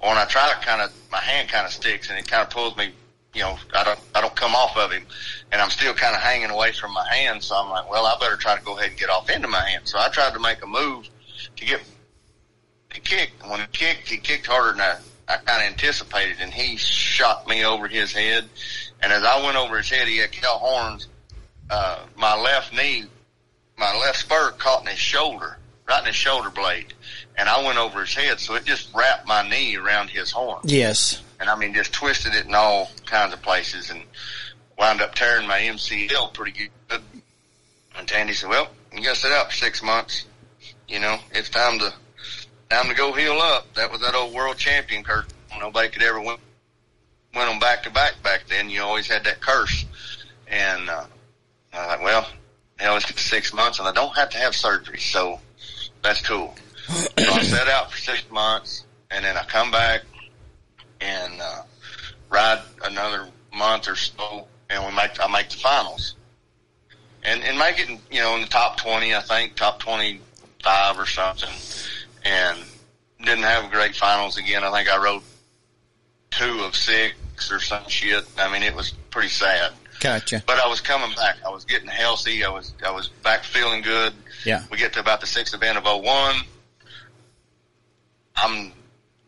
Or 0.00 0.10
when 0.10 0.18
I 0.18 0.24
try 0.26 0.48
to 0.48 0.54
kind 0.66 0.82
of, 0.82 0.92
my 1.10 1.18
hand 1.18 1.48
kind 1.48 1.66
of 1.66 1.72
sticks, 1.72 2.10
and 2.10 2.18
it 2.18 2.28
kind 2.28 2.42
of 2.42 2.50
pulls 2.50 2.76
me. 2.76 2.92
You 3.36 3.42
know, 3.42 3.58
I 3.74 3.84
don't, 3.84 4.00
I 4.14 4.20
don't 4.22 4.34
come 4.34 4.54
off 4.54 4.76
of 4.76 4.90
him, 4.90 5.04
and 5.52 5.60
I'm 5.60 5.70
still 5.70 5.92
kind 5.92 6.16
of 6.16 6.22
hanging 6.22 6.50
away 6.50 6.72
from 6.72 6.92
my 6.94 7.06
hand. 7.14 7.42
So 7.42 7.54
I'm 7.54 7.68
like, 7.70 7.90
well, 7.90 8.06
I 8.06 8.16
better 8.18 8.36
try 8.36 8.56
to 8.56 8.64
go 8.64 8.78
ahead 8.78 8.90
and 8.90 8.98
get 8.98 9.10
off 9.10 9.28
into 9.28 9.46
my 9.46 9.60
hand. 9.68 9.82
So 9.86 9.98
I 9.98 10.08
tried 10.08 10.32
to 10.32 10.40
make 10.40 10.62
a 10.62 10.66
move 10.66 11.06
to 11.56 11.64
get. 11.66 11.82
He 12.92 13.00
kicked. 13.00 13.46
When 13.46 13.60
he 13.60 13.66
kicked, 13.72 14.08
he 14.08 14.16
kicked 14.16 14.46
harder 14.46 14.72
than 14.72 14.80
I, 14.80 14.96
I 15.28 15.36
kind 15.36 15.62
of 15.62 15.72
anticipated, 15.72 16.38
and 16.40 16.52
he 16.52 16.76
shot 16.78 17.46
me 17.46 17.64
over 17.64 17.86
his 17.86 18.10
head. 18.12 18.48
And 19.02 19.12
as 19.12 19.22
I 19.22 19.44
went 19.44 19.56
over 19.58 19.76
his 19.76 19.90
head, 19.90 20.08
he 20.08 20.16
had 20.16 20.32
Cal 20.32 20.58
horns 20.58 21.08
uh, 21.70 21.98
my 22.16 22.36
left 22.40 22.72
knee, 22.72 23.04
my 23.76 23.94
left 23.98 24.18
spur 24.18 24.52
caught 24.52 24.82
in 24.82 24.88
his 24.88 24.98
shoulder, 24.98 25.58
right 25.88 26.00
in 26.00 26.06
his 26.06 26.16
shoulder 26.16 26.50
blade. 26.50 26.94
and 27.36 27.48
I 27.48 27.62
went 27.64 27.78
over 27.78 28.00
his 28.00 28.14
head, 28.14 28.40
so 28.40 28.54
it 28.54 28.64
just 28.64 28.94
wrapped 28.94 29.26
my 29.26 29.46
knee 29.48 29.76
around 29.76 30.08
his 30.08 30.30
horn, 30.30 30.60
Yes. 30.64 31.20
And 31.40 31.48
I 31.48 31.56
mean 31.56 31.74
just 31.74 31.92
twisted 31.92 32.34
it 32.34 32.46
in 32.46 32.54
all 32.54 32.90
kinds 33.04 33.32
of 33.32 33.42
places, 33.42 33.90
and 33.90 34.02
wound 34.78 35.00
up 35.00 35.14
tearing 35.14 35.46
my 35.46 35.60
MCL 35.60 36.34
pretty 36.34 36.70
good. 36.88 37.00
And 37.96 38.06
Tandy 38.06 38.34
said, 38.34 38.50
"Well, 38.50 38.68
you 38.92 39.02
got 39.02 39.14
to 39.14 39.20
sit 39.20 39.32
out 39.32 39.50
for 39.50 39.56
six 39.56 39.82
months. 39.82 40.26
You 40.88 41.00
know, 41.00 41.18
it's 41.32 41.48
time 41.48 41.78
to 41.78 41.92
time 42.70 42.88
to 42.88 42.94
go 42.94 43.12
heal 43.12 43.38
up." 43.38 43.72
That 43.74 43.90
was 43.90 44.00
that 44.00 44.14
old 44.14 44.34
world 44.34 44.56
champion 44.56 45.02
curse. 45.04 45.26
Nobody 45.58 45.88
could 45.88 46.02
ever 46.02 46.20
win 46.20 46.36
win 47.34 47.48
them 47.48 47.58
back 47.58 47.82
to 47.84 47.90
back 47.90 48.22
back 48.22 48.44
then. 48.48 48.70
You 48.70 48.82
always 48.82 49.08
had 49.08 49.24
that 49.24 49.40
curse, 49.40 49.84
and 50.48 50.88
uh, 50.88 51.04
I 51.72 51.78
was 51.78 51.88
like, 51.88 52.02
"Well, 52.02 52.28
hell, 52.78 52.96
it's 52.96 53.22
six 53.22 53.52
months, 53.52 53.78
and 53.78 53.88
I 53.88 53.92
don't 53.92 54.14
have 54.16 54.30
to 54.30 54.38
have 54.38 54.54
surgery, 54.54 54.98
so 54.98 55.40
that's 56.02 56.26
cool." 56.26 56.54
so 56.88 57.32
I 57.32 57.42
sat 57.42 57.68
out 57.68 57.90
for 57.90 57.98
six 57.98 58.30
months, 58.30 58.84
and 59.10 59.24
then 59.24 59.36
I 59.36 59.42
come 59.44 59.70
back 59.70 60.02
and 61.00 61.40
uh, 61.40 61.62
ride 62.28 62.62
another 62.84 63.28
month 63.54 63.88
or 63.88 63.96
so, 63.96 64.46
and 64.70 64.84
we 64.84 64.92
make 64.94 65.20
I 65.20 65.28
make 65.28 65.48
the 65.48 65.56
finals, 65.56 66.14
and 67.22 67.42
and 67.42 67.58
make 67.58 67.78
it 67.78 67.88
you 68.10 68.20
know 68.20 68.34
in 68.34 68.42
the 68.42 68.48
top 68.48 68.78
twenty, 68.78 69.14
I 69.14 69.20
think 69.20 69.54
top 69.54 69.80
twenty 69.80 70.20
five 70.62 70.98
or 70.98 71.06
something, 71.06 71.50
and 72.24 72.58
didn't 73.22 73.44
have 73.44 73.64
a 73.64 73.68
great 73.68 73.94
finals 73.96 74.36
again. 74.38 74.64
I 74.64 74.70
think 74.72 74.92
I 74.92 75.02
rode 75.02 75.22
two 76.30 76.60
of 76.60 76.74
six 76.74 77.50
or 77.50 77.60
some 77.60 77.88
shit. 77.88 78.24
I 78.38 78.52
mean, 78.52 78.62
it 78.62 78.74
was 78.74 78.92
pretty 79.10 79.28
sad. 79.28 79.72
Gotcha. 80.00 80.42
But 80.46 80.58
I 80.58 80.68
was 80.68 80.80
coming 80.80 81.14
back. 81.16 81.36
I 81.44 81.48
was 81.48 81.64
getting 81.64 81.88
healthy. 81.88 82.44
I 82.44 82.50
was 82.50 82.74
I 82.84 82.90
was 82.90 83.08
back 83.08 83.44
feeling 83.44 83.82
good. 83.82 84.12
Yeah. 84.44 84.64
We 84.70 84.76
get 84.76 84.92
to 84.94 85.00
about 85.00 85.20
the 85.20 85.26
sixth 85.26 85.54
event 85.54 85.78
of 85.78 85.84
01. 85.84 86.36
I'm 88.36 88.72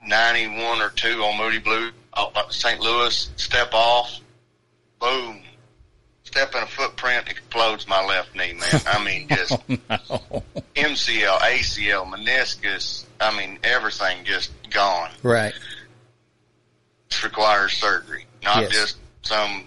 91 0.09 0.81
or 0.83 0.91
2 0.91 1.23
on 1.23 1.37
Moody 1.39 1.59
Blue, 1.59 1.91
St. 2.51 2.81
Louis, 2.81 3.31
step 3.37 3.71
off, 3.73 4.19
boom. 5.01 5.43
Step 6.25 6.55
in 6.55 6.63
a 6.63 6.67
footprint, 6.67 7.27
explodes 7.29 7.89
my 7.89 8.05
left 8.05 8.35
knee, 8.37 8.53
man. 8.53 8.83
I 8.87 9.03
mean, 9.05 9.29
just 9.31 9.53
No. 9.69 10.43
MCL, 10.77 11.39
ACL, 11.39 12.07
meniscus. 12.07 13.05
I 13.21 13.37
mean, 13.37 13.59
everything 13.65 14.25
just 14.25 14.51
gone. 14.71 15.11
Right. 15.23 15.55
This 17.09 17.25
requires 17.25 17.73
surgery, 17.73 18.27
not 18.43 18.63
Yes. 18.63 18.73
just 18.73 18.97
some 19.23 19.65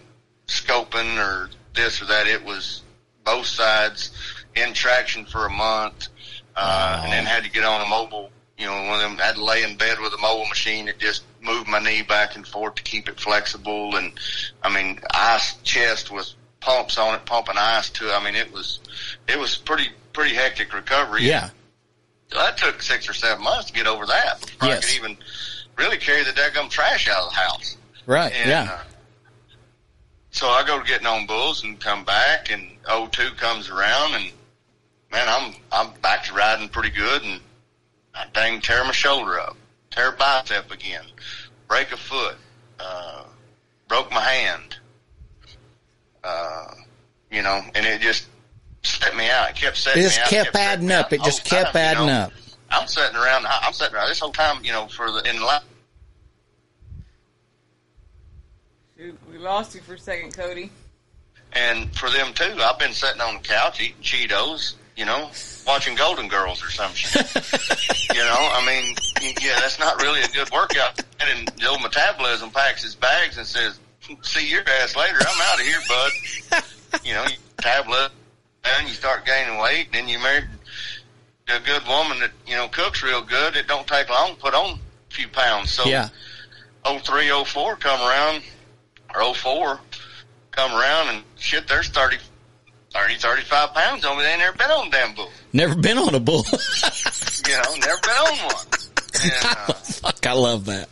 scoping 0.47 1.17
or 1.17 1.49
this 1.73 1.99
or 2.01 2.05
that. 2.05 2.27
It 2.27 2.43
was 2.45 2.83
both 3.23 3.47
sides 3.47 4.11
in 4.55 4.73
traction 4.73 5.25
for 5.25 5.45
a 5.47 5.49
month, 5.49 6.09
uh, 6.55 7.01
and 7.03 7.11
then 7.11 7.25
had 7.25 7.43
to 7.43 7.49
get 7.49 7.63
on 7.63 7.81
a 7.81 7.85
mobile. 7.89 8.29
You 8.61 8.67
know, 8.67 8.83
one 8.83 9.03
of 9.03 9.09
them 9.09 9.17
had 9.17 9.35
to 9.35 9.43
lay 9.43 9.63
in 9.63 9.75
bed 9.75 9.99
with 9.99 10.13
a 10.13 10.21
mobile 10.21 10.45
machine 10.45 10.85
that 10.85 10.99
just 10.99 11.23
moved 11.41 11.67
my 11.67 11.79
knee 11.79 12.03
back 12.03 12.35
and 12.35 12.45
forth 12.45 12.75
to 12.75 12.83
keep 12.83 13.09
it 13.09 13.19
flexible. 13.19 13.95
And 13.95 14.13
I 14.61 14.71
mean, 14.71 14.99
ice 15.11 15.55
chest 15.63 16.11
with 16.11 16.31
pumps 16.59 16.99
on 16.99 17.15
it, 17.15 17.25
pumping 17.25 17.57
ice 17.57 17.89
to. 17.89 18.09
it. 18.09 18.11
I 18.11 18.23
mean, 18.23 18.35
it 18.35 18.53
was 18.53 18.79
it 19.27 19.39
was 19.39 19.57
pretty 19.57 19.87
pretty 20.13 20.35
hectic 20.35 20.75
recovery. 20.75 21.23
Yeah. 21.23 21.49
So 22.27 22.37
that 22.37 22.57
took 22.57 22.83
six 22.83 23.09
or 23.09 23.13
seven 23.13 23.43
months 23.43 23.71
to 23.71 23.73
get 23.73 23.87
over 23.87 24.05
that. 24.05 24.41
Before 24.41 24.69
I 24.69 24.75
could 24.75 24.93
even 24.93 25.17
really 25.75 25.97
carry 25.97 26.23
the 26.23 26.29
daggum 26.29 26.69
trash 26.69 27.09
out 27.09 27.23
of 27.23 27.29
the 27.31 27.35
house. 27.35 27.77
Right. 28.05 28.31
And, 28.31 28.47
yeah. 28.47 28.69
uh, 28.71 28.83
so 30.29 30.47
I 30.49 30.63
go 30.67 30.79
to 30.79 30.85
getting 30.85 31.07
on 31.07 31.25
bulls 31.25 31.63
and 31.63 31.79
come 31.79 32.05
back, 32.05 32.51
and 32.51 32.69
O2 32.83 33.37
comes 33.37 33.69
around, 33.71 34.13
and 34.13 34.31
man, 35.11 35.27
I'm 35.27 35.55
I'm 35.71 35.99
back 36.01 36.25
to 36.25 36.33
riding 36.35 36.69
pretty 36.69 36.91
good, 36.91 37.23
and 37.23 37.41
I 38.13 38.25
dang 38.33 38.61
tear 38.61 38.83
my 38.83 38.91
shoulder 38.91 39.39
up, 39.39 39.55
tear 39.89 40.09
a 40.09 40.11
bicep 40.13 40.69
again, 40.71 41.03
break 41.67 41.91
a 41.91 41.97
foot, 41.97 42.35
uh, 42.79 43.23
broke 43.87 44.11
my 44.11 44.21
hand, 44.21 44.77
uh, 46.23 46.65
you 47.31 47.41
know, 47.41 47.61
and 47.73 47.85
it 47.85 48.01
just 48.01 48.27
set 48.83 49.15
me 49.15 49.29
out. 49.29 49.49
It 49.51 49.55
kept 49.55 49.77
setting 49.77 50.01
It 50.01 50.05
me 50.05 50.09
just 50.09 50.19
out. 50.21 50.27
kept 50.29 50.53
setting 50.53 50.61
adding 50.61 50.91
up. 50.91 51.05
out 51.05 51.13
It 51.13 51.23
just 51.23 51.45
kept 51.45 51.73
time, 51.73 51.81
you 51.81 51.87
adding 51.87 52.07
know. 52.07 52.13
up. 52.23 52.33
I'm 52.69 52.87
sitting 52.87 53.15
around. 53.15 53.45
I'm 53.47 53.73
sitting 53.73 53.95
around 53.95 54.09
this 54.09 54.19
whole 54.19 54.31
time, 54.31 54.63
you 54.63 54.71
know, 54.71 54.87
for 54.87 55.11
the 55.11 55.27
in 55.29 55.37
the 55.37 55.45
last 55.45 55.65
Shoot, 58.97 59.17
we 59.31 59.37
lost 59.37 59.73
you 59.75 59.81
for 59.81 59.95
a 59.95 59.99
second, 59.99 60.35
Cody. 60.35 60.69
And 61.53 61.93
for 61.97 62.09
them 62.09 62.33
too, 62.33 62.55
I've 62.59 62.77
been 62.79 62.93
sitting 62.93 63.19
on 63.21 63.35
the 63.35 63.39
couch 63.41 63.81
eating 63.81 63.95
Cheetos, 64.01 64.75
you 65.01 65.07
know, 65.07 65.31
watching 65.65 65.95
Golden 65.95 66.27
Girls 66.27 66.63
or 66.63 66.69
some 66.69 66.93
shit. 66.93 67.25
you 68.13 68.21
know, 68.21 68.37
I 68.53 68.63
mean, 68.67 68.95
yeah, 69.41 69.59
that's 69.59 69.79
not 69.79 69.99
really 69.99 70.21
a 70.21 70.27
good 70.27 70.47
workout. 70.51 71.01
And 71.19 71.47
the 71.57 71.67
old 71.67 71.81
metabolism 71.81 72.51
packs 72.51 72.83
his 72.83 72.93
bags 72.93 73.39
and 73.39 73.47
says, 73.47 73.79
"See 74.21 74.47
your 74.47 74.61
ass 74.69 74.95
later. 74.95 75.17
I'm 75.19 75.41
out 75.41 75.59
of 75.59 75.65
here, 75.65 75.79
bud." 75.89 77.01
you 77.03 77.15
know, 77.15 77.23
you 77.23 77.35
tablet 77.57 78.11
and 78.63 78.87
you 78.87 78.93
start 78.93 79.25
gaining 79.25 79.57
weight, 79.59 79.87
and 79.87 79.95
then 79.95 80.07
you 80.07 80.19
married 80.19 80.45
a 81.47 81.59
good 81.61 81.81
woman 81.87 82.19
that 82.19 82.29
you 82.45 82.55
know 82.55 82.67
cooks 82.67 83.01
real 83.01 83.23
good. 83.23 83.55
It 83.55 83.67
don't 83.67 83.87
take 83.87 84.07
long 84.07 84.35
to 84.35 84.39
put 84.39 84.53
on 84.53 84.75
a 84.75 85.13
few 85.13 85.27
pounds. 85.29 85.71
So, 85.71 85.83
Yeah. 85.85 86.09
oh 86.85 86.99
three, 86.99 87.31
oh 87.31 87.43
four 87.43 87.75
come 87.75 87.99
around, 88.01 88.43
or 89.15 89.23
oh 89.23 89.33
four 89.33 89.79
come 90.51 90.71
around, 90.73 91.07
and 91.07 91.23
shit, 91.39 91.67
there's 91.67 91.89
30, 91.89 92.17
30 92.93 93.15
35 93.15 93.73
pounds 93.73 94.05
on 94.05 94.17
me. 94.17 94.23
They 94.23 94.31
ain't 94.31 94.39
never 94.39 94.57
been 94.57 94.71
on 94.71 94.87
a 94.87 94.91
damn 94.91 95.13
bull. 95.15 95.29
Never 95.53 95.75
been 95.75 95.97
on 95.97 96.13
a 96.15 96.19
bull. 96.19 96.45
You 97.47 97.57
know, 97.57 97.75
never 97.79 97.99
been 98.01 98.11
on 98.11 98.37
one. 98.45 98.65
And, 99.23 99.31
uh, 99.43 99.73
Fuck, 99.73 100.27
I 100.27 100.33
love 100.33 100.65
that. 100.65 100.87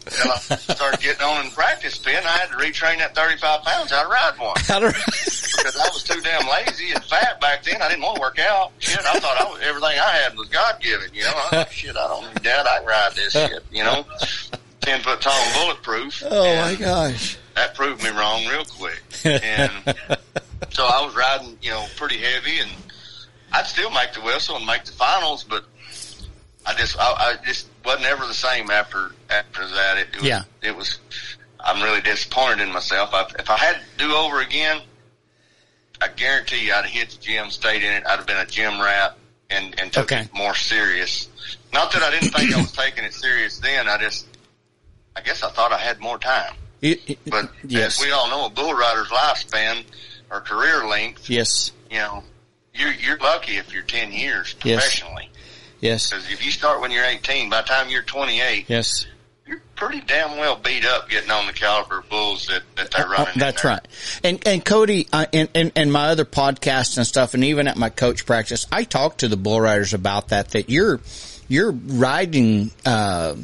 I 0.50 0.56
started 0.56 1.00
getting 1.00 1.22
on 1.22 1.45
in 1.45 1.52
practice 1.52 1.97
pen, 2.00 2.22
I 2.26 2.38
had 2.38 2.50
to 2.50 2.56
retrain 2.56 2.97
that 2.97 3.16
35 3.16 3.62
pounds 3.62 3.91
how 3.91 4.02
to 4.04 4.10
ride 4.10 4.34
one. 4.39 4.56
How 4.58 4.80
to- 4.80 4.88
Because 4.88 5.78
I 5.78 5.88
was 5.93 6.04
too 6.04 6.20
damn 6.22 6.50
lazy 6.50 6.91
and 6.91 7.04
fat 7.06 7.39
back 7.39 7.64
then. 7.64 7.82
I 7.82 7.88
didn't 7.88 8.02
want 8.02 8.16
to 8.16 8.22
work 8.22 8.39
out. 8.39 8.72
Shit, 8.80 9.00
I 9.06 9.20
thought 9.20 9.39
I 9.39 9.43
was, 9.50 9.62
everything 9.62 10.00
I 10.00 10.10
had 10.24 10.36
was 10.38 10.50
God 10.50 10.82
given. 10.82 11.10
You 11.14 11.24
know, 11.24 11.34
I 11.36 11.56
like, 11.58 11.72
shit, 11.72 11.95
I 11.95 12.08
don't 12.08 12.28
need 12.34 12.43
that. 12.43 12.68
I 12.68 12.78
can 12.80 12.88
ride 12.88 13.12
this 13.16 13.34
shit. 13.34 13.64
You 13.72 13.84
know, 13.84 14.06
ten 14.82 15.02
foot 15.02 15.22
tall 15.22 15.34
and 15.34 15.54
bulletproof. 15.54 16.24
oh 16.26 16.56
my 16.62 16.76
gosh. 16.76 17.38
That 17.60 17.76
proved 17.76 18.01
me 18.01 18.10
wrong 18.12 18.45
real 18.47 18.64
quick. 18.64 19.01
And 19.26 19.72
so 20.70 20.86
I 20.86 21.05
was 21.05 21.14
riding, 21.14 21.57
you 21.62 21.72
know, 21.72 21.86
pretty 21.97 22.18
heavy, 22.18 22.60
and 22.60 22.72
I'd 23.51 23.66
still 23.68 23.89
make 23.91 24.14
the 24.14 24.22
whistle 24.22 24.55
and 24.55 24.66
make 24.66 24.86
the 24.86 24.93
finals, 24.93 25.43
but 25.43 25.66
I 26.66 26.74
just, 26.76 26.97
I, 26.97 27.03
I 27.41 27.45
just 27.45 27.68
wasn't 27.84 28.05
ever 28.05 28.26
the 28.26 28.34
same 28.34 28.72
after 28.72 29.12
after 29.30 29.68
that. 29.68 29.97
It, 29.97 30.07
it 30.14 30.16
was, 30.22 30.26
Yeah. 30.26 30.43
it 30.62 30.74
was. 30.74 30.99
I'm 31.60 31.84
really 31.84 31.99
disappointed 31.99 32.62
in 32.62 32.72
myself. 32.72 33.10
I, 33.14 33.26
if 33.38 33.49
I 33.49 33.57
had 33.57 33.76
to 33.76 34.06
do 34.06 34.14
over 34.14 34.40
again, 34.40 34.81
I 36.02 36.07
guarantee 36.07 36.65
you 36.68 36.72
I'd 36.73 36.86
have 36.86 36.94
hit 36.94 37.10
the 37.10 37.18
gym, 37.18 37.49
stayed 37.52 37.84
in 37.84 37.91
it. 37.91 38.03
I'd 38.07 38.15
have 38.19 38.27
been 38.27 38.38
a 38.38 38.45
gym 38.45 38.80
rat 38.80 39.18
and 39.49 39.77
and 39.81 39.91
took 39.91 40.06
Okay. 40.14 40.22
it 40.22 40.34
more 40.34 40.56
serious. 40.56 41.27
Not 41.73 41.91
that 41.91 42.03
I 42.03 42.10
didn't 42.11 42.30
think 42.31 42.56
I 42.56 42.61
was 42.61 42.72
taking 42.84 43.03
it 43.03 43.14
serious 43.14 43.60
then. 43.60 43.90
I 43.90 43.98
just, 43.98 44.27
I 45.18 45.19
guess 45.22 45.44
I 45.44 45.49
thought 45.49 45.73
I 45.73 45.77
had 45.77 45.99
more 45.99 46.18
time. 46.18 46.53
It- 46.81 47.01
it- 47.07 47.19
But 47.26 47.51
yes. 47.68 47.99
as 47.99 48.06
we 48.06 48.11
all 48.11 48.30
know, 48.30 48.45
a 48.45 48.49
bull 48.49 48.73
rider's 48.73 49.07
lifespan 49.10 49.84
or 50.31 50.41
career 50.41 50.85
length, 50.88 51.30
yes. 51.30 51.72
you 51.91 51.97
know, 51.97 52.23
you're, 52.73 52.93
you're 52.93 53.18
lucky 53.18 53.57
if 53.57 53.73
you're 53.73 53.84
10 53.84 54.11
years 54.11 54.53
professionally. 54.53 55.30
Yes. 55.81 56.10
Because 56.10 56.30
if 56.31 56.45
you 56.45 56.51
start 56.51 56.81
when 56.81 56.91
you're 56.91 57.06
18, 57.06 57.49
by 57.49 57.61
the 57.61 57.68
time 57.68 57.89
you're 57.89 58.03
28, 58.03 58.65
Yes. 58.68 59.06
you're 59.47 59.61
pretty 59.76 60.01
damn 60.01 60.38
well 60.38 60.56
beat 60.57 60.85
up 60.85 61.10
getting 61.10 61.31
on 61.31 61.47
the 61.47 61.53
caliber 61.53 61.99
of 61.99 62.10
bulls 62.10 62.47
that, 62.47 62.61
that 62.76 62.91
they're 62.91 63.07
Oh, 63.07 63.11
running. 63.11 63.34
in 63.34 63.39
that's 63.39 63.64
right. 63.64 63.85
And 64.23 64.45
and 64.45 64.64
Cody, 64.64 65.07
uh, 65.11 65.26
and, 65.34 65.49
and 65.56 65.72
and 65.76 65.91
my 65.91 66.10
other 66.10 66.26
podcasts 66.26 66.97
and 66.97 67.07
stuff, 67.07 67.34
and 67.34 67.43
even 67.45 67.68
at 67.68 67.77
my 67.77 67.89
coach 67.89 68.26
practice, 68.26 68.65
I 68.72 68.84
talk 68.84 69.18
to 69.19 69.27
the 69.27 69.38
bull 69.38 69.60
riders 69.60 69.93
about 69.93 70.30
that. 70.30 70.49
That 70.51 70.69
you're, 70.69 70.99
you're 71.47 71.72
riding, 71.72 72.72
uh, 72.85 73.35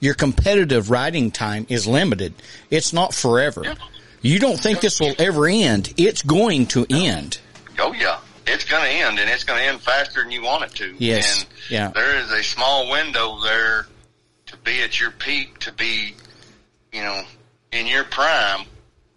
your 0.00 0.14
competitive 0.14 0.90
riding 0.90 1.30
time 1.30 1.66
is 1.68 1.86
limited. 1.86 2.34
It's 2.70 2.92
not 2.92 3.14
forever. 3.14 3.62
Yeah. 3.64 3.74
You 4.22 4.38
don't 4.38 4.58
think 4.58 4.80
this 4.80 5.00
will 5.00 5.14
ever 5.18 5.46
end? 5.46 5.92
It's 5.96 6.22
going 6.22 6.66
to 6.68 6.86
end. 6.90 7.38
Oh 7.78 7.92
yeah, 7.92 8.18
it's 8.46 8.64
going 8.64 8.82
to 8.84 8.88
end, 8.90 9.18
and 9.18 9.28
it's 9.30 9.44
going 9.44 9.58
to 9.60 9.66
end 9.66 9.80
faster 9.80 10.22
than 10.22 10.30
you 10.30 10.42
want 10.42 10.64
it 10.64 10.70
to. 10.76 10.94
Yes. 10.98 11.40
And 11.42 11.48
Yeah. 11.70 11.88
there 11.88 12.18
is 12.20 12.30
a 12.32 12.42
small 12.42 12.90
window 12.90 13.38
there 13.42 13.86
to 14.46 14.56
be 14.58 14.82
at 14.82 14.98
your 15.00 15.10
peak, 15.10 15.58
to 15.60 15.72
be, 15.72 16.14
you 16.92 17.02
know, 17.02 17.22
in 17.72 17.86
your 17.86 18.04
prime. 18.04 18.66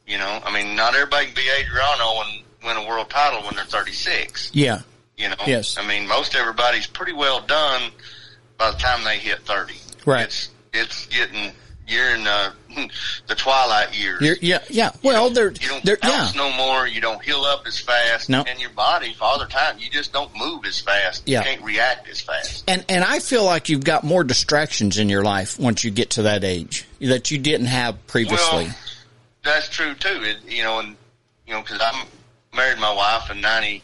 You 0.06 0.18
know, 0.18 0.42
I 0.46 0.54
mean, 0.54 0.76
not 0.76 0.94
everybody 0.96 1.28
can 1.28 1.36
be 1.36 1.50
Adriano 1.60 2.22
and 2.24 2.44
win 2.66 2.78
a 2.78 2.88
world 2.88 3.10
title 3.10 3.44
when 3.44 3.56
they're 3.56 3.66
36. 3.66 4.52
Yeah. 4.54 4.82
You 5.18 5.30
know, 5.30 5.36
Yes. 5.46 5.78
I 5.78 5.86
mean, 5.88 6.08
most 6.08 6.36
everybody's 6.36 6.88
pretty 6.88 7.12
well 7.14 7.42
done 7.42 7.92
by 8.58 8.72
the 8.72 8.78
time 8.78 9.04
they 9.04 9.18
hit 9.18 9.40
30. 9.42 9.74
Right. 10.06 10.26
It's, 10.26 10.50
it's 10.74 11.06
getting 11.08 11.52
you're 11.88 12.16
in 12.16 12.28
uh, 12.28 12.52
the 13.28 13.36
twilight 13.36 13.98
years. 13.98 14.22
You're, 14.22 14.36
yeah, 14.42 14.60
yeah. 14.70 14.92
Well, 15.04 15.30
they're, 15.30 15.52
you 15.52 15.70
don't 15.70 15.84
they're, 15.84 15.98
yeah. 16.04 16.32
no 16.36 16.52
more. 16.52 16.86
You 16.86 17.00
don't 17.00 17.24
heal 17.24 17.42
up 17.42 17.66
as 17.66 17.80
fast. 17.80 18.30
No. 18.30 18.44
And 18.46 18.60
your 18.60 18.72
body, 18.72 19.14
father 19.14 19.46
time, 19.46 19.78
you 19.80 19.90
just 19.90 20.12
don't 20.12 20.32
move 20.36 20.66
as 20.66 20.82
fast. 20.82 21.24
Yeah. 21.26 21.40
You 21.40 21.46
can't 21.46 21.62
react 21.64 22.10
as 22.10 22.20
fast. 22.20 22.66
And 22.68 22.84
and 22.90 23.04
I 23.04 23.20
feel 23.20 23.46
like 23.46 23.70
you've 23.70 23.86
got 23.86 24.04
more 24.04 24.24
distractions 24.24 24.98
in 24.98 25.08
your 25.10 25.24
life 25.24 25.58
once 25.60 25.84
you 25.84 25.92
get 25.92 26.12
to 26.12 26.24
that 26.24 26.44
age 26.44 26.86
that 27.00 27.32
you 27.32 27.38
didn't 27.38 27.68
have 27.68 28.06
previously. 28.08 28.66
Well, 28.66 28.76
that's 29.44 29.70
true 29.70 29.94
too. 29.96 30.24
It, 30.24 30.38
you 30.46 30.64
know, 30.64 30.80
and 30.80 30.98
you 31.48 31.54
know, 31.54 31.62
because 31.62 31.80
I 31.82 32.06
married 32.54 32.80
my 32.80 32.94
wife 32.94 33.32
in 33.32 33.40
90, 33.40 33.82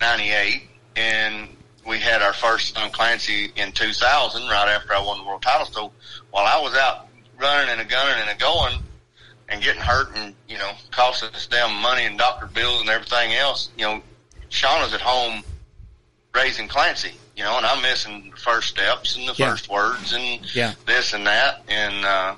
98, 0.00 0.62
and 0.96 1.48
we 1.86 1.98
had 1.98 2.22
our 2.22 2.32
first 2.32 2.74
son 2.74 2.90
Clancy 2.90 3.52
in 3.56 3.72
2000, 3.72 4.42
right 4.48 4.68
after 4.68 4.92
I 4.94 5.00
won 5.00 5.18
the 5.18 5.24
world 5.24 5.42
title. 5.42 5.66
So 5.66 5.92
while 6.30 6.44
I 6.46 6.60
was 6.60 6.74
out 6.74 7.08
running 7.38 7.70
and 7.70 7.80
a 7.80 7.84
gunning 7.84 8.14
and 8.20 8.30
a 8.30 8.40
going 8.40 8.80
and 9.48 9.62
getting 9.62 9.80
hurt 9.80 10.08
and 10.16 10.34
you 10.48 10.58
know 10.58 10.72
costing 10.90 11.28
us 11.30 11.46
damn 11.46 11.72
money 11.80 12.04
and 12.04 12.18
doctor 12.18 12.46
bills 12.46 12.80
and 12.80 12.90
everything 12.90 13.34
else, 13.34 13.70
you 13.78 13.84
know, 13.84 14.02
Shauna's 14.50 14.92
at 14.94 15.00
home 15.00 15.42
raising 16.34 16.68
Clancy. 16.68 17.14
You 17.36 17.44
know, 17.44 17.58
and 17.58 17.66
I'm 17.66 17.82
missing 17.82 18.30
the 18.34 18.36
first 18.40 18.68
steps 18.68 19.16
and 19.16 19.28
the 19.28 19.34
Yeah. 19.36 19.50
first 19.50 19.68
words 19.68 20.12
and 20.14 20.54
Yeah. 20.54 20.72
this 20.86 21.12
and 21.12 21.26
that, 21.26 21.62
and 21.68 22.04
uh, 22.04 22.34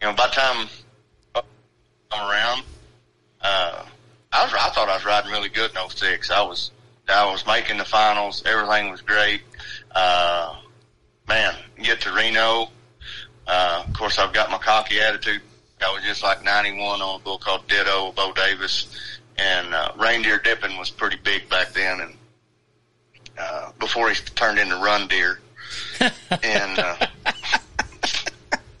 you 0.00 0.08
know, 0.08 0.12
by 0.12 0.26
the 0.26 0.34
time 0.34 0.68
I'm 1.34 2.30
around, 2.30 2.62
uh, 3.40 3.82
I 4.32 4.44
was 4.44 4.52
I 4.52 4.68
thought 4.70 4.88
I 4.88 4.94
was 4.94 5.04
riding 5.04 5.30
really 5.32 5.48
good 5.48 5.70
in 5.70 5.76
06. 5.78 6.30
I 6.30 6.42
was 6.42 6.70
I 7.10 7.30
was 7.30 7.46
making 7.46 7.78
the 7.78 7.84
finals. 7.84 8.42
Everything 8.46 8.90
was 8.90 9.00
great. 9.00 9.42
Uh, 9.94 10.56
man, 11.28 11.54
get 11.82 12.00
to 12.02 12.12
Reno. 12.12 12.68
Uh, 13.46 13.84
of 13.86 13.92
course, 13.94 14.18
I've 14.18 14.32
got 14.32 14.50
my 14.50 14.58
cocky 14.58 15.00
attitude. 15.00 15.40
I 15.82 15.92
was 15.92 16.02
just 16.04 16.22
like 16.22 16.44
91 16.44 17.00
on 17.00 17.20
a 17.20 17.24
bull 17.24 17.38
called 17.38 17.66
Ditto, 17.66 18.12
Bo 18.12 18.32
Davis, 18.32 19.18
and 19.38 19.74
uh, 19.74 19.92
reindeer 19.98 20.38
dipping 20.38 20.76
was 20.76 20.90
pretty 20.90 21.16
big 21.24 21.48
back 21.48 21.72
then, 21.72 22.00
and 22.00 22.14
uh, 23.38 23.72
before 23.78 24.10
he 24.10 24.14
turned 24.34 24.58
into 24.58 24.76
run 24.76 25.08
deer. 25.08 25.40
and 26.00 26.78
uh, 26.78 26.96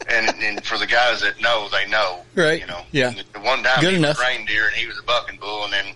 and 0.08 0.28
and 0.42 0.64
for 0.64 0.76
the 0.78 0.86
guys 0.86 1.20
that 1.22 1.40
know, 1.40 1.68
they 1.70 1.86
know, 1.88 2.20
Right. 2.34 2.60
You 2.60 2.66
know, 2.66 2.82
Yeah. 2.92 3.10
The 3.32 3.40
one 3.40 3.62
time 3.62 3.80
Good 3.80 3.92
he 3.92 3.96
enough. 3.96 4.18
was 4.18 4.26
reindeer 4.26 4.66
and 4.66 4.74
he 4.74 4.86
was 4.86 4.98
a 4.98 5.02
bucking 5.02 5.38
bull, 5.38 5.64
and 5.64 5.72
then 5.72 5.86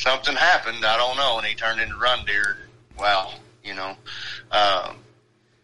something 0.00 0.34
happened. 0.34 0.84
I 0.84 0.96
don't 0.96 1.16
know, 1.16 1.38
and 1.38 1.46
he 1.46 1.54
turned 1.54 1.80
into 1.80 1.96
run 1.96 2.24
deer. 2.24 2.56
Wow, 2.98 3.32
you 3.64 3.74
know. 3.74 3.94
Um, 4.50 4.96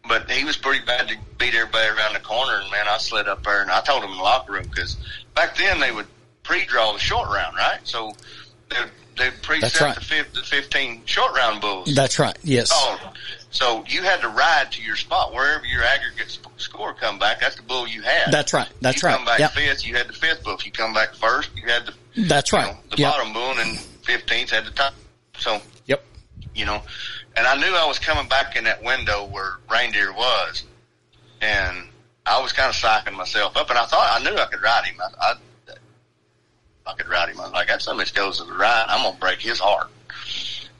but 0.07 0.29
he 0.31 0.45
was 0.45 0.55
pretty 0.57 0.85
bad 0.85 1.07
to 1.09 1.17
beat 1.37 1.53
everybody 1.55 1.87
around 1.89 2.13
the 2.13 2.19
corner, 2.19 2.59
and 2.61 2.71
man, 2.71 2.85
I 2.87 2.97
slid 2.97 3.27
up 3.27 3.43
there 3.43 3.61
and 3.61 3.69
I 3.71 3.81
told 3.81 4.03
him 4.03 4.11
in 4.11 4.17
the 4.17 4.23
locker 4.23 4.53
room 4.53 4.63
because 4.63 4.97
back 5.35 5.55
then 5.57 5.79
they 5.79 5.91
would 5.91 6.07
pre-draw 6.43 6.93
the 6.93 6.99
short 6.99 7.29
round, 7.29 7.57
right? 7.57 7.79
So 7.83 8.13
they 8.69 8.77
they 9.17 9.29
preset 9.31 9.61
That's 9.61 9.81
right. 9.81 9.95
the, 9.95 10.01
fif- 10.01 10.33
the 10.33 10.43
fifteen 10.43 11.01
short 11.05 11.35
round 11.35 11.59
bulls. 11.61 11.93
That's 11.95 12.19
right. 12.19 12.37
Yes. 12.43 12.69
Oh, 12.71 13.11
so 13.49 13.83
you 13.87 14.03
had 14.03 14.21
to 14.21 14.29
ride 14.29 14.71
to 14.73 14.81
your 14.81 14.95
spot 14.95 15.33
wherever 15.33 15.65
your 15.65 15.83
aggregate 15.83 16.29
sp- 16.31 16.53
score 16.57 16.93
come 16.93 17.17
back. 17.19 17.41
That's 17.41 17.55
the 17.55 17.63
bull 17.63 17.87
you 17.87 18.01
had. 18.03 18.31
That's 18.31 18.53
right. 18.53 18.69
That's 18.81 19.01
you 19.01 19.07
right. 19.09 19.15
Come 19.17 19.25
back 19.25 19.39
Yep. 19.39 19.51
fifth, 19.51 19.85
you 19.87 19.95
had 19.95 20.07
the 20.07 20.13
fifth 20.13 20.43
bull. 20.43 20.53
If 20.55 20.65
you 20.65 20.71
come 20.71 20.93
back 20.93 21.15
first, 21.15 21.49
you 21.55 21.67
had 21.67 21.87
the 21.87 21.93
That's 22.27 22.51
you 22.51 22.59
right. 22.59 22.67
know, 22.73 22.77
the 22.91 22.97
Yep. 22.97 23.11
bottom 23.11 23.33
bull, 23.33 23.57
and 23.59 23.79
fifteenth 24.07 24.49
had 24.49 24.65
the 24.65 24.71
top. 24.71 24.93
So 25.37 25.61
Yep. 25.85 26.03
you 26.55 26.65
know, 26.65 26.81
and 27.35 27.45
I 27.45 27.55
knew 27.55 27.75
I 27.75 27.85
was 27.85 27.99
coming 27.99 28.27
back 28.27 28.55
in 28.55 28.63
that 28.63 28.81
window 28.83 29.25
where 29.25 29.57
reindeer 29.69 30.11
was, 30.13 30.63
and 31.41 31.87
I 32.25 32.41
was 32.41 32.53
kind 32.53 32.69
of 32.69 32.75
psyching 32.75 33.15
myself 33.15 33.55
up, 33.57 33.69
and 33.69 33.77
I 33.77 33.85
thought 33.85 34.19
I 34.19 34.23
knew 34.23 34.35
I 34.35 34.45
could 34.45 34.61
ride 34.61 34.85
him. 34.85 34.95
I, 34.99 35.33
I, 35.67 35.73
I 36.87 36.93
could 36.93 37.09
ride 37.09 37.29
him. 37.29 37.39
I 37.39 37.43
was 37.43 37.51
like, 37.51 37.67
that 37.67 37.81
somebody 37.81 38.09
goes 38.11 38.37
to 38.37 38.45
the 38.45 38.53
ride, 38.53 38.85
I'm 38.87 39.03
gonna 39.03 39.17
break 39.19 39.39
his 39.39 39.59
heart. 39.59 39.89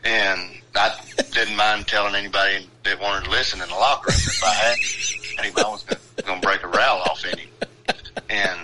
And 0.03 0.39
I 0.73 0.97
didn't 1.31 1.57
mind 1.57 1.87
telling 1.87 2.15
anybody 2.15 2.69
that 2.83 2.99
wanted 3.01 3.25
to 3.25 3.31
listen 3.31 3.61
in 3.61 3.67
the 3.67 3.75
locker 3.75 4.11
room 4.11 4.17
if 4.17 4.43
I 4.43 4.53
had 4.53 4.77
him, 5.45 5.53
I 5.57 5.69
was 5.69 5.83
gonna, 5.83 6.01
gonna 6.25 6.41
break 6.41 6.63
a 6.63 6.67
rowel 6.67 7.01
off 7.01 7.25
in 7.25 7.37
him. 7.37 7.49
And 8.29 8.59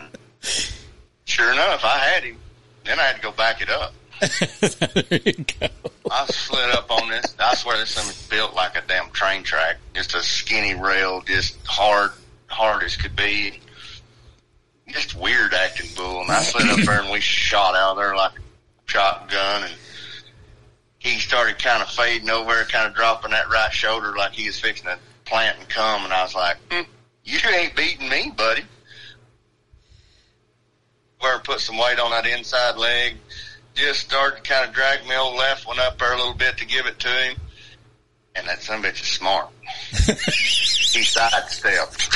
sure 1.25 1.51
enough, 1.51 1.83
I 1.83 1.97
had 1.97 2.23
him. 2.23 2.37
Then 2.85 2.99
I 2.99 3.03
had 3.03 3.15
to 3.17 3.21
go 3.21 3.31
back 3.31 3.61
it 3.61 3.69
up. 3.69 3.93
There 4.19 5.19
you 5.25 5.45
go. 5.59 5.67
I 6.11 6.25
slid 6.27 6.69
up 6.71 6.91
on 6.91 7.09
this. 7.09 7.35
I 7.39 7.55
swear 7.55 7.77
this 7.77 7.95
thing's 7.95 8.27
built 8.27 8.53
like 8.53 8.75
a 8.77 8.81
damn 8.87 9.09
train 9.11 9.43
track. 9.43 9.77
Just 9.93 10.15
a 10.15 10.21
skinny 10.21 10.75
rail, 10.75 11.21
just 11.21 11.57
hard, 11.65 12.11
hard 12.47 12.83
as 12.83 12.95
could 12.95 13.15
be. 13.15 13.59
Just 14.87 15.15
weird 15.15 15.53
acting 15.53 15.89
bull. 15.95 16.21
And 16.21 16.31
I 16.31 16.41
slid 16.43 16.67
up 16.67 16.85
there 16.85 17.01
and 17.01 17.11
we 17.11 17.19
shot 17.19 17.75
out 17.75 17.95
there 17.95 18.15
like 18.15 18.33
a 18.33 18.41
shotgun 18.85 19.63
and 19.63 19.73
he 20.99 21.19
started 21.19 21.59
kind 21.59 21.81
of 21.81 21.89
fading 21.89 22.29
over, 22.29 22.63
kind 22.65 22.87
of 22.87 22.95
dropping 22.95 23.31
that 23.31 23.49
right 23.49 23.73
shoulder 23.73 24.13
like 24.15 24.33
he 24.33 24.47
was 24.47 24.59
fixing 24.59 24.85
to 24.85 24.97
plant 25.25 25.57
and 25.59 25.67
come. 25.67 26.03
And 26.03 26.13
I 26.13 26.23
was 26.23 26.35
like, 26.35 26.57
hmm, 26.71 26.83
you 27.25 27.39
ain't 27.49 27.75
beating 27.75 28.07
me, 28.07 28.31
buddy. 28.35 28.63
Where 31.19 31.39
put 31.39 31.59
some 31.59 31.77
weight 31.77 31.99
on 31.99 32.11
that 32.11 32.25
inside 32.25 32.77
leg 32.77 33.15
just 33.73 34.01
started 34.01 34.43
to 34.43 34.49
kind 34.49 34.67
of 34.67 34.73
drag 34.73 35.05
my 35.07 35.15
old 35.15 35.35
left 35.35 35.67
one 35.67 35.79
up 35.79 35.97
there 35.97 36.13
a 36.13 36.17
little 36.17 36.33
bit 36.33 36.57
to 36.57 36.65
give 36.65 36.85
it 36.85 36.99
to 36.99 37.07
him. 37.07 37.37
And 38.35 38.47
that 38.47 38.61
son 38.61 38.79
of 38.79 38.85
a 38.85 38.87
bitch 38.87 39.01
is 39.01 39.07
smart. 39.07 39.49
he 39.91 41.03
sidestepped. 41.03 42.09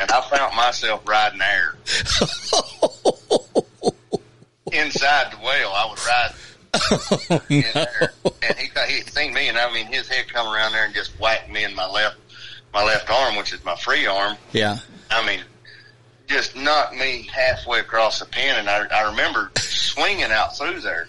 And 0.00 0.10
I 0.10 0.20
found 0.28 0.54
myself 0.54 1.02
riding 1.06 1.40
air. 1.40 1.74
Inside 4.72 5.32
the 5.32 5.38
whale, 5.38 5.72
I 5.74 5.86
was 5.86 6.06
riding 6.06 6.36
oh, 7.30 7.42
in 7.48 7.64
there. 7.72 8.12
And 8.42 8.58
he, 8.58 8.68
thought 8.68 8.88
he 8.88 9.00
seen 9.02 9.32
me 9.32 9.48
and 9.48 9.58
I 9.58 9.72
mean 9.72 9.86
his 9.86 10.08
head 10.08 10.32
come 10.32 10.46
around 10.46 10.72
there 10.72 10.84
and 10.84 10.94
just 10.94 11.18
whacked 11.18 11.50
me 11.50 11.64
in 11.64 11.74
my 11.74 11.88
left, 11.88 12.16
my 12.72 12.84
left 12.84 13.10
arm, 13.10 13.36
which 13.36 13.52
is 13.52 13.64
my 13.64 13.76
free 13.76 14.06
arm. 14.06 14.36
Yeah. 14.52 14.78
I 15.10 15.26
mean, 15.26 15.40
just 16.26 16.56
knocked 16.56 16.94
me 16.94 17.28
halfway 17.32 17.80
across 17.80 18.20
the 18.20 18.26
pin, 18.26 18.56
and 18.56 18.68
I, 18.68 18.86
I 18.86 19.10
remember 19.10 19.50
swinging 19.56 20.30
out 20.30 20.56
through 20.56 20.80
there, 20.80 21.08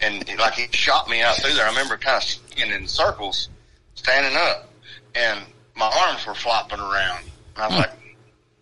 and 0.00 0.26
like 0.38 0.54
he 0.54 0.66
shot 0.70 1.08
me 1.08 1.22
out 1.22 1.36
through 1.36 1.54
there. 1.54 1.66
I 1.66 1.70
remember 1.70 1.96
kind 1.96 2.16
of 2.16 2.22
swinging 2.22 2.74
in 2.74 2.86
circles, 2.86 3.48
standing 3.94 4.36
up, 4.36 4.70
and 5.14 5.40
my 5.76 5.90
arms 6.06 6.26
were 6.26 6.34
flopping 6.34 6.80
around. 6.80 7.24
And 7.56 7.64
I 7.64 7.66
was 7.68 7.76
like, 7.78 7.92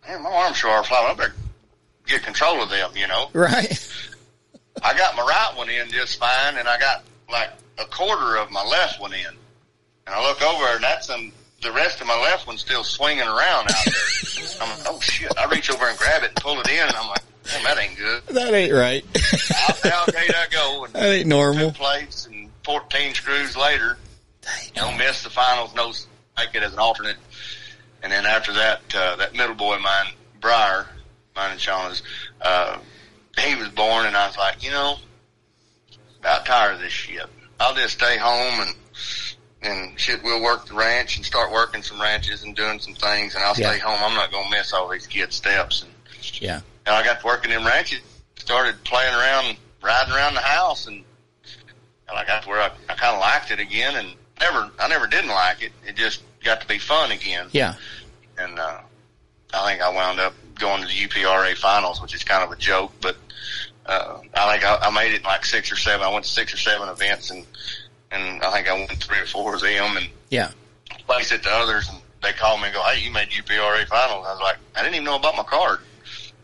"Man, 0.09 0.23
my 0.23 0.31
arms 0.31 0.57
sure 0.57 0.71
are 0.71 0.85
flopping. 0.85 1.11
I 1.11 1.15
better 1.15 1.35
get 2.07 2.23
control 2.23 2.63
of 2.63 2.71
them," 2.71 2.91
you 2.95 3.07
know. 3.07 3.31
Right. 3.33 3.89
I 4.83 4.97
got 4.97 5.15
my 5.17 5.23
right 5.23 5.53
one 5.57 5.69
in 5.69 5.91
just 5.91 6.19
fine, 6.19 6.57
and 6.57 6.69
I 6.69 6.79
got 6.79 7.05
like 7.31 7.51
a 7.79 7.85
quarter 7.85 8.37
of 8.37 8.51
my 8.51 8.65
left 8.65 9.01
one 9.01 9.13
in. 9.13 9.37
And 10.07 10.15
I 10.15 10.23
look 10.27 10.43
over, 10.43 10.75
and 10.75 10.83
that's 10.83 11.09
um, 11.11 11.33
the 11.63 11.73
rest 11.73 12.01
of 12.01 12.07
my 12.07 12.21
left 12.21 12.47
one's 12.47 12.61
still 12.61 12.85
swinging 12.85 13.23
around 13.27 13.71
out 13.71 13.85
there. 13.85 14.45
I'm 14.61 14.79
like, 14.79 14.89
oh 14.89 15.01
shit! 15.01 15.33
I 15.39 15.47
reach 15.47 15.71
over 15.71 15.87
and 15.87 15.99
grab 15.99 16.23
it 16.23 16.29
and 16.29 16.37
pull 16.37 16.61
it 16.61 16.69
in, 16.69 16.81
and 16.81 16.95
I'm 16.95 17.09
like, 17.09 17.23
damn, 17.45 17.65
that 17.65 17.79
ain't 17.79 17.97
good. 17.97 18.23
That 18.29 18.53
ain't 18.55 18.73
right. 18.73 19.05
Out 19.93 20.13
gate 20.13 20.35
I 20.35 20.47
go, 20.51 20.85
and 20.85 20.95
that 20.95 21.05
ain't 21.09 21.25
two 21.25 21.29
normal. 21.29 21.73
plates 21.73 22.27
and 22.27 22.49
14 22.65 23.15
screws 23.15 23.57
later, 23.57 23.97
know, 24.77 24.93
miss 24.97 25.23
the 25.23 25.31
finals, 25.31 25.75
no, 25.75 25.93
make 26.39 26.55
it 26.55 26.63
as 26.63 26.73
an 26.73 26.79
alternate. 26.79 27.17
And 28.03 28.11
then 28.11 28.27
after 28.27 28.53
that, 28.55 28.81
uh, 28.95 29.17
that 29.17 29.35
middle 29.35 29.55
boy 29.55 29.77
of 29.77 29.83
mine, 29.83 30.13
Briar, 30.41 30.87
mine 31.37 31.53
and 31.53 31.61
Shauna's, 31.61 32.03
uh, 32.41 32.79
he 33.39 33.55
was 33.55 33.69
born 33.69 34.07
and 34.07 34.17
I 34.17 34.27
was 34.27 34.37
like, 34.37 34.63
you 34.65 34.71
know, 34.71 34.97
about 36.21 36.45
tired 36.47 36.75
of 36.75 36.81
this 36.81 36.93
shit. 36.93 37.27
I'll 37.61 37.75
just 37.75 37.95
stay 37.95 38.17
home 38.19 38.61
and, 38.61 38.75
and 39.63 39.99
shit, 39.99 40.23
we'll 40.23 40.43
work 40.43 40.67
the 40.67 40.75
ranch 40.75 41.17
and 41.17 41.25
start 41.25 41.53
working 41.53 41.83
some 41.83 42.01
ranches 42.01 42.43
and 42.43 42.55
doing 42.57 42.79
some 42.81 42.95
things 42.95 43.35
and 43.35 43.45
I'll 43.45 43.55
Yeah. 43.57 43.71
stay 43.71 43.79
home. 43.79 43.99
I'm 44.03 44.15
not 44.15 44.31
going 44.31 44.45
to 44.45 44.51
miss 44.51 44.73
all 44.73 44.89
these 44.89 45.07
kids' 45.07 45.37
steps. 45.37 45.83
And, 45.83 45.93
Yeah. 46.43 46.61
and 46.87 46.95
I 46.95 47.05
got 47.05 47.21
to 47.21 47.27
working 47.27 47.53
in 47.53 47.65
ranches, 47.65 48.01
started 48.37 48.83
playing 48.85 49.15
around, 49.15 49.57
riding 49.83 50.13
around 50.15 50.35
the 50.35 50.41
house, 50.41 50.87
and, 50.87 51.05
and 52.09 52.19
I 52.19 52.25
got 52.25 52.43
to 52.43 52.49
where 52.49 52.61
I, 52.61 52.71
I 52.89 52.95
kind 52.95 53.15
of 53.15 53.21
liked 53.21 53.51
it 53.51 53.61
again, 53.61 53.95
and 53.97 54.15
never, 54.41 54.71
I 54.79 54.89
never 54.89 55.07
didn't 55.07 55.31
like 55.31 55.63
it. 55.63 55.73
It 55.87 55.95
just 55.97 56.23
got 56.45 56.61
to 56.61 56.67
be 56.67 56.79
fun 56.79 57.13
again, 57.13 57.47
Yeah. 57.53 57.75
and 58.39 58.59
uh, 58.59 58.79
I 59.55 59.71
think 59.71 59.83
I 59.83 59.89
wound 59.91 60.19
up 60.21 60.35
going 60.59 60.83
to 60.83 60.87
the 60.89 60.93
UPRA 60.95 61.57
finals, 61.57 62.01
which 62.03 62.15
is 62.15 62.25
kind 62.25 62.43
of 62.45 62.51
a 62.51 62.57
joke, 62.57 62.93
but 63.01 63.17
uh, 63.87 64.19
I 64.35 64.53
think 64.53 64.65
I, 64.65 64.77
I 64.83 64.91
made 64.91 65.13
it 65.13 65.19
in 65.19 65.23
like 65.25 65.45
six 65.45 65.71
or 65.73 65.77
seven. 65.77 66.07
I 66.07 66.13
went 66.13 66.25
to 66.25 66.31
six 66.31 66.53
or 66.55 66.57
seven 66.59 66.89
events, 66.89 67.31
and 67.31 67.45
and 68.13 68.43
I 68.43 68.51
think 68.53 68.69
I 68.69 68.73
won 68.75 68.87
three 68.89 69.19
or 69.19 69.27
four 69.27 69.55
of 69.55 69.61
them, 69.63 69.97
and 69.97 70.09
Yeah. 70.31 70.51
placed 71.07 71.33
it 71.33 71.43
to 71.45 71.51
others, 71.51 71.89
and 71.89 71.99
they 72.23 72.33
called 72.33 72.61
me 72.61 72.67
and 72.67 72.75
go, 72.75 72.83
"Hey, 72.83 73.01
you 73.01 73.11
made 73.11 73.31
UPRA 73.31 73.87
finals." 73.87 74.27
I 74.27 74.33
was 74.33 74.41
like, 74.41 74.57
"I 74.77 74.83
didn't 74.83 74.95
even 74.95 75.05
know 75.05 75.17
about 75.17 75.37
my 75.37 75.43
card." 75.43 75.81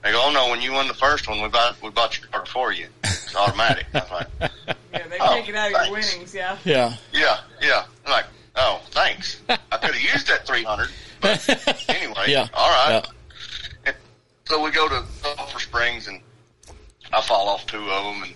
They 0.02 0.12
go, 0.12 0.22
"Oh 0.24 0.30
no, 0.30 0.48
when 0.48 0.60
you 0.60 0.72
won 0.72 0.88
the 0.88 0.94
first 0.94 1.28
one, 1.28 1.40
we 1.42 1.48
bought 1.48 1.80
we 1.82 1.90
bought 1.90 2.18
your 2.18 2.28
card 2.28 2.48
for 2.48 2.72
you. 2.72 2.88
It's 3.04 3.34
automatic." 3.36 3.86
I 3.94 3.98
was 4.00 4.10
like, 4.10 4.26
Yeah, 4.92 5.06
they 5.08 5.18
Oh, 5.20 5.34
take 5.34 5.48
it 5.48 5.54
out 5.54 5.66
of 5.66 5.72
your 5.72 5.80
oh, 5.86 5.92
winnings, 5.92 6.34
yeah. 6.34 6.56
Yeah. 6.64 6.94
"Yeah, 7.12 7.40
yeah." 7.60 7.84
I'm 8.06 8.12
like, 8.12 8.26
"Oh, 8.56 8.80
thanks. 8.90 9.40
I 9.48 9.56
could 9.76 9.94
have 9.94 10.00
used 10.00 10.26
that 10.28 10.46
three 10.46 10.64
hundred, 10.64 10.88
but 11.20 11.46
anyway, 11.88 12.24
Yeah. 12.28 12.48
all 12.54 12.70
right." 12.70 13.04
so 14.46 14.62
we 14.62 14.70
go 14.70 14.88
to 14.88 15.04
Sulphur 15.22 15.60
Springs 15.60 16.08
and 16.08 16.22
I 17.12 17.20
fall 17.20 17.48
off 17.50 17.66
two 17.66 17.90
of 17.90 18.04
them 18.04 18.22
and, 18.22 18.34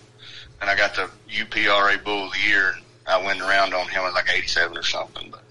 and 0.61 0.69
I 0.69 0.75
got 0.75 0.93
the 0.93 1.09
UPRA 1.27 2.03
Bull 2.03 2.25
of 2.27 2.33
the 2.33 2.39
Year. 2.47 2.69
And 2.75 2.83
I 3.07 3.23
went 3.23 3.41
around 3.41 3.73
on 3.73 3.87
him 3.87 4.03
at 4.03 4.13
like 4.13 4.29
87 4.33 4.77
or 4.77 4.83
something, 4.83 5.29
but 5.31 5.43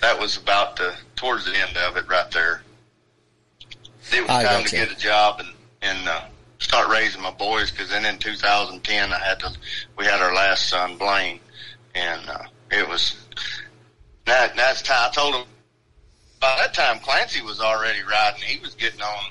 that 0.00 0.18
was 0.18 0.36
about 0.36 0.76
the, 0.76 0.94
towards 1.16 1.44
the 1.44 1.56
end 1.56 1.76
of 1.76 1.96
it 1.96 2.08
right 2.08 2.30
there. 2.30 2.62
It 4.12 4.20
was 4.22 4.30
I 4.30 4.44
time 4.44 4.62
gotcha. 4.62 4.68
to 4.70 4.76
get 4.76 4.92
a 4.92 4.98
job 5.00 5.40
and, 5.40 5.48
and, 5.82 6.08
uh, 6.08 6.20
start 6.58 6.88
raising 6.88 7.20
my 7.22 7.30
boys 7.32 7.70
because 7.70 7.90
then 7.90 8.04
in 8.04 8.18
2010 8.18 9.12
I 9.12 9.18
had 9.18 9.40
to, 9.40 9.50
we 9.98 10.04
had 10.04 10.20
our 10.20 10.34
last 10.34 10.68
son, 10.68 10.96
Blaine, 10.96 11.40
and, 11.94 12.28
uh, 12.28 12.44
it 12.70 12.88
was, 12.88 13.16
that, 14.24 14.54
that's 14.56 14.82
time, 14.82 15.10
I 15.10 15.14
told 15.14 15.34
him, 15.34 15.44
by 16.40 16.54
that 16.60 16.74
time 16.74 16.98
Clancy 17.00 17.42
was 17.42 17.60
already 17.60 18.02
riding. 18.02 18.42
He 18.42 18.60
was 18.60 18.74
getting 18.74 19.00
on, 19.02 19.24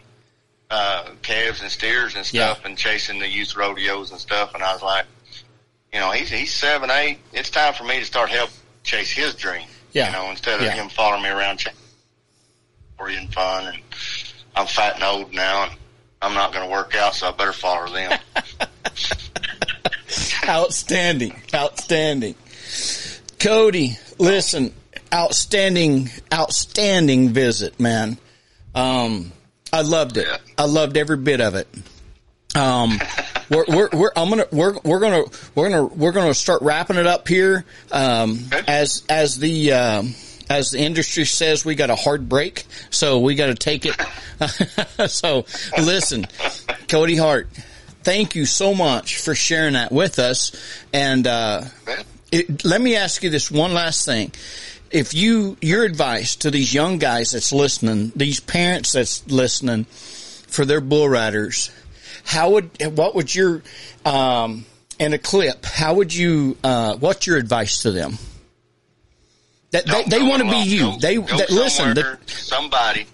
uh, 0.69 1.09
calves 1.21 1.61
and 1.61 1.69
steers 1.69 2.15
and 2.15 2.25
stuff 2.25 2.59
Yeah. 2.61 2.67
and 2.67 2.77
chasing 2.77 3.19
the 3.19 3.27
youth 3.27 3.55
rodeos 3.55 4.11
and 4.11 4.19
stuff. 4.19 4.53
And 4.55 4.63
I 4.63 4.73
was 4.73 4.81
like, 4.81 5.05
you 5.93 5.99
know, 5.99 6.11
he's, 6.11 6.29
he's 6.29 6.53
seven, 6.53 6.89
eight. 6.89 7.19
It's 7.33 7.49
time 7.49 7.73
for 7.73 7.83
me 7.83 7.99
to 7.99 8.05
start 8.05 8.29
help 8.29 8.49
chase 8.83 9.11
his 9.11 9.35
dream. 9.35 9.67
Yeah. 9.91 10.07
You 10.07 10.13
know, 10.13 10.29
instead 10.31 10.59
of 10.59 10.65
Yeah. 10.65 10.71
him 10.71 10.89
following 10.89 11.23
me 11.23 11.29
around 11.29 11.65
and 12.99 13.33
fun. 13.33 13.67
And 13.67 13.77
I'm 14.55 14.65
fat 14.65 14.95
and 14.95 15.03
old 15.03 15.33
now 15.33 15.63
and 15.63 15.73
I'm 16.21 16.33
not 16.33 16.53
going 16.53 16.65
to 16.65 16.71
work 16.71 16.95
out, 16.95 17.13
so 17.15 17.27
I 17.27 17.31
better 17.31 17.51
follow 17.53 17.91
them. 17.91 18.17
Outstanding. 20.47 21.35
Outstanding. 21.53 22.35
Cody, 23.39 23.97
listen, 24.19 24.73
outstanding, 25.13 26.09
outstanding 26.33 27.29
visit, 27.29 27.79
man. 27.79 28.17
Um, 28.73 29.31
I 29.71 29.81
loved 29.81 30.17
it. 30.17 30.27
Yeah. 30.27 30.37
I 30.57 30.65
loved 30.65 30.97
every 30.97 31.17
bit 31.17 31.41
of 31.41 31.55
it. 31.55 31.67
Um, 32.55 32.99
we're, 33.49 33.65
we're, 33.67 33.89
we're, 33.93 34.11
I'm 34.15 34.29
gonna, 34.29 34.47
we're, 34.51 34.77
we're 34.83 34.99
gonna, 34.99 35.23
we're 35.55 35.69
gonna, 35.69 35.85
we're 35.85 36.11
gonna 36.11 36.33
start 36.33 36.61
wrapping 36.61 36.97
it 36.97 37.07
up 37.07 37.27
here. 37.27 37.65
Um, 37.91 38.39
Okay. 38.53 38.63
as, 38.67 39.03
as 39.09 39.37
the, 39.37 39.73
um, 39.73 40.15
as 40.49 40.71
the 40.71 40.79
industry 40.79 41.25
says, 41.25 41.65
we 41.65 41.75
got 41.75 41.89
a 41.89 41.95
hard 41.95 42.29
break, 42.29 42.65
so 42.89 43.19
we 43.19 43.35
got 43.35 43.47
to 43.47 43.55
take 43.55 43.85
it. 43.85 43.95
so 45.09 45.45
listen, 45.77 46.27
Cody 46.87 47.15
Hart, 47.15 47.47
thank 48.03 48.35
you 48.35 48.45
so 48.45 48.73
much 48.75 49.17
for 49.19 49.33
sharing 49.35 49.73
that 49.73 49.91
with 49.91 50.19
us. 50.19 50.51
And, 50.93 51.25
uh, 51.25 51.63
it, 52.31 52.65
let 52.65 52.81
me 52.81 52.95
ask 52.95 53.23
you 53.23 53.29
this 53.29 53.49
one 53.49 53.73
last 53.73 54.05
thing. 54.05 54.31
If 54.91 55.13
you, 55.13 55.57
your 55.61 55.83
advice 55.85 56.35
to 56.37 56.51
these 56.51 56.73
young 56.73 56.97
guys 56.99 57.31
that's 57.31 57.51
listening, 57.51 58.11
these 58.15 58.39
parents 58.39 58.91
that's 58.91 59.25
listening 59.27 59.85
for 59.85 60.65
their 60.65 60.81
bull 60.81 61.09
riders, 61.09 61.71
how 62.25 62.51
would, 62.51 62.71
what 62.97 63.15
would 63.15 63.33
your, 63.33 63.61
um, 64.05 64.65
in 64.99 65.13
a 65.13 65.17
clip, 65.17 65.65
how 65.65 65.95
would 65.95 66.13
you, 66.13 66.57
uh, 66.63 66.95
what's 66.97 67.27
your 67.27 67.37
advice 67.37 67.83
to 67.83 67.91
them? 67.91 68.17
That 69.71 69.85
they, 69.85 69.91
Don't 69.91 70.09
they 70.09 70.19
go 70.19 70.29
want 70.29 70.43
to 70.43 70.49
be 70.51 70.69
you. 70.69 70.81
Go- 70.81 70.97
they, 70.97 71.15
go 71.15 71.37
that, 71.37 71.49
listen, 71.49 71.95
that, 71.95 72.29
somebody 72.29 73.07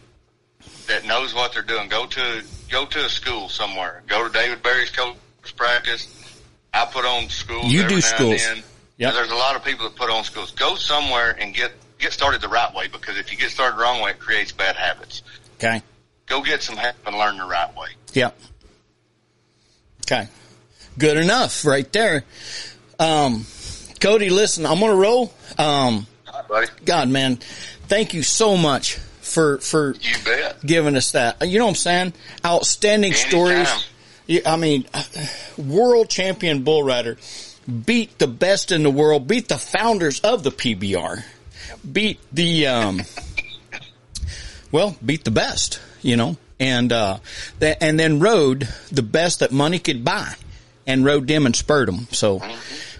that 0.87 1.05
knows 1.05 1.33
what 1.33 1.53
they're 1.53 1.61
doing. 1.63 1.87
Go 1.87 2.05
to 2.05 2.43
go 2.69 2.85
to 2.85 3.05
a 3.05 3.09
school 3.09 3.47
somewhere. 3.47 4.03
Go 4.07 4.27
to 4.27 4.33
David 4.33 4.61
Barry's 4.61 4.89
coach 4.89 5.15
practice. 5.55 6.07
I 6.73 6.85
put 6.85 7.05
on 7.05 7.29
schools. 7.29 7.71
You 7.71 7.87
do 7.87 8.01
schools. 8.01 8.45
And 8.45 8.63
There's 8.97 9.31
a 9.31 9.35
lot 9.35 9.55
of 9.55 9.63
people 9.63 9.85
that 9.87 9.95
put 9.95 10.09
on 10.09 10.25
schools. 10.25 10.51
Go 10.51 10.75
somewhere 10.75 11.35
and 11.39 11.53
get 11.53 11.71
get 11.97 12.11
started 12.11 12.41
the 12.41 12.49
right 12.49 12.73
way 12.75 12.87
because 12.87 13.17
if 13.17 13.31
you 13.31 13.37
get 13.37 13.51
started 13.51 13.77
the 13.77 13.81
wrong 13.81 14.01
way, 14.01 14.11
it 14.11 14.19
creates 14.19 14.51
bad 14.51 14.75
habits. 14.75 15.23
okay. 15.55 15.81
Go 16.25 16.41
get 16.41 16.61
some 16.61 16.77
help 16.77 16.95
and 17.07 17.17
learn 17.17 17.37
the 17.37 17.45
right 17.45 17.75
way. 17.75 17.87
Yep. 18.13 18.37
Okay. 20.11 20.27
Good 20.97 21.17
enough 21.17 21.65
right 21.65 21.91
there. 21.93 22.23
Um, 22.97 23.45
Cody, 23.99 24.31
listen, 24.31 24.65
I'm 24.65 24.79
going 24.79 24.91
to 24.91 24.97
roll. 24.97 25.31
Um, 25.59 26.07
buddy. 26.47 26.67
God, 26.83 27.09
man, 27.09 27.35
thank 27.87 28.15
you 28.15 28.23
so 28.23 28.57
much 28.57 28.95
for, 28.95 29.59
for 29.59 29.93
You 30.01 30.15
bet. 30.25 30.61
giving 30.65 30.95
us 30.95 31.11
that. 31.11 31.47
You 31.47 31.59
know 31.59 31.65
what 31.65 31.71
I'm 31.71 31.75
saying? 31.75 32.13
Outstanding 32.43 33.13
Anytime. 33.13 33.29
stories. 33.29 33.89
I 34.45 34.55
mean, 34.57 34.85
world 35.57 36.09
champion 36.09 36.63
bull 36.63 36.83
rider 36.83 37.17
beat 37.85 38.17
the 38.17 38.27
best 38.27 38.71
in 38.71 38.81
the 38.81 38.89
world, 38.89 39.27
beat 39.27 39.47
the 39.47 39.57
founders 39.57 40.19
of 40.21 40.41
the 40.43 40.51
PBR, 40.51 41.23
beat 41.91 42.19
the, 42.33 42.65
um, 42.65 43.01
well, 44.71 44.95
beat 45.05 45.23
the 45.23 45.31
best, 45.31 45.79
you 46.01 46.15
know, 46.15 46.35
and, 46.59 46.91
uh, 46.91 47.19
that, 47.59 47.81
and 47.81 47.99
then 47.99 48.19
rode 48.19 48.67
the 48.91 49.01
best 49.03 49.39
that 49.39 49.51
money 49.51 49.79
could 49.79 50.03
buy 50.03 50.33
and 50.85 51.05
rode 51.05 51.27
them 51.27 51.45
and 51.45 51.55
spurred 51.55 51.87
them. 51.87 52.07
So 52.11 52.41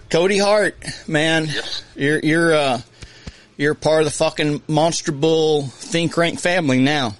Cody 0.10 0.38
Hart, 0.38 0.78
man, 1.08 1.46
Yes. 1.48 1.84
you're, 1.96 2.20
you're, 2.20 2.54
uh, 2.54 2.82
you're 3.58 3.74
part 3.76 4.02
of 4.02 4.06
the 4.06 4.12
fucking 4.12 4.62
Monster 4.68 5.12
Bull 5.12 5.64
Think 5.68 6.16
Rank 6.18 6.40
family 6.40 6.80
now. 6.80 7.16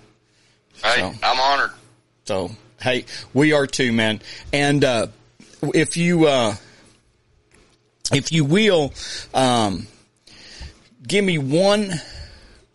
Hey, 0.84 0.96
So- 1.02 1.14
I'm 1.24 1.40
honored. 1.40 1.72
So, 2.26 2.52
hey, 2.82 3.06
we 3.34 3.54
are 3.54 3.68
too, 3.68 3.92
man. 3.92 4.22
And, 4.54 4.84
uh, 4.84 5.08
if 5.74 5.98
you, 5.98 6.28
uh, 6.28 6.56
if 8.14 8.32
you 8.32 8.46
will, 8.46 8.94
um, 9.34 9.88
give 11.06 11.26
me 11.26 11.38
one 11.38 12.00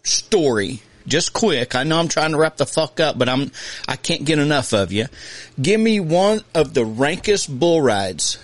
story, 0.02 0.82
just 1.06 1.32
quick. 1.32 1.74
I 1.74 1.84
know 1.84 1.98
I'm 1.98 2.08
trying 2.08 2.32
to 2.32 2.38
wrap 2.38 2.56
the 2.56 2.66
fuck 2.66 3.00
up, 3.00 3.18
but 3.18 3.28
I'm, 3.28 3.50
I 3.88 3.96
can't 3.96 4.24
get 4.24 4.38
enough 4.38 4.72
of 4.72 4.92
you. 4.92 5.06
Give 5.60 5.80
me 5.80 6.00
one 6.00 6.42
of 6.54 6.74
the 6.74 6.84
rankest 6.84 7.56
bull 7.58 7.80
rides 7.80 8.38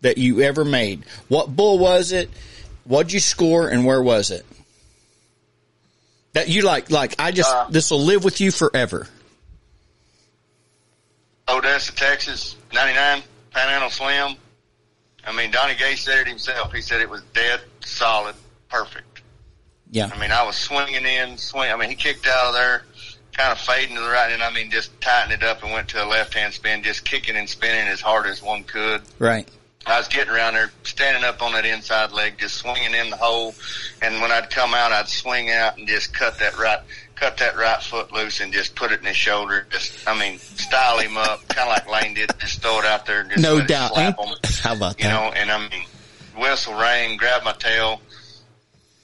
that 0.00 0.18
you 0.18 0.40
ever 0.42 0.64
made. 0.64 1.04
What 1.28 1.54
bull 1.54 1.78
was 1.78 2.12
it? 2.12 2.30
What'd 2.84 3.12
you 3.12 3.20
score 3.20 3.68
and 3.68 3.84
where 3.84 4.02
was 4.02 4.30
it? 4.30 4.46
That 6.32 6.48
you 6.48 6.62
like, 6.62 6.90
like, 6.90 7.14
I 7.18 7.32
just, 7.32 7.52
Uh, 7.54 7.66
this 7.70 7.90
will 7.90 8.00
live 8.00 8.24
with 8.24 8.40
you 8.40 8.50
forever. 8.50 9.06
Odessa, 11.48 11.94
Texas, 11.94 12.56
99, 12.72 13.22
Panhandle 13.50 13.90
Slim. 13.90 14.36
I 15.24 15.32
mean, 15.32 15.50
Donnie 15.50 15.74
Gay 15.74 15.94
said 15.96 16.20
it 16.20 16.26
himself. 16.28 16.72
He 16.72 16.80
said 16.80 17.00
it 17.00 17.08
was 17.08 17.22
dead, 17.34 17.60
solid, 17.80 18.34
perfect. 18.68 19.07
Yeah. 19.90 20.10
I 20.14 20.18
mean, 20.18 20.32
I 20.32 20.44
was 20.44 20.56
swinging 20.56 21.04
in, 21.06 21.36
swing. 21.38 21.70
I 21.72 21.76
mean, 21.76 21.88
he 21.88 21.94
kicked 21.96 22.26
out 22.26 22.46
of 22.48 22.54
there, 22.54 22.82
kind 23.32 23.52
of 23.52 23.58
fading 23.58 23.96
to 23.96 24.02
the 24.02 24.08
right, 24.08 24.30
and 24.32 24.42
I 24.42 24.52
mean, 24.52 24.70
just 24.70 24.98
tightened 25.00 25.32
it 25.32 25.42
up 25.42 25.62
and 25.62 25.72
went 25.72 25.88
to 25.88 26.04
a 26.04 26.06
left-hand 26.06 26.52
spin, 26.54 26.82
just 26.82 27.04
kicking 27.04 27.36
and 27.36 27.48
spinning 27.48 27.86
as 27.88 28.00
hard 28.00 28.26
as 28.26 28.42
one 28.42 28.64
could. 28.64 29.02
Right. 29.18 29.48
I 29.86 29.96
was 29.96 30.08
getting 30.08 30.32
around 30.34 30.54
there, 30.54 30.70
standing 30.82 31.24
up 31.24 31.40
on 31.40 31.52
that 31.52 31.64
inside 31.64 32.12
leg, 32.12 32.34
just 32.38 32.56
swinging 32.56 32.92
in 32.92 33.08
the 33.08 33.16
hole. 33.16 33.54
And 34.02 34.20
when 34.20 34.30
I'd 34.30 34.50
come 34.50 34.74
out, 34.74 34.92
I'd 34.92 35.08
swing 35.08 35.50
out 35.50 35.78
and 35.78 35.88
just 35.88 36.12
cut 36.12 36.38
that 36.40 36.58
right, 36.58 36.80
cut 37.14 37.38
that 37.38 37.56
right 37.56 37.82
foot 37.82 38.12
loose 38.12 38.40
and 38.40 38.52
just 38.52 38.74
put 38.74 38.92
it 38.92 39.00
in 39.00 39.06
his 39.06 39.16
shoulder. 39.16 39.66
Just, 39.70 40.06
I 40.06 40.18
mean, 40.18 40.38
style 40.38 40.98
him 40.98 41.16
up, 41.16 41.48
kind 41.48 41.70
of 41.70 41.88
like 41.88 42.02
Lane 42.02 42.12
did. 42.12 42.30
Just 42.38 42.60
throw 42.60 42.80
it 42.80 42.84
out 42.84 43.06
there 43.06 43.20
and 43.22 43.30
just 43.30 43.42
No 43.42 43.64
doubt. 43.64 43.94
slap 43.94 44.18
him. 44.18 44.34
How 44.62 44.74
about 44.74 44.98
You 44.98 45.04
that? 45.04 45.08
You 45.08 45.08
know, 45.08 45.32
and 45.34 45.50
I 45.50 45.58
mean, 45.70 45.84
whistle 46.36 46.74
rain, 46.74 47.16
grab 47.16 47.42
my 47.44 47.52
tail, 47.52 48.02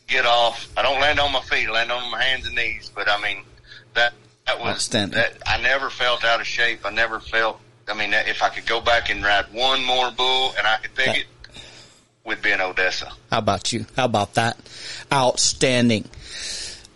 get 0.07 0.27
off. 0.27 0.69
I 0.77 0.83
don't 0.83 1.01
land 1.01 1.19
on 1.21 1.33
my 1.33 1.41
feet, 1.41 1.69
I 1.69 1.73
land 1.73 1.93
on 1.93 2.11
my 2.11 2.23
hands 2.23 2.47
and 2.47 2.55
knees. 2.55 2.91
But 2.95 3.09
I 3.09 3.21
mean, 3.23 3.45
that 3.95 4.13
that 4.47 4.59
was 4.61 4.75
Outstanding. 4.75 5.19
that. 5.19 5.35
I 5.47 5.61
never 5.61 5.91
felt 5.91 6.25
out 6.25 6.41
of 6.41 6.47
shape. 6.47 6.81
I 6.85 6.91
never 6.91 7.21
felt. 7.21 7.61
I 7.89 7.95
mean, 7.95 8.13
if 8.15 8.43
I 8.43 8.49
could 8.49 8.67
go 8.67 8.81
back 8.81 9.11
and 9.11 9.23
ride 9.23 9.47
one 9.53 9.85
more 9.85 10.11
bull 10.11 10.55
and 10.57 10.67
I 10.67 10.77
could 10.79 10.95
pick 10.95 11.07
Yeah. 11.07 11.13
it, 11.15 11.27
would 12.25 12.41
be 12.41 12.51
in 12.53 12.61
Odessa. 12.63 13.13
How 13.31 13.39
about 13.39 13.71
you? 13.73 13.85
How 13.97 14.07
about 14.07 14.33
that? 14.35 14.57
Outstanding. 15.13 16.09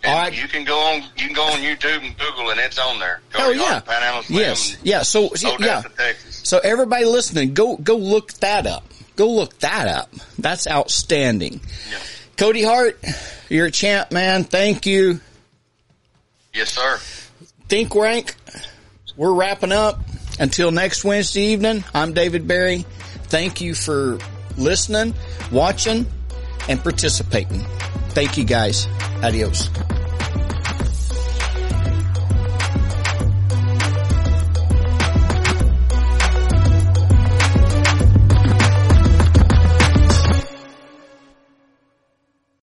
And 0.02 0.12
All 0.12 0.18
right. 0.20 0.32
you 0.42 0.48
can 0.48 0.64
go 0.64 0.78
on. 0.78 1.02
You 1.16 1.26
can 1.26 1.32
go 1.34 1.42
on 1.42 1.58
YouTube 1.58 2.04
and 2.06 2.16
Google, 2.16 2.50
and 2.50 2.60
it's 2.60 2.78
on 2.78 2.98
there. 3.00 3.20
Go 3.32 3.40
Oh 3.46 3.50
yeah. 3.50 3.80
Panhandle 3.80 4.22
Slim 4.22 4.38
Yes. 4.40 4.76
Yeah. 4.82 5.02
So 5.02 5.26
Odessa, 5.26 5.56
yeah. 5.60 5.82
Texas. 5.96 6.40
So 6.44 6.58
everybody 6.60 7.04
listening, 7.04 7.52
go 7.54 7.76
go 7.76 7.96
look 7.96 8.32
that 8.34 8.66
up. 8.66 8.84
Go 9.16 9.28
look 9.30 9.58
that 9.58 9.88
up. 9.88 10.10
That's 10.38 10.66
outstanding. 10.68 11.60
Yeah. 11.90 11.98
Cody 12.38 12.62
Hart, 12.62 13.00
you're 13.48 13.66
a 13.66 13.70
champ, 13.70 14.12
man. 14.12 14.44
Thank 14.44 14.86
you. 14.86 15.20
Yes, 16.54 16.70
sir. 16.70 16.98
Think 17.68 17.94
rank. 17.96 18.36
We're 19.16 19.32
wrapping 19.32 19.72
up. 19.72 19.98
Until 20.38 20.70
next 20.70 21.04
Wednesday 21.04 21.46
evening, 21.46 21.82
I'm 21.92 22.12
David 22.12 22.46
Barry. 22.46 22.86
Thank 23.24 23.60
you 23.60 23.74
for 23.74 24.20
listening, 24.56 25.14
watching, 25.50 26.06
and 26.68 26.80
participating. 26.80 27.64
Thank 28.10 28.38
you 28.38 28.44
guys. 28.44 28.86
Adios. 29.24 29.68